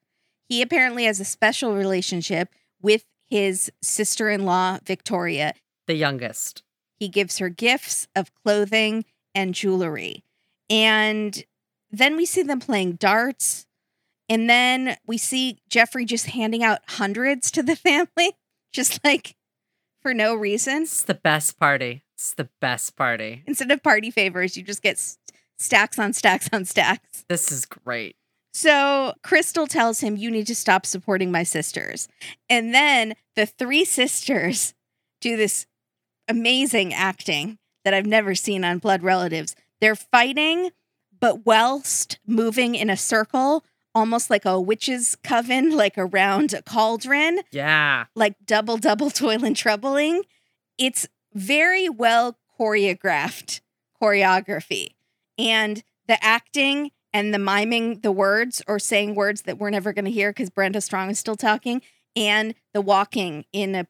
He 0.49 0.63
apparently 0.63 1.05
has 1.05 1.21
a 1.21 1.25
special 1.25 1.75
relationship 1.75 2.49
with 2.81 3.05
his 3.27 3.71
sister 3.83 4.31
in 4.31 4.45
law, 4.47 4.79
Victoria. 4.85 5.53
The 5.87 5.95
youngest. 5.95 6.63
He 6.99 7.09
gives 7.09 7.39
her 7.39 7.49
gifts 7.49 8.09
of 8.17 8.33
clothing 8.35 9.05
and 9.35 9.55
jewelry. 9.55 10.25
And 10.71 11.45
then 11.91 12.17
we 12.17 12.27
see 12.27 12.43
them 12.43 12.61
playing 12.61 12.93
darts. 12.95 13.67
And 14.29 14.49
then 14.49 14.97
we 15.07 15.17
see 15.17 15.59
Jeffrey 15.71 16.05
just 16.05 16.27
handing 16.27 16.63
out 16.63 16.81
hundreds 16.87 17.51
to 17.53 17.63
the 17.63 17.77
family, 17.89 18.33
just 18.73 19.03
like 19.03 19.35
for 20.03 20.13
no 20.13 20.35
reason. 20.35 20.83
It's 20.83 21.03
the 21.03 21.15
best 21.15 21.59
party. 21.59 22.05
It's 22.15 22.35
the 22.35 22.49
best 22.61 22.95
party. 22.97 23.43
Instead 23.47 23.71
of 23.71 23.83
party 23.83 24.11
favors, 24.11 24.57
you 24.57 24.63
just 24.63 24.83
get 24.83 24.97
s- 24.97 25.19
stacks 25.59 25.99
on 25.99 26.13
stacks 26.13 26.49
on 26.53 26.65
stacks. 26.67 27.25
This 27.29 27.51
is 27.51 27.65
great. 27.65 28.17
So 28.53 29.15
Crystal 29.23 29.67
tells 29.67 30.01
him, 30.01 30.17
You 30.17 30.31
need 30.31 30.47
to 30.49 30.55
stop 30.55 30.85
supporting 30.85 31.31
my 31.31 31.43
sisters. 31.43 32.09
And 32.51 32.75
then 32.75 33.15
the 33.37 33.47
three 33.47 33.85
sisters 33.85 34.75
do 35.21 35.37
this 35.37 35.67
amazing 36.29 36.93
acting 36.93 37.59
that 37.85 37.95
I've 37.95 38.07
never 38.07 38.35
seen 38.35 38.65
on 38.65 38.79
Blood 38.79 39.03
Relatives. 39.03 39.55
They're 39.81 39.97
fighting, 39.97 40.71
but 41.21 41.45
whilst 41.47 42.19
moving 42.27 42.75
in 42.75 42.91
a 42.91 42.97
circle, 42.97 43.65
almost 43.95 44.31
like 44.31 44.45
a 44.45 44.61
witch's 44.61 45.17
coven, 45.23 45.71
like 45.77 45.95
around 45.97 46.53
a 46.53 46.63
cauldron, 46.63 47.41
Yeah. 47.51 48.07
like 48.15 48.35
double, 48.45 48.77
double 48.77 49.11
toil 49.23 49.45
and 49.45 49.57
troubling. 49.57 50.23
It's 50.79 51.09
very 51.35 51.89
well 51.89 52.39
choreographed 52.59 53.61
choreography. 54.01 54.89
And 55.37 55.83
the 56.07 56.23
acting 56.25 56.91
and 57.13 57.33
the 57.33 57.39
miming 57.39 58.01
the 58.01 58.13
words 58.13 58.63
or 58.69 58.79
saying 58.79 59.15
words 59.15 59.43
that 59.43 59.59
we're 59.59 59.71
never 59.71 59.93
going 59.93 60.05
to 60.05 60.11
hear 60.11 60.31
because 60.31 60.51
Brenda 60.51 60.81
Strong 60.81 61.11
is 61.11 61.19
still 61.19 61.37
talking, 61.37 61.83
and 62.17 62.55
the 62.75 62.81
walking 62.81 63.45
in 63.53 63.75
a 63.75 63.87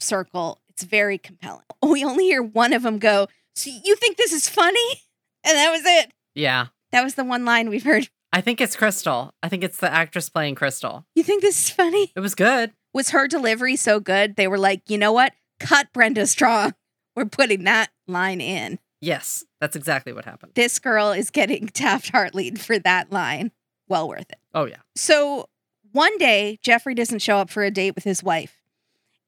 circle. 0.00 0.60
It's 0.68 0.84
very 0.84 1.18
compelling. 1.18 1.64
We 1.82 2.04
only 2.04 2.24
hear 2.24 2.42
one 2.42 2.72
of 2.72 2.82
them 2.82 2.98
go, 2.98 3.28
So 3.54 3.70
you 3.70 3.94
think 3.96 4.16
this 4.16 4.32
is 4.32 4.48
funny? 4.48 4.78
And 5.44 5.56
that 5.56 5.70
was 5.72 5.82
it. 5.84 6.12
Yeah. 6.34 6.66
That 6.92 7.04
was 7.04 7.14
the 7.14 7.24
one 7.24 7.44
line 7.44 7.68
we've 7.68 7.84
heard. 7.84 8.08
I 8.32 8.40
think 8.40 8.60
it's 8.60 8.76
Crystal. 8.76 9.32
I 9.42 9.48
think 9.48 9.62
it's 9.62 9.78
the 9.78 9.92
actress 9.92 10.28
playing 10.28 10.54
Crystal. 10.54 11.04
You 11.14 11.22
think 11.22 11.42
this 11.42 11.58
is 11.58 11.70
funny? 11.70 12.12
It 12.16 12.20
was 12.20 12.34
good. 12.34 12.72
Was 12.94 13.10
her 13.10 13.28
delivery 13.28 13.76
so 13.76 14.00
good? 14.00 14.36
They 14.36 14.48
were 14.48 14.58
like, 14.58 14.82
you 14.88 14.98
know 14.98 15.12
what? 15.12 15.32
Cut 15.60 15.88
Brenda 15.92 16.26
Strong. 16.26 16.74
We're 17.16 17.26
putting 17.26 17.64
that 17.64 17.90
line 18.06 18.40
in. 18.40 18.78
Yes, 19.00 19.44
that's 19.60 19.76
exactly 19.76 20.12
what 20.12 20.24
happened. 20.24 20.52
This 20.54 20.78
girl 20.78 21.10
is 21.12 21.30
getting 21.30 21.66
Taft 21.74 22.10
Hartley 22.10 22.52
for 22.52 22.78
that 22.78 23.12
line. 23.12 23.50
Well 23.88 24.08
worth 24.08 24.30
it. 24.30 24.38
Oh, 24.54 24.64
yeah. 24.64 24.76
So 24.94 25.48
one 25.92 26.16
day, 26.18 26.58
Jeffrey 26.62 26.94
doesn't 26.94 27.18
show 27.18 27.36
up 27.36 27.50
for 27.50 27.64
a 27.64 27.70
date 27.70 27.94
with 27.94 28.04
his 28.04 28.22
wife. 28.22 28.62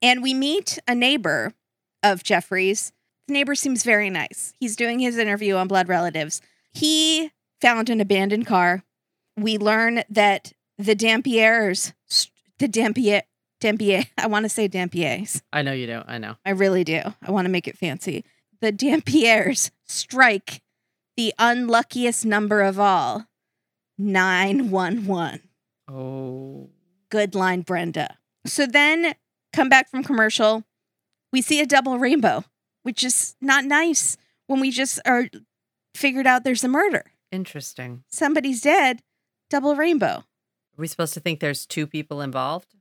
And 0.00 0.22
we 0.22 0.32
meet 0.32 0.78
a 0.88 0.94
neighbor 0.94 1.52
of 2.02 2.22
Jeffrey's. 2.22 2.92
The 3.26 3.34
neighbor 3.34 3.54
seems 3.54 3.82
very 3.82 4.10
nice. 4.10 4.54
He's 4.58 4.76
doing 4.76 4.98
his 4.98 5.18
interview 5.18 5.56
on 5.56 5.68
Blood 5.68 5.88
Relatives. 5.88 6.40
He 6.74 7.30
found 7.60 7.88
an 7.88 8.00
abandoned 8.00 8.46
car. 8.46 8.84
We 9.36 9.58
learn 9.58 10.02
that 10.10 10.52
the 10.76 10.94
Dampiers, 10.94 11.92
the 12.58 12.68
Dampier, 12.68 13.22
Dampier, 13.60 14.04
I 14.18 14.26
want 14.26 14.44
to 14.44 14.48
say 14.48 14.68
Dampiers. 14.68 15.40
I 15.52 15.62
know 15.62 15.72
you 15.72 15.86
do. 15.86 16.02
I 16.06 16.18
know. 16.18 16.34
I 16.44 16.50
really 16.50 16.84
do. 16.84 17.00
I 17.22 17.30
want 17.30 17.46
to 17.46 17.50
make 17.50 17.68
it 17.68 17.78
fancy. 17.78 18.24
The 18.60 18.72
Dampiers 18.72 19.70
strike 19.84 20.62
the 21.16 21.32
unluckiest 21.38 22.26
number 22.26 22.60
of 22.60 22.80
all 22.80 23.26
911. 23.98 25.40
Oh. 25.88 26.70
Good 27.10 27.34
line, 27.34 27.60
Brenda. 27.60 28.18
So 28.46 28.66
then 28.66 29.14
come 29.52 29.68
back 29.68 29.88
from 29.88 30.02
commercial. 30.02 30.64
We 31.32 31.40
see 31.40 31.60
a 31.60 31.66
double 31.66 31.98
rainbow, 31.98 32.44
which 32.82 33.04
is 33.04 33.36
not 33.40 33.64
nice 33.64 34.16
when 34.46 34.60
we 34.60 34.70
just 34.70 34.98
are 35.06 35.28
figured 35.94 36.26
out 36.26 36.44
there's 36.44 36.64
a 36.64 36.68
murder. 36.68 37.12
Interesting. 37.30 38.04
Somebody's 38.08 38.60
dead, 38.60 39.02
double 39.50 39.76
rainbow. 39.76 40.24
Are 40.76 40.78
we 40.78 40.86
supposed 40.88 41.14
to 41.14 41.20
think 41.20 41.40
there's 41.40 41.66
two 41.66 41.86
people 41.86 42.20
involved? 42.20 42.74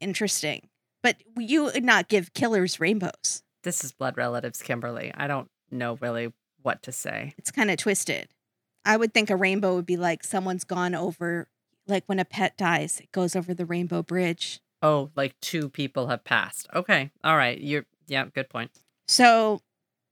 Interesting. 0.00 0.68
But 1.02 1.16
you 1.36 1.64
would 1.64 1.84
not 1.84 2.08
give 2.08 2.34
killers 2.34 2.80
rainbows. 2.80 3.42
This 3.62 3.84
is 3.84 3.92
blood 3.92 4.16
relatives, 4.16 4.62
Kimberly. 4.62 5.12
I 5.14 5.26
don't 5.26 5.50
know 5.70 5.96
really 6.00 6.32
what 6.62 6.82
to 6.84 6.92
say. 6.92 7.34
It's 7.38 7.50
kind 7.50 7.70
of 7.70 7.78
twisted. 7.78 8.28
I 8.84 8.96
would 8.96 9.12
think 9.12 9.30
a 9.30 9.36
rainbow 9.36 9.74
would 9.74 9.86
be 9.86 9.96
like 9.96 10.24
someone's 10.24 10.64
gone 10.64 10.94
over, 10.94 11.48
like 11.86 12.04
when 12.06 12.18
a 12.18 12.24
pet 12.24 12.56
dies, 12.56 13.00
it 13.00 13.12
goes 13.12 13.36
over 13.36 13.52
the 13.52 13.66
rainbow 13.66 14.02
bridge. 14.02 14.60
Oh, 14.82 15.10
like 15.14 15.38
two 15.40 15.68
people 15.68 16.06
have 16.06 16.24
passed. 16.24 16.66
Okay. 16.74 17.10
All 17.22 17.36
right. 17.36 17.60
You're, 17.60 17.84
yeah, 18.06 18.26
good 18.34 18.48
point. 18.48 18.70
So 19.08 19.60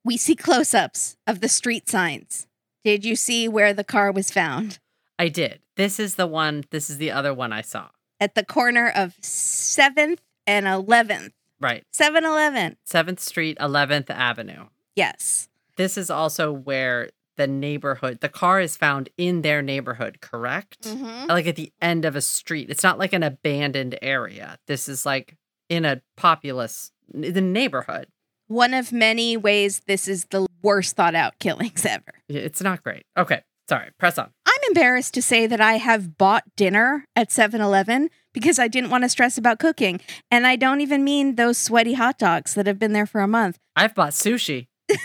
we 0.04 0.16
see 0.16 0.34
close 0.34 0.74
ups 0.74 1.16
of 1.26 1.40
the 1.40 1.48
street 1.48 1.88
signs. 1.88 2.46
Did 2.84 3.04
you 3.04 3.16
see 3.16 3.48
where 3.48 3.74
the 3.74 3.84
car 3.84 4.12
was 4.12 4.30
found? 4.30 4.78
I 5.18 5.28
did. 5.28 5.60
This 5.76 5.98
is 5.98 6.14
the 6.14 6.26
one, 6.26 6.64
this 6.70 6.88
is 6.88 6.98
the 6.98 7.10
other 7.10 7.34
one 7.34 7.52
I 7.52 7.62
saw. 7.62 7.88
At 8.20 8.34
the 8.34 8.44
corner 8.44 8.88
of 8.88 9.16
7th 9.20 10.18
and 10.46 10.66
11th. 10.66 11.32
Right. 11.60 11.84
7 11.92 12.24
Eleven. 12.24 12.76
7th 12.88 13.20
Street, 13.20 13.58
11th 13.58 14.10
Avenue. 14.10 14.66
Yes. 14.94 15.48
This 15.76 15.98
is 15.98 16.10
also 16.10 16.52
where 16.52 17.10
the 17.36 17.46
neighborhood, 17.46 18.20
the 18.20 18.28
car 18.28 18.60
is 18.60 18.76
found 18.76 19.08
in 19.16 19.42
their 19.42 19.62
neighborhood, 19.62 20.20
correct? 20.20 20.82
Mm-hmm. 20.82 21.28
Like 21.28 21.46
at 21.46 21.56
the 21.56 21.72
end 21.80 22.04
of 22.04 22.16
a 22.16 22.20
street. 22.20 22.70
It's 22.70 22.82
not 22.82 22.98
like 22.98 23.12
an 23.12 23.22
abandoned 23.22 23.98
area. 24.02 24.58
This 24.66 24.88
is 24.88 25.06
like 25.06 25.36
in 25.68 25.84
a 25.84 26.02
populous 26.16 26.92
the 27.12 27.40
neighborhood. 27.40 28.08
One 28.48 28.72
of 28.74 28.92
many 28.92 29.36
ways 29.36 29.80
this 29.86 30.08
is 30.08 30.24
the 30.30 30.46
worst 30.62 30.96
thought 30.96 31.14
out 31.14 31.38
killings 31.38 31.84
ever. 31.86 32.14
It's 32.28 32.62
not 32.62 32.82
great. 32.82 33.04
Okay. 33.16 33.42
Sorry. 33.68 33.90
Press 33.98 34.16
on. 34.18 34.30
I'm 34.46 34.60
embarrassed 34.68 35.12
to 35.14 35.22
say 35.22 35.46
that 35.46 35.60
I 35.60 35.74
have 35.74 36.16
bought 36.16 36.44
dinner 36.56 37.04
at 37.14 37.30
7 37.30 37.60
Eleven 37.60 38.08
because 38.32 38.58
I 38.58 38.66
didn't 38.66 38.88
want 38.90 39.04
to 39.04 39.10
stress 39.10 39.36
about 39.36 39.58
cooking. 39.58 40.00
And 40.30 40.46
I 40.46 40.56
don't 40.56 40.80
even 40.80 41.04
mean 41.04 41.34
those 41.34 41.58
sweaty 41.58 41.92
hot 41.92 42.18
dogs 42.18 42.54
that 42.54 42.66
have 42.66 42.78
been 42.78 42.94
there 42.94 43.04
for 43.06 43.20
a 43.20 43.28
month. 43.28 43.58
I've 43.76 43.94
bought 43.94 44.12
sushi. 44.12 44.68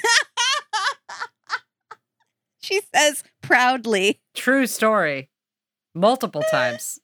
she 2.61 2.79
says 2.95 3.23
proudly. 3.41 4.21
True 4.33 4.65
story. 4.65 5.29
Multiple 5.93 6.43
times. 6.49 6.99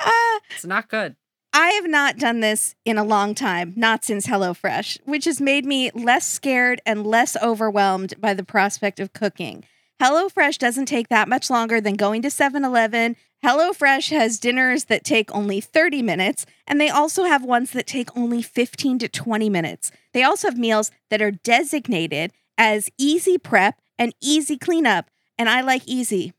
Ah, 0.00 0.40
It's 0.50 0.64
not 0.66 0.88
good. 0.88 1.16
I 1.56 1.68
have 1.74 1.86
not 1.86 2.18
done 2.18 2.40
this 2.40 2.74
in 2.84 2.98
a 2.98 3.04
long 3.04 3.32
time, 3.32 3.74
not 3.76 4.04
since 4.04 4.26
HelloFresh, 4.26 4.98
which 5.04 5.24
has 5.26 5.40
made 5.40 5.64
me 5.64 5.92
less 5.92 6.28
scared 6.28 6.82
and 6.84 7.06
less 7.06 7.36
overwhelmed 7.40 8.14
by 8.20 8.34
the 8.34 8.42
prospect 8.42 8.98
of 8.98 9.12
cooking. 9.12 9.62
HelloFresh 10.02 10.58
doesn't 10.58 10.86
take 10.86 11.10
that 11.10 11.28
much 11.28 11.50
longer 11.50 11.80
than 11.80 11.94
going 11.94 12.22
to 12.22 12.30
7 12.30 12.64
Eleven. 12.64 13.14
HelloFresh 13.44 14.10
has 14.10 14.40
dinners 14.40 14.86
that 14.86 15.04
take 15.04 15.32
only 15.32 15.60
30 15.60 16.02
minutes, 16.02 16.44
and 16.66 16.80
they 16.80 16.88
also 16.88 17.22
have 17.22 17.44
ones 17.44 17.70
that 17.70 17.86
take 17.86 18.08
only 18.16 18.42
15 18.42 18.98
to 18.98 19.08
20 19.08 19.48
minutes. 19.48 19.92
They 20.12 20.24
also 20.24 20.48
have 20.48 20.58
meals 20.58 20.90
that 21.10 21.22
are 21.22 21.30
designated 21.30 22.32
as 22.58 22.90
easy 22.98 23.38
prep 23.38 23.80
and 23.96 24.12
easy 24.20 24.58
cleanup, 24.58 25.08
and 25.38 25.48
I 25.48 25.60
like 25.60 25.86
easy. 25.86 26.32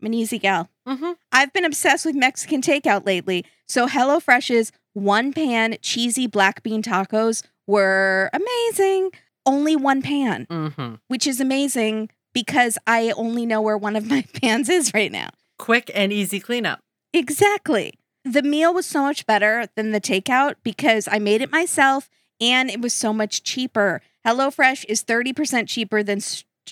I'm 0.00 0.06
an 0.06 0.14
easy 0.14 0.38
gal. 0.38 0.70
Mm-hmm. 0.86 1.12
I've 1.32 1.52
been 1.52 1.64
obsessed 1.64 2.04
with 2.04 2.14
Mexican 2.14 2.60
takeout 2.60 3.06
lately. 3.06 3.44
So 3.68 3.86
HelloFresh's 3.86 4.72
one 4.94 5.32
pan 5.32 5.76
cheesy 5.80 6.26
black 6.26 6.62
bean 6.62 6.82
tacos 6.82 7.42
were 7.66 8.30
amazing. 8.32 9.10
Only 9.46 9.74
one 9.76 10.02
pan, 10.02 10.46
Mm-hmm. 10.50 10.94
which 11.08 11.26
is 11.26 11.40
amazing 11.40 12.10
because 12.32 12.78
I 12.86 13.12
only 13.16 13.44
know 13.46 13.60
where 13.60 13.76
one 13.78 13.96
of 13.96 14.08
my 14.08 14.24
pans 14.42 14.68
is 14.68 14.92
right 14.94 15.10
now. 15.12 15.28
Quick 15.58 15.90
and 15.94 16.12
easy 16.12 16.40
cleanup. 16.40 16.80
Exactly. 17.12 17.94
The 18.24 18.42
meal 18.42 18.72
was 18.72 18.86
so 18.86 19.02
much 19.02 19.26
better 19.26 19.66
than 19.76 19.90
the 19.92 20.00
takeout 20.00 20.54
because 20.62 21.08
I 21.10 21.18
made 21.18 21.40
it 21.42 21.50
myself 21.52 22.08
and 22.40 22.70
it 22.70 22.80
was 22.80 22.94
so 22.94 23.12
much 23.12 23.42
cheaper. 23.42 24.00
HelloFresh 24.26 24.84
is 24.88 25.02
30% 25.04 25.68
cheaper 25.68 26.02
than 26.02 26.20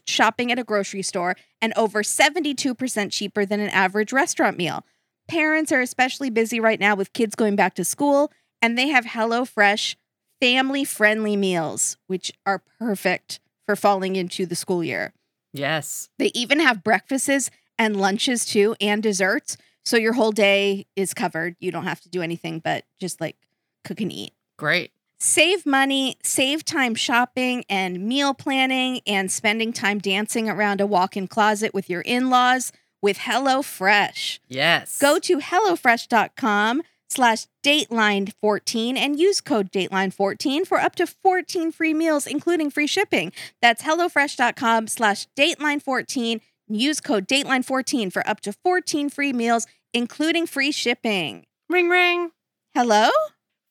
shopping 0.07 0.51
at 0.51 0.59
a 0.59 0.64
grocery 0.64 1.03
store 1.03 1.36
and 1.61 1.72
over 1.76 2.03
72% 2.03 3.12
cheaper 3.12 3.45
than 3.45 3.61
an 3.61 3.70
average 3.70 4.12
restaurant 4.12 4.57
meal. 4.57 4.84
Parents 5.28 5.72
are 5.72 5.80
especially 5.80 6.30
busy 6.30 6.61
right 6.61 6.80
now 6.80 6.95
with 6.95 7.12
kids 7.12 7.34
going 7.34 7.57
back 7.57 7.74
to 7.74 7.84
school 7.84 8.32
and 8.62 8.76
they 8.76 8.88
have 8.88 9.05
HelloFresh 9.05 9.97
family 10.41 10.84
friendly 10.84 11.36
meals, 11.36 11.97
which 12.07 12.32
are 12.47 12.62
perfect 12.78 13.41
for 13.66 13.76
falling 13.76 14.16
into 14.16 14.47
the 14.47 14.57
school 14.57 14.82
year. 14.82 15.12
Yes. 15.53 16.09
They 16.18 16.30
even 16.34 16.61
have 16.61 16.82
breakfasts 16.82 17.51
and 17.78 17.97
lunches 17.97 18.45
too, 18.45 18.76
and 18.80 19.03
desserts. 19.03 19.57
So 19.84 19.97
your 19.97 20.12
whole 20.12 20.32
day 20.32 20.86
is 20.97 21.14
covered. 21.14 21.57
You 21.61 21.72
don't 21.72 21.84
have 21.84 22.01
to 22.03 22.09
do 22.09 22.20
anything 22.20 22.61
but 22.61 22.84
just 23.01 23.20
like 23.20 23.36
cook 23.84 24.01
and 24.01 24.12
eat. 24.12 24.32
Great. 24.59 24.93
Save 25.22 25.66
money, 25.66 26.16
save 26.22 26.64
time 26.64 26.94
shopping 26.94 27.62
and 27.68 28.00
meal 28.08 28.32
planning, 28.32 29.02
and 29.06 29.30
spending 29.30 29.70
time 29.70 29.98
dancing 29.98 30.48
around 30.48 30.80
a 30.80 30.86
walk 30.86 31.14
in 31.14 31.28
closet 31.28 31.74
with 31.74 31.90
your 31.90 32.00
in 32.00 32.30
laws 32.30 32.72
with 33.02 33.18
HelloFresh. 33.18 34.38
Yes. 34.48 34.98
Go 34.98 35.18
to 35.18 35.36
HelloFresh.com 35.38 36.82
slash 37.10 37.48
Dateline14 37.62 38.96
and 38.96 39.20
use 39.20 39.42
code 39.42 39.70
Dateline14 39.70 40.66
for 40.66 40.78
up 40.78 40.94
to 40.96 41.06
14 41.06 41.70
free 41.70 41.92
meals, 41.92 42.26
including 42.26 42.70
free 42.70 42.86
shipping. 42.86 43.30
That's 43.60 43.82
HelloFresh.com 43.82 44.86
slash 44.86 45.26
Dateline14. 45.38 46.40
Use 46.68 47.00
code 47.00 47.28
Dateline14 47.28 48.10
for 48.10 48.26
up 48.26 48.40
to 48.40 48.54
14 48.54 49.10
free 49.10 49.34
meals, 49.34 49.66
including 49.92 50.46
free 50.46 50.72
shipping. 50.72 51.44
ring 51.68 51.90
ring. 51.90 52.30
Hello? 52.74 53.10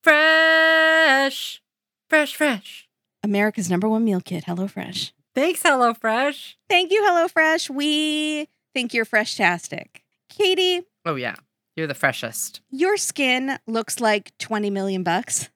Fresh. 0.03 1.61
Fresh, 2.09 2.35
fresh. 2.35 2.87
America's 3.23 3.69
number 3.69 3.87
one 3.89 4.03
meal 4.03 4.21
kit, 4.21 4.45
HelloFresh. 4.45 5.11
Thanks, 5.35 5.61
HelloFresh. 5.63 6.55
Thank 6.69 6.91
you, 6.91 7.01
HelloFresh. 7.03 7.69
We 7.69 8.47
think 8.73 8.93
you're 8.93 9.05
fresh-tastic. 9.05 10.03
Katie, 10.29 10.83
Oh 11.05 11.15
yeah. 11.15 11.35
You're 11.75 11.87
the 11.87 11.93
freshest. 11.93 12.59
your 12.69 12.97
skin 12.97 13.57
looks 13.65 13.99
like 14.01 14.31
20 14.39 14.69
million 14.69 15.01
bucks. 15.03 15.49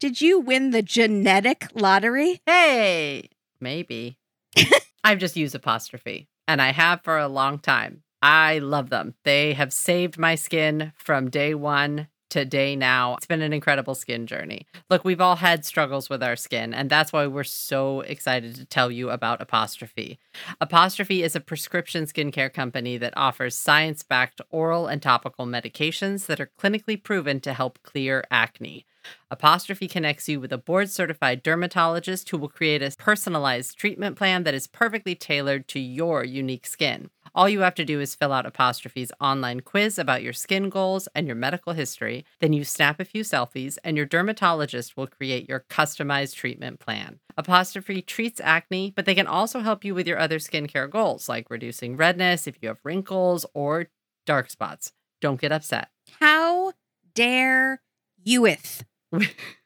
Did 0.00 0.20
you 0.20 0.40
win 0.40 0.70
the 0.70 0.82
genetic 0.82 1.68
lottery? 1.74 2.40
Hey, 2.46 3.28
maybe. 3.60 4.18
I've 5.04 5.18
just 5.18 5.36
used 5.36 5.54
apostrophe 5.54 6.28
and 6.48 6.60
I 6.60 6.72
have 6.72 7.02
for 7.02 7.18
a 7.18 7.28
long 7.28 7.58
time. 7.60 8.02
I 8.20 8.58
love 8.58 8.90
them. 8.90 9.14
They 9.24 9.52
have 9.54 9.72
saved 9.72 10.18
my 10.18 10.34
skin 10.34 10.92
from 10.96 11.30
day 11.30 11.54
one 11.54 12.08
to 12.30 12.44
day 12.44 12.74
now. 12.74 13.16
It's 13.16 13.26
been 13.26 13.42
an 13.42 13.52
incredible 13.52 13.94
skin 13.94 14.26
journey. 14.26 14.66
Look, 14.88 15.04
we've 15.04 15.20
all 15.20 15.36
had 15.36 15.64
struggles 15.64 16.08
with 16.08 16.22
our 16.22 16.36
skin, 16.36 16.72
and 16.72 16.88
that's 16.88 17.12
why 17.12 17.26
we're 17.26 17.44
so 17.44 18.00
excited 18.00 18.54
to 18.56 18.64
tell 18.64 18.90
you 18.90 19.10
about 19.10 19.40
Apostrophe. 19.40 20.18
Apostrophe 20.60 21.22
is 21.22 21.36
a 21.36 21.40
prescription 21.40 22.04
skincare 22.04 22.52
company 22.52 22.96
that 22.96 23.14
offers 23.16 23.54
science 23.54 24.02
backed 24.02 24.40
oral 24.50 24.86
and 24.86 25.02
topical 25.02 25.46
medications 25.46 26.26
that 26.26 26.40
are 26.40 26.50
clinically 26.58 27.02
proven 27.02 27.40
to 27.40 27.52
help 27.52 27.78
clear 27.82 28.24
acne. 28.30 28.86
Apostrophe 29.30 29.88
connects 29.88 30.28
you 30.28 30.40
with 30.40 30.52
a 30.52 30.58
board 30.58 30.90
certified 30.90 31.42
dermatologist 31.42 32.28
who 32.28 32.38
will 32.38 32.48
create 32.48 32.82
a 32.82 32.94
personalized 32.98 33.78
treatment 33.78 34.16
plan 34.16 34.44
that 34.44 34.54
is 34.54 34.66
perfectly 34.66 35.14
tailored 35.14 35.68
to 35.68 35.80
your 35.80 36.24
unique 36.24 36.66
skin. 36.66 37.10
All 37.34 37.48
you 37.48 37.60
have 37.60 37.74
to 37.76 37.84
do 37.84 38.00
is 38.00 38.14
fill 38.14 38.32
out 38.32 38.46
Apostrophe's 38.46 39.12
online 39.20 39.60
quiz 39.60 39.98
about 39.98 40.22
your 40.22 40.32
skin 40.32 40.68
goals 40.68 41.08
and 41.14 41.26
your 41.26 41.36
medical 41.36 41.72
history. 41.72 42.24
Then 42.40 42.52
you 42.52 42.64
snap 42.64 43.00
a 43.00 43.04
few 43.04 43.22
selfies, 43.22 43.78
and 43.84 43.96
your 43.96 44.06
dermatologist 44.06 44.96
will 44.96 45.06
create 45.06 45.48
your 45.48 45.64
customized 45.70 46.34
treatment 46.34 46.80
plan. 46.80 47.20
Apostrophe 47.36 48.02
treats 48.02 48.40
acne, 48.42 48.92
but 48.94 49.04
they 49.04 49.14
can 49.14 49.26
also 49.26 49.60
help 49.60 49.84
you 49.84 49.94
with 49.94 50.06
your 50.06 50.18
other 50.18 50.38
skincare 50.38 50.90
goals, 50.90 51.28
like 51.28 51.50
reducing 51.50 51.96
redness 51.96 52.46
if 52.46 52.56
you 52.60 52.68
have 52.68 52.80
wrinkles 52.84 53.46
or 53.54 53.88
dark 54.26 54.50
spots. 54.50 54.92
Don't 55.20 55.40
get 55.40 55.52
upset. 55.52 55.88
How 56.18 56.72
dare 57.14 57.82
you 58.22 58.42
with? 58.42 58.84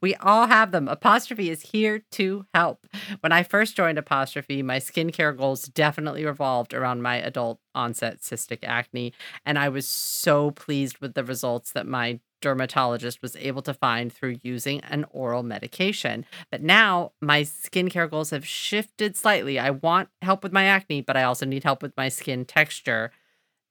we 0.00 0.14
all 0.16 0.46
have 0.46 0.72
them. 0.72 0.88
Apostrophe 0.88 1.50
is 1.50 1.62
here 1.62 2.02
to 2.12 2.46
help. 2.54 2.86
When 3.20 3.32
I 3.32 3.42
first 3.42 3.76
joined 3.76 3.98
Apostrophe, 3.98 4.62
my 4.62 4.78
skincare 4.78 5.36
goals 5.36 5.64
definitely 5.64 6.24
revolved 6.24 6.74
around 6.74 7.02
my 7.02 7.16
adult 7.16 7.60
onset 7.74 8.20
cystic 8.20 8.60
acne. 8.62 9.12
And 9.44 9.58
I 9.58 9.68
was 9.68 9.86
so 9.86 10.50
pleased 10.50 10.98
with 10.98 11.14
the 11.14 11.24
results 11.24 11.72
that 11.72 11.86
my 11.86 12.20
dermatologist 12.42 13.22
was 13.22 13.36
able 13.36 13.62
to 13.62 13.74
find 13.74 14.12
through 14.12 14.36
using 14.42 14.80
an 14.80 15.04
oral 15.10 15.42
medication. 15.42 16.24
But 16.50 16.62
now 16.62 17.12
my 17.20 17.42
skincare 17.42 18.10
goals 18.10 18.30
have 18.30 18.46
shifted 18.46 19.16
slightly. 19.16 19.58
I 19.58 19.70
want 19.70 20.10
help 20.22 20.42
with 20.42 20.52
my 20.52 20.64
acne, 20.64 21.00
but 21.00 21.16
I 21.16 21.22
also 21.22 21.46
need 21.46 21.64
help 21.64 21.82
with 21.82 21.96
my 21.96 22.08
skin 22.08 22.44
texture 22.44 23.10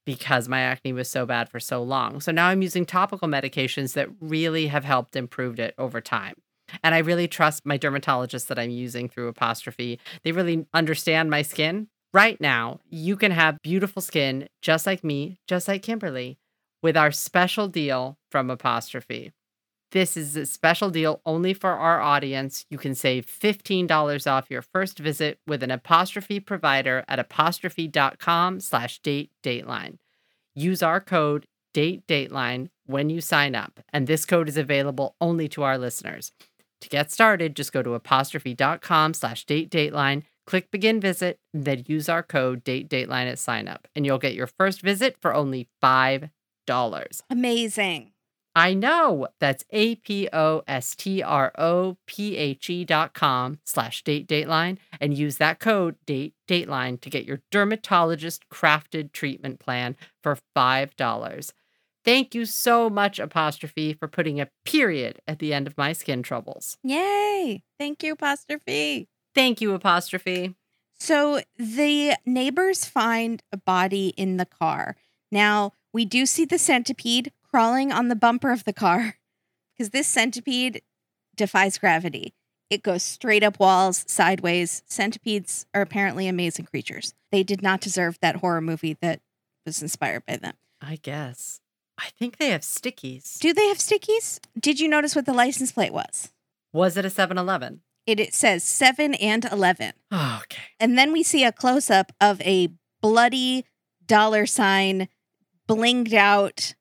because 0.05 0.47
my 0.47 0.61
acne 0.61 0.93
was 0.93 1.09
so 1.09 1.25
bad 1.25 1.49
for 1.49 1.59
so 1.59 1.81
long. 1.81 2.21
So 2.21 2.31
now 2.31 2.47
I'm 2.47 2.61
using 2.61 2.85
topical 2.85 3.27
medications 3.27 3.93
that 3.93 4.09
really 4.21 4.67
have 4.67 4.85
helped 4.85 5.15
improved 5.15 5.59
it 5.59 5.73
over 5.77 6.01
time. 6.01 6.35
And 6.83 6.95
I 6.95 6.99
really 6.99 7.27
trust 7.27 7.65
my 7.65 7.77
dermatologist 7.77 8.47
that 8.47 8.59
I'm 8.59 8.69
using 8.71 9.09
through 9.09 9.27
apostrophe. 9.27 9.99
They 10.23 10.31
really 10.31 10.65
understand 10.73 11.29
my 11.29 11.41
skin. 11.41 11.87
Right 12.13 12.39
now, 12.39 12.79
you 12.89 13.17
can 13.17 13.31
have 13.31 13.61
beautiful 13.61 14.01
skin 14.01 14.47
just 14.61 14.85
like 14.85 15.03
me, 15.03 15.37
just 15.47 15.67
like 15.67 15.83
Kimberly, 15.83 16.37
with 16.81 16.95
our 16.95 17.11
special 17.11 17.67
deal 17.67 18.17
from 18.31 18.49
apostrophe. 18.49 19.31
This 19.91 20.17
is 20.17 20.35
a 20.35 20.45
special 20.45 20.89
deal 20.89 21.21
only 21.25 21.53
for 21.53 21.71
our 21.71 22.01
audience. 22.01 22.65
You 22.69 22.77
can 22.77 22.95
save 22.95 23.25
$15 23.25 24.29
off 24.29 24.49
your 24.49 24.61
first 24.61 24.99
visit 24.99 25.39
with 25.47 25.63
an 25.63 25.71
apostrophe 25.71 26.39
provider 26.39 27.05
at 27.07 27.19
apostrophe.com 27.19 28.59
slash 28.59 28.99
date 28.99 29.31
dateline. 29.43 29.97
Use 30.53 30.81
our 30.83 30.99
code 30.99 31.45
date 31.73 32.05
dateline 32.07 32.69
when 32.85 33.09
you 33.09 33.21
sign 33.21 33.55
up, 33.55 33.79
and 33.91 34.07
this 34.07 34.25
code 34.25 34.49
is 34.49 34.57
available 34.57 35.15
only 35.19 35.47
to 35.49 35.63
our 35.63 35.77
listeners. 35.77 36.31
To 36.81 36.89
get 36.89 37.11
started, 37.11 37.55
just 37.55 37.73
go 37.73 37.81
to 37.81 37.93
apostrophe.com 37.93 39.13
slash 39.13 39.45
date 39.45 39.69
dateline, 39.69 40.23
click 40.45 40.71
begin 40.71 40.99
visit, 40.99 41.39
and 41.53 41.65
then 41.65 41.83
use 41.87 42.09
our 42.09 42.23
code 42.23 42.63
date 42.63 42.89
dateline 42.89 43.29
at 43.31 43.39
sign 43.39 43.67
up, 43.67 43.87
and 43.95 44.05
you'll 44.05 44.17
get 44.17 44.35
your 44.35 44.47
first 44.47 44.81
visit 44.81 45.17
for 45.21 45.33
only 45.33 45.67
$5. 45.83 46.29
Amazing. 47.29 48.11
I 48.55 48.73
know 48.73 49.27
that's 49.39 49.65
A 49.71 49.95
P 49.95 50.29
O 50.31 50.63
S 50.65 50.95
T 50.95 51.21
R 51.21 51.51
O 51.57 51.97
P 52.07 52.37
H 52.37 52.69
E 52.69 52.85
dot 52.85 53.13
com 53.13 53.59
slash 53.65 54.01
date 54.03 54.27
dateline 54.27 54.77
and 55.01 55.17
use 55.17 55.37
that 55.37 55.59
code 55.59 55.97
date 56.05 56.33
dateline 56.47 57.01
to 57.01 57.09
get 57.09 57.25
your 57.25 57.41
dermatologist 57.51 58.47
crafted 58.49 59.11
treatment 59.11 59.59
plan 59.59 59.97
for 60.23 60.37
$5. 60.55 61.51
Thank 62.05 62.35
you 62.35 62.45
so 62.45 62.89
much, 62.89 63.19
Apostrophe, 63.19 63.93
for 63.93 64.07
putting 64.07 64.39
a 64.39 64.49
period 64.63 65.19
at 65.27 65.39
the 65.39 65.53
end 65.53 65.67
of 65.67 65.77
my 65.77 65.91
skin 65.91 66.21
troubles. 66.23 66.77
Yay. 66.83 67.63
Thank 67.79 68.03
you, 68.03 68.13
Apostrophe. 68.13 69.09
Thank 69.33 69.59
you, 69.59 69.73
Apostrophe. 69.73 70.55
So 70.97 71.41
the 71.57 72.15
neighbors 72.25 72.85
find 72.85 73.41
a 73.51 73.57
body 73.57 74.09
in 74.15 74.37
the 74.37 74.45
car. 74.45 74.95
Now, 75.31 75.73
we 75.91 76.05
do 76.05 76.25
see 76.25 76.45
the 76.45 76.59
centipede 76.59 77.31
crawling 77.55 77.89
on 77.89 78.09
the 78.09 78.17
bumper 78.17 78.51
of 78.51 78.65
the 78.65 78.73
car 78.73 79.15
because 79.77 79.91
this 79.91 80.09
centipede 80.09 80.81
defies 81.37 81.77
gravity. 81.77 82.33
It 82.69 82.83
goes 82.83 83.01
straight 83.01 83.43
up 83.43 83.61
walls, 83.61 84.03
sideways. 84.09 84.83
Centipedes 84.87 85.65
are 85.73 85.81
apparently 85.81 86.27
amazing 86.27 86.65
creatures. 86.65 87.13
They 87.31 87.43
did 87.43 87.61
not 87.61 87.79
deserve 87.79 88.19
that 88.19 88.35
horror 88.35 88.59
movie 88.59 88.97
that 88.99 89.21
was 89.65 89.81
inspired 89.81 90.25
by 90.25 90.35
them. 90.35 90.55
I 90.81 90.97
guess. 91.01 91.61
I 91.97 92.09
think 92.19 92.39
they 92.39 92.49
have 92.49 92.59
stickies. 92.59 93.39
Do 93.39 93.53
they 93.53 93.69
have 93.69 93.77
stickies? 93.77 94.41
Did 94.59 94.81
you 94.81 94.89
notice 94.89 95.15
what 95.15 95.25
the 95.25 95.31
license 95.31 95.71
plate 95.71 95.93
was? 95.93 96.33
Was 96.73 96.97
it 96.97 97.05
a 97.05 97.09
7 97.09 97.37
Eleven? 97.37 97.79
It, 98.05 98.19
it 98.19 98.33
says 98.33 98.65
7 98.65 99.13
and 99.13 99.45
11. 99.45 99.93
Oh, 100.11 100.41
okay. 100.43 100.61
And 100.77 100.97
then 100.97 101.13
we 101.13 101.23
see 101.23 101.45
a 101.45 101.53
close 101.53 101.89
up 101.89 102.11
of 102.19 102.41
a 102.41 102.67
bloody 103.01 103.63
dollar 104.05 104.45
sign, 104.45 105.07
blinged 105.69 106.11
out 106.11 106.74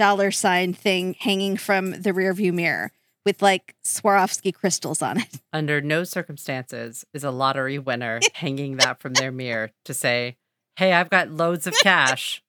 dollar 0.00 0.30
sign 0.30 0.72
thing 0.72 1.14
hanging 1.18 1.58
from 1.58 1.90
the 1.90 2.10
rearview 2.10 2.54
mirror 2.54 2.90
with 3.26 3.42
like 3.42 3.74
Swarovski 3.84 4.54
crystals 4.54 5.02
on 5.02 5.18
it. 5.20 5.40
Under 5.52 5.82
no 5.82 6.04
circumstances 6.04 7.04
is 7.12 7.22
a 7.22 7.30
lottery 7.30 7.78
winner 7.78 8.18
hanging 8.34 8.78
that 8.78 8.98
from 8.98 9.12
their 9.12 9.30
mirror 9.30 9.72
to 9.84 9.92
say, 9.92 10.38
Hey, 10.76 10.94
I've 10.94 11.10
got 11.10 11.30
loads 11.30 11.66
of 11.66 11.74
cash. 11.82 12.42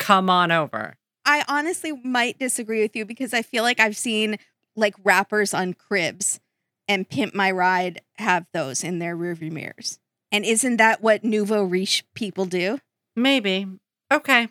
Come 0.00 0.28
on 0.28 0.50
over. 0.50 0.96
I 1.24 1.44
honestly 1.46 1.92
might 1.92 2.40
disagree 2.40 2.82
with 2.82 2.96
you 2.96 3.04
because 3.04 3.32
I 3.32 3.42
feel 3.42 3.62
like 3.62 3.78
I've 3.78 3.96
seen 3.96 4.36
like 4.74 4.96
rappers 5.04 5.54
on 5.54 5.74
cribs 5.74 6.40
and 6.88 7.08
Pimp 7.08 7.36
My 7.36 7.52
Ride 7.52 8.00
have 8.16 8.46
those 8.52 8.82
in 8.82 8.98
their 8.98 9.16
rearview 9.16 9.52
mirrors. 9.52 10.00
And 10.32 10.44
isn't 10.44 10.78
that 10.78 11.00
what 11.00 11.22
nouveau 11.22 11.62
riche 11.62 12.02
people 12.16 12.46
do? 12.46 12.80
Maybe. 13.14 13.68
Okay. 14.12 14.48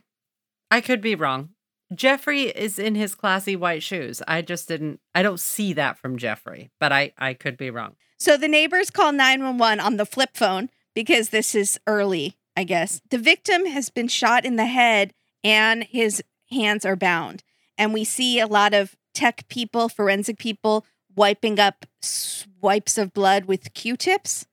I 0.71 0.79
could 0.79 1.01
be 1.01 1.15
wrong. 1.15 1.49
Jeffrey 1.93 2.43
is 2.43 2.77
in 2.77 2.95
his 2.95 3.15
classy 3.15 3.55
white 3.55 3.81
shoes. 3.81 4.21
I 4.27 4.41
just 4.41 4.67
didn't 4.67 4.99
I 5.15 5.23
don't 5.23 5.39
see 5.39 5.73
that 5.73 5.97
from 5.97 6.17
Jeffrey, 6.17 6.69
but 6.79 6.91
I 6.91 7.13
I 7.17 7.33
could 7.33 7.57
be 7.57 7.69
wrong. 7.69 7.95
So 8.19 8.37
the 8.37 8.47
neighbors 8.47 8.89
call 8.89 9.11
911 9.11 9.79
on 9.79 9.97
the 9.97 10.05
flip 10.05 10.31
phone 10.35 10.69
because 10.93 11.29
this 11.29 11.55
is 11.55 11.79
early, 11.87 12.37
I 12.55 12.63
guess. 12.63 13.01
The 13.09 13.17
victim 13.17 13.65
has 13.65 13.89
been 13.89 14.07
shot 14.07 14.45
in 14.45 14.55
the 14.55 14.65
head 14.65 15.13
and 15.43 15.83
his 15.83 16.21
hands 16.51 16.85
are 16.85 16.95
bound. 16.95 17.43
And 17.77 17.93
we 17.93 18.03
see 18.03 18.39
a 18.39 18.47
lot 18.47 18.73
of 18.73 18.95
tech 19.13 19.47
people, 19.47 19.89
forensic 19.89 20.37
people 20.37 20.85
wiping 21.15 21.59
up 21.59 21.85
swipes 22.01 22.97
of 22.97 23.13
blood 23.13 23.45
with 23.45 23.73
Q-tips. 23.73 24.45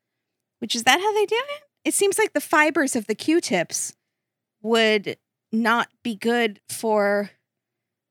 Which 0.61 0.74
is 0.74 0.84
that 0.84 1.01
how 1.01 1.12
they 1.12 1.26
do 1.26 1.37
it? 1.37 1.62
It 1.84 1.95
seems 1.95 2.18
like 2.18 2.32
the 2.32 2.41
fibers 2.41 2.97
of 2.97 3.07
the 3.07 3.14
Q-tips 3.14 3.95
would 4.62 5.16
not 5.63 5.89
be 6.03 6.15
good 6.15 6.61
for 6.69 7.31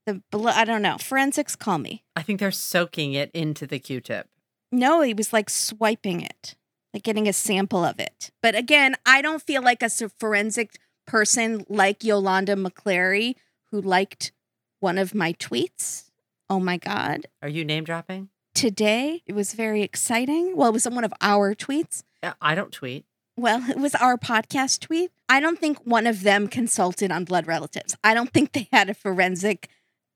the 0.06 0.22
blood. 0.32 0.56
I 0.56 0.66
don't 0.66 0.82
know. 0.82 0.98
Forensics 0.98 1.56
call 1.56 1.78
me. 1.78 2.04
I 2.16 2.22
think 2.22 2.40
they're 2.40 2.52
soaking 2.52 3.14
it 3.14 3.32
into 3.34 3.66
the 3.66 3.80
Q-tip. 3.80 4.28
No, 4.72 5.02
he 5.02 5.14
was 5.14 5.32
like 5.32 5.50
swiping 5.50 6.22
it, 6.22 6.56
like 6.94 7.04
getting 7.04 7.28
a 7.28 7.34
sample 7.34 7.84
of 7.84 8.00
it. 8.00 8.32
But 8.42 8.56
again, 8.56 8.96
I 9.06 9.22
don't 9.22 9.42
feel 9.42 9.62
like 9.62 9.82
a 9.82 9.90
forensic 9.90 10.78
person 11.08 11.66
like 11.70 12.04
Yolanda 12.04 12.56
McClary, 12.56 13.36
who 13.72 13.82
liked 13.82 14.32
one 14.80 14.98
of 14.98 15.16
my 15.16 15.34
tweets. 15.34 16.12
Oh 16.50 16.60
my 16.60 16.78
God. 16.78 17.28
Are 17.42 17.50
you 17.50 17.64
name 17.66 17.84
dropping? 17.84 18.30
Today, 18.54 19.22
it 19.26 19.34
was 19.34 19.54
very 19.54 19.82
exciting. 19.82 20.56
Well, 20.56 20.70
it 20.70 20.74
was 20.74 20.88
one 20.88 21.04
of 21.04 21.14
our 21.22 21.54
tweets. 21.56 22.04
Yeah, 22.24 22.34
I 22.42 22.56
don't 22.56 22.72
tweet. 22.72 23.06
Well, 23.38 23.64
it 23.70 23.78
was 23.78 23.96
our 23.96 24.18
podcast 24.18 24.80
tweet. 24.80 25.12
I 25.28 25.40
don't 25.40 25.60
think 25.60 25.80
one 25.80 26.08
of 26.08 26.24
them 26.24 26.48
consulted 26.48 27.12
on 27.12 27.26
blood 27.26 27.48
relatives. 27.48 27.96
I 28.04 28.14
don't 28.14 28.32
think 28.32 28.54
they 28.54 28.68
had 28.72 28.90
a 28.90 28.94
forensic 28.94 29.70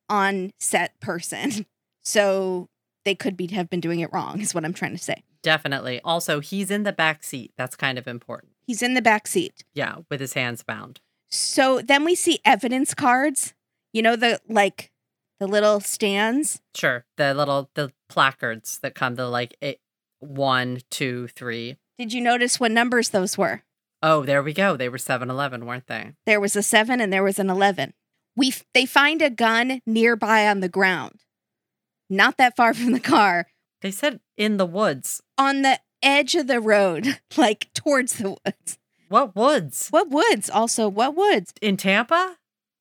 on 0.10 0.52
set 0.60 1.00
person. 1.00 1.66
So 2.02 2.70
they 3.06 3.14
could 3.14 3.38
be 3.38 3.48
have 3.48 3.70
been 3.70 3.82
doing 3.82 4.00
it 4.00 4.10
wrong, 4.12 4.42
is 4.42 4.56
what 4.56 4.66
I'm 4.66 4.74
trying 4.74 4.94
to 4.94 4.98
say. 4.98 5.24
Definitely. 5.44 6.02
Also, 6.04 6.40
he's 6.40 6.72
in 6.72 6.84
the 6.84 6.94
back 6.94 7.24
seat. 7.24 7.52
That's 7.58 7.76
kind 7.76 7.98
of 7.98 8.08
important. 8.08 8.54
He's 8.66 8.82
in 8.82 8.94
the 8.94 9.02
back 9.02 9.28
seat. 9.28 9.64
Yeah, 9.74 9.98
with 10.10 10.20
his 10.20 10.34
hands 10.34 10.64
bound. 10.64 11.02
So 11.30 11.82
then 11.82 12.04
we 12.04 12.16
see 12.16 12.40
evidence 12.44 12.94
cards. 12.94 13.54
You 13.94 14.02
know 14.02 14.16
the 14.16 14.40
like 14.48 14.92
the 15.40 15.48
little 15.48 15.80
stands. 15.80 16.62
Sure. 16.76 17.06
The 17.18 17.34
little 17.34 17.70
the 17.76 17.92
placards 18.08 18.80
that 18.80 18.96
come 18.96 19.16
The 19.16 19.28
like 19.28 19.56
eight, 19.62 19.80
one, 20.20 20.80
two, 20.90 21.28
three. 21.28 21.78
Did 21.98 22.14
you 22.14 22.22
notice 22.22 22.60
what 22.60 22.72
numbers 22.72 23.10
those 23.10 23.38
were? 23.38 23.64
Oh, 24.02 24.24
there 24.24 24.42
we 24.44 24.54
go. 24.54 24.78
They 24.78 24.90
were 24.90 24.98
7-Eleven, 24.98 25.66
weren't 25.66 25.88
they? 25.88 26.14
There 26.26 26.40
was 26.40 26.56
a 26.56 26.64
7 26.64 27.02
and 27.02 27.12
there 27.12 27.24
was 27.24 27.40
an 27.40 27.50
11. 27.50 27.94
We 28.36 28.48
f- 28.50 28.64
they 28.74 28.86
find 28.86 29.22
a 29.22 29.30
gun 29.30 29.82
nearby 29.86 30.48
on 30.48 30.62
the 30.62 30.70
ground. 30.70 31.20
Not 32.10 32.38
that 32.38 32.56
far 32.56 32.74
from 32.76 32.92
the 32.94 33.00
car, 33.00 33.48
They 33.82 33.92
said 33.92 34.20
in 34.38 34.58
the 34.58 34.66
woods. 34.66 35.22
on 35.38 35.62
the 35.64 35.80
edge 36.02 36.36
of 36.36 36.48
the 36.48 36.62
road, 36.62 37.20
like 37.38 37.68
towards 37.74 38.14
the 38.18 38.30
woods. 38.46 38.78
What 39.10 39.36
woods? 39.36 39.88
What 39.90 40.10
woods? 40.10 40.50
Also, 40.50 40.88
what 40.88 41.16
woods? 41.16 41.54
In 41.62 41.76
Tampa? 41.78 42.38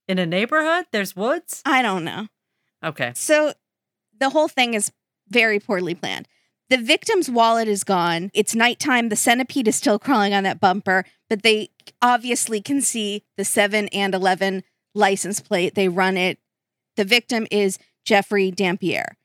In 0.06 0.18
a 0.18 0.26
neighborhood? 0.26 0.86
There's 0.92 1.16
woods? 1.16 1.62
I 1.66 1.82
don't 1.82 2.04
know. 2.04 2.28
Okay. 2.84 3.12
So 3.16 3.54
the 4.18 4.30
whole 4.30 4.48
thing 4.48 4.74
is 4.74 4.92
very 5.28 5.58
poorly 5.58 5.94
planned. 5.94 6.28
The 6.70 6.78
victim's 6.78 7.30
wallet 7.30 7.66
is 7.66 7.82
gone. 7.82 8.30
It's 8.34 8.54
nighttime. 8.54 9.08
The 9.08 9.16
centipede 9.16 9.68
is 9.68 9.76
still 9.76 9.98
crawling 9.98 10.34
on 10.34 10.44
that 10.44 10.60
bumper, 10.60 11.04
but 11.30 11.42
they 11.42 11.70
obviously 12.02 12.60
can 12.60 12.82
see 12.82 13.24
the 13.36 13.44
7 13.44 13.88
and 13.88 14.14
11 14.14 14.62
license 14.94 15.40
plate. 15.40 15.74
They 15.74 15.88
run 15.88 16.16
it. 16.16 16.38
The 16.96 17.04
victim 17.04 17.46
is 17.50 17.78
Jeffrey 18.04 18.50
Dampier. 18.50 19.16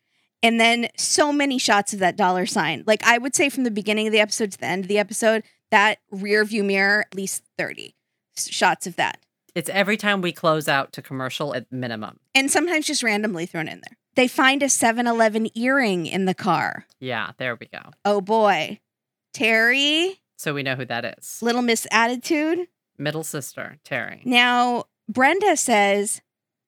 And 0.42 0.60
then 0.60 0.90
so 0.98 1.34
many 1.34 1.58
shots 1.58 1.94
of 1.94 2.00
that 2.00 2.18
dollar 2.18 2.46
sign. 2.46 2.84
Like 2.86 3.04
I 3.04 3.18
would 3.18 3.36
say 3.36 3.50
from 3.50 3.64
the 3.64 3.72
beginning 3.72 4.08
of 4.08 4.14
the 4.14 4.20
episode 4.20 4.52
to 4.52 4.58
the 4.58 4.66
end 4.66 4.86
of 4.86 4.90
the 4.90 5.00
episode, 5.00 5.44
that 5.72 6.00
rear 6.12 6.46
view 6.46 6.64
mirror, 6.64 7.02
at 7.02 7.16
least 7.16 7.44
30 7.58 7.96
shots 8.36 8.86
of 8.88 8.96
that. 8.98 9.20
It's 9.56 9.70
every 9.70 9.98
time 9.98 10.22
we 10.22 10.32
close 10.32 10.68
out 10.68 10.94
to 10.94 11.02
commercial 11.02 11.56
at 11.56 11.72
minimum. 11.72 12.20
And 12.36 12.50
sometimes 12.50 12.88
just 12.88 13.04
randomly 13.04 13.46
thrown 13.46 13.68
in 13.68 13.82
there. 13.88 13.98
They 14.16 14.28
find 14.28 14.62
a 14.62 14.70
7 14.70 15.08
Eleven 15.08 15.48
earring 15.58 16.06
in 16.06 16.26
the 16.26 16.34
car. 16.36 16.86
Yeah, 17.00 17.32
there 17.38 17.56
we 17.56 17.68
go. 17.68 17.92
Oh 18.06 18.22
boy. 18.22 18.80
Terry, 19.34 20.22
So 20.38 20.54
we 20.54 20.62
know 20.64 20.76
who 20.76 20.86
that 20.86 21.18
is. 21.18 21.40
Little 21.42 21.64
Miss 21.64 21.88
Attitude. 21.92 22.68
Middle 23.00 23.24
sister, 23.24 23.78
Terry. 23.84 24.22
Now, 24.26 24.84
Brenda 25.10 25.58
says 25.58 26.22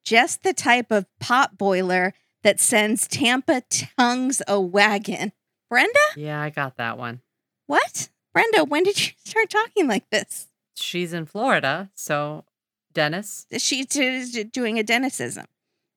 just 0.03 0.41
the 0.43 0.53
type 0.53 0.89
of 0.91 1.05
pot 1.19 1.57
boiler 1.57 2.13
that 2.43 2.59
sends 2.59 3.07
Tampa 3.07 3.61
tongues 3.97 4.41
a 4.47 4.59
wagon. 4.59 5.31
Brenda? 5.69 5.99
Yeah, 6.15 6.41
I 6.41 6.49
got 6.49 6.77
that 6.77 6.97
one. 6.97 7.21
What? 7.67 8.09
Brenda, 8.33 8.63
when 8.65 8.83
did 8.83 9.03
you 9.05 9.13
start 9.23 9.49
talking 9.51 9.87
like 9.87 10.09
this? 10.09 10.47
She's 10.75 11.13
in 11.13 11.25
Florida, 11.25 11.91
so 11.93 12.45
Dennis. 12.93 13.45
She's 13.57 13.85
doing 13.87 14.79
a 14.79 14.83
denicism. 14.83 15.45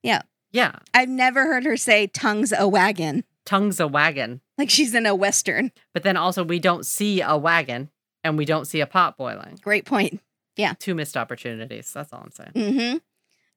Yeah, 0.02 0.22
I've 0.94 1.08
never 1.08 1.44
heard 1.44 1.64
her 1.64 1.76
say 1.76 2.06
tongues 2.06 2.52
a 2.56 2.66
wagon 2.66 3.24
tongue's 3.48 3.80
a 3.80 3.88
wagon. 3.88 4.42
like 4.58 4.68
she's 4.68 4.94
in 4.94 5.06
a 5.06 5.14
Western. 5.14 5.72
But 5.94 6.02
then 6.02 6.18
also 6.18 6.44
we 6.44 6.58
don't 6.58 6.84
see 6.84 7.22
a 7.22 7.36
wagon 7.36 7.88
and 8.22 8.36
we 8.36 8.44
don't 8.44 8.66
see 8.66 8.80
a 8.80 8.86
pot 8.86 9.16
boiling. 9.16 9.58
Great 9.62 9.86
point. 9.86 10.20
Yeah. 10.54 10.74
Two 10.78 10.94
missed 10.94 11.16
opportunities. 11.16 11.90
That's 11.94 12.12
all 12.12 12.20
I'm 12.24 12.30
saying. 12.30 12.52
Mm-hmm. 12.54 12.96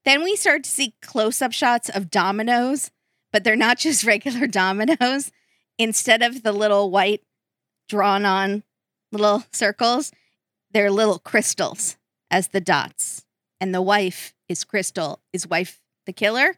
Then 0.06 0.24
we 0.24 0.38
start 0.38 0.64
to 0.64 0.70
see 0.70 0.96
close 1.02 1.42
up 1.42 1.52
shots 1.52 1.90
of 1.90 2.10
dominoes, 2.10 2.90
but 3.34 3.44
they're 3.44 3.58
not 3.58 3.78
just 3.80 4.06
regular 4.06 4.48
dominoes. 4.48 5.32
Instead 5.78 6.22
of 6.22 6.42
the 6.42 6.54
little 6.54 6.90
white 6.90 7.22
drawn 7.90 8.24
on 8.24 8.64
little 9.12 9.44
circles, 9.52 10.14
they're 10.72 10.92
little 10.92 11.20
crystals 11.20 11.98
as 12.30 12.50
the 12.50 12.62
dots. 12.62 13.26
And 13.60 13.76
the 13.76 13.82
wife 13.82 14.34
is 14.48 14.64
Crystal. 14.64 15.20
Is 15.34 15.46
wife 15.46 15.82
the 16.06 16.14
killer? 16.14 16.56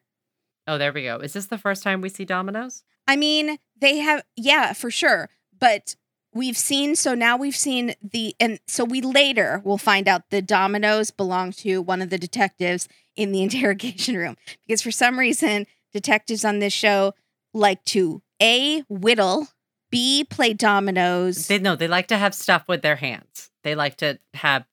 Oh, 0.67 0.77
there 0.77 0.93
we 0.93 1.03
go. 1.03 1.17
Is 1.17 1.33
this 1.33 1.47
the 1.47 1.57
first 1.57 1.83
time 1.83 2.01
we 2.01 2.09
see 2.09 2.25
dominoes? 2.25 2.83
I 3.07 3.15
mean, 3.15 3.57
they 3.79 3.97
have, 3.97 4.23
yeah, 4.35 4.73
for 4.73 4.89
sure. 4.89 5.29
But 5.57 5.95
we've 6.33 6.57
seen, 6.57 6.95
so 6.95 7.13
now 7.13 7.35
we've 7.37 7.55
seen 7.55 7.95
the, 8.01 8.35
and 8.39 8.59
so 8.67 8.85
we 8.85 9.01
later 9.01 9.61
will 9.65 9.77
find 9.77 10.07
out 10.07 10.29
the 10.29 10.41
dominoes 10.41 11.11
belong 11.11 11.51
to 11.53 11.81
one 11.81 12.01
of 12.01 12.09
the 12.09 12.17
detectives 12.17 12.87
in 13.15 13.31
the 13.31 13.41
interrogation 13.43 14.17
room. 14.17 14.37
Because 14.65 14.81
for 14.81 14.91
some 14.91 15.19
reason, 15.19 15.67
detectives 15.91 16.45
on 16.45 16.59
this 16.59 16.73
show 16.73 17.13
like 17.53 17.83
to 17.85 18.21
A, 18.41 18.81
whittle, 18.89 19.47
B, 19.91 20.23
play 20.23 20.53
dominoes. 20.53 21.47
They 21.47 21.59
no, 21.59 21.75
they 21.75 21.87
like 21.87 22.07
to 22.07 22.17
have 22.17 22.33
stuff 22.33 22.67
with 22.67 22.81
their 22.81 22.95
hands. 22.95 23.51
They 23.63 23.75
like 23.75 23.97
to 23.97 24.19
have 24.33 24.65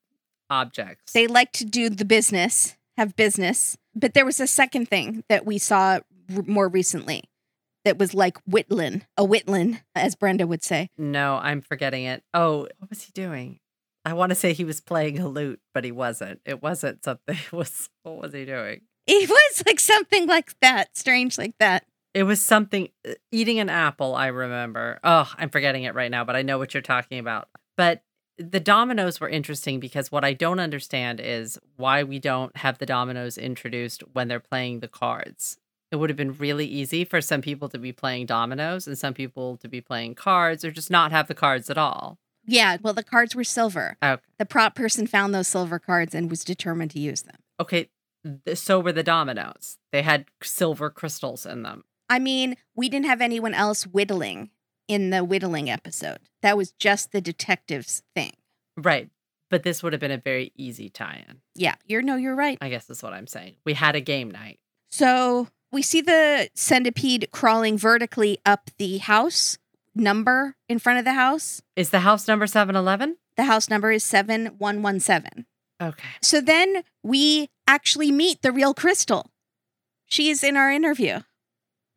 objects. 0.49 1.13
They 1.13 1.27
like 1.27 1.51
to 1.53 1.65
do 1.65 1.89
the 1.89 2.05
business, 2.05 2.75
have 3.01 3.15
business. 3.15 3.77
But 3.95 4.13
there 4.13 4.25
was 4.25 4.39
a 4.39 4.47
second 4.47 4.87
thing 4.87 5.23
that 5.27 5.45
we 5.45 5.57
saw 5.57 5.99
r- 6.35 6.43
more 6.45 6.67
recently 6.69 7.23
that 7.83 7.97
was 7.97 8.13
like 8.13 8.37
Whitlin, 8.45 9.03
a 9.17 9.25
Whitlin, 9.25 9.79
as 9.95 10.15
Brenda 10.15 10.45
would 10.47 10.63
say. 10.63 10.89
no, 10.97 11.35
I'm 11.41 11.61
forgetting 11.61 12.05
it. 12.05 12.23
Oh, 12.33 12.67
what 12.77 12.89
was 12.89 13.01
he 13.03 13.11
doing? 13.13 13.59
I 14.05 14.13
want 14.13 14.29
to 14.31 14.35
say 14.35 14.53
he 14.53 14.63
was 14.63 14.81
playing 14.81 15.19
a 15.19 15.27
lute, 15.27 15.59
but 15.73 15.83
he 15.83 15.91
wasn't. 15.91 16.41
It 16.45 16.61
wasn't 16.61 17.03
something. 17.03 17.37
It 17.45 17.51
was 17.53 17.89
what 18.03 18.17
was 18.21 18.33
he 18.33 18.45
doing? 18.45 18.81
It 19.07 19.29
was 19.29 19.63
like 19.65 19.79
something 19.79 20.27
like 20.27 20.53
that, 20.61 20.95
strange 20.97 21.37
like 21.37 21.55
that. 21.59 21.85
It 22.13 22.23
was 22.23 22.41
something 22.41 22.89
uh, 23.07 23.13
eating 23.31 23.59
an 23.59 23.69
apple, 23.69 24.15
I 24.15 24.27
remember. 24.27 24.99
Oh, 25.03 25.31
I'm 25.37 25.49
forgetting 25.49 25.83
it 25.83 25.95
right 25.95 26.11
now, 26.11 26.23
but 26.23 26.35
I 26.35 26.41
know 26.43 26.57
what 26.59 26.73
you're 26.73 26.81
talking 26.81 27.19
about. 27.19 27.47
But 27.77 28.03
the 28.41 28.59
dominoes 28.59 29.19
were 29.19 29.29
interesting 29.29 29.79
because 29.79 30.11
what 30.11 30.23
I 30.25 30.33
don't 30.33 30.59
understand 30.59 31.19
is 31.19 31.59
why 31.77 32.03
we 32.03 32.19
don't 32.19 32.55
have 32.57 32.77
the 32.77 32.85
dominoes 32.85 33.37
introduced 33.37 34.03
when 34.13 34.27
they're 34.27 34.39
playing 34.39 34.79
the 34.79 34.87
cards. 34.87 35.57
It 35.91 35.97
would 35.97 36.09
have 36.09 36.17
been 36.17 36.33
really 36.37 36.65
easy 36.65 37.03
for 37.03 37.19
some 37.21 37.41
people 37.41 37.67
to 37.69 37.77
be 37.77 37.91
playing 37.91 38.25
dominoes 38.25 38.87
and 38.87 38.97
some 38.97 39.13
people 39.13 39.57
to 39.57 39.67
be 39.67 39.81
playing 39.81 40.15
cards 40.15 40.63
or 40.63 40.71
just 40.71 40.89
not 40.89 41.11
have 41.11 41.27
the 41.27 41.35
cards 41.35 41.69
at 41.69 41.77
all. 41.77 42.17
Yeah, 42.45 42.77
well, 42.81 42.93
the 42.93 43.03
cards 43.03 43.35
were 43.35 43.43
silver. 43.43 43.97
Okay. 44.01 44.21
The 44.37 44.45
prop 44.45 44.75
person 44.75 45.05
found 45.05 45.33
those 45.33 45.47
silver 45.47 45.79
cards 45.79 46.15
and 46.15 46.29
was 46.29 46.43
determined 46.43 46.91
to 46.91 46.99
use 46.99 47.23
them. 47.23 47.37
Okay. 47.59 47.89
So 48.53 48.79
were 48.79 48.93
the 48.93 49.03
dominoes. 49.03 49.77
They 49.91 50.01
had 50.01 50.25
silver 50.41 50.89
crystals 50.89 51.45
in 51.45 51.63
them. 51.63 51.83
I 52.09 52.19
mean, 52.19 52.55
we 52.75 52.89
didn't 52.89 53.05
have 53.05 53.21
anyone 53.21 53.53
else 53.53 53.85
whittling 53.85 54.49
in 54.91 55.09
the 55.09 55.23
whittling 55.23 55.69
episode. 55.69 56.19
That 56.41 56.57
was 56.57 56.73
just 56.73 57.13
the 57.13 57.21
detective's 57.21 58.03
thing. 58.13 58.33
Right. 58.75 59.09
But 59.49 59.63
this 59.63 59.81
would 59.81 59.93
have 59.93 59.99
been 59.99 60.11
a 60.11 60.17
very 60.17 60.51
easy 60.57 60.89
tie 60.89 61.23
in. 61.27 61.37
Yeah, 61.55 61.75
you're 61.85 62.01
no, 62.01 62.17
you're 62.17 62.35
right. 62.35 62.57
I 62.61 62.69
guess 62.69 62.89
is 62.89 63.01
what 63.01 63.13
I'm 63.13 63.27
saying. 63.27 63.55
We 63.65 63.73
had 63.73 63.95
a 63.95 64.01
game 64.01 64.29
night. 64.29 64.59
So 64.91 65.47
we 65.71 65.81
see 65.81 66.01
the 66.01 66.49
centipede 66.53 67.29
crawling 67.31 67.77
vertically 67.77 68.39
up 68.45 68.69
the 68.77 68.97
house 68.97 69.57
number 69.95 70.55
in 70.67 70.79
front 70.79 70.99
of 70.99 71.05
the 71.05 71.13
house. 71.13 71.61
Is 71.77 71.89
the 71.89 72.01
house 72.01 72.27
number 72.27 72.47
711? 72.47 73.17
The 73.37 73.45
house 73.45 73.69
number 73.69 73.91
is 73.91 74.03
7117. 74.03 75.45
Okay. 75.81 76.07
So 76.21 76.41
then 76.41 76.83
we 77.01 77.49
actually 77.65 78.11
meet 78.11 78.41
the 78.41 78.51
real 78.51 78.73
Crystal. 78.73 79.31
She's 80.05 80.43
in 80.43 80.57
our 80.57 80.71
interview. 80.71 81.21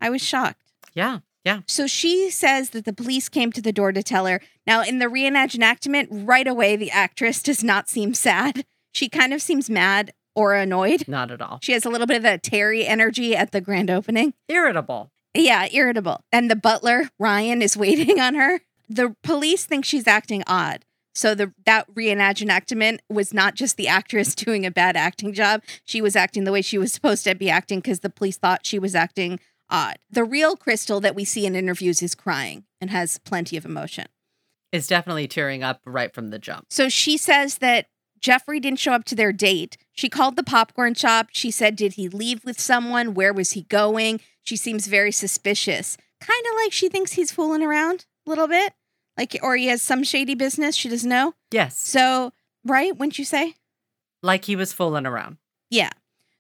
I 0.01 0.11
was 0.11 0.23
shocked. 0.23 0.63
Yeah. 0.95 1.21
Yeah. 1.45 1.61
So 1.67 1.87
she 1.87 2.31
says 2.31 2.71
that 2.71 2.87
the 2.87 2.93
police 2.93 3.29
came 3.29 3.53
to 3.53 3.61
the 3.61 3.73
door 3.73 3.93
to 3.93 4.03
tell 4.03 4.27
her. 4.27 4.41
Now, 4.67 4.83
in 4.83 4.99
the 4.99 5.07
reenactment, 5.07 6.09
right 6.11 6.47
away, 6.47 6.77
the 6.77 6.91
actress 6.91 7.43
does 7.43 7.63
not 7.63 7.89
seem 7.89 8.15
sad. 8.15 8.65
She 8.93 9.09
kind 9.09 9.35
of 9.35 9.43
seems 9.43 9.69
mad 9.69 10.13
or 10.35 10.55
annoyed. 10.55 11.07
Not 11.07 11.31
at 11.31 11.43
all. 11.43 11.59
She 11.63 11.73
has 11.73 11.85
a 11.85 11.91
little 11.91 12.07
bit 12.07 12.17
of 12.17 12.23
that 12.23 12.43
Terry 12.43 12.87
energy 12.87 13.37
at 13.37 13.53
the 13.53 13.61
grand 13.61 13.91
opening. 13.91 14.35
Irritable. 14.49 15.11
Yeah, 15.35 15.69
irritable. 15.71 16.21
And 16.33 16.51
the 16.51 16.57
butler, 16.57 17.11
Ryan, 17.19 17.61
is 17.61 17.77
waiting 17.77 18.21
on 18.21 18.35
her. 18.35 18.61
The 18.89 19.15
police 19.23 19.65
think 19.65 19.85
she's 19.85 20.07
acting 20.07 20.43
odd. 20.47 20.85
So 21.15 21.35
the 21.35 21.53
that 21.65 21.93
reenactment 21.95 22.99
was 23.09 23.33
not 23.33 23.55
just 23.55 23.77
the 23.77 23.89
actress 23.89 24.35
doing 24.35 24.67
a 24.67 24.71
bad 24.71 24.97
acting 24.97 25.33
job. 25.33 25.63
She 25.85 26.01
was 26.01 26.17
acting 26.17 26.45
the 26.45 26.53
way 26.53 26.63
she 26.63 26.79
was 26.79 26.93
supposed 26.93 27.25
to 27.25 27.35
be 27.35 27.51
acting 27.51 27.81
because 27.81 28.01
the 28.01 28.11
police 28.11 28.37
thought 28.37 28.67
she 28.67 28.79
was 28.79 28.95
acting 28.95 29.39
odd. 29.71 29.97
The 30.11 30.25
real 30.25 30.57
Crystal 30.57 31.01
that 31.01 31.15
we 31.15 31.25
see 31.25 31.47
in 31.47 31.57
interviews 31.57 32.03
is 32.03 32.15
crying 32.15 32.65
and 32.81 32.91
has 32.91 33.19
plenty 33.19 33.57
of 33.57 33.65
emotion. 33.65 34.07
Is 34.73 34.87
definitely 34.87 35.29
tearing 35.29 35.63
up 35.63 35.81
right 35.85 36.13
from 36.13 36.31
the 36.31 36.39
jump. 36.39 36.67
So 36.71 36.89
she 36.89 37.17
says 37.17 37.59
that 37.59 37.87
Jeffrey 38.21 38.59
didn't 38.59 38.79
show 38.81 38.93
up 38.93 39.05
to 39.05 39.15
their 39.15 39.33
date. 39.33 39.77
She 39.93 40.09
called 40.09 40.37
the 40.37 40.43
popcorn 40.43 40.95
shop. 40.95 41.29
She 41.33 41.51
said, 41.51 41.77
Did 41.77 41.93
he 41.93 42.09
leave 42.09 42.45
with 42.45 42.59
someone? 42.59 43.15
Where 43.15 43.33
was 43.33 43.53
he 43.53 43.63
going? 43.65 44.21
She 44.43 44.57
seems 44.57 44.87
very 44.87 45.13
suspicious. 45.13 45.97
Kind 46.21 46.45
of 46.51 46.57
like 46.57 46.73
she 46.73 46.89
thinks 46.89 47.13
he's 47.13 47.33
fooling 47.33 47.63
around 47.63 48.07
a 48.27 48.31
little 48.31 48.49
bit. 48.49 48.73
Like, 49.17 49.39
or 49.43 49.57
he 49.57 49.67
has 49.67 49.83
some 49.83 50.03
shady 50.03 50.35
business 50.35 50.75
she 50.75 50.89
doesn't 50.89 51.09
know. 51.09 51.35
Yes. 51.51 51.79
So, 51.79 52.33
right? 52.65 52.97
Wouldn't 52.97 53.19
you 53.19 53.25
say? 53.25 53.55
Like 54.23 54.47
he 54.47 54.57
was 54.57 54.73
fooling 54.73 55.07
around. 55.07 55.37
Yeah. 55.71 55.91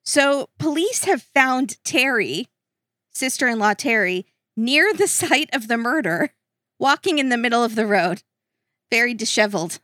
So, 0.04 0.48
police 0.58 1.04
have 1.04 1.22
found 1.22 1.82
Terry, 1.84 2.48
sister 3.14 3.48
in 3.48 3.58
law 3.58 3.74
Terry, 3.74 4.26
near 4.56 4.92
the 4.92 5.08
site 5.08 5.50
of 5.52 5.68
the 5.68 5.78
murder, 5.78 6.30
walking 6.78 7.18
in 7.18 7.28
the 7.28 7.36
middle 7.36 7.64
of 7.64 7.74
the 7.74 7.86
road, 7.86 8.22
very 8.90 9.14
disheveled. 9.14 9.80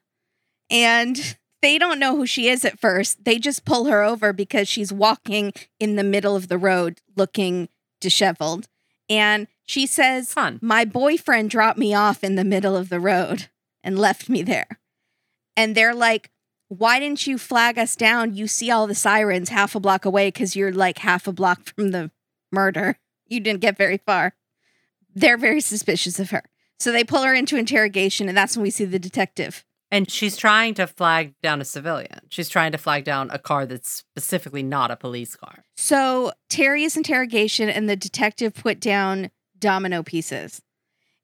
And 0.69 1.37
they 1.63 1.79
don't 1.79 1.99
know 1.99 2.17
who 2.17 2.27
she 2.27 2.49
is 2.49 2.65
at 2.65 2.79
first. 2.79 3.25
They 3.25 3.39
just 3.39 3.65
pull 3.65 3.87
her 3.87 4.03
over 4.03 4.33
because 4.33 4.69
she's 4.69 4.93
walking 4.93 5.53
in 5.79 5.97
the 5.97 6.05
middle 6.05 6.37
of 6.37 6.49
the 6.49 6.59
road 6.59 7.01
looking 7.17 7.69
disheveled. 8.01 8.67
And 9.09 9.47
she 9.67 9.87
says, 9.87 10.33
Fun. 10.33 10.59
My 10.63 10.85
boyfriend 10.85 11.51
dropped 11.51 11.79
me 11.79 11.95
off 11.95 12.25
in 12.25 12.37
the 12.37 12.45
middle 12.45 12.77
of 12.77 12.89
the 12.89 13.01
road 13.01 13.49
and 13.83 13.99
left 13.99 14.29
me 14.29 14.43
there. 14.43 14.81
And 15.57 15.75
they're 15.75 15.95
like, 15.95 16.31
Why 16.69 16.99
didn't 16.99 17.27
you 17.27 17.37
flag 17.37 17.79
us 17.79 17.95
down? 17.97 18.35
You 18.35 18.47
see 18.47 18.71
all 18.71 18.87
the 18.87 18.95
sirens 18.95 19.51
half 19.51 19.75
a 19.75 19.81
block 19.81 20.05
away 20.05 20.29
because 20.29 20.57
you're 20.57 20.73
like 20.73 20.99
half 20.99 21.27
a 21.27 21.33
block 21.33 21.75
from 21.75 21.91
the 21.91 22.11
murder. 22.51 22.97
You 23.31 23.41
didn't 23.41 23.61
get 23.61 23.79
very 23.79 23.97
far. 23.97 24.35
They're 25.15 25.39
very 25.39 25.63
suspicious 25.63 26.21
of 26.21 26.31
her. 26.31 26.43
So 26.79 26.93
they 26.93 27.05
pull 27.05 27.23
her 27.23 27.35
into 27.35 27.57
interrogation, 27.57 28.29
and 28.29 28.37
that's 28.37 28.57
when 28.57 28.63
we 28.63 28.71
see 28.71 28.85
the 28.85 28.99
detective. 28.99 29.65
And 29.91 30.11
she's 30.11 30.37
trying 30.37 30.75
to 30.75 30.87
flag 30.87 31.35
down 31.43 31.61
a 31.61 31.65
civilian. 31.65 32.21
She's 32.29 32.49
trying 32.49 32.73
to 32.73 32.79
flag 32.79 33.05
down 33.05 33.31
a 33.31 33.39
car 33.39 33.67
that's 33.67 33.91
specifically 33.91 34.63
not 34.63 34.91
a 34.91 34.97
police 34.97 35.35
car. 35.35 35.65
So 35.77 36.33
Terry's 36.49 36.97
interrogation 36.97 37.69
and 37.69 37.89
the 37.89 37.97
detective 37.97 38.55
put 38.55 38.79
down 38.79 39.31
domino 39.59 40.03
pieces. 40.03 40.63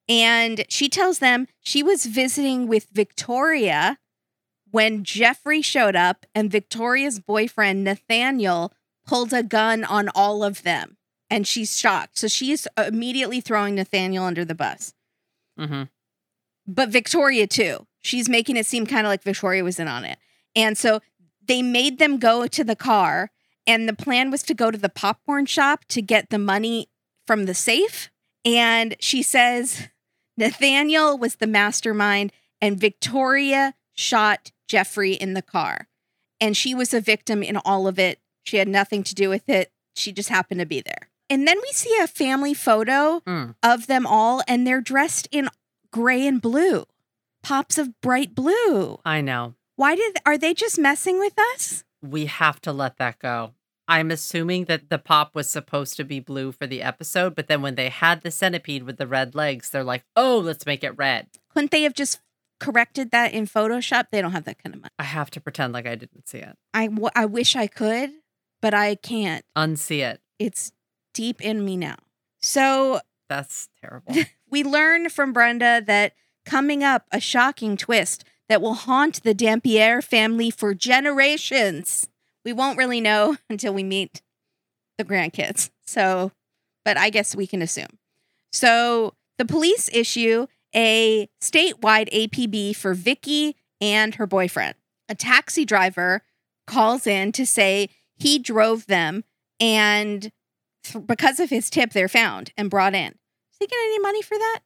And 0.09 0.65
she 0.69 0.89
tells 0.89 1.21
them 1.21 1.47
she 1.61 1.83
was 1.83 2.07
visiting 2.07 2.67
with 2.67 2.89
Victoria 2.93 3.99
when 4.71 5.05
Jeffrey 5.05 5.63
showed 5.63 5.97
up, 5.97 6.27
and 6.35 6.51
Victoria's 6.51 7.21
boyfriend, 7.21 7.85
Nathaniel, 7.85 8.73
pulled 9.07 9.33
a 9.33 9.43
gun 9.43 9.85
on 9.85 10.09
all 10.15 10.45
of 10.45 10.65
them. 10.65 10.97
And 11.29 11.47
she's 11.47 11.79
shocked. 11.79 12.19
So 12.19 12.29
she's 12.29 12.69
immediately 12.79 13.41
throwing 13.41 13.75
Nathaniel 13.75 14.25
under 14.25 14.45
the 14.45 14.55
bus. 14.55 14.95
Mm-hmm. 15.59 15.85
But 16.67 16.89
Victoria, 16.91 17.47
too. 17.47 17.87
She's 18.01 18.29
making 18.29 18.57
it 18.57 18.67
seem 18.67 18.87
kind 18.87 19.07
of 19.07 19.11
like 19.11 19.23
Victoria 19.23 19.65
was 19.65 19.81
in 19.81 19.89
on 19.89 20.05
it. 20.05 20.19
And 20.55 20.79
so 20.79 21.01
they 21.45 21.63
made 21.63 21.99
them 21.99 22.19
go 22.19 22.47
to 22.47 22.65
the 22.65 22.77
car, 22.77 23.31
and 23.67 23.89
the 23.89 23.93
plan 23.93 24.31
was 24.31 24.43
to 24.45 24.55
go 24.55 24.71
to 24.71 24.79
the 24.79 24.89
popcorn 24.89 25.47
shop 25.47 25.85
to 25.89 26.03
get 26.03 26.31
the 26.31 26.39
money 26.39 26.89
from 27.27 27.47
the 27.47 27.55
safe. 27.55 28.11
And 28.45 28.95
she 29.01 29.23
says 29.23 29.89
Nathaniel 30.37 31.19
was 31.19 31.37
the 31.37 31.47
mastermind, 31.47 32.33
and 32.61 32.79
Victoria 32.79 33.75
shot 33.95 34.53
Jeffrey 34.69 35.15
in 35.15 35.35
the 35.35 35.43
car. 35.43 35.89
And 36.41 36.57
she 36.57 36.75
was 36.75 36.95
a 36.95 37.01
victim 37.01 37.43
in 37.43 37.57
all 37.57 37.89
of 37.89 37.99
it. 37.99 38.21
She 38.45 38.59
had 38.59 38.69
nothing 38.69 39.03
to 39.05 39.15
do 39.15 39.29
with 39.29 39.49
it. 39.49 39.73
She 39.95 40.13
just 40.13 40.29
happened 40.29 40.61
to 40.61 40.67
be 40.67 40.81
there. 40.81 41.09
And 41.29 41.47
then 41.47 41.59
we 41.61 41.69
see 41.73 41.97
a 42.01 42.07
family 42.07 42.55
photo 42.55 43.21
Mm. 43.27 43.55
of 43.63 43.87
them 43.87 44.07
all, 44.07 44.43
and 44.47 44.67
they're 44.67 44.81
dressed 44.81 45.29
in 45.33 45.49
gray 45.91 46.27
and 46.27 46.41
blue, 46.41 46.85
pops 47.43 47.79
of 47.79 48.01
bright 48.01 48.35
blue. 48.35 48.99
I 49.05 49.21
know. 49.21 49.55
Why 49.77 49.95
did 49.97 50.17
are 50.25 50.39
they 50.39 50.55
just 50.55 50.79
messing 50.79 51.19
with 51.19 51.35
us? 51.55 51.85
We 52.03 52.27
have 52.27 52.61
to 52.63 52.73
let 52.73 52.97
that 52.99 53.19
go. 53.19 53.55
I'm 53.89 54.11
assuming 54.11 54.65
that 54.65 54.89
the 54.91 54.99
pop 54.99 55.35
was 55.35 55.49
supposed 55.49 55.97
to 55.97 56.05
be 56.05 56.19
blue 56.19 56.51
for 56.53 56.67
the 56.67 56.83
episode, 56.83 57.35
but 57.37 57.47
then 57.47 57.63
when 57.63 57.77
they 57.77 57.89
had 57.89 58.23
the 58.23 58.31
centipede 58.33 58.83
with 58.83 58.97
the 58.97 59.07
red 59.07 59.35
legs, 59.35 59.71
they're 59.71 59.85
like, 59.85 60.05
oh, 60.17 60.39
let's 60.39 60.67
make 60.67 60.83
it 60.83 60.97
red. 60.97 61.29
Couldn't 61.55 61.71
they 61.71 61.83
have 61.83 61.95
just 61.95 62.21
corrected 62.59 63.11
that 63.13 63.33
in 63.33 63.47
Photoshop? 63.47 64.07
They 64.11 64.21
don't 64.21 64.33
have 64.33 64.45
that 64.45 64.61
kind 64.63 64.75
of 64.75 64.81
money. 64.83 64.91
I 64.99 65.05
have 65.05 65.31
to 65.33 65.41
pretend 65.41 65.73
like 65.73 65.87
I 65.87 65.95
didn't 65.95 66.29
see 66.29 66.39
it. 66.39 66.57
I, 66.75 66.87
w- 66.89 67.11
I 67.15 67.27
wish 67.27 67.55
I 67.55 67.67
could, 67.69 68.11
but 68.61 68.75
I 68.75 68.97
can't. 68.97 69.45
Unsee 69.57 70.01
it. 70.05 70.21
It's 70.39 70.73
deep 71.17 71.41
in 71.41 71.65
me 71.65 71.77
now. 71.77 71.97
So 72.41 73.01
That's 73.29 73.69
terrible. 73.81 74.15
we 74.51 74.63
learn 74.63 75.09
from 75.09 75.33
Brenda 75.33 75.83
that 75.87 76.13
coming 76.45 76.85
up 76.85 77.07
a 77.11 77.19
shocking 77.19 77.77
twist 77.77 78.23
that 78.49 78.63
will 78.63 78.75
haunt 78.75 79.23
the 79.23 79.35
Dampier 79.35 80.03
family 80.03 80.51
for 80.51 80.75
generations. 80.75 82.07
We 82.45 82.53
won't 82.53 82.79
really 82.79 83.01
know 83.01 83.37
until 83.51 83.75
we 83.75 83.83
meet 83.83 84.23
the 84.99 85.05
grandkids. 85.05 85.71
So, 85.87 86.33
but 86.85 86.97
I 86.97 87.11
guess 87.11 87.35
we 87.35 87.47
can 87.47 87.63
assume. 87.63 87.99
So, 88.53 89.15
the 89.39 89.45
police 89.45 89.91
issue 89.93 90.47
a 90.75 91.29
statewide 91.41 92.13
APB 92.13 92.77
for 92.77 92.93
Vicky 92.93 93.57
and 93.81 94.17
her 94.17 94.27
boyfriend. 94.27 94.75
A 95.09 95.15
taxi 95.15 95.65
driver 95.65 96.23
calls 96.67 97.07
in 97.07 97.33
to 97.33 97.47
say 97.47 97.89
he 98.17 98.39
drove 98.39 98.87
them 98.87 99.25
and 99.59 100.31
because 100.95 101.41
of 101.41 101.51
his 101.51 101.71
tip 101.71 101.93
they're 101.93 102.09
found 102.09 102.53
and 102.57 102.71
brought 102.71 102.95
in. 102.95 103.13
Is 103.13 103.59
he 103.61 103.67
getting 103.67 103.85
any 103.87 103.99
money 104.01 104.23
for 104.23 104.37
that? 104.39 104.61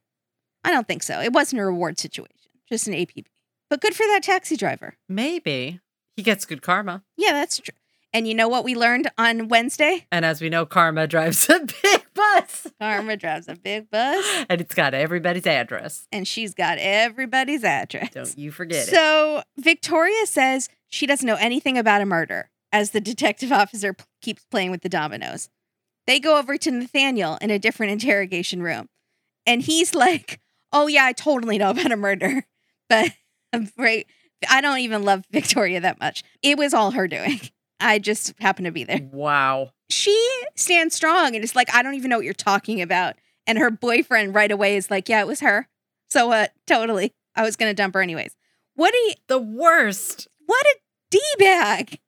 I 0.65 0.71
don't 0.71 0.87
think 0.87 1.03
so. 1.03 1.21
It 1.21 1.33
wasn't 1.33 1.63
a 1.63 1.65
reward 1.65 1.99
situation, 1.99 2.35
just 2.69 2.87
an 2.89 2.95
APB. 2.95 3.25
But 3.69 3.81
good 3.81 3.95
for 3.95 4.05
that 4.09 4.23
taxi 4.23 4.57
driver. 4.57 4.95
Maybe 5.09 5.81
he 6.17 6.23
gets 6.23 6.45
good 6.45 6.61
karma. 6.63 7.03
Yeah, 7.17 7.33
that's 7.33 7.59
true. 7.59 7.75
And 8.13 8.27
you 8.27 8.35
know 8.35 8.49
what 8.49 8.65
we 8.65 8.75
learned 8.75 9.09
on 9.17 9.47
Wednesday? 9.47 10.07
And 10.11 10.25
as 10.25 10.41
we 10.41 10.49
know, 10.49 10.67
karma 10.67 11.07
drives 11.07 11.49
a 11.49 11.61
big 11.61 12.05
bus. 12.13 12.67
Karma 12.81 13.17
drives 13.17 13.47
a 13.47 13.55
big 13.55 13.89
bus 13.89 14.45
And 14.51 14.61
it's 14.61 14.75
got 14.75 14.93
everybody's 14.95 15.47
address. 15.47 16.09
and 16.11 16.27
she's 16.27 16.53
got 16.53 16.79
everybody's 16.79 17.63
address. 17.63 18.11
Don't 18.13 18.37
you 18.37 18.51
forget 18.51 18.89
it. 18.89 18.91
so 18.91 19.43
Victoria 19.57 20.27
says 20.27 20.69
she 20.89 21.07
doesn't 21.07 21.27
know 21.27 21.37
anything 21.37 21.79
about 21.79 22.03
a 22.03 22.07
murder 22.07 22.51
as 22.73 22.91
the 22.91 23.01
detective 23.01 23.53
officer 23.63 23.93
p- 23.95 24.05
keeps 24.21 24.45
playing 24.51 24.73
with 24.73 24.83
the 24.83 24.89
dominoes. 24.89 25.49
They 26.07 26.19
go 26.21 26.39
over 26.39 26.57
to 26.57 26.71
Nathaniel 26.71 27.39
in 27.41 27.51
a 27.51 27.59
different 27.59 27.93
interrogation 27.93 28.63
room. 28.63 28.89
And 29.47 29.63
he's 29.63 29.95
like, 29.95 30.41
Oh, 30.73 30.87
yeah, 30.87 31.05
I 31.05 31.13
totally 31.13 31.59
know 31.59 31.71
about 31.71 31.93
a 31.93 31.97
murder. 31.97 32.45
But 32.89 33.13
I'm 33.53 33.65
afraid 33.65 34.07
I 34.51 34.61
don't 34.61 34.79
even 34.81 35.05
love 35.05 35.25
Victoria 35.31 35.81
that 35.81 36.01
much. 36.01 36.25
It 36.43 36.59
was 36.59 36.75
all 36.75 36.91
her 36.91 37.07
doing. 37.07 37.39
I 37.79 38.01
just 38.01 38.35
happened 38.41 38.67
to 38.67 38.73
be 38.73 38.83
there. 38.83 39.09
Wow. 39.13 39.71
She 39.91 40.17
stands 40.57 40.95
strong 40.97 41.35
and 41.37 41.45
it's 41.45 41.55
like, 41.55 41.73
I 41.73 41.83
don't 41.85 41.95
even 41.95 42.11
know 42.11 42.17
what 42.17 42.25
you're 42.25 42.35
talking 42.35 42.83
about. 42.83 43.15
And 43.47 43.59
her 43.59 43.71
boyfriend 43.71 44.35
right 44.35 44.51
away 44.51 44.77
is 44.77 44.91
like, 44.91 45.09
Yeah, 45.09 45.21
it 45.21 45.27
was 45.29 45.39
her. 45.41 45.69
So 46.11 46.27
what? 46.27 46.53
totally. 46.67 47.15
I 47.37 47.43
was 47.45 47.55
gonna 47.57 47.75
dump 47.75 47.95
her 47.95 48.03
anyways. 48.03 48.35
What 48.75 48.93
a 48.93 49.15
The 49.29 49.39
worst. 49.39 50.27
what 50.47 50.67
a 50.67 50.77
D 51.13 51.21
bag. 51.39 52.01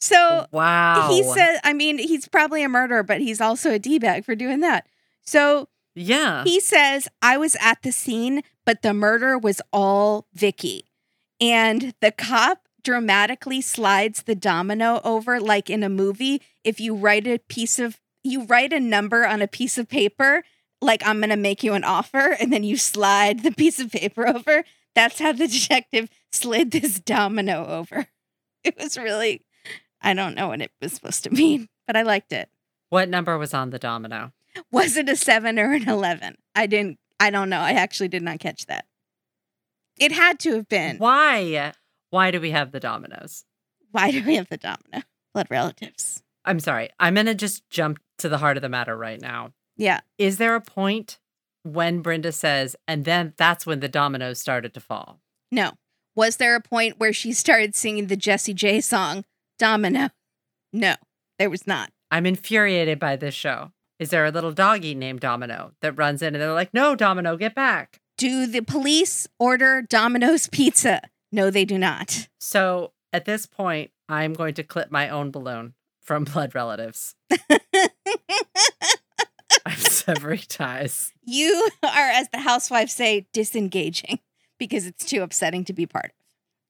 So 0.00 0.46
Wow. 0.52 1.08
he 1.10 1.22
said, 1.22 1.58
I 1.64 1.72
mean, 1.72 1.98
he's 1.98 2.28
probably 2.28 2.62
a 2.62 2.68
murderer, 2.68 3.02
but 3.02 3.20
he's 3.20 3.40
also 3.40 3.70
a 3.72 3.78
D 3.78 3.98
bag 3.98 4.24
for 4.24 4.34
doing 4.34 4.60
that. 4.60 4.86
So 5.22 5.68
Yeah. 5.94 6.44
he 6.44 6.60
says, 6.60 7.08
I 7.22 7.36
was 7.38 7.56
at 7.60 7.82
the 7.82 7.92
scene, 7.92 8.42
but 8.64 8.82
the 8.82 8.94
murder 8.94 9.38
was 9.38 9.60
all 9.72 10.26
Vicky. 10.34 10.84
And 11.40 11.94
the 12.00 12.12
cop 12.12 12.68
dramatically 12.82 13.60
slides 13.60 14.22
the 14.22 14.34
domino 14.34 15.00
over 15.04 15.40
like 15.40 15.68
in 15.68 15.82
a 15.82 15.88
movie. 15.88 16.40
If 16.64 16.78
you 16.80 16.94
write 16.94 17.26
a 17.26 17.38
piece 17.48 17.78
of, 17.78 17.98
you 18.22 18.44
write 18.44 18.72
a 18.72 18.80
number 18.80 19.26
on 19.26 19.42
a 19.42 19.48
piece 19.48 19.76
of 19.78 19.88
paper, 19.88 20.44
like 20.80 21.04
I'm 21.06 21.18
going 21.18 21.30
to 21.30 21.36
make 21.36 21.62
you 21.64 21.72
an 21.74 21.84
offer, 21.84 22.36
and 22.40 22.52
then 22.52 22.62
you 22.64 22.76
slide 22.76 23.42
the 23.42 23.52
piece 23.52 23.78
of 23.80 23.90
paper 23.90 24.26
over. 24.28 24.64
That's 24.94 25.18
how 25.18 25.32
the 25.32 25.48
detective 25.48 26.08
slid 26.32 26.70
this 26.70 27.00
domino 27.00 27.66
over. 27.66 28.06
It 28.64 28.76
was 28.78 28.98
really, 28.98 29.45
I 30.02 30.14
don't 30.14 30.34
know 30.34 30.48
what 30.48 30.60
it 30.60 30.70
was 30.80 30.92
supposed 30.92 31.24
to 31.24 31.30
mean, 31.34 31.68
but 31.86 31.96
I 31.96 32.02
liked 32.02 32.32
it. 32.32 32.48
what 32.90 33.08
number 33.08 33.36
was 33.38 33.54
on 33.54 33.70
the 33.70 33.78
domino? 33.78 34.32
Was 34.70 34.96
it 34.96 35.08
a 35.08 35.16
seven 35.16 35.58
or 35.58 35.72
an 35.72 35.88
11? 35.88 36.36
I 36.54 36.66
didn't, 36.66 36.98
I 37.20 37.30
don't 37.30 37.50
know. 37.50 37.60
I 37.60 37.72
actually 37.72 38.08
did 38.08 38.22
not 38.22 38.38
catch 38.40 38.66
that. 38.66 38.86
It 39.98 40.12
had 40.12 40.38
to 40.40 40.54
have 40.54 40.68
been. 40.68 40.98
Why? 40.98 41.72
Why 42.10 42.30
do 42.30 42.40
we 42.40 42.50
have 42.52 42.72
the 42.72 42.80
dominoes? 42.80 43.44
Why 43.92 44.10
do 44.10 44.22
we 44.24 44.36
have 44.36 44.48
the 44.48 44.56
domino? 44.56 45.02
Blood 45.34 45.48
relatives. 45.50 46.22
I'm 46.44 46.60
sorry. 46.60 46.90
I'm 47.00 47.14
going 47.14 47.26
to 47.26 47.34
just 47.34 47.68
jump 47.70 47.98
to 48.18 48.28
the 48.28 48.38
heart 48.38 48.56
of 48.56 48.62
the 48.62 48.68
matter 48.68 48.96
right 48.96 49.20
now. 49.20 49.52
Yeah. 49.76 50.00
Is 50.16 50.38
there 50.38 50.54
a 50.54 50.60
point 50.60 51.18
when 51.62 52.00
Brenda 52.00 52.32
says, 52.32 52.76
and 52.86 53.04
then 53.04 53.34
that's 53.36 53.66
when 53.66 53.80
the 53.80 53.88
dominoes 53.88 54.38
started 54.38 54.72
to 54.74 54.80
fall? 54.80 55.20
No. 55.50 55.72
Was 56.14 56.36
there 56.36 56.54
a 56.54 56.60
point 56.62 56.98
where 56.98 57.12
she 57.12 57.32
started 57.32 57.74
singing 57.74 58.06
the 58.06 58.16
Jessie 58.16 58.54
J 58.54 58.80
song, 58.80 59.24
Domino? 59.58 60.10
No, 60.72 60.94
there 61.38 61.50
was 61.50 61.66
not. 61.66 61.90
I'm 62.10 62.26
infuriated 62.26 62.98
by 62.98 63.16
this 63.16 63.34
show. 63.34 63.72
Is 63.98 64.10
there 64.10 64.26
a 64.26 64.30
little 64.30 64.52
doggy 64.52 64.94
named 64.94 65.20
Domino 65.20 65.72
that 65.80 65.92
runs 65.92 66.20
in 66.22 66.34
and 66.34 66.42
they're 66.42 66.52
like, 66.52 66.74
no, 66.74 66.94
Domino, 66.94 67.36
get 67.36 67.54
back? 67.54 67.98
Do 68.18 68.46
the 68.46 68.60
police 68.60 69.26
order 69.38 69.82
Domino's 69.82 70.48
pizza? 70.52 71.00
No, 71.32 71.50
they 71.50 71.64
do 71.64 71.78
not. 71.78 72.28
So 72.38 72.92
at 73.12 73.24
this 73.24 73.46
point, 73.46 73.90
I'm 74.08 74.34
going 74.34 74.54
to 74.54 74.62
clip 74.62 74.90
my 74.90 75.08
own 75.08 75.30
balloon 75.30 75.74
from 76.02 76.24
blood 76.32 76.54
relatives. 76.54 77.14
I'm 79.64 79.76
severing 79.78 80.42
ties. 80.48 81.12
you 81.24 81.68
are, 81.82 82.08
as 82.10 82.28
the 82.28 82.38
housewives 82.38 82.92
say, 82.92 83.26
disengaging 83.32 84.20
because 84.58 84.86
it's 84.86 85.04
too 85.04 85.22
upsetting 85.22 85.64
to 85.64 85.72
be 85.72 85.86
part 85.86 86.06
of. 86.06 86.10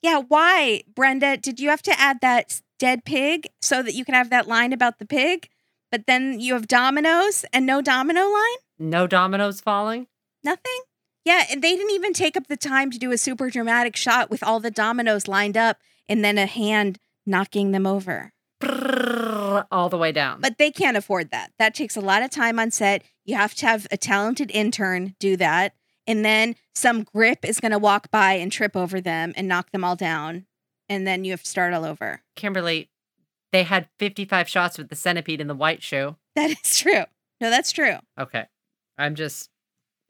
Yeah, 0.03 0.21
why, 0.21 0.83
Brenda? 0.95 1.37
Did 1.37 1.61
you 1.61 1.69
have 1.71 1.83
to 1.83 2.01
add 2.01 2.19
that 2.23 2.63
dead 2.79 3.05
pig 3.05 3.47
so 3.61 3.83
that 3.83 3.95
you 3.95 4.05
can 4.05 4.15
have 4.15 4.31
that 4.31 4.49
line 4.49 4.73
about 4.73 4.99
the 4.99 5.07
pig? 5.07 5.49
But 5.91 6.07
then 6.07 6.41
you 6.41 6.55
have 6.55 6.69
dominoes 6.69 7.45
and 7.53 7.65
no 7.65 7.81
domino 7.81 8.23
line? 8.23 8.57
No 8.79 9.07
dominoes 9.07 9.61
falling? 9.61 10.07
Nothing? 10.45 10.81
Yeah, 11.25 11.45
and 11.51 11.63
they 11.63 11.75
didn't 11.75 11.95
even 11.95 12.13
take 12.13 12.37
up 12.37 12.47
the 12.47 12.57
time 12.57 12.91
to 12.91 12.99
do 12.99 13.11
a 13.13 13.19
super 13.19 13.51
dramatic 13.51 13.97
shot 13.97 14.31
with 14.31 14.43
all 14.43 14.61
the 14.61 14.71
dominoes 14.71 15.27
lined 15.27 15.57
up 15.57 15.79
and 16.09 16.25
then 16.25 16.39
a 16.39 16.47
hand 16.47 16.99
knocking 17.27 17.73
them 17.73 17.87
over. 17.87 18.33
All 18.63 19.89
the 19.89 19.99
way 19.99 20.13
down. 20.13 20.41
But 20.41 20.59
they 20.59 20.71
can't 20.71 20.97
afford 20.97 21.31
that. 21.31 21.51
That 21.59 21.75
takes 21.75 21.97
a 21.97 22.01
lot 22.01 22.23
of 22.23 22.31
time 22.31 22.59
on 22.59 22.71
set. 22.71 23.03
You 23.25 23.37
have 23.37 23.55
to 23.57 23.67
have 23.67 23.87
a 23.91 23.97
talented 23.97 24.51
intern 24.53 25.15
do 25.19 25.37
that. 25.37 25.75
And 26.07 26.25
then 26.25 26.55
some 26.75 27.03
grip 27.03 27.45
is 27.45 27.59
going 27.59 27.73
to 27.73 27.79
walk 27.79 28.11
by 28.11 28.35
and 28.35 28.53
trip 28.53 28.77
over 28.77 29.01
them 29.01 29.33
and 29.37 29.49
knock 29.49 29.73
them 29.73 29.83
all 29.83 29.97
down. 29.97 30.47
And 30.89 31.07
then 31.07 31.25
you 31.25 31.33
have 31.33 31.43
to 31.43 31.49
start 31.49 31.75
all 31.75 31.85
over. 31.85 32.23
Kimberly, 32.37 32.91
they 33.53 33.65
had 33.65 33.89
55 33.99 34.49
shots 34.49 34.79
with 34.79 34.89
the 34.89 34.97
centipede 34.97 35.41
in 35.41 35.47
the 35.47 35.55
white 35.55 35.83
shoe. 35.83 36.17
That 36.35 36.51
is 36.51 36.79
true. 36.79 37.05
No, 37.41 37.51
that's 37.51 37.73
true. 37.73 37.97
Okay. 38.19 38.45
I'm 38.99 39.15
just, 39.15 39.51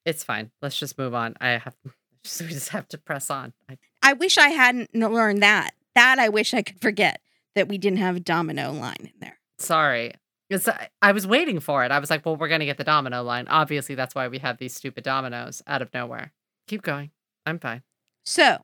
it's 0.05 0.25
fine. 0.25 0.51
Let's 0.63 0.79
just 0.79 0.99
move 0.99 1.15
on. 1.15 1.35
I 1.41 1.51
have, 1.51 1.75
we 1.85 2.49
just 2.49 2.71
have 2.71 2.89
to 2.89 2.99
press 2.99 3.31
on. 3.31 3.53
I, 3.69 3.79
I 4.03 4.13
wish 4.13 4.39
I 4.39 4.49
hadn't 4.49 4.95
learned 4.95 5.43
that. 5.43 5.73
That 5.95 6.19
I 6.19 6.29
wish 6.29 6.53
I 6.53 6.63
could 6.63 6.81
forget 6.81 7.21
that 7.55 7.69
we 7.69 7.79
didn't 7.79 7.99
have 7.99 8.17
a 8.17 8.21
domino 8.21 8.73
line 8.73 8.97
in 9.01 9.13
there. 9.21 9.39
sorry. 9.59 10.13
It's, 10.49 10.69
I, 10.69 10.91
I 11.03 11.11
was 11.11 11.27
waiting 11.27 11.59
for 11.59 11.85
it. 11.85 11.91
I 11.91 11.99
was 11.99 12.09
like, 12.09 12.25
well, 12.25 12.37
we're 12.37 12.47
going 12.47 12.61
to 12.61 12.67
get 12.67 12.77
the 12.79 12.85
domino 12.85 13.23
line. 13.25 13.49
Obviously, 13.49 13.97
that's 13.97 14.15
why 14.15 14.29
we 14.29 14.39
have 14.39 14.59
these 14.59 14.75
stupid 14.75 15.03
dominoes 15.03 15.61
out 15.67 15.83
of 15.83 15.93
nowhere. 15.93 16.33
Keep 16.69 16.83
going. 16.83 17.11
I'm 17.45 17.59
fine. 17.59 17.83
So 18.25 18.59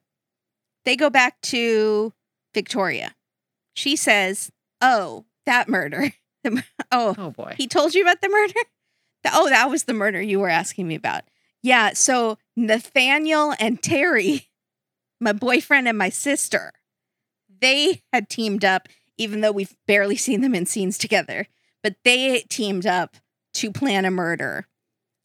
they 0.84 0.96
go 0.96 1.10
back 1.10 1.40
to 1.42 2.12
Victoria. 2.54 3.14
She 3.74 3.96
says, 3.96 4.50
Oh, 4.80 5.24
that 5.46 5.68
murder. 5.68 6.12
The 6.44 6.64
oh, 6.92 7.14
Oh 7.16 7.30
boy. 7.30 7.54
he 7.56 7.66
told 7.68 7.94
you 7.94 8.02
about 8.02 8.20
the 8.20 8.28
murder? 8.28 8.54
The- 9.22 9.30
oh, 9.32 9.48
that 9.48 9.70
was 9.70 9.84
the 9.84 9.92
murder 9.94 10.20
you 10.20 10.40
were 10.40 10.48
asking 10.48 10.88
me 10.88 10.94
about. 10.96 11.22
Yeah. 11.62 11.92
So 11.92 12.38
Nathaniel 12.56 13.54
and 13.60 13.80
Terry, 13.82 14.48
my 15.20 15.32
boyfriend 15.32 15.86
and 15.88 15.96
my 15.96 16.08
sister, 16.08 16.72
they 17.60 18.02
had 18.12 18.28
teamed 18.28 18.64
up, 18.64 18.88
even 19.16 19.40
though 19.40 19.52
we've 19.52 19.76
barely 19.86 20.16
seen 20.16 20.40
them 20.40 20.54
in 20.54 20.66
scenes 20.66 20.98
together, 20.98 21.46
but 21.82 21.94
they 22.04 22.40
teamed 22.48 22.86
up 22.86 23.16
to 23.54 23.70
plan 23.70 24.04
a 24.04 24.10
murder 24.10 24.66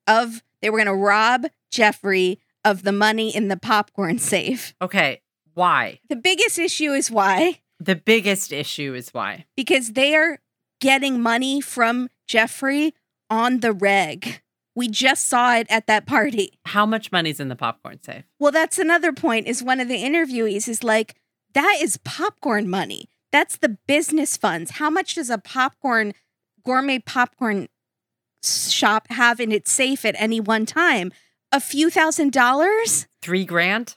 of, 0.06 0.44
they 0.62 0.70
were 0.70 0.78
going 0.78 0.86
to 0.88 0.94
rob 0.94 1.48
Jeffrey 1.72 2.40
of 2.64 2.84
the 2.84 2.92
money 2.92 3.36
in 3.36 3.48
the 3.48 3.58
popcorn 3.58 4.20
safe. 4.20 4.76
Okay. 4.82 5.22
Why? 5.58 6.02
The 6.08 6.16
biggest 6.16 6.60
issue 6.60 6.92
is 6.92 7.10
why? 7.10 7.62
The 7.80 7.96
biggest 7.96 8.54
issue 8.54 8.94
is 8.94 9.12
why. 9.12 9.46
Because 9.56 9.94
they 9.94 10.14
are 10.16 10.38
getting 10.80 11.20
money 11.20 11.62
from 11.62 12.10
Jeffrey 12.28 12.94
on 13.28 13.62
the 13.62 13.74
reg. 13.74 14.44
We 14.76 14.88
just 14.88 15.28
saw 15.28 15.56
it 15.56 15.66
at 15.72 15.88
that 15.88 16.06
party. 16.06 16.60
How 16.66 16.86
much 16.86 17.12
money's 17.12 17.40
in 17.40 17.48
the 17.48 17.56
popcorn 17.56 18.04
safe? 18.04 18.24
Well, 18.38 18.52
that's 18.52 18.78
another 18.78 19.12
point 19.12 19.48
is 19.48 19.64
one 19.64 19.80
of 19.80 19.88
the 19.88 19.98
interviewees 19.98 20.68
is 20.68 20.84
like, 20.84 21.16
that 21.56 21.80
is 21.82 21.98
popcorn 21.98 22.70
money. 22.70 23.10
That's 23.32 23.58
the 23.58 23.80
business 23.88 24.38
funds. 24.38 24.74
How 24.74 24.92
much 24.92 25.16
does 25.16 25.32
a 25.32 25.40
popcorn, 25.40 26.14
gourmet 26.64 27.00
popcorn 27.00 27.68
shop 28.44 29.08
have 29.10 29.40
in 29.40 29.52
its 29.52 29.72
safe 29.72 30.06
at 30.06 30.14
any 30.20 30.40
one 30.40 30.68
time? 30.68 31.12
A 31.52 31.60
few 31.60 31.90
thousand 31.90 32.32
dollars? 32.32 33.08
Three 33.24 33.44
grand? 33.44 33.96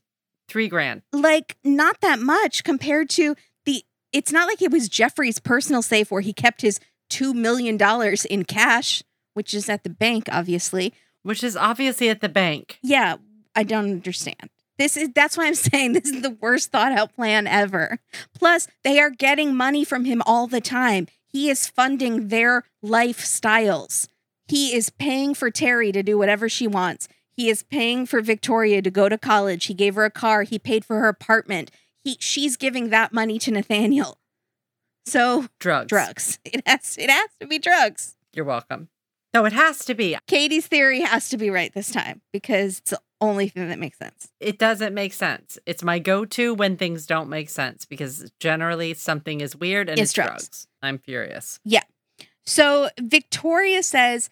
Three 0.51 0.69
grand. 0.69 1.03
like 1.13 1.57
not 1.65 2.01
that 2.01 2.19
much 2.19 2.65
compared 2.65 3.09
to 3.11 3.37
the 3.65 3.85
it's 4.13 4.33
not 4.33 4.49
like 4.49 4.61
it 4.61 4.73
was 4.73 4.89
Jeffrey's 4.89 5.39
personal 5.39 5.81
safe 5.81 6.11
where 6.11 6.21
he 6.23 6.33
kept 6.33 6.61
his 6.63 6.81
2 7.11 7.33
million 7.33 7.77
dollars 7.77 8.25
in 8.25 8.45
cash 8.45 9.03
which 9.35 9.55
is 9.55 9.69
at 9.69 9.85
the 9.85 9.91
bank 9.91 10.29
obviously. 10.33 10.93
Which 11.23 11.45
is 11.45 11.57
obviously 11.57 12.09
at 12.09 12.21
the 12.21 12.29
bank. 12.29 12.79
yeah 12.83 13.17
i 13.55 13.63
don't 13.63 13.91
understand. 13.91 14.51
This 14.77 14.97
is 14.97 15.11
that's 15.15 15.37
why 15.39 15.47
i'm 15.47 15.55
saying 15.71 15.93
this 15.93 16.07
is 16.11 16.21
the 16.23 16.37
worst 16.41 16.73
thought 16.73 16.91
out 16.93 17.15
plan 17.15 17.47
ever. 17.47 17.99
Plus 18.37 18.67
they 18.83 18.99
are 18.99 19.11
getting 19.11 19.55
money 19.55 19.85
from 19.85 20.05
him 20.05 20.21
all 20.27 20.49
the 20.49 20.61
time. 20.61 21.07
He 21.29 21.49
is 21.49 21.69
funding 21.69 22.27
their 22.27 22.65
lifestyles. 22.85 24.09
He 24.49 24.75
is 24.75 24.91
paying 24.91 25.35
for 25.35 25.49
terry 25.51 25.93
to 25.93 26.03
do 26.03 26.19
whatever 26.19 26.49
she 26.49 26.67
wants 26.67 27.07
he 27.41 27.49
is 27.49 27.63
paying 27.63 28.05
for 28.07 28.21
victoria 28.21 28.83
to 28.83 28.91
go 28.91 29.09
to 29.09 29.17
college 29.19 29.65
he 29.67 29.75
gave 29.75 29.95
her 29.95 30.05
a 30.05 30.11
car 30.11 30.43
he 30.43 30.59
paid 30.59 30.85
for 30.85 30.99
her 30.99 31.09
apartment 31.09 31.71
he 32.05 32.17
she's 32.21 32.57
giving 32.57 32.91
that 32.91 33.13
money 33.13 33.39
to 33.39 33.51
nathaniel 33.51 34.19
so 35.07 35.47
Drugs. 35.59 35.89
drugs 35.89 36.39
it 36.45 36.63
has 36.67 36.97
it 36.99 37.11
has 37.11 37.29
to 37.41 37.47
be 37.47 37.59
drugs 37.59 38.17
You're 38.35 38.45
welcome. 38.45 38.89
No, 39.33 39.45
it 39.45 39.53
has 39.53 39.85
to 39.85 39.95
be. 39.95 40.17
katie's 40.27 40.67
theory 40.67 41.01
has 41.01 41.29
to 41.31 41.37
be 41.37 41.51
right 41.51 41.73
this 41.73 41.91
time 41.91 42.21
because 42.33 42.79
it's 42.79 42.91
the 42.91 43.01
only 43.21 43.49
thing 43.49 43.69
that 43.69 43.79
makes 43.79 43.97
sense 43.99 44.29
It 44.41 44.59
doesn't 44.59 44.93
make 44.95 45.13
sense. 45.13 45.59
It's 45.67 45.83
my 45.85 45.99
go 45.99 46.25
to 46.25 46.53
when 46.55 46.77
things 46.77 47.07
don't 47.07 47.29
make 47.29 47.49
sense 47.49 47.85
because 47.85 48.31
generally 48.41 48.93
something 48.95 49.41
is 49.41 49.55
weird 49.55 49.89
and 49.89 49.99
It's 49.99 50.11
it's, 50.11 50.13
drugs. 50.15 50.31
drugs. 50.49 50.67
I'm 50.83 50.99
furious. 50.99 51.61
Yeah. 51.65 51.85
So 52.45 52.89
Victoria 52.99 53.83
says 53.83 54.31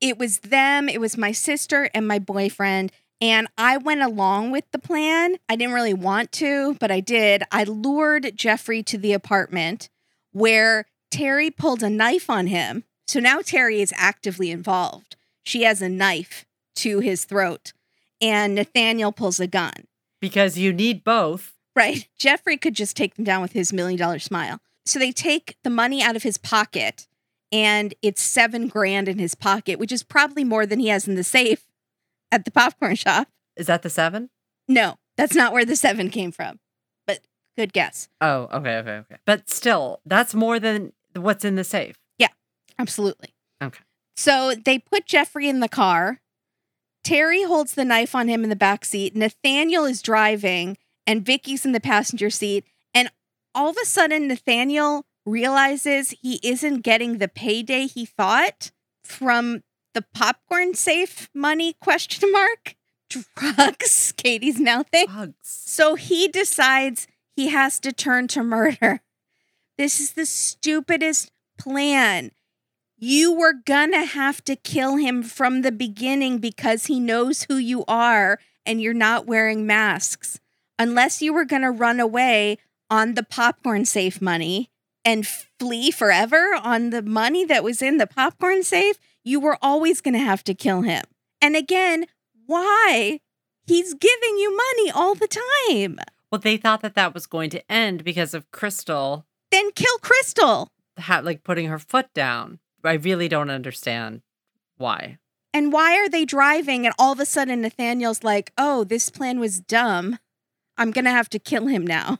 it 0.00 0.18
was 0.18 0.38
them, 0.40 0.88
it 0.88 1.00
was 1.00 1.16
my 1.16 1.32
sister 1.32 1.90
and 1.94 2.06
my 2.06 2.18
boyfriend. 2.18 2.92
And 3.20 3.48
I 3.58 3.78
went 3.78 4.02
along 4.02 4.52
with 4.52 4.70
the 4.70 4.78
plan. 4.78 5.36
I 5.48 5.56
didn't 5.56 5.74
really 5.74 5.94
want 5.94 6.30
to, 6.32 6.76
but 6.78 6.90
I 6.90 7.00
did. 7.00 7.42
I 7.50 7.64
lured 7.64 8.36
Jeffrey 8.36 8.82
to 8.84 8.98
the 8.98 9.12
apartment 9.12 9.88
where 10.32 10.86
Terry 11.10 11.50
pulled 11.50 11.82
a 11.82 11.90
knife 11.90 12.30
on 12.30 12.46
him. 12.46 12.84
So 13.08 13.18
now 13.18 13.40
Terry 13.40 13.80
is 13.80 13.92
actively 13.96 14.50
involved. 14.50 15.16
She 15.42 15.62
has 15.62 15.82
a 15.82 15.88
knife 15.88 16.44
to 16.76 17.00
his 17.00 17.24
throat, 17.24 17.72
and 18.20 18.54
Nathaniel 18.54 19.12
pulls 19.12 19.40
a 19.40 19.46
gun. 19.46 19.86
Because 20.20 20.58
you 20.58 20.72
need 20.72 21.02
both. 21.02 21.54
Right. 21.74 22.06
Jeffrey 22.18 22.56
could 22.56 22.74
just 22.74 22.96
take 22.96 23.14
them 23.16 23.24
down 23.24 23.42
with 23.42 23.52
his 23.52 23.72
million 23.72 23.98
dollar 23.98 24.18
smile. 24.18 24.60
So 24.84 24.98
they 24.98 25.10
take 25.10 25.56
the 25.64 25.70
money 25.70 26.02
out 26.02 26.16
of 26.16 26.22
his 26.22 26.38
pocket 26.38 27.07
and 27.50 27.94
it's 28.02 28.22
seven 28.22 28.68
grand 28.68 29.08
in 29.08 29.18
his 29.18 29.34
pocket, 29.34 29.78
which 29.78 29.92
is 29.92 30.02
probably 30.02 30.44
more 30.44 30.66
than 30.66 30.80
he 30.80 30.88
has 30.88 31.08
in 31.08 31.14
the 31.14 31.24
safe 31.24 31.66
at 32.30 32.44
the 32.44 32.50
popcorn 32.50 32.94
shop. 32.94 33.28
Is 33.56 33.66
that 33.66 33.82
the 33.82 33.90
seven? 33.90 34.30
No, 34.68 34.96
that's 35.16 35.34
not 35.34 35.52
where 35.52 35.64
the 35.64 35.76
seven 35.76 36.10
came 36.10 36.30
from, 36.30 36.60
but 37.06 37.20
good 37.56 37.72
guess. 37.72 38.08
Oh, 38.20 38.48
okay, 38.52 38.76
okay, 38.78 38.96
okay. 38.98 39.16
But 39.24 39.48
still, 39.48 40.00
that's 40.04 40.34
more 40.34 40.60
than 40.60 40.92
what's 41.14 41.44
in 41.44 41.56
the 41.56 41.64
safe. 41.64 41.96
Yeah, 42.18 42.28
absolutely. 42.78 43.34
Okay. 43.62 43.80
So 44.16 44.54
they 44.54 44.78
put 44.78 45.06
Jeffrey 45.06 45.48
in 45.48 45.60
the 45.60 45.68
car. 45.68 46.20
Terry 47.04 47.44
holds 47.44 47.74
the 47.74 47.84
knife 47.84 48.14
on 48.14 48.28
him 48.28 48.44
in 48.44 48.50
the 48.50 48.56
back 48.56 48.84
seat. 48.84 49.16
Nathaniel 49.16 49.84
is 49.84 50.02
driving, 50.02 50.76
and 51.06 51.24
Vicky's 51.24 51.64
in 51.64 51.72
the 51.72 51.80
passenger 51.80 52.28
seat. 52.28 52.64
And 52.92 53.10
all 53.54 53.70
of 53.70 53.76
a 53.80 53.86
sudden, 53.86 54.28
Nathaniel 54.28 55.06
realizes 55.28 56.10
he 56.22 56.40
isn't 56.42 56.80
getting 56.80 57.18
the 57.18 57.28
payday 57.28 57.86
he 57.86 58.04
thought 58.04 58.70
from 59.04 59.62
the 59.94 60.04
popcorn 60.14 60.74
safe 60.74 61.28
money 61.34 61.74
question 61.80 62.30
mark 62.32 62.74
drugs 63.08 64.12
katie's 64.16 64.60
now 64.60 64.82
think 64.82 65.10
Bugs. 65.10 65.34
so 65.42 65.94
he 65.94 66.28
decides 66.28 67.06
he 67.38 67.50
has 67.50 67.78
to 67.78 67.92
turn 67.92 68.26
to 68.26 68.42
murder. 68.42 69.00
This 69.76 70.00
is 70.00 70.14
the 70.14 70.26
stupidest 70.26 71.30
plan. 71.56 72.32
You 72.96 73.32
were 73.32 73.54
gonna 73.64 74.06
have 74.06 74.42
to 74.46 74.56
kill 74.56 74.96
him 74.96 75.22
from 75.22 75.62
the 75.62 75.70
beginning 75.70 76.38
because 76.38 76.86
he 76.86 76.98
knows 76.98 77.44
who 77.44 77.56
you 77.56 77.84
are 77.86 78.40
and 78.66 78.82
you're 78.82 78.92
not 78.92 79.24
wearing 79.24 79.68
masks. 79.68 80.40
Unless 80.80 81.22
you 81.22 81.32
were 81.32 81.44
gonna 81.44 81.70
run 81.70 82.00
away 82.00 82.58
on 82.90 83.14
the 83.14 83.22
popcorn 83.22 83.84
safe 83.84 84.20
money 84.20 84.68
and 85.08 85.26
flee 85.26 85.90
forever 85.90 86.54
on 86.62 86.90
the 86.90 87.00
money 87.00 87.42
that 87.46 87.64
was 87.64 87.80
in 87.80 87.96
the 87.96 88.06
popcorn 88.06 88.62
safe, 88.62 88.98
you 89.24 89.40
were 89.40 89.56
always 89.62 90.02
gonna 90.02 90.18
have 90.18 90.44
to 90.44 90.52
kill 90.52 90.82
him. 90.82 91.02
And 91.40 91.56
again, 91.56 92.04
why? 92.44 93.20
He's 93.66 93.94
giving 93.94 94.36
you 94.36 94.54
money 94.54 94.90
all 94.90 95.14
the 95.14 95.26
time. 95.28 95.98
Well, 96.30 96.40
they 96.40 96.58
thought 96.58 96.82
that 96.82 96.94
that 96.94 97.14
was 97.14 97.26
going 97.26 97.48
to 97.50 97.72
end 97.72 98.04
because 98.04 98.34
of 98.34 98.50
Crystal 98.50 99.24
Then 99.50 99.70
kill 99.72 99.96
Crystal. 100.02 100.72
like 101.08 101.42
putting 101.42 101.68
her 101.68 101.78
foot 101.78 102.12
down. 102.12 102.58
I 102.84 102.94
really 102.94 103.28
don't 103.28 103.50
understand 103.50 104.20
why. 104.76 105.16
And 105.54 105.72
why 105.72 105.96
are 105.96 106.10
they 106.10 106.26
driving 106.26 106.84
and 106.84 106.94
all 106.98 107.12
of 107.12 107.20
a 107.20 107.24
sudden 107.24 107.62
Nathaniel's 107.62 108.22
like, 108.22 108.52
oh, 108.58 108.84
this 108.84 109.08
plan 109.08 109.40
was 109.40 109.60
dumb. 109.60 110.18
I'm 110.76 110.90
going 110.90 111.06
to 111.06 111.10
have 111.10 111.30
to 111.30 111.38
kill 111.38 111.66
him 111.66 111.86
now. 111.86 112.18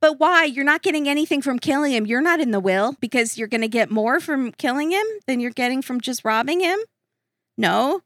But 0.00 0.20
why? 0.20 0.44
You're 0.44 0.64
not 0.64 0.82
getting 0.82 1.08
anything 1.08 1.40
from 1.42 1.58
killing 1.58 1.92
him. 1.92 2.06
You're 2.06 2.20
not 2.20 2.40
in 2.40 2.50
the 2.50 2.60
will 2.60 2.96
because 3.00 3.38
you're 3.38 3.48
going 3.48 3.62
to 3.62 3.68
get 3.68 3.90
more 3.90 4.20
from 4.20 4.52
killing 4.52 4.90
him 4.92 5.06
than 5.26 5.40
you're 5.40 5.50
getting 5.50 5.82
from 5.82 6.00
just 6.00 6.24
robbing 6.24 6.60
him? 6.60 6.78
No, 7.56 8.02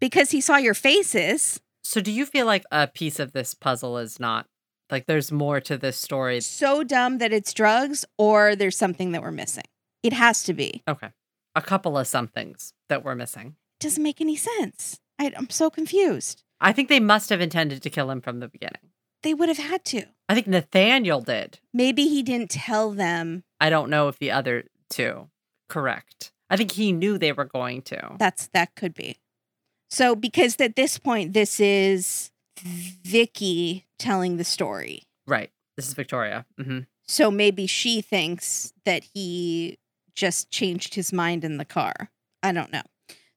because 0.00 0.30
he 0.30 0.40
saw 0.40 0.56
your 0.56 0.74
faces. 0.74 1.60
So, 1.82 2.00
do 2.00 2.12
you 2.12 2.24
feel 2.26 2.46
like 2.46 2.64
a 2.70 2.86
piece 2.86 3.18
of 3.18 3.32
this 3.32 3.54
puzzle 3.54 3.98
is 3.98 4.20
not 4.20 4.46
like 4.90 5.06
there's 5.06 5.32
more 5.32 5.60
to 5.62 5.76
this 5.76 5.96
story? 5.96 6.40
So 6.40 6.84
dumb 6.84 7.18
that 7.18 7.32
it's 7.32 7.52
drugs 7.52 8.04
or 8.16 8.54
there's 8.54 8.76
something 8.76 9.10
that 9.12 9.22
we're 9.22 9.32
missing. 9.32 9.64
It 10.02 10.12
has 10.12 10.44
to 10.44 10.54
be. 10.54 10.82
Okay. 10.86 11.08
A 11.54 11.62
couple 11.62 11.98
of 11.98 12.06
somethings 12.06 12.72
that 12.88 13.04
we're 13.04 13.16
missing. 13.16 13.56
doesn't 13.80 14.02
make 14.02 14.20
any 14.20 14.36
sense. 14.36 15.00
I, 15.18 15.32
I'm 15.36 15.50
so 15.50 15.70
confused. 15.70 16.44
I 16.60 16.72
think 16.72 16.88
they 16.88 17.00
must 17.00 17.30
have 17.30 17.40
intended 17.40 17.82
to 17.82 17.90
kill 17.90 18.10
him 18.10 18.20
from 18.20 18.38
the 18.38 18.48
beginning. 18.48 18.91
They 19.22 19.34
would 19.34 19.48
have 19.48 19.58
had 19.58 19.84
to. 19.86 20.04
I 20.28 20.34
think 20.34 20.46
Nathaniel 20.46 21.20
did. 21.20 21.58
Maybe 21.72 22.08
he 22.08 22.22
didn't 22.22 22.50
tell 22.50 22.90
them 22.90 23.44
I 23.60 23.70
don't 23.70 23.90
know 23.90 24.08
if 24.08 24.18
the 24.18 24.30
other 24.30 24.64
two. 24.90 25.28
Correct. 25.68 26.32
I 26.50 26.56
think 26.56 26.72
he 26.72 26.92
knew 26.92 27.16
they 27.18 27.32
were 27.32 27.44
going 27.44 27.82
to. 27.82 28.16
That's 28.18 28.48
that 28.48 28.74
could 28.74 28.94
be. 28.94 29.16
So 29.90 30.14
because 30.14 30.60
at 30.60 30.76
this 30.76 30.98
point 30.98 31.32
this 31.32 31.60
is 31.60 32.30
Vicky 32.58 33.86
telling 33.98 34.36
the 34.36 34.44
story. 34.44 35.04
Right. 35.26 35.50
This 35.76 35.88
is 35.88 35.94
Victoria. 35.94 36.46
hmm 36.60 36.80
So 37.06 37.30
maybe 37.30 37.66
she 37.66 38.00
thinks 38.00 38.72
that 38.84 39.04
he 39.14 39.78
just 40.14 40.50
changed 40.50 40.94
his 40.94 41.12
mind 41.12 41.44
in 41.44 41.56
the 41.56 41.64
car. 41.64 42.10
I 42.42 42.52
don't 42.52 42.72
know. 42.72 42.82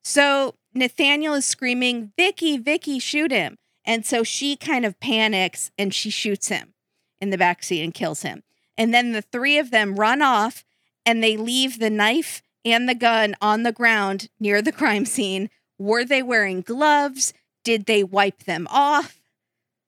So 0.04 0.56
Nathaniel 0.74 1.34
is 1.36 1.46
screaming, 1.46 2.12
"Vicky, 2.18 2.58
Vicky, 2.58 3.00
shoot 3.00 3.32
him." 3.32 3.58
And 3.86 4.06
so 4.06 4.24
she 4.24 4.56
kind 4.56 4.86
of 4.86 5.00
panics 5.00 5.72
and 5.78 5.94
she 5.94 6.10
shoots 6.10 6.50
him 6.50 6.74
in 7.22 7.30
the 7.30 7.38
backseat 7.38 7.84
and 7.84 7.94
kills 7.94 8.24
him. 8.24 8.44
And 8.78 8.94
then 8.94 9.12
the 9.12 9.22
three 9.22 9.58
of 9.58 9.72
them 9.72 9.96
run 9.96 10.22
off 10.22 10.66
and 11.06 11.24
they 11.24 11.38
leave 11.38 11.80
the 11.80 11.90
knife 11.90 12.42
and 12.66 12.90
the 12.90 12.96
gun 12.96 13.36
on 13.42 13.64
the 13.64 13.72
ground 13.72 14.30
near 14.40 14.62
the 14.62 14.72
crime 14.72 15.06
scene. 15.06 15.50
Were 15.78 16.04
they 16.04 16.24
wearing 16.24 16.62
gloves? 16.62 17.34
Did 17.64 17.86
they 17.86 18.04
wipe 18.04 18.44
them 18.44 18.68
off? 18.70 19.20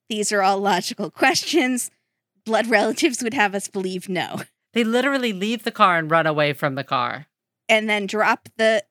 These 0.09 0.31
are 0.31 0.41
all 0.41 0.59
logical 0.59 1.09
questions. 1.11 1.91
Blood 2.45 2.67
relatives 2.67 3.21
would 3.23 3.33
have 3.33 3.55
us 3.55 3.67
believe 3.67 4.07
no. 4.07 4.41
They 4.73 4.83
literally 4.83 5.33
leave 5.33 5.63
the 5.63 5.71
car 5.71 5.97
and 5.97 6.09
run 6.09 6.27
away 6.27 6.53
from 6.53 6.75
the 6.75 6.83
car. 6.83 7.25
And 7.67 7.89
then 7.89 8.05
drop 8.05 8.47
the 8.57 8.83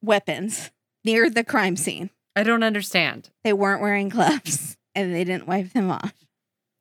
weapons 0.00 0.70
near 1.04 1.28
the 1.28 1.44
crime 1.44 1.76
scene. 1.76 2.10
I 2.36 2.42
don't 2.42 2.62
understand. 2.62 3.30
They 3.42 3.54
weren't 3.54 3.80
wearing 3.80 4.10
gloves 4.10 4.76
and 4.94 5.14
they 5.14 5.24
didn't 5.24 5.48
wipe 5.48 5.72
them 5.72 5.90
off. 5.90 6.14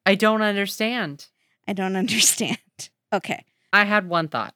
I 0.05 0.15
don't 0.15 0.41
understand. 0.41 1.27
I 1.67 1.73
don't 1.73 1.95
understand. 1.95 2.59
Okay. 3.11 3.45
I 3.73 3.85
had 3.85 4.07
one 4.07 4.27
thought. 4.27 4.53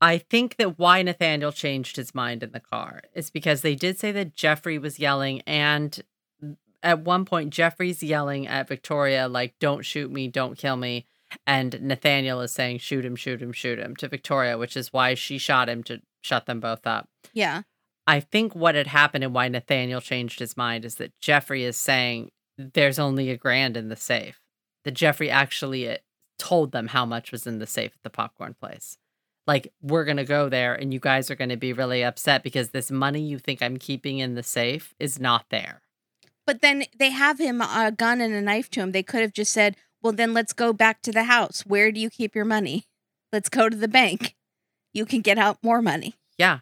I 0.00 0.18
think 0.18 0.56
that 0.56 0.78
why 0.78 1.02
Nathaniel 1.02 1.52
changed 1.52 1.96
his 1.96 2.14
mind 2.14 2.42
in 2.42 2.52
the 2.52 2.60
car 2.60 3.02
is 3.14 3.30
because 3.30 3.62
they 3.62 3.74
did 3.74 3.98
say 3.98 4.10
that 4.12 4.34
Jeffrey 4.34 4.76
was 4.76 4.98
yelling, 4.98 5.42
and 5.46 6.02
at 6.82 7.02
one 7.04 7.24
point, 7.24 7.50
Jeffrey's 7.50 8.02
yelling 8.02 8.48
at 8.48 8.66
Victoria, 8.66 9.28
like, 9.28 9.54
don't 9.60 9.84
shoot 9.84 10.10
me, 10.10 10.26
don't 10.26 10.58
kill 10.58 10.76
me. 10.76 11.06
And 11.46 11.80
Nathaniel 11.80 12.40
is 12.40 12.50
saying, 12.50 12.78
shoot 12.78 13.04
him, 13.04 13.14
shoot 13.14 13.40
him, 13.40 13.52
shoot 13.52 13.78
him 13.78 13.94
to 13.96 14.08
Victoria, 14.08 14.58
which 14.58 14.76
is 14.76 14.92
why 14.92 15.14
she 15.14 15.38
shot 15.38 15.68
him 15.68 15.84
to 15.84 16.00
shut 16.20 16.46
them 16.46 16.58
both 16.58 16.84
up. 16.84 17.08
Yeah. 17.32 17.62
I 18.12 18.20
think 18.20 18.54
what 18.54 18.74
had 18.74 18.88
happened 18.88 19.24
and 19.24 19.32
why 19.32 19.48
Nathaniel 19.48 20.02
changed 20.02 20.38
his 20.38 20.54
mind 20.54 20.84
is 20.84 20.96
that 20.96 21.18
Jeffrey 21.18 21.64
is 21.64 21.78
saying 21.78 22.30
there's 22.58 22.98
only 22.98 23.30
a 23.30 23.38
grand 23.38 23.74
in 23.74 23.88
the 23.88 23.96
safe. 23.96 24.38
That 24.84 24.90
Jeffrey 24.90 25.30
actually 25.30 25.88
uh, 25.88 25.96
told 26.38 26.72
them 26.72 26.88
how 26.88 27.06
much 27.06 27.32
was 27.32 27.46
in 27.46 27.58
the 27.58 27.66
safe 27.66 27.92
at 27.94 28.02
the 28.02 28.10
popcorn 28.10 28.54
place. 28.60 28.98
Like, 29.46 29.72
we're 29.80 30.04
going 30.04 30.18
to 30.18 30.26
go 30.26 30.50
there 30.50 30.74
and 30.74 30.92
you 30.92 31.00
guys 31.00 31.30
are 31.30 31.34
going 31.34 31.48
to 31.48 31.56
be 31.56 31.72
really 31.72 32.04
upset 32.04 32.42
because 32.42 32.68
this 32.68 32.90
money 32.90 33.22
you 33.22 33.38
think 33.38 33.62
I'm 33.62 33.78
keeping 33.78 34.18
in 34.18 34.34
the 34.34 34.42
safe 34.42 34.94
is 35.00 35.18
not 35.18 35.46
there. 35.48 35.80
But 36.46 36.60
then 36.60 36.84
they 36.94 37.12
have 37.12 37.38
him 37.38 37.62
a 37.62 37.94
gun 37.96 38.20
and 38.20 38.34
a 38.34 38.42
knife 38.42 38.68
to 38.72 38.80
him. 38.80 38.92
They 38.92 39.02
could 39.02 39.22
have 39.22 39.32
just 39.32 39.54
said, 39.54 39.74
well, 40.02 40.12
then 40.12 40.34
let's 40.34 40.52
go 40.52 40.74
back 40.74 41.00
to 41.04 41.12
the 41.12 41.24
house. 41.24 41.64
Where 41.64 41.90
do 41.90 41.98
you 41.98 42.10
keep 42.10 42.34
your 42.34 42.44
money? 42.44 42.84
Let's 43.32 43.48
go 43.48 43.70
to 43.70 43.76
the 43.76 43.88
bank. 43.88 44.36
You 44.92 45.06
can 45.06 45.22
get 45.22 45.38
out 45.38 45.56
more 45.62 45.80
money. 45.80 46.16
Yeah. 46.36 46.58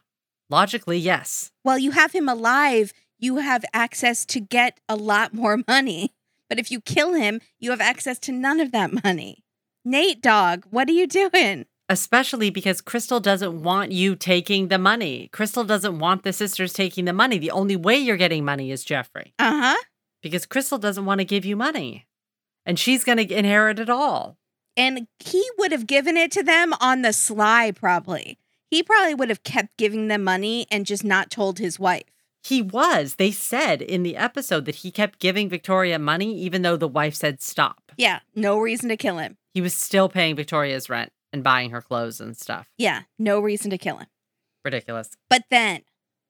Logically, 0.50 0.98
yes. 0.98 1.52
While 1.62 1.78
you 1.78 1.92
have 1.92 2.12
him 2.12 2.28
alive, 2.28 2.92
you 3.18 3.36
have 3.36 3.64
access 3.72 4.24
to 4.26 4.40
get 4.40 4.80
a 4.88 4.96
lot 4.96 5.32
more 5.32 5.60
money. 5.68 6.10
But 6.48 6.58
if 6.58 6.70
you 6.72 6.80
kill 6.80 7.14
him, 7.14 7.40
you 7.60 7.70
have 7.70 7.80
access 7.80 8.18
to 8.20 8.32
none 8.32 8.58
of 8.58 8.72
that 8.72 9.04
money. 9.04 9.44
Nate, 9.84 10.20
dog, 10.20 10.66
what 10.70 10.88
are 10.88 10.92
you 10.92 11.06
doing? 11.06 11.66
Especially 11.88 12.50
because 12.50 12.80
Crystal 12.80 13.20
doesn't 13.20 13.62
want 13.62 13.92
you 13.92 14.16
taking 14.16 14.68
the 14.68 14.78
money. 14.78 15.28
Crystal 15.32 15.64
doesn't 15.64 15.98
want 16.00 16.24
the 16.24 16.32
sisters 16.32 16.72
taking 16.72 17.04
the 17.04 17.12
money. 17.12 17.38
The 17.38 17.50
only 17.52 17.76
way 17.76 17.96
you're 17.96 18.16
getting 18.16 18.44
money 18.44 18.70
is 18.72 18.84
Jeffrey. 18.84 19.32
Uh 19.38 19.60
huh. 19.60 19.76
because 20.22 20.46
Crystal 20.46 20.78
doesn't 20.78 21.04
want 21.06 21.20
to 21.20 21.24
give 21.24 21.44
you 21.44 21.56
money. 21.56 22.06
And 22.66 22.78
she's 22.78 23.04
going 23.04 23.18
to 23.18 23.32
inherit 23.34 23.78
it 23.78 23.88
all. 23.88 24.36
And 24.76 25.06
he 25.20 25.44
would 25.58 25.72
have 25.72 25.86
given 25.86 26.16
it 26.16 26.30
to 26.32 26.42
them 26.42 26.74
on 26.80 27.02
the 27.02 27.12
sly, 27.12 27.70
probably. 27.70 28.38
He 28.70 28.82
probably 28.82 29.14
would 29.14 29.28
have 29.28 29.42
kept 29.42 29.76
giving 29.76 30.08
them 30.08 30.22
money 30.22 30.66
and 30.70 30.86
just 30.86 31.04
not 31.04 31.30
told 31.30 31.58
his 31.58 31.78
wife. 31.78 32.04
He 32.42 32.62
was. 32.62 33.16
They 33.16 33.32
said 33.32 33.82
in 33.82 34.02
the 34.02 34.16
episode 34.16 34.64
that 34.64 34.76
he 34.76 34.90
kept 34.90 35.18
giving 35.18 35.48
Victoria 35.48 35.98
money 35.98 36.38
even 36.38 36.62
though 36.62 36.76
the 36.76 36.88
wife 36.88 37.14
said 37.14 37.42
stop. 37.42 37.92
Yeah, 37.96 38.20
no 38.34 38.58
reason 38.58 38.88
to 38.88 38.96
kill 38.96 39.18
him. 39.18 39.36
He 39.52 39.60
was 39.60 39.74
still 39.74 40.08
paying 40.08 40.36
Victoria's 40.36 40.88
rent 40.88 41.12
and 41.32 41.44
buying 41.44 41.70
her 41.70 41.82
clothes 41.82 42.20
and 42.20 42.36
stuff. 42.36 42.68
Yeah, 42.78 43.02
no 43.18 43.40
reason 43.40 43.70
to 43.70 43.78
kill 43.78 43.98
him. 43.98 44.06
Ridiculous. 44.64 45.10
But 45.28 45.44
then, 45.50 45.82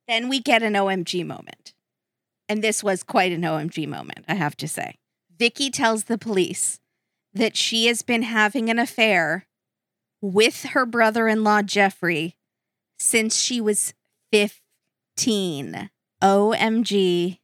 then 0.09 0.29
we 0.29 0.41
get 0.41 0.63
an 0.63 0.75
OMG 0.75 1.25
moment. 1.27 1.75
And 2.49 2.63
this 2.65 2.83
was 2.83 3.03
quite 3.03 3.33
an 3.33 3.43
OMG 3.43 3.87
moment, 3.87 4.25
I 4.27 4.35
have 4.35 4.57
to 4.57 4.67
say. 4.67 4.97
Vicky 5.39 5.71
tells 5.71 6.05
the 6.05 6.19
police 6.19 6.81
that 7.33 7.57
she 7.57 7.87
has 7.87 8.03
been 8.03 8.23
having 8.23 8.69
an 8.69 8.79
affair 8.79 9.47
with 10.21 10.65
her 10.71 10.87
brother 10.87 11.29
in 11.29 11.45
law, 11.45 11.63
Jeffrey, 11.63 12.37
since 12.99 13.37
she 13.37 13.61
was 13.61 13.95
15. 14.33 15.91
OMG. 16.23 17.39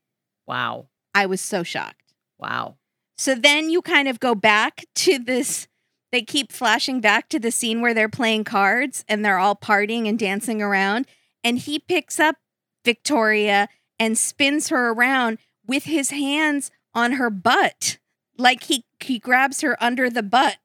Wow. 0.46 0.88
I 1.14 1.26
was 1.26 1.40
so 1.40 1.62
shocked. 1.62 2.12
Wow. 2.38 2.76
So 3.16 3.34
then 3.34 3.70
you 3.70 3.80
kind 3.80 4.08
of 4.08 4.20
go 4.20 4.34
back 4.34 4.84
to 4.96 5.18
this. 5.18 5.66
They 6.12 6.22
keep 6.22 6.52
flashing 6.52 7.00
back 7.00 7.28
to 7.30 7.38
the 7.38 7.50
scene 7.50 7.80
where 7.80 7.94
they're 7.94 8.08
playing 8.08 8.44
cards 8.44 9.04
and 9.08 9.24
they're 9.24 9.38
all 9.38 9.56
partying 9.56 10.08
and 10.08 10.18
dancing 10.18 10.60
around. 10.60 11.06
And 11.42 11.58
he 11.58 11.78
picks 11.78 12.20
up 12.20 12.36
Victoria 12.84 13.68
and 13.98 14.18
spins 14.18 14.68
her 14.68 14.90
around 14.90 15.38
with 15.66 15.84
his 15.84 16.10
hands 16.10 16.70
on 16.94 17.12
her 17.12 17.30
butt. 17.30 17.98
Like 18.36 18.64
he, 18.64 18.84
he 19.02 19.18
grabs 19.18 19.62
her 19.62 19.82
under 19.82 20.10
the 20.10 20.22
butt 20.22 20.58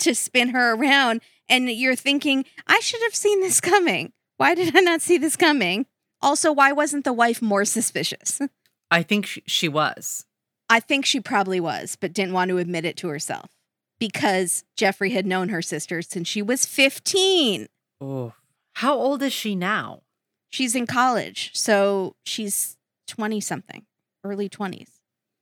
to 0.00 0.14
spin 0.14 0.50
her 0.50 0.74
around. 0.74 1.20
And 1.50 1.68
you're 1.68 1.96
thinking, 1.96 2.46
I 2.66 2.80
should 2.80 3.02
have 3.02 3.14
seen 3.14 3.40
this 3.40 3.60
coming. 3.60 4.12
Why 4.38 4.54
did 4.54 4.74
I 4.74 4.80
not 4.80 5.02
see 5.02 5.18
this 5.18 5.36
coming? 5.36 5.84
Also, 6.22 6.52
why 6.52 6.72
wasn't 6.72 7.04
the 7.04 7.12
wife 7.12 7.42
more 7.42 7.64
suspicious? 7.66 8.40
I 8.90 9.02
think 9.02 9.26
sh- 9.26 9.38
she 9.46 9.68
was. 9.68 10.24
I 10.68 10.80
think 10.80 11.04
she 11.04 11.20
probably 11.20 11.60
was, 11.60 11.96
but 11.96 12.12
didn't 12.12 12.32
want 12.32 12.48
to 12.50 12.58
admit 12.58 12.84
it 12.84 12.96
to 12.98 13.08
herself 13.08 13.50
because 13.98 14.64
Jeffrey 14.76 15.10
had 15.10 15.26
known 15.26 15.48
her 15.50 15.60
sister 15.60 16.00
since 16.02 16.28
she 16.28 16.40
was 16.42 16.64
15. 16.64 17.66
Oh. 18.00 18.32
How 18.74 18.94
old 18.94 19.22
is 19.22 19.32
she 19.32 19.54
now? 19.56 20.02
She's 20.48 20.74
in 20.74 20.86
college, 20.86 21.50
so 21.54 22.16
she's 22.24 22.76
20 23.08 23.40
something, 23.40 23.84
early 24.24 24.48
20s, 24.48 24.88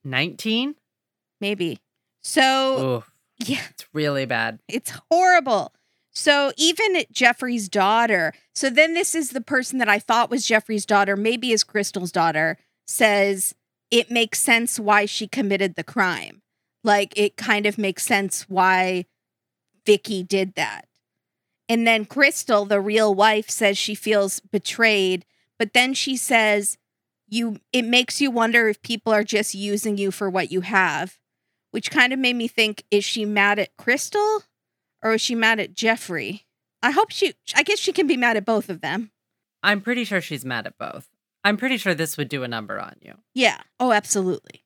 19? 0.05 0.75
maybe. 1.41 1.79
So, 2.23 2.43
Oh, 2.43 3.05
yeah, 3.39 3.63
it's 3.71 3.87
really 3.93 4.27
bad. 4.27 4.59
it's 4.69 4.93
horrible. 5.11 5.73
So, 6.19 6.51
even 6.57 7.05
Jeffrey's 7.13 7.69
daughter, 7.69 8.35
so 8.53 8.71
then 8.71 8.93
this 8.93 9.15
is 9.15 9.31
the 9.31 9.41
person 9.41 9.79
that 9.79 9.89
I 9.89 10.01
thought 10.01 10.33
was 10.33 10.45
Jeffrey's 10.45 10.85
daughter, 10.85 11.17
maybe 11.17 11.53
is 11.53 11.63
Crystal's 11.63 12.11
daughter, 12.11 12.59
says 12.89 13.55
it 13.93 14.11
makes 14.11 14.41
sense 14.41 14.81
why 14.81 15.07
she 15.07 15.29
committed 15.29 15.77
the 15.77 15.85
crime. 15.85 16.43
Like, 16.83 17.17
it 17.17 17.37
kind 17.37 17.67
of 17.67 17.79
makes 17.79 18.05
sense 18.05 18.47
why 18.49 19.05
Vicky 19.87 20.25
did 20.25 20.57
that. 20.57 20.89
And 21.69 21.87
then 21.87 22.05
Crystal, 22.05 22.65
the 22.65 22.81
real 22.81 23.15
wife, 23.15 23.49
says 23.49 23.79
she 23.79 23.95
feels 23.95 24.41
betrayed, 24.41 25.25
but 25.57 25.73
then 25.73 25.95
she 25.95 26.17
says, 26.17 26.79
you 27.29 27.61
it 27.73 27.85
makes 27.85 28.21
you 28.21 28.33
wonder 28.33 28.69
if 28.69 28.83
people 28.83 29.13
are 29.13 29.23
just 29.23 29.55
using 29.55 29.97
you 29.97 30.11
for 30.11 30.29
what 30.29 30.51
you 30.51 30.63
have, 30.63 31.17
which 31.71 31.93
kind 31.93 32.13
of 32.13 32.19
made 32.19 32.35
me 32.35 32.49
think 32.49 32.83
is 32.91 33.05
she 33.05 33.25
mad 33.25 33.61
at 33.61 33.77
Crystal 33.77 34.43
or 35.03 35.15
is 35.15 35.21
she 35.21 35.35
mad 35.35 35.61
at 35.61 35.75
Jeffrey? 35.75 36.47
I 36.83 36.91
hope 36.91 37.11
she 37.11 37.35
I 37.55 37.63
guess 37.63 37.79
she 37.79 37.93
can 37.93 38.07
be 38.07 38.17
mad 38.17 38.37
at 38.37 38.45
both 38.45 38.69
of 38.69 38.81
them. 38.81 39.11
I'm 39.63 39.81
pretty 39.81 40.05
sure 40.05 40.21
she's 40.21 40.45
mad 40.45 40.67
at 40.67 40.79
both. 40.79 41.09
I'm 41.45 41.57
pretty 41.57 41.77
sure 41.77 41.95
this 41.95 42.17
would 42.17 42.29
do 42.29 42.43
a 42.43 42.49
number 42.49 42.81
on 42.81 42.97
you. 43.01 43.15
Yeah. 43.35 43.61
Oh, 43.81 43.93
absolutely. 43.93 44.65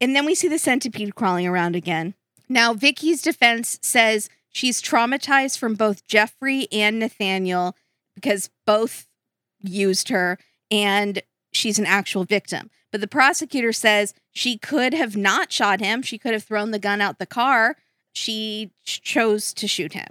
And 0.00 0.16
then 0.16 0.24
we 0.24 0.34
see 0.34 0.48
the 0.48 0.58
centipede 0.58 1.14
crawling 1.14 1.46
around 1.46 1.76
again. 1.76 2.14
Now, 2.48 2.74
Vicky's 2.74 3.22
defense 3.22 3.78
says 3.82 4.28
she's 4.50 4.82
traumatized 4.82 5.58
from 5.58 5.74
both 5.74 6.06
Jeffrey 6.06 6.66
and 6.72 6.98
Nathaniel 6.98 7.76
because 8.14 8.50
both 8.66 9.06
used 9.60 10.08
her 10.08 10.38
and 10.70 11.22
she's 11.52 11.78
an 11.78 11.86
actual 11.86 12.24
victim. 12.24 12.70
But 12.90 13.00
the 13.00 13.08
prosecutor 13.08 13.72
says 13.72 14.12
she 14.32 14.58
could 14.58 14.92
have 14.92 15.16
not 15.16 15.52
shot 15.52 15.80
him. 15.80 16.02
She 16.02 16.18
could 16.18 16.32
have 16.32 16.44
thrown 16.44 16.72
the 16.72 16.78
gun 16.78 17.00
out 17.00 17.18
the 17.18 17.26
car. 17.26 17.76
She 18.12 18.70
ch- 18.84 19.00
chose 19.02 19.52
to 19.54 19.66
shoot 19.66 19.92
him. 19.92 20.08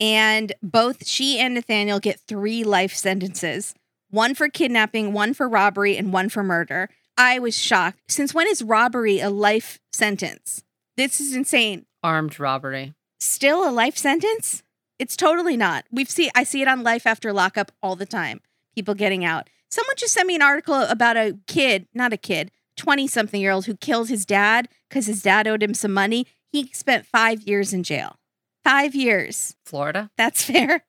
And 0.00 0.52
both 0.62 1.06
she 1.06 1.38
and 1.38 1.54
Nathaniel 1.54 2.00
get 2.00 2.20
three 2.20 2.64
life 2.64 2.94
sentences 2.94 3.74
one 4.10 4.34
for 4.34 4.48
kidnapping, 4.48 5.12
one 5.12 5.34
for 5.34 5.48
robbery, 5.48 5.96
and 5.96 6.12
one 6.12 6.28
for 6.28 6.42
murder. 6.42 6.88
I 7.16 7.38
was 7.38 7.56
shocked. 7.56 8.00
Since 8.08 8.34
when 8.34 8.48
is 8.48 8.62
robbery 8.62 9.20
a 9.20 9.30
life 9.30 9.78
sentence? 9.92 10.64
This 10.96 11.20
is 11.20 11.34
insane. 11.34 11.86
Armed 12.02 12.40
robbery. 12.40 12.94
Still 13.20 13.68
a 13.68 13.70
life 13.70 13.96
sentence? 13.96 14.62
It's 14.98 15.16
totally 15.16 15.56
not. 15.56 15.84
We've 15.90 16.10
seen 16.10 16.30
I 16.34 16.44
see 16.44 16.62
it 16.62 16.68
on 16.68 16.82
Life 16.82 17.06
After 17.06 17.32
Lockup 17.32 17.72
all 17.82 17.96
the 17.96 18.06
time. 18.06 18.40
People 18.74 18.94
getting 18.94 19.24
out. 19.24 19.48
Someone 19.70 19.96
just 19.96 20.14
sent 20.14 20.26
me 20.26 20.34
an 20.34 20.42
article 20.42 20.74
about 20.74 21.16
a 21.16 21.38
kid, 21.46 21.86
not 21.94 22.12
a 22.12 22.16
kid, 22.16 22.50
20 22.76 23.06
something 23.06 23.40
year 23.40 23.52
old 23.52 23.66
who 23.66 23.76
killed 23.76 24.08
his 24.08 24.26
dad 24.26 24.68
because 24.88 25.06
his 25.06 25.22
dad 25.22 25.46
owed 25.46 25.62
him 25.62 25.74
some 25.74 25.92
money. 25.92 26.26
He 26.52 26.70
spent 26.72 27.06
five 27.06 27.42
years 27.42 27.72
in 27.72 27.82
jail. 27.82 28.16
Five 28.64 28.94
years. 28.94 29.56
Florida? 29.64 30.10
That's 30.16 30.42
fair. 30.42 30.84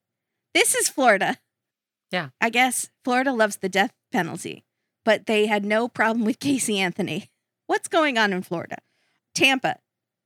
This 0.54 0.76
is 0.76 0.90
Florida. 0.90 1.38
Yeah. 2.12 2.30
I 2.42 2.50
guess 2.50 2.90
Florida 3.04 3.32
loves 3.32 3.58
the 3.58 3.70
death 3.70 3.94
penalty, 4.12 4.66
but 5.06 5.26
they 5.26 5.46
had 5.46 5.64
no 5.64 5.88
problem 5.88 6.26
with 6.26 6.40
Casey 6.42 6.80
Anthony. 6.80 7.30
What's 7.68 7.88
going 7.88 8.18
on 8.18 8.34
in 8.34 8.42
Florida? 8.42 8.78
Tampa, 9.34 9.78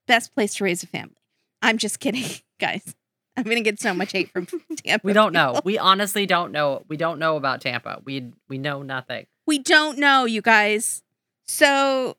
best 0.08 0.34
place 0.34 0.56
to 0.56 0.64
raise 0.64 0.82
a 0.84 0.88
family. 0.88 1.16
I'm 1.62 1.78
just 1.78 2.00
kidding, 2.00 2.26
guys. 2.60 2.96
I'm 3.38 3.44
going 3.44 3.58
to 3.58 3.62
get 3.62 3.80
so 3.80 3.94
much 3.94 4.14
hate 4.14 4.32
from 4.32 4.48
Tampa. 4.78 5.06
We 5.06 5.14
don't 5.14 5.34
know. 5.34 5.60
We 5.64 5.78
honestly 5.78 6.26
don't 6.26 6.52
know. 6.52 6.84
We 6.88 6.96
don't 6.98 7.20
know 7.20 7.36
about 7.36 7.62
Tampa. 7.62 8.02
We 8.06 8.32
we 8.48 8.58
know 8.58 8.82
nothing. 8.82 9.28
We 9.46 9.60
don't 9.60 9.98
know, 10.00 10.24
you 10.26 10.42
guys. 10.42 11.04
So 11.46 12.16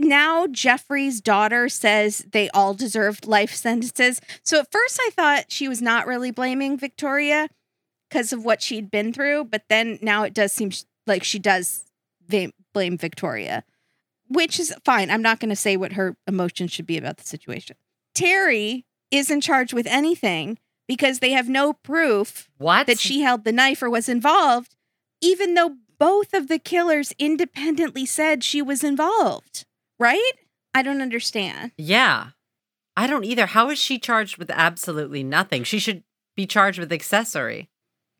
now 0.00 0.46
Jeffrey's 0.46 1.20
daughter 1.20 1.68
says 1.68 2.24
they 2.32 2.48
all 2.50 2.74
deserved 2.74 3.26
life 3.26 3.54
sentences. 3.54 4.20
So 4.42 4.60
at 4.60 4.72
first 4.72 4.98
I 5.00 5.10
thought 5.10 5.52
she 5.52 5.68
was 5.68 5.80
not 5.82 6.06
really 6.06 6.30
blaming 6.30 6.76
Victoria 6.78 7.48
because 8.08 8.32
of 8.32 8.44
what 8.44 8.62
she'd 8.62 8.90
been 8.90 9.12
through, 9.12 9.44
but 9.44 9.64
then 9.68 9.98
now 10.02 10.24
it 10.24 10.34
does 10.34 10.52
seem 10.52 10.70
sh- 10.70 10.82
like 11.06 11.22
she 11.22 11.38
does 11.38 11.84
va- 12.26 12.52
blame 12.74 12.96
Victoria, 12.98 13.62
which 14.28 14.58
is 14.58 14.74
fine. 14.84 15.10
I'm 15.10 15.22
not 15.22 15.38
going 15.40 15.50
to 15.50 15.56
say 15.56 15.76
what 15.76 15.92
her 15.92 16.16
emotions 16.26 16.72
should 16.72 16.86
be 16.86 16.98
about 16.98 17.18
the 17.18 17.24
situation. 17.24 17.76
Terry 18.14 18.84
isn't 19.10 19.42
charged 19.42 19.72
with 19.72 19.86
anything 19.86 20.58
because 20.88 21.20
they 21.20 21.30
have 21.30 21.48
no 21.48 21.72
proof 21.72 22.48
What? 22.58 22.86
that 22.88 22.98
she 22.98 23.20
held 23.20 23.44
the 23.44 23.52
knife 23.52 23.82
or 23.82 23.90
was 23.90 24.08
involved, 24.08 24.74
even 25.20 25.54
though 25.54 25.76
both 25.98 26.32
of 26.34 26.48
the 26.48 26.58
killers 26.58 27.12
independently 27.18 28.06
said 28.06 28.42
she 28.42 28.62
was 28.62 28.82
involved, 28.82 29.66
right? 30.00 30.32
I 30.74 30.82
don't 30.82 31.02
understand. 31.02 31.72
Yeah. 31.76 32.30
I 32.96 33.06
don't 33.06 33.24
either. 33.24 33.46
How 33.46 33.70
is 33.70 33.78
she 33.78 33.98
charged 33.98 34.38
with 34.38 34.50
absolutely 34.50 35.22
nothing? 35.22 35.62
She 35.62 35.78
should 35.78 36.02
be 36.34 36.46
charged 36.46 36.78
with 36.78 36.92
accessory. 36.92 37.68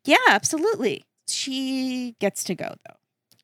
Yeah, 0.05 0.15
absolutely. 0.29 1.03
She 1.27 2.15
gets 2.19 2.43
to 2.45 2.55
go, 2.55 2.75
though. 2.87 2.95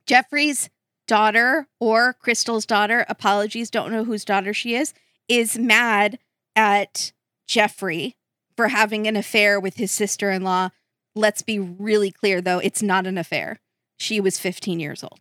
Jeffrey's 0.05 0.69
daughter 1.07 1.67
or 1.79 2.13
Crystal's 2.13 2.65
daughter, 2.65 3.05
apologies, 3.09 3.69
don't 3.69 3.91
know 3.91 4.03
whose 4.03 4.25
daughter 4.25 4.53
she 4.53 4.75
is, 4.75 4.93
is 5.27 5.57
mad 5.57 6.19
at 6.55 7.11
Jeffrey 7.47 8.15
for 8.55 8.69
having 8.69 9.07
an 9.07 9.15
affair 9.15 9.59
with 9.59 9.75
his 9.75 9.91
sister 9.91 10.31
in 10.31 10.43
law. 10.43 10.69
Let's 11.15 11.41
be 11.41 11.59
really 11.59 12.11
clear, 12.11 12.41
though, 12.41 12.59
it's 12.59 12.81
not 12.81 13.07
an 13.07 13.17
affair. 13.17 13.59
She 13.97 14.19
was 14.19 14.39
15 14.39 14.79
years 14.79 15.03
old. 15.03 15.19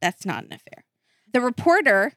That's 0.00 0.24
not 0.26 0.44
an 0.44 0.52
affair. 0.52 0.84
The 1.32 1.40
reporter 1.40 2.12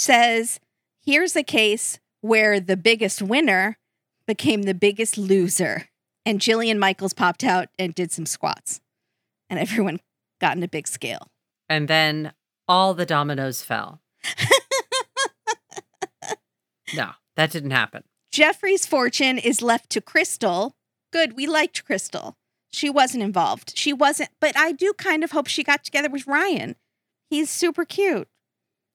says 0.00 0.60
here's 1.04 1.36
a 1.36 1.42
case 1.42 1.98
where 2.20 2.60
the 2.60 2.76
biggest 2.76 3.22
winner 3.22 3.78
became 4.26 4.62
the 4.62 4.74
biggest 4.74 5.16
loser. 5.18 5.88
And 6.26 6.40
Jillian 6.40 6.78
Michaels 6.78 7.14
popped 7.14 7.44
out 7.44 7.68
and 7.78 7.94
did 7.94 8.12
some 8.12 8.26
squats. 8.26 8.80
And 9.48 9.58
everyone 9.58 10.00
got 10.40 10.56
in 10.56 10.62
a 10.62 10.68
big 10.68 10.86
scale. 10.86 11.28
And 11.68 11.88
then 11.88 12.32
all 12.68 12.94
the 12.94 13.06
dominoes 13.06 13.62
fell. 13.62 14.00
No, 16.94 17.10
that 17.36 17.50
didn't 17.50 17.70
happen. 17.70 18.04
Jeffrey's 18.32 18.86
fortune 18.86 19.38
is 19.38 19.62
left 19.62 19.90
to 19.90 20.00
Crystal. 20.00 20.74
Good, 21.12 21.36
we 21.36 21.46
liked 21.46 21.84
Crystal. 21.84 22.36
She 22.72 22.88
wasn't 22.88 23.24
involved. 23.24 23.76
She 23.76 23.92
wasn't, 23.92 24.30
but 24.40 24.56
I 24.56 24.72
do 24.72 24.92
kind 24.92 25.24
of 25.24 25.32
hope 25.32 25.48
she 25.48 25.64
got 25.64 25.84
together 25.84 26.08
with 26.08 26.26
Ryan. 26.26 26.76
He's 27.28 27.50
super 27.50 27.84
cute 27.84 28.28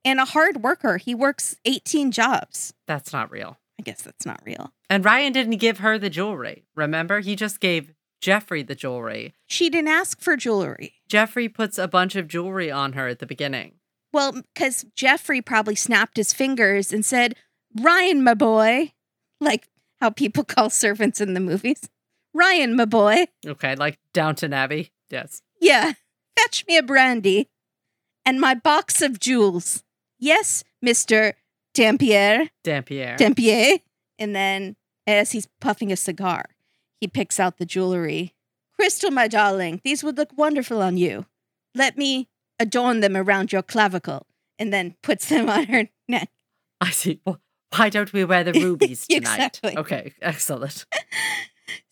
and 0.05 0.19
a 0.19 0.25
hard 0.25 0.63
worker. 0.63 0.97
He 0.97 1.13
works 1.15 1.57
18 1.65 2.11
jobs. 2.11 2.73
That's 2.87 3.11
not 3.11 3.31
real. 3.31 3.57
I 3.77 3.83
guess 3.83 4.03
that's 4.03 4.25
not 4.25 4.39
real. 4.45 4.71
And 4.89 5.03
Ryan 5.03 5.33
didn't 5.33 5.57
give 5.57 5.79
her 5.79 5.97
the 5.97 6.09
jewelry. 6.09 6.63
Remember? 6.75 7.19
He 7.19 7.35
just 7.35 7.59
gave 7.59 7.91
Jeffrey 8.21 8.63
the 8.63 8.75
jewelry. 8.75 9.33
She 9.47 9.69
didn't 9.69 9.89
ask 9.89 10.21
for 10.21 10.37
jewelry. 10.37 10.93
Jeffrey 11.09 11.49
puts 11.49 11.77
a 11.77 11.87
bunch 11.87 12.15
of 12.15 12.27
jewelry 12.27 12.71
on 12.71 12.93
her 12.93 13.07
at 13.07 13.19
the 13.19 13.25
beginning. 13.25 13.73
Well, 14.13 14.31
because 14.31 14.85
Jeffrey 14.95 15.41
probably 15.41 15.75
snapped 15.75 16.15
his 16.15 16.31
fingers 16.31 16.93
and 16.93 17.03
said, 17.03 17.35
Ryan, 17.77 18.23
my 18.23 18.33
boy, 18.33 18.93
like 19.41 19.67
how 19.99 20.11
people 20.11 20.43
call 20.45 20.69
servants 20.69 21.19
in 21.19 21.33
the 21.33 21.41
movies. 21.41 21.89
Ryan, 22.33 22.75
my 22.75 22.85
boy. 22.85 23.25
Okay, 23.45 23.75
like 23.75 23.99
Downton 24.13 24.53
Abbey. 24.53 24.91
Yes. 25.09 25.41
Yeah, 25.59 25.93
fetch 26.37 26.65
me 26.67 26.77
a 26.77 26.83
brandy 26.83 27.49
and 28.25 28.39
my 28.41 28.55
box 28.55 29.01
of 29.01 29.19
jewels. 29.19 29.83
Yes, 30.26 30.63
Mr. 30.84 31.34
Dampier. 31.76 32.49
Dampier. 32.63 33.15
Dampier. 33.15 33.78
And 34.17 34.36
then, 34.36 34.76
as 35.05 35.34
he's 35.34 35.47
puffing 35.61 35.91
a 35.91 35.95
cigar, 35.95 36.45
he 36.99 37.07
picks 37.07 37.39
out 37.39 37.57
the 37.59 37.65
jewelry. 37.65 38.34
Crystal, 38.73 39.11
my 39.11 39.28
darling, 39.28 39.82
these 39.84 40.03
would 40.03 40.17
look 40.17 40.36
wonderful 40.36 40.82
on 40.82 40.97
you. 40.97 41.28
Let 41.76 41.95
me 41.95 42.28
adorn 42.57 43.01
them 43.01 43.15
around 43.15 43.51
your 43.51 43.61
clavicle. 43.61 44.26
And 44.57 44.73
then 44.73 44.95
puts 45.03 45.30
them 45.30 45.47
on 45.57 45.65
her 45.65 45.89
neck. 46.07 46.30
I 46.82 46.89
see. 46.89 47.19
Well, 47.23 47.39
why 47.76 47.89
don't 47.89 48.11
we 48.11 48.26
wear 48.26 48.43
the 48.43 48.53
rubies 48.59 49.05
tonight? 49.05 49.36
Exactly. 49.36 49.78
Okay, 49.78 50.13
excellent. 50.23 50.86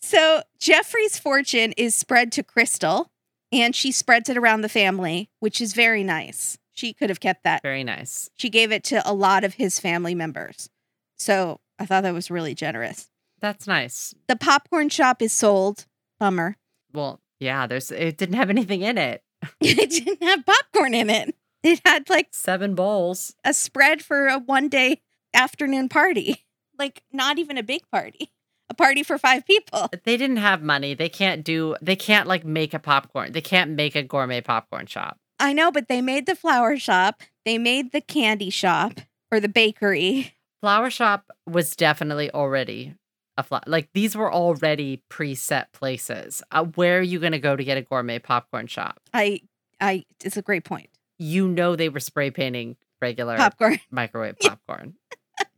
So 0.01 0.43
Jeffrey's 0.59 1.17
fortune 1.17 1.73
is 1.75 1.95
spread 1.95 2.31
to 2.33 2.43
Crystal, 2.43 3.09
and 3.51 3.75
she 3.75 3.91
spreads 3.91 4.29
it 4.29 4.37
around 4.37 4.61
the 4.61 4.69
family, 4.69 5.29
which 5.39 5.59
is 5.59 5.73
very 5.73 6.03
nice. 6.03 6.57
She 6.73 6.93
could 6.93 7.09
have 7.09 7.19
kept 7.19 7.43
that. 7.43 7.61
Very 7.61 7.83
nice. 7.83 8.29
She 8.35 8.49
gave 8.49 8.71
it 8.71 8.83
to 8.85 9.07
a 9.09 9.13
lot 9.13 9.43
of 9.43 9.55
his 9.55 9.79
family 9.79 10.15
members. 10.15 10.69
So 11.17 11.59
I 11.79 11.85
thought 11.85 12.03
that 12.03 12.13
was 12.13 12.31
really 12.31 12.55
generous. 12.55 13.09
That's 13.39 13.67
nice. 13.67 14.13
The 14.27 14.35
popcorn 14.35 14.89
shop 14.89 15.21
is 15.21 15.33
sold. 15.33 15.85
Bummer. 16.19 16.57
Well, 16.93 17.19
yeah, 17.39 17.67
there's 17.67 17.91
it 17.91 18.17
didn't 18.17 18.35
have 18.35 18.49
anything 18.49 18.81
in 18.81 18.97
it. 18.97 19.23
it 19.61 19.89
didn't 19.89 20.23
have 20.23 20.45
popcorn 20.45 20.93
in 20.93 21.09
it. 21.09 21.35
It 21.61 21.81
had 21.85 22.09
like 22.09 22.29
Seven 22.31 22.75
bowls. 22.75 23.33
a 23.43 23.53
spread 23.53 24.01
for 24.01 24.27
a 24.27 24.37
one 24.39 24.67
day 24.69 25.01
afternoon 25.33 25.89
party. 25.89 26.45
Like 26.79 27.03
not 27.13 27.37
even 27.37 27.59
a 27.59 27.63
big 27.63 27.81
party. 27.91 28.31
A 28.67 28.73
party 28.73 29.03
for 29.03 29.19
five 29.19 29.45
people. 29.45 29.89
They 30.05 30.17
didn't 30.17 30.37
have 30.37 30.63
money. 30.63 30.95
They 30.95 31.07
can't 31.07 31.45
do 31.45 31.75
they 31.83 31.95
can't 31.95 32.27
like 32.27 32.43
make 32.43 32.73
a 32.73 32.79
popcorn. 32.79 33.31
They 33.31 33.41
can't 33.41 33.71
make 33.71 33.95
a 33.95 34.01
gourmet 34.01 34.41
popcorn 34.41 34.87
shop. 34.87 35.19
I 35.39 35.53
know, 35.53 35.71
but 35.71 35.87
they 35.87 36.01
made 36.01 36.25
the 36.25 36.35
flower 36.35 36.77
shop. 36.77 37.21
They 37.45 37.57
made 37.57 37.91
the 37.91 38.01
candy 38.01 38.49
shop 38.49 39.01
or 39.31 39.39
the 39.39 39.49
bakery. 39.49 40.35
Flower 40.61 40.89
shop 40.89 41.31
was 41.45 41.75
definitely 41.75 42.31
already 42.31 42.95
a 43.37 43.43
fla- 43.43 43.63
like 43.67 43.89
these 43.93 44.15
were 44.15 44.31
already 44.31 45.01
preset 45.09 45.65
places. 45.73 46.41
Uh, 46.51 46.63
where 46.65 46.99
are 46.99 47.01
you 47.01 47.19
going 47.19 47.31
to 47.31 47.39
go 47.39 47.55
to 47.55 47.63
get 47.63 47.77
a 47.77 47.81
gourmet 47.81 48.19
popcorn 48.19 48.67
shop? 48.67 48.99
I 49.13 49.41
I 49.81 50.05
it's 50.23 50.37
a 50.37 50.41
great 50.41 50.63
point. 50.63 50.89
You 51.19 51.47
know 51.47 51.75
they 51.75 51.89
were 51.89 51.99
spray 51.99 52.31
painting 52.31 52.77
regular 53.01 53.35
Popcorn. 53.37 53.79
microwave 53.91 54.39
popcorn. 54.39 54.93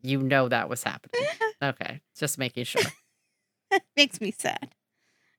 you 0.02 0.20
know 0.22 0.48
that 0.50 0.70
was 0.70 0.84
happening. 0.84 1.28
Okay, 1.62 2.02
just 2.18 2.38
making 2.38 2.64
sure. 2.64 2.82
Makes 3.98 4.22
me 4.22 4.32
sad. 4.32 4.74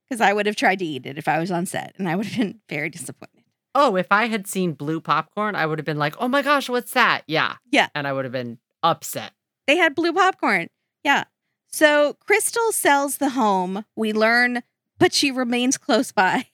Because 0.08 0.20
I 0.20 0.32
would 0.32 0.46
have 0.46 0.56
tried 0.56 0.78
to 0.80 0.84
eat 0.84 1.06
it 1.06 1.18
if 1.18 1.26
I 1.26 1.40
was 1.40 1.50
on 1.50 1.66
set 1.66 1.94
and 1.98 2.08
I 2.08 2.14
would 2.16 2.26
have 2.26 2.38
been 2.38 2.60
very 2.68 2.90
disappointed. 2.90 3.42
Oh, 3.78 3.94
if 3.96 4.06
I 4.10 4.26
had 4.28 4.46
seen 4.46 4.72
blue 4.72 5.02
popcorn, 5.02 5.54
I 5.54 5.66
would 5.66 5.78
have 5.78 5.84
been 5.84 5.98
like, 5.98 6.16
"Oh 6.18 6.28
my 6.28 6.40
gosh, 6.40 6.70
what's 6.70 6.92
that?" 6.92 7.24
Yeah. 7.26 7.56
Yeah. 7.70 7.88
And 7.94 8.08
I 8.08 8.12
would 8.14 8.24
have 8.24 8.32
been 8.32 8.58
upset. 8.82 9.32
They 9.66 9.76
had 9.76 9.94
blue 9.94 10.14
popcorn. 10.14 10.68
Yeah. 11.04 11.24
So 11.66 12.14
Crystal 12.26 12.72
sells 12.72 13.18
the 13.18 13.30
home. 13.30 13.84
We 13.94 14.14
learn, 14.14 14.62
but 14.98 15.12
she 15.12 15.30
remains 15.30 15.76
close 15.76 16.10
by. 16.10 16.46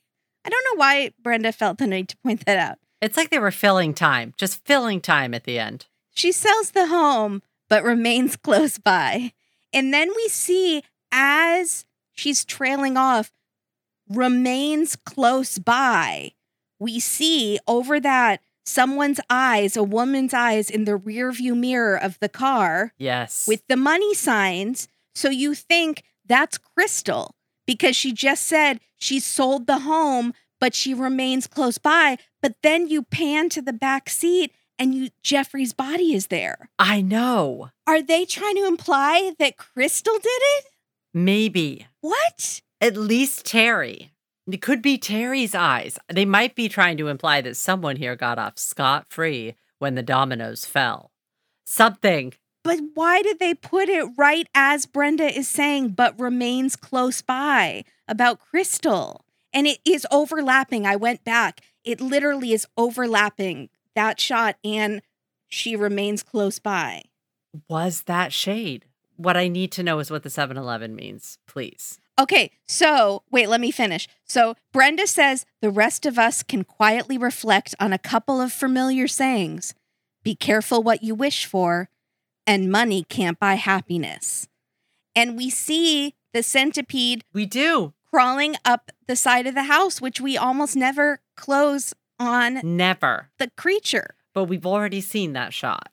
I 0.44 0.48
don't 0.48 0.64
know 0.64 0.80
why 0.80 1.12
Brenda 1.22 1.52
felt 1.52 1.78
the 1.78 1.86
need 1.86 2.08
to 2.08 2.16
point 2.18 2.44
that 2.44 2.58
out. 2.58 2.78
It's 3.00 3.16
like 3.16 3.30
they 3.30 3.38
were 3.38 3.52
filling 3.52 3.94
time, 3.94 4.34
just 4.36 4.64
filling 4.64 5.00
time 5.00 5.32
at 5.32 5.44
the 5.44 5.60
end. 5.60 5.86
She 6.14 6.32
sells 6.32 6.72
the 6.72 6.88
home, 6.88 7.40
but 7.68 7.84
remains 7.84 8.34
close 8.34 8.78
by. 8.78 9.32
And 9.72 9.94
then 9.94 10.10
we 10.16 10.28
see 10.28 10.82
as 11.12 11.84
she's 12.12 12.44
trailing 12.44 12.96
off, 12.96 13.30
remains 14.08 14.96
close 14.96 15.58
by. 15.58 16.32
We 16.82 16.98
see 16.98 17.60
over 17.68 18.00
that 18.00 18.40
someone's 18.66 19.20
eyes, 19.30 19.76
a 19.76 19.84
woman's 19.84 20.34
eyes 20.34 20.68
in 20.68 20.84
the 20.84 20.96
rear 20.96 21.30
view 21.30 21.54
mirror 21.54 21.96
of 21.96 22.18
the 22.18 22.28
car 22.28 22.92
Yes. 22.98 23.46
with 23.46 23.62
the 23.68 23.76
money 23.76 24.14
signs. 24.14 24.88
So 25.14 25.30
you 25.30 25.54
think 25.54 26.02
that's 26.26 26.58
Crystal 26.58 27.36
because 27.68 27.94
she 27.94 28.12
just 28.12 28.46
said 28.46 28.80
she 28.98 29.20
sold 29.20 29.68
the 29.68 29.80
home, 29.80 30.34
but 30.60 30.74
she 30.74 30.92
remains 30.92 31.46
close 31.46 31.78
by. 31.78 32.18
But 32.40 32.56
then 32.64 32.88
you 32.88 33.04
pan 33.04 33.48
to 33.50 33.62
the 33.62 33.72
back 33.72 34.08
seat 34.10 34.52
and 34.76 34.92
you 34.92 35.10
Jeffrey's 35.22 35.72
body 35.72 36.14
is 36.14 36.26
there. 36.28 36.68
I 36.80 37.00
know. 37.00 37.70
Are 37.86 38.02
they 38.02 38.24
trying 38.24 38.56
to 38.56 38.66
imply 38.66 39.34
that 39.38 39.56
Crystal 39.56 40.14
did 40.18 40.42
it? 40.58 40.64
Maybe. 41.14 41.86
What? 42.00 42.60
At 42.80 42.96
least 42.96 43.46
Terry. 43.46 44.11
It 44.50 44.60
could 44.60 44.82
be 44.82 44.98
Terry's 44.98 45.54
eyes. 45.54 45.98
They 46.12 46.24
might 46.24 46.56
be 46.56 46.68
trying 46.68 46.96
to 46.96 47.08
imply 47.08 47.40
that 47.42 47.56
someone 47.56 47.96
here 47.96 48.16
got 48.16 48.38
off 48.38 48.58
scot 48.58 49.06
free 49.08 49.54
when 49.78 49.94
the 49.94 50.02
dominoes 50.02 50.64
fell. 50.64 51.12
Something. 51.64 52.34
But 52.64 52.80
why 52.94 53.22
did 53.22 53.38
they 53.38 53.54
put 53.54 53.88
it 53.88 54.04
right 54.16 54.48
as 54.54 54.86
Brenda 54.86 55.26
is 55.26 55.48
saying, 55.48 55.90
but 55.90 56.18
remains 56.18 56.76
close 56.76 57.22
by 57.22 57.84
about 58.08 58.40
Crystal? 58.40 59.24
And 59.52 59.66
it 59.66 59.78
is 59.84 60.06
overlapping. 60.10 60.86
I 60.86 60.96
went 60.96 61.24
back. 61.24 61.60
It 61.84 62.00
literally 62.00 62.52
is 62.52 62.66
overlapping 62.76 63.68
that 63.94 64.18
shot 64.18 64.56
and 64.64 65.02
she 65.48 65.76
remains 65.76 66.22
close 66.22 66.58
by. 66.58 67.02
Was 67.68 68.04
that 68.04 68.32
shade? 68.32 68.86
What 69.16 69.36
I 69.36 69.48
need 69.48 69.70
to 69.72 69.82
know 69.82 69.98
is 69.98 70.10
what 70.10 70.22
the 70.22 70.30
7 70.30 70.56
Eleven 70.56 70.96
means, 70.96 71.38
please. 71.46 72.00
Okay, 72.20 72.50
so 72.66 73.22
wait, 73.30 73.48
let 73.48 73.60
me 73.60 73.70
finish. 73.70 74.06
So 74.24 74.54
Brenda 74.72 75.06
says 75.06 75.46
the 75.60 75.70
rest 75.70 76.04
of 76.06 76.18
us 76.18 76.42
can 76.42 76.62
quietly 76.64 77.16
reflect 77.16 77.74
on 77.80 77.92
a 77.92 77.98
couple 77.98 78.40
of 78.40 78.52
familiar 78.52 79.08
sayings 79.08 79.74
Be 80.22 80.34
careful 80.34 80.82
what 80.82 81.02
you 81.02 81.14
wish 81.14 81.46
for, 81.46 81.88
and 82.46 82.70
money 82.70 83.04
can't 83.04 83.38
buy 83.40 83.54
happiness. 83.54 84.46
And 85.16 85.36
we 85.36 85.50
see 85.50 86.14
the 86.32 86.42
centipede 86.42 87.24
We 87.32 87.46
do. 87.46 87.92
crawling 88.10 88.56
up 88.64 88.90
the 89.06 89.16
side 89.16 89.46
of 89.46 89.54
the 89.54 89.64
house, 89.64 90.00
which 90.00 90.20
we 90.20 90.36
almost 90.36 90.76
never 90.76 91.20
close 91.36 91.92
on 92.18 92.60
Never. 92.62 93.30
the 93.38 93.50
creature. 93.56 94.14
But 94.34 94.44
we've 94.44 94.64
already 94.66 95.00
seen 95.00 95.32
that 95.32 95.52
shot. 95.52 95.90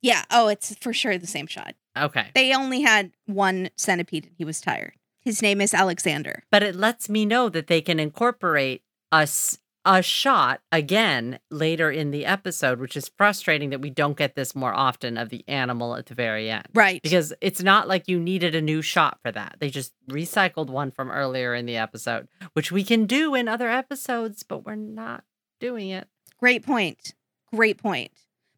Yeah, 0.00 0.24
oh, 0.30 0.48
it's 0.48 0.74
for 0.80 0.92
sure 0.92 1.18
the 1.18 1.26
same 1.26 1.46
shot. 1.46 1.74
Okay. 1.96 2.30
They 2.34 2.54
only 2.54 2.80
had 2.82 3.12
one 3.26 3.70
centipede 3.76 4.24
and 4.26 4.34
he 4.36 4.44
was 4.44 4.60
tired. 4.60 4.94
His 5.24 5.40
name 5.40 5.60
is 5.60 5.72
Alexander. 5.72 6.42
But 6.50 6.62
it 6.62 6.74
lets 6.74 7.08
me 7.08 7.24
know 7.24 7.48
that 7.48 7.68
they 7.68 7.80
can 7.80 8.00
incorporate 8.00 8.82
us 9.10 9.58
a 9.84 10.02
shot 10.02 10.60
again 10.70 11.38
later 11.50 11.90
in 11.90 12.12
the 12.12 12.24
episode, 12.24 12.78
which 12.78 12.96
is 12.96 13.10
frustrating 13.16 13.70
that 13.70 13.80
we 13.80 13.90
don't 13.90 14.16
get 14.16 14.34
this 14.36 14.54
more 14.54 14.72
often 14.72 15.16
of 15.16 15.28
the 15.28 15.44
animal 15.48 15.96
at 15.96 16.06
the 16.06 16.14
very 16.14 16.50
end. 16.50 16.66
Right. 16.72 17.02
Because 17.02 17.32
it's 17.40 17.62
not 17.62 17.88
like 17.88 18.08
you 18.08 18.18
needed 18.20 18.54
a 18.54 18.60
new 18.60 18.80
shot 18.80 19.18
for 19.22 19.32
that. 19.32 19.56
They 19.58 19.70
just 19.70 19.92
recycled 20.08 20.68
one 20.68 20.90
from 20.90 21.10
earlier 21.10 21.54
in 21.54 21.66
the 21.66 21.76
episode, 21.76 22.28
which 22.52 22.70
we 22.70 22.84
can 22.84 23.06
do 23.06 23.34
in 23.34 23.48
other 23.48 23.68
episodes, 23.68 24.42
but 24.42 24.64
we're 24.64 24.76
not 24.76 25.24
doing 25.58 25.90
it. 25.90 26.08
Great 26.38 26.64
point. 26.64 27.14
Great 27.52 27.78
point. 27.78 28.12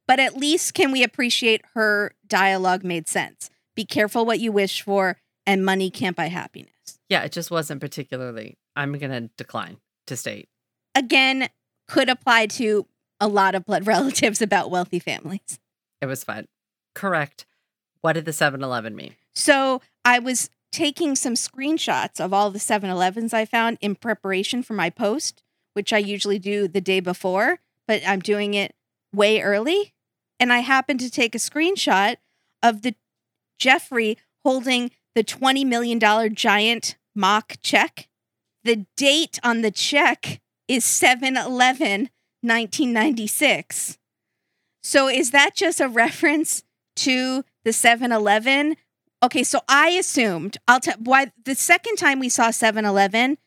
But 0.07 0.21
at 0.21 0.37
least 0.37 0.75
can 0.75 0.93
we 0.93 1.03
appreciate 1.03 1.63
her 1.73 2.15
dialogue 2.27 2.85
made 2.85 3.09
sense? 3.09 3.51
Be 3.75 3.85
careful 3.85 4.27
what 4.27 4.41
you 4.41 4.53
wish 4.53 4.83
for, 4.83 5.17
and 5.47 5.65
money 5.65 5.91
can't 5.91 6.17
buy 6.17 6.27
happiness. 6.27 6.71
Yeah, 7.09 7.23
it 7.23 7.33
just 7.33 7.51
wasn't 7.51 7.81
particularly. 7.81 8.59
I'm 8.77 8.97
going 8.99 9.11
to 9.11 9.31
decline 9.37 9.79
to 10.07 10.17
state. 10.17 10.49
Again, 10.95 11.49
could 11.89 12.09
apply 12.09 12.47
to 12.47 12.87
a 13.21 13.29
lot 13.29 13.55
of 13.55 13.65
blood 13.65 13.87
relatives 13.87 14.43
about 14.43 14.71
wealthy 14.71 14.99
families. 14.99 15.59
It 16.01 16.07
was 16.07 16.25
fun. 16.25 16.47
Correct. 16.95 17.47
What 18.01 18.15
did 18.15 18.25
the 18.25 18.33
7 18.33 18.63
Eleven 18.63 18.95
mean? 18.95 19.15
So 19.35 19.81
I 20.05 20.19
was 20.19 20.51
taking 20.73 21.17
some 21.17 21.35
screenshots 21.35 22.21
of 22.21 22.33
all 22.33 22.51
the 22.51 22.59
7 22.59 22.89
Elevens 22.91 23.33
I 23.33 23.45
found 23.45 23.79
in 23.81 23.95
preparation 23.95 24.63
for 24.63 24.75
my 24.75 24.91
post, 24.91 25.43
which 25.73 25.93
I 25.93 25.99
usually 25.99 26.39
do 26.39 26.69
the 26.69 26.81
day 26.81 27.01
before, 27.01 27.61
but 27.87 28.03
I'm 28.07 28.21
doing 28.21 28.55
it 28.55 28.75
way 29.13 29.41
early. 29.41 29.95
And 30.39 30.53
I 30.53 30.59
happened 30.61 31.01
to 31.01 31.11
take 31.11 31.35
a 31.35 31.39
screenshot 31.39 32.17
of 32.63 32.83
the 32.83 32.95
Jeffrey 33.59 34.19
holding 34.45 34.91
the 35.15 35.25
$20 35.25 35.65
million 35.67 36.01
giant 36.35 36.97
mock 37.15 37.57
check. 37.63 38.09
The 38.65 38.87
date 38.97 39.39
on 39.43 39.63
the 39.63 39.71
check 39.71 40.41
is 40.69 40.85
7 40.85 41.37
11 41.37 42.11
1996. 42.45 43.99
So 44.83 45.09
is 45.09 45.31
that 45.31 45.55
just 45.55 45.81
a 45.81 45.89
reference 45.89 46.63
to 46.97 47.43
the 47.65 47.73
7 47.73 48.13
Eleven? 48.13 48.77
Okay, 49.23 49.43
so 49.43 49.61
I 49.67 49.89
assumed 49.91 50.59
I'll 50.69 50.81
tell 50.81 50.97
why 50.99 51.33
the 51.45 51.55
second 51.55 51.97
time 51.97 52.21
we 52.21 52.29
saw 52.29 52.51
7 52.51 52.85
Eleven, 52.85 53.39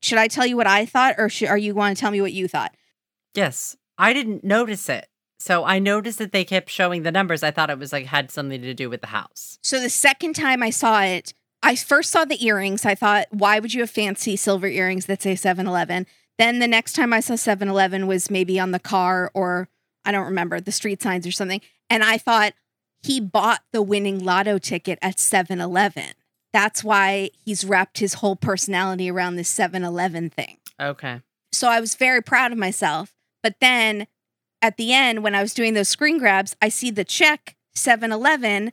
should 0.00 0.18
I 0.18 0.28
tell 0.28 0.46
you 0.46 0.56
what 0.56 0.68
I 0.68 0.86
thought 0.86 1.16
or 1.18 1.28
are 1.48 1.58
you 1.58 1.74
want 1.74 1.96
to 1.96 2.00
tell 2.00 2.12
me 2.12 2.20
what 2.20 2.32
you 2.32 2.46
thought? 2.46 2.76
Yes, 3.34 3.76
I 3.98 4.12
didn't 4.12 4.44
notice 4.44 4.88
it. 4.88 5.08
So 5.38 5.64
I 5.64 5.78
noticed 5.78 6.18
that 6.18 6.32
they 6.32 6.44
kept 6.44 6.70
showing 6.70 7.02
the 7.02 7.12
numbers. 7.12 7.42
I 7.42 7.50
thought 7.50 7.70
it 7.70 7.78
was 7.78 7.92
like 7.92 8.06
had 8.06 8.30
something 8.30 8.62
to 8.62 8.74
do 8.74 8.88
with 8.88 9.00
the 9.00 9.08
house. 9.08 9.58
So 9.62 9.80
the 9.80 9.90
second 9.90 10.34
time 10.34 10.62
I 10.62 10.70
saw 10.70 11.02
it, 11.02 11.34
I 11.62 11.76
first 11.76 12.10
saw 12.10 12.24
the 12.24 12.44
earrings. 12.44 12.84
I 12.84 12.94
thought, 12.94 13.26
why 13.30 13.58
would 13.58 13.74
you 13.74 13.80
have 13.80 13.90
fancy 13.90 14.36
silver 14.36 14.66
earrings 14.66 15.06
that 15.06 15.22
say 15.22 15.34
7 15.34 15.66
Eleven? 15.66 16.06
Then 16.38 16.58
the 16.58 16.68
next 16.68 16.94
time 16.94 17.12
I 17.12 17.20
saw 17.20 17.34
7 17.34 17.68
Eleven 17.68 18.06
was 18.06 18.30
maybe 18.30 18.60
on 18.60 18.70
the 18.70 18.78
car 18.78 19.30
or 19.34 19.68
I 20.04 20.12
don't 20.12 20.26
remember 20.26 20.60
the 20.60 20.72
street 20.72 21.02
signs 21.02 21.26
or 21.26 21.32
something. 21.32 21.60
And 21.90 22.02
I 22.02 22.18
thought 22.18 22.54
he 23.02 23.20
bought 23.20 23.62
the 23.72 23.82
winning 23.82 24.24
lotto 24.24 24.58
ticket 24.58 24.98
at 25.02 25.18
7 25.18 25.60
Eleven. 25.60 26.12
That's 26.52 26.82
why 26.82 27.30
he's 27.44 27.64
wrapped 27.64 27.98
his 27.98 28.14
whole 28.14 28.36
personality 28.36 29.10
around 29.10 29.36
this 29.36 29.48
7 29.48 29.84
Eleven 29.84 30.30
thing. 30.30 30.58
Okay. 30.80 31.20
So 31.52 31.68
I 31.68 31.80
was 31.80 31.94
very 31.94 32.22
proud 32.22 32.52
of 32.52 32.58
myself. 32.58 33.12
But 33.42 33.56
then 33.60 34.06
at 34.66 34.76
the 34.76 34.92
end, 34.92 35.22
when 35.22 35.36
I 35.36 35.42
was 35.42 35.54
doing 35.54 35.74
those 35.74 35.88
screen 35.88 36.18
grabs, 36.18 36.56
I 36.60 36.70
see 36.70 36.90
the 36.90 37.04
check 37.04 37.54
7 37.76 38.10
Eleven, 38.10 38.72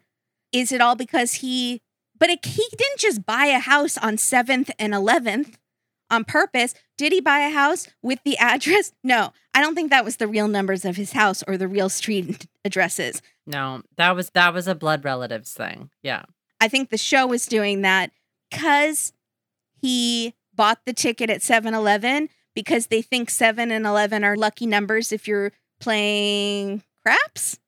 is 0.52 0.72
it 0.72 0.82
all 0.82 0.96
because 0.96 1.36
he, 1.36 1.82
but 2.18 2.32
it, 2.32 2.44
he 2.44 2.66
didn't 2.72 2.98
just 2.98 3.28
buy 3.28 3.46
a 3.46 3.60
house 3.60 3.96
on 4.00 4.16
7th 4.16 4.72
and 4.80 4.92
11th 4.92 5.54
on 6.10 6.24
purpose. 6.24 6.74
Did 6.98 7.12
he 7.12 7.22
buy 7.22 7.40
a 7.42 7.52
house 7.52 7.90
with 8.02 8.20
the 8.26 8.38
address? 8.40 8.92
No, 9.04 9.34
I 9.54 9.62
don't 9.62 9.76
think 9.76 9.92
that 9.92 10.04
was 10.04 10.16
the 10.16 10.28
real 10.28 10.48
numbers 10.48 10.84
of 10.84 10.96
his 10.96 11.12
house 11.12 11.44
or 11.48 11.58
the 11.58 11.68
real 11.68 11.90
street 11.90 12.48
addresses. 12.66 13.22
No, 13.46 13.84
that 13.98 14.16
was 14.16 14.32
that 14.32 14.52
was 14.54 14.68
a 14.68 14.74
blood 14.74 15.06
relatives 15.06 15.54
thing. 15.54 15.92
Yeah. 16.02 16.24
I 16.60 16.70
think 16.70 16.90
the 16.90 16.98
show 16.98 17.28
was 17.28 17.46
doing 17.46 17.82
that 17.82 18.12
because 18.50 19.14
he 19.80 20.34
bought 20.56 20.80
the 20.86 20.94
ticket 20.94 21.30
at 21.30 21.44
7 21.44 21.72
Eleven 21.74 22.30
because 22.56 22.88
they 22.88 23.02
think 23.02 23.30
7 23.30 23.72
and 23.72 23.86
11 23.86 24.24
are 24.24 24.36
lucky 24.36 24.66
numbers 24.66 25.12
if 25.12 25.28
you're 25.28 25.52
playing 25.84 26.82
craps? 27.04 27.60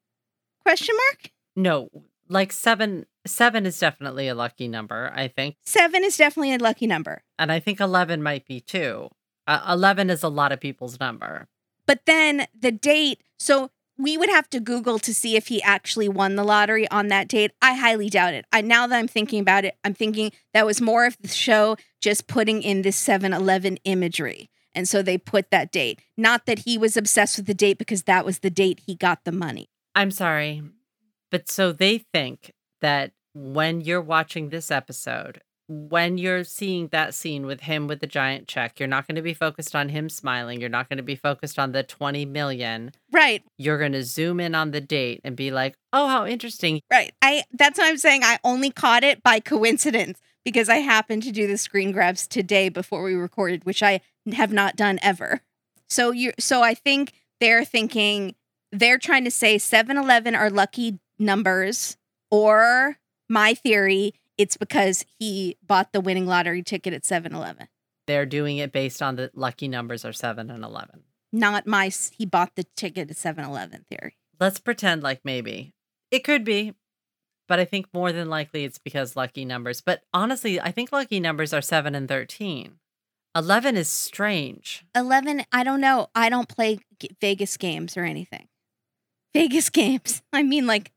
Question 0.64 0.96
mark? 0.96 1.32
No, 1.56 1.90
like 2.30 2.52
seven 2.52 3.06
seven 3.28 3.66
is 3.66 3.80
definitely 3.80 4.28
a 4.28 4.36
lucky 4.36 4.68
number, 4.68 5.12
I 5.14 5.28
think. 5.28 5.56
7 5.66 6.04
is 6.04 6.18
definitely 6.18 6.54
a 6.54 6.58
lucky 6.58 6.88
number. 6.88 7.24
And 7.38 7.52
I 7.52 7.60
think 7.60 7.80
11 7.80 8.22
might 8.22 8.46
be 8.46 8.60
too. 8.60 9.10
Uh, 9.48 9.62
11 9.70 10.10
is 10.10 10.24
a 10.24 10.30
lot 10.30 10.52
of 10.52 10.60
people's 10.60 11.00
number. 11.00 11.48
But 11.86 12.02
then 12.06 12.48
the 12.58 12.72
date, 12.72 13.22
so 13.38 13.70
we 13.98 14.18
would 14.18 14.30
have 14.30 14.50
to 14.50 14.60
Google 14.60 15.00
to 15.00 15.14
see 15.14 15.36
if 15.36 15.48
he 15.48 15.62
actually 15.62 16.10
won 16.10 16.36
the 16.36 16.44
lottery 16.44 16.88
on 16.90 17.08
that 17.10 17.28
date. 17.28 17.52
I 17.62 17.76
highly 17.76 18.10
doubt 18.10 18.34
it. 18.34 18.46
I 18.52 18.62
now 18.62 18.88
that 18.88 18.98
I'm 18.98 19.08
thinking 19.08 19.40
about 19.40 19.66
it, 19.66 19.76
I'm 19.84 19.94
thinking 19.94 20.32
that 20.54 20.66
was 20.66 20.82
more 20.82 21.06
of 21.06 21.18
the 21.22 21.28
show 21.28 21.78
just 22.02 22.28
putting 22.28 22.62
in 22.62 22.82
this 22.82 23.02
7-Eleven 23.04 23.78
imagery. 23.86 24.50
And 24.76 24.88
so 24.88 25.02
they 25.02 25.18
put 25.18 25.50
that 25.52 25.72
date. 25.72 26.02
Not 26.18 26.46
that 26.46 26.60
he 26.60 26.78
was 26.78 26.98
obsessed 26.98 27.38
with 27.38 27.48
the 27.48 27.54
date 27.54 27.78
because 27.78 28.04
that 28.04 28.26
was 28.26 28.40
the 28.40 28.50
date 28.50 28.82
he 28.86 28.96
got 28.96 29.24
the 29.24 29.32
money. 29.32 29.70
I'm 29.96 30.12
sorry. 30.12 30.62
But 31.32 31.50
so 31.50 31.72
they 31.72 31.98
think 31.98 32.52
that 32.82 33.14
when 33.34 33.82
you're 33.82 34.02
watching 34.02 34.50
this 34.50 34.70
episode, 34.70 35.42
when 35.68 36.18
you're 36.18 36.44
seeing 36.44 36.90
that 36.90 37.14
scene 37.14 37.46
with 37.46 37.62
him 37.62 37.88
with 37.88 38.00
the 38.00 38.08
giant 38.08 38.48
check, 38.48 38.80
you're 38.80 38.88
not 38.88 39.08
going 39.08 39.16
to 39.16 39.22
be 39.22 39.34
focused 39.34 39.76
on 39.76 39.90
him 39.90 40.10
smiling. 40.10 40.60
You're 40.60 40.70
not 40.70 40.90
going 40.90 40.98
to 40.98 41.04
be 41.04 41.16
focused 41.16 41.58
on 41.58 41.72
the 41.72 41.82
20 41.82 42.26
million. 42.26 42.92
Right. 43.12 43.44
You're 43.58 43.80
going 43.80 43.94
to 43.94 44.04
zoom 44.04 44.40
in 44.40 44.54
on 44.54 44.72
the 44.72 44.82
date 44.82 45.22
and 45.24 45.36
be 45.36 45.52
like, 45.52 45.76
"Oh, 45.92 46.08
how 46.08 46.26
interesting." 46.26 46.82
Right. 46.92 47.14
I 47.22 47.44
that's 47.52 47.80
what 47.80 47.88
I'm 47.88 47.98
saying. 47.98 48.24
I 48.24 48.38
only 48.44 48.70
caught 48.70 49.04
it 49.04 49.24
by 49.24 49.40
coincidence 49.40 50.20
because 50.44 50.70
I 50.70 50.78
happened 50.78 51.24
to 51.24 51.32
do 51.32 51.48
the 51.48 51.58
screen 51.58 51.92
grabs 51.92 52.28
today 52.28 52.70
before 52.70 53.02
we 53.02 53.16
recorded, 53.16 53.66
which 53.66 53.82
I 53.82 54.02
have 54.34 54.52
not 54.52 54.76
done 54.76 55.00
ever. 55.02 55.42
So 55.90 56.12
you 56.12 56.34
so 56.40 56.62
I 56.62 56.74
think 56.74 57.14
they're 57.40 57.66
thinking 57.66 58.36
they're 58.72 58.98
trying 58.98 59.24
to 59.26 59.32
say 59.32 59.58
7-Eleven 59.58 60.36
are 60.36 60.50
lucky 60.50 61.00
numbers 61.20 61.98
or 62.32 62.98
my 63.30 63.54
theory 63.54 64.14
it's 64.38 64.58
because 64.58 65.06
he 65.18 65.58
bought 65.66 65.94
the 65.94 66.02
winning 66.02 66.26
lottery 66.26 66.62
ticket 66.62 66.94
at 66.94 67.04
7-Eleven. 67.04 67.68
They're 68.08 68.26
doing 68.26 68.58
it 68.58 68.72
based 68.72 69.02
on 69.02 69.16
the 69.16 69.32
lucky 69.34 69.68
numbers 69.68 70.04
are 70.04 70.14
7 70.14 70.50
and 70.50 70.64
11. 70.64 71.04
Not 71.32 71.68
my 71.68 71.90
he 72.18 72.26
bought 72.26 72.56
the 72.56 72.66
ticket 72.76 73.10
at 73.10 73.18
7-Eleven 73.18 73.86
theory. 73.90 74.18
Let's 74.40 74.60
pretend 74.60 75.04
like 75.04 75.22
maybe. 75.24 75.74
It 76.12 76.24
could 76.24 76.44
be, 76.44 76.74
but 77.48 77.60
I 77.60 77.66
think 77.66 77.88
more 77.94 78.12
than 78.12 78.30
likely 78.30 78.64
it's 78.64 78.78
because 78.78 79.16
lucky 79.16 79.46
numbers. 79.46 79.82
But 79.82 80.02
honestly, 80.14 80.60
I 80.60 80.72
think 80.72 80.92
lucky 80.92 81.20
numbers 81.20 81.54
are 81.54 81.62
7 81.62 81.96
and 81.96 82.08
13. 82.08 82.76
11 83.36 83.76
is 83.78 83.90
strange. 83.90 84.86
11 84.96 85.44
I 85.52 85.64
don't 85.64 85.82
know. 85.82 86.08
I 86.16 86.30
don't 86.30 86.48
play 86.48 86.80
Vegas 87.22 87.58
games 87.58 87.98
or 87.98 88.04
anything. 88.04 88.48
Vegas 89.34 89.70
games. 89.70 90.22
I 90.34 90.44
mean 90.44 90.68
like 90.68 90.92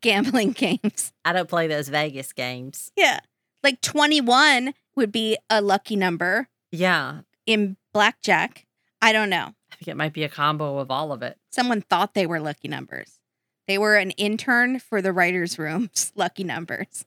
gambling 0.00 0.52
games. 0.52 1.12
I 1.24 1.32
don't 1.32 1.48
play 1.48 1.66
those 1.68 1.88
Vegas 1.88 2.32
games. 2.32 2.90
Yeah. 2.96 3.20
Like 3.62 3.80
21 3.80 4.74
would 4.96 5.12
be 5.12 5.36
a 5.48 5.60
lucky 5.60 5.94
number 5.96 6.48
Yeah, 6.72 7.20
in 7.46 7.76
blackjack. 7.94 8.66
I 9.00 9.12
don't 9.12 9.30
know. 9.30 9.54
I 9.70 9.74
think 9.76 9.88
it 9.88 9.96
might 9.96 10.12
be 10.12 10.24
a 10.24 10.28
combo 10.28 10.78
of 10.78 10.90
all 10.90 11.12
of 11.12 11.22
it. 11.22 11.38
Someone 11.50 11.80
thought 11.80 12.14
they 12.14 12.26
were 12.26 12.40
lucky 12.40 12.68
numbers. 12.68 13.18
They 13.68 13.78
were 13.78 13.96
an 13.96 14.10
intern 14.12 14.80
for 14.80 15.00
the 15.00 15.12
writers' 15.12 15.58
room's 15.58 16.12
lucky 16.16 16.44
numbers. 16.44 17.04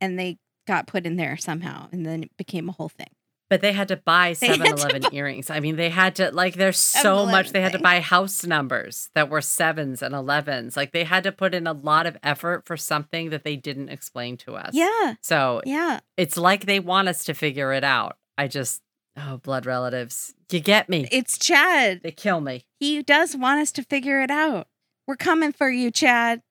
And 0.00 0.18
they 0.18 0.38
got 0.66 0.86
put 0.86 1.06
in 1.06 1.16
there 1.16 1.36
somehow. 1.38 1.88
And 1.92 2.04
then 2.04 2.22
it 2.22 2.36
became 2.36 2.68
a 2.68 2.72
whole 2.72 2.88
thing. 2.90 3.08
But 3.54 3.60
they 3.60 3.72
had 3.72 3.86
to 3.88 3.96
buy 3.96 4.32
7 4.32 4.58
to 4.58 4.72
Eleven 4.72 5.14
earrings. 5.14 5.48
I 5.48 5.60
mean, 5.60 5.76
they 5.76 5.88
had 5.90 6.16
to, 6.16 6.32
like, 6.32 6.54
there's 6.54 6.76
so 6.76 6.98
7-Eleven 7.18 7.30
much. 7.30 7.50
They 7.52 7.60
had 7.62 7.70
to 7.70 7.78
buy 7.78 8.00
house 8.00 8.44
numbers 8.44 9.10
that 9.14 9.30
were 9.30 9.40
sevens 9.40 10.02
and 10.02 10.12
11s. 10.12 10.76
Like, 10.76 10.90
they 10.90 11.04
had 11.04 11.22
to 11.22 11.30
put 11.30 11.54
in 11.54 11.68
a 11.68 11.72
lot 11.72 12.06
of 12.06 12.16
effort 12.24 12.66
for 12.66 12.76
something 12.76 13.30
that 13.30 13.44
they 13.44 13.54
didn't 13.54 13.90
explain 13.90 14.36
to 14.38 14.54
us. 14.56 14.70
Yeah. 14.72 15.14
So 15.20 15.62
Yeah. 15.64 16.00
it's 16.16 16.36
like 16.36 16.66
they 16.66 16.80
want 16.80 17.06
us 17.06 17.22
to 17.26 17.34
figure 17.34 17.72
it 17.72 17.84
out. 17.84 18.16
I 18.36 18.48
just, 18.48 18.82
oh, 19.16 19.36
blood 19.36 19.66
relatives. 19.66 20.34
You 20.50 20.58
get 20.58 20.88
me. 20.88 21.06
It's 21.12 21.38
Chad. 21.38 22.00
They 22.02 22.10
kill 22.10 22.40
me. 22.40 22.64
He 22.80 23.04
does 23.04 23.36
want 23.36 23.60
us 23.60 23.70
to 23.72 23.84
figure 23.84 24.20
it 24.20 24.32
out. 24.32 24.66
We're 25.06 25.14
coming 25.14 25.52
for 25.52 25.70
you, 25.70 25.92
Chad. 25.92 26.42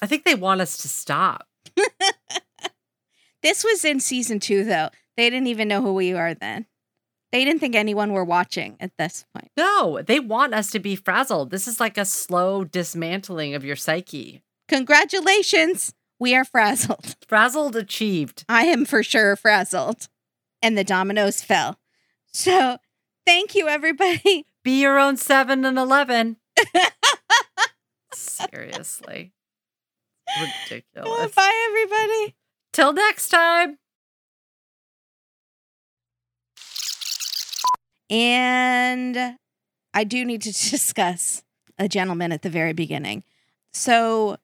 I 0.00 0.06
think 0.06 0.24
they 0.24 0.36
want 0.36 0.60
us 0.60 0.76
to 0.78 0.88
stop. 0.88 1.48
This 3.42 3.64
was 3.64 3.84
in 3.84 3.98
season 3.98 4.38
two, 4.38 4.62
though. 4.62 4.90
They 5.16 5.30
didn't 5.30 5.48
even 5.48 5.68
know 5.68 5.82
who 5.82 5.94
we 5.94 6.12
are 6.12 6.34
then. 6.34 6.66
They 7.32 7.44
didn't 7.44 7.60
think 7.60 7.74
anyone 7.74 8.12
were 8.12 8.24
watching 8.24 8.76
at 8.78 8.92
this 8.98 9.24
point. 9.34 9.50
No, 9.56 10.02
they 10.02 10.20
want 10.20 10.52
us 10.52 10.70
to 10.72 10.78
be 10.78 10.94
frazzled. 10.96 11.50
This 11.50 11.66
is 11.66 11.80
like 11.80 11.96
a 11.96 12.04
slow 12.04 12.62
dismantling 12.62 13.54
of 13.54 13.64
your 13.64 13.76
psyche. 13.76 14.42
Congratulations. 14.68 15.94
We 16.18 16.34
are 16.34 16.44
frazzled. 16.44 17.16
Frazzled 17.28 17.74
achieved. 17.74 18.44
I 18.48 18.64
am 18.66 18.84
for 18.84 19.02
sure 19.02 19.34
frazzled. 19.34 20.08
And 20.60 20.78
the 20.78 20.84
dominoes 20.84 21.42
fell. 21.42 21.78
So 22.26 22.76
thank 23.26 23.54
you, 23.54 23.66
everybody. 23.66 24.46
Be 24.62 24.80
your 24.80 24.98
own 24.98 25.16
7 25.16 25.64
and 25.64 25.78
11. 25.78 26.36
Seriously. 28.14 29.32
Ridiculous. 30.40 31.34
Bye, 31.34 31.66
everybody. 31.68 32.36
Till 32.72 32.92
next 32.92 33.30
time. 33.30 33.78
And 38.12 39.38
I 39.94 40.04
do 40.04 40.24
need 40.24 40.42
to 40.42 40.52
discuss 40.70 41.42
a 41.78 41.88
gentleman 41.88 42.30
at 42.30 42.42
the 42.42 42.50
very 42.50 42.74
beginning. 42.74 43.24
So, 43.72 44.36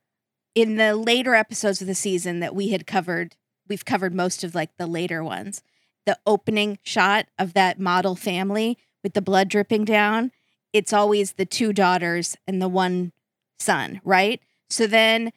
in 0.54 0.76
the 0.76 0.96
later 0.96 1.34
episodes 1.34 1.80
of 1.80 1.86
the 1.86 1.94
season 1.94 2.40
that 2.40 2.54
we 2.54 2.70
had 2.70 2.86
covered, 2.86 3.36
we've 3.68 3.84
covered 3.84 4.14
most 4.14 4.42
of 4.42 4.54
like 4.54 4.76
the 4.76 4.86
later 4.86 5.22
ones. 5.22 5.62
The 6.06 6.18
opening 6.26 6.78
shot 6.82 7.26
of 7.38 7.52
that 7.52 7.78
model 7.78 8.16
family 8.16 8.78
with 9.04 9.12
the 9.12 9.22
blood 9.22 9.48
dripping 9.48 9.84
down, 9.84 10.32
it's 10.72 10.92
always 10.92 11.32
the 11.32 11.46
two 11.46 11.72
daughters 11.72 12.34
and 12.46 12.60
the 12.60 12.68
one 12.68 13.12
son, 13.58 14.00
right? 14.02 14.40
So 14.70 14.86
then 14.86 15.32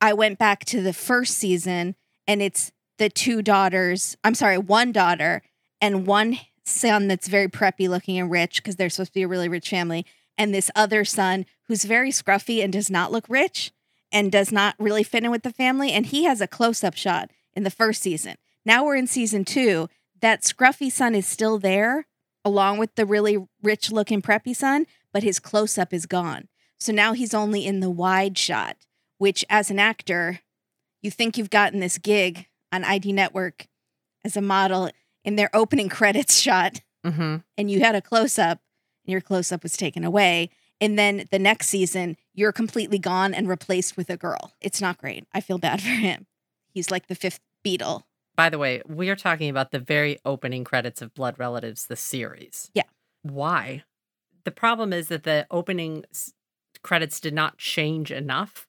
I 0.00 0.12
went 0.12 0.38
back 0.38 0.64
to 0.66 0.80
the 0.80 0.92
first 0.92 1.36
season 1.36 1.96
and 2.26 2.40
it's 2.40 2.72
the 2.98 3.10
two 3.10 3.42
daughters, 3.42 4.16
I'm 4.22 4.34
sorry, 4.34 4.58
one 4.58 4.92
daughter 4.92 5.42
and 5.80 6.06
one 6.06 6.38
son 6.64 7.08
that's 7.08 7.28
very 7.28 7.48
preppy 7.48 7.88
looking 7.88 8.18
and 8.18 8.30
rich 8.30 8.56
because 8.56 8.76
they're 8.76 8.90
supposed 8.90 9.10
to 9.10 9.14
be 9.14 9.22
a 9.22 9.28
really 9.28 9.48
rich 9.48 9.70
family, 9.70 10.06
and 10.38 10.54
this 10.54 10.70
other 10.74 11.04
son 11.04 11.46
who's 11.68 11.84
very 11.84 12.10
scruffy 12.10 12.62
and 12.62 12.72
does 12.72 12.90
not 12.90 13.12
look 13.12 13.24
rich 13.28 13.72
and 14.10 14.30
does 14.30 14.52
not 14.52 14.74
really 14.78 15.02
fit 15.02 15.24
in 15.24 15.30
with 15.30 15.42
the 15.42 15.52
family. 15.52 15.92
And 15.92 16.06
he 16.06 16.24
has 16.24 16.40
a 16.40 16.46
close 16.46 16.84
up 16.84 16.94
shot 16.94 17.30
in 17.54 17.64
the 17.64 17.70
first 17.70 18.02
season. 18.02 18.36
Now 18.64 18.84
we're 18.84 18.96
in 18.96 19.06
season 19.06 19.44
two. 19.44 19.88
That 20.20 20.42
scruffy 20.42 20.90
son 20.90 21.14
is 21.14 21.26
still 21.26 21.58
there, 21.58 22.06
along 22.44 22.78
with 22.78 22.94
the 22.94 23.06
really 23.06 23.38
rich 23.62 23.90
looking 23.90 24.22
preppy 24.22 24.54
son, 24.54 24.86
but 25.12 25.22
his 25.22 25.40
close 25.40 25.78
up 25.78 25.92
is 25.92 26.06
gone. 26.06 26.48
So 26.78 26.92
now 26.92 27.12
he's 27.12 27.34
only 27.34 27.66
in 27.66 27.80
the 27.80 27.90
wide 27.90 28.38
shot, 28.38 28.76
which 29.18 29.44
as 29.48 29.70
an 29.70 29.78
actor, 29.78 30.40
you 31.00 31.10
think 31.10 31.36
you've 31.36 31.50
gotten 31.50 31.80
this 31.80 31.98
gig 31.98 32.46
on 32.70 32.84
ID 32.84 33.12
Network 33.12 33.66
as 34.24 34.36
a 34.36 34.42
model 34.42 34.90
in 35.24 35.36
their 35.36 35.50
opening 35.54 35.88
credits 35.88 36.38
shot 36.40 36.80
Mm-hmm. 37.04 37.38
and 37.58 37.68
you 37.68 37.80
had 37.80 37.96
a 37.96 38.00
close 38.00 38.38
up 38.38 38.60
and 39.04 39.10
your 39.10 39.20
close 39.20 39.50
up 39.50 39.64
was 39.64 39.76
taken 39.76 40.04
away 40.04 40.50
and 40.80 40.96
then 40.96 41.26
the 41.32 41.38
next 41.40 41.66
season 41.66 42.16
you're 42.32 42.52
completely 42.52 43.00
gone 43.00 43.34
and 43.34 43.48
replaced 43.48 43.96
with 43.96 44.08
a 44.08 44.16
girl 44.16 44.52
it's 44.60 44.80
not 44.80 44.98
great 44.98 45.26
i 45.34 45.40
feel 45.40 45.58
bad 45.58 45.80
for 45.82 45.88
him 45.88 46.26
he's 46.72 46.92
like 46.92 47.08
the 47.08 47.16
fifth 47.16 47.40
Beatle. 47.64 48.02
By 48.34 48.48
the 48.50 48.58
way, 48.58 48.82
we 48.88 49.08
are 49.08 49.16
talking 49.16 49.50
about 49.50 49.70
the 49.70 49.78
very 49.78 50.18
opening 50.24 50.64
credits 50.64 51.02
of 51.02 51.14
Blood 51.14 51.38
Relatives, 51.38 51.86
the 51.86 51.96
series. 51.96 52.70
Yeah. 52.74 52.84
Why? 53.22 53.84
The 54.44 54.50
problem 54.50 54.92
is 54.92 55.08
that 55.08 55.24
the 55.24 55.46
opening 55.50 56.04
credits 56.82 57.20
did 57.20 57.34
not 57.34 57.58
change 57.58 58.10
enough 58.10 58.66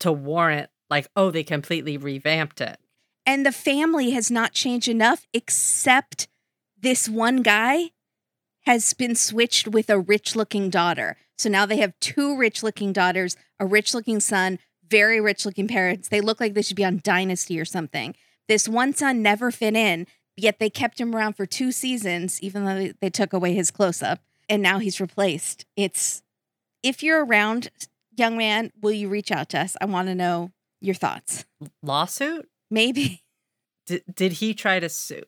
to 0.00 0.12
warrant, 0.12 0.70
like, 0.90 1.08
oh, 1.16 1.30
they 1.30 1.42
completely 1.42 1.96
revamped 1.96 2.60
it. 2.60 2.78
And 3.26 3.44
the 3.44 3.52
family 3.52 4.10
has 4.12 4.30
not 4.30 4.52
changed 4.52 4.88
enough 4.88 5.26
except 5.32 6.28
this 6.80 7.08
one 7.08 7.42
guy 7.42 7.90
has 8.62 8.94
been 8.94 9.14
switched 9.14 9.68
with 9.68 9.90
a 9.90 9.98
rich 9.98 10.36
looking 10.36 10.70
daughter 10.70 11.16
so 11.36 11.48
now 11.48 11.66
they 11.66 11.78
have 11.78 11.98
two 12.00 12.36
rich 12.36 12.62
looking 12.62 12.92
daughters 12.92 13.36
a 13.58 13.66
rich 13.66 13.92
looking 13.92 14.20
son 14.20 14.58
very 14.90 15.20
rich 15.20 15.44
looking 15.44 15.68
parents. 15.68 16.08
They 16.08 16.20
look 16.20 16.40
like 16.40 16.54
they 16.54 16.62
should 16.62 16.76
be 16.76 16.84
on 16.84 17.00
Dynasty 17.02 17.60
or 17.60 17.64
something. 17.64 18.14
This 18.48 18.68
one 18.68 18.94
son 18.94 19.22
never 19.22 19.50
fit 19.50 19.74
in, 19.74 20.06
yet 20.36 20.58
they 20.58 20.70
kept 20.70 21.00
him 21.00 21.14
around 21.14 21.34
for 21.34 21.46
two 21.46 21.72
seasons, 21.72 22.40
even 22.42 22.64
though 22.64 22.92
they- 23.00 23.10
took 23.10 23.32
away 23.32 23.54
his 23.54 23.70
close 23.70 24.02
up, 24.02 24.20
and 24.48 24.62
now 24.62 24.78
he's 24.78 25.00
replaced. 25.00 25.64
It's 25.76 26.22
if 26.82 27.02
you're 27.02 27.24
around, 27.24 27.70
young 28.16 28.36
man, 28.36 28.70
will 28.80 28.92
you 28.92 29.08
reach 29.08 29.32
out 29.32 29.48
to 29.50 29.60
us? 29.60 29.76
I 29.80 29.86
want 29.86 30.08
to 30.08 30.14
know 30.14 30.52
your 30.80 30.94
thoughts. 30.94 31.44
Lawsuit? 31.82 32.48
Maybe. 32.70 33.22
D- 33.86 34.02
did 34.12 34.32
he 34.32 34.52
try 34.54 34.80
to 34.80 34.88
sue? 34.88 35.22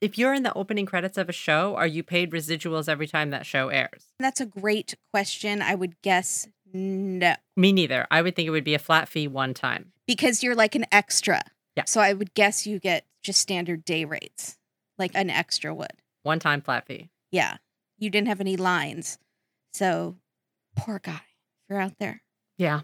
If 0.00 0.16
you're 0.18 0.32
in 0.34 0.42
the 0.42 0.54
opening 0.54 0.86
credits 0.86 1.18
of 1.18 1.28
a 1.28 1.32
show, 1.32 1.76
are 1.76 1.86
you 1.86 2.02
paid 2.02 2.30
residuals 2.32 2.88
every 2.88 3.06
time 3.06 3.30
that 3.30 3.44
show 3.46 3.68
airs? 3.68 4.06
That's 4.18 4.40
a 4.40 4.46
great 4.46 4.94
question. 5.12 5.60
I 5.62 5.74
would 5.74 6.00
guess 6.02 6.48
no, 6.72 7.34
Me 7.56 7.72
neither. 7.72 8.06
I 8.10 8.22
would 8.22 8.34
think 8.34 8.46
it 8.46 8.50
would 8.50 8.64
be 8.64 8.74
a 8.74 8.78
flat 8.78 9.08
fee 9.08 9.28
one 9.28 9.54
time. 9.54 9.92
because 10.06 10.42
you're 10.42 10.54
like 10.54 10.74
an 10.74 10.86
extra. 10.90 11.42
Yeah. 11.76 11.84
So 11.86 12.00
I 12.00 12.12
would 12.14 12.32
guess 12.34 12.66
you 12.66 12.78
get 12.78 13.04
just 13.22 13.40
standard 13.40 13.84
day 13.84 14.04
rates, 14.04 14.56
like 14.98 15.10
an 15.14 15.30
extra 15.30 15.74
would. 15.74 16.00
One 16.22 16.38
time 16.38 16.62
flat 16.62 16.86
fee. 16.86 17.10
Yeah. 17.30 17.56
You 17.98 18.08
didn't 18.10 18.28
have 18.28 18.40
any 18.40 18.56
lines. 18.56 19.18
So 19.72 20.16
poor 20.76 20.98
guy. 21.00 21.20
You're 21.68 21.80
out 21.80 21.98
there. 21.98 22.22
Yeah. 22.56 22.80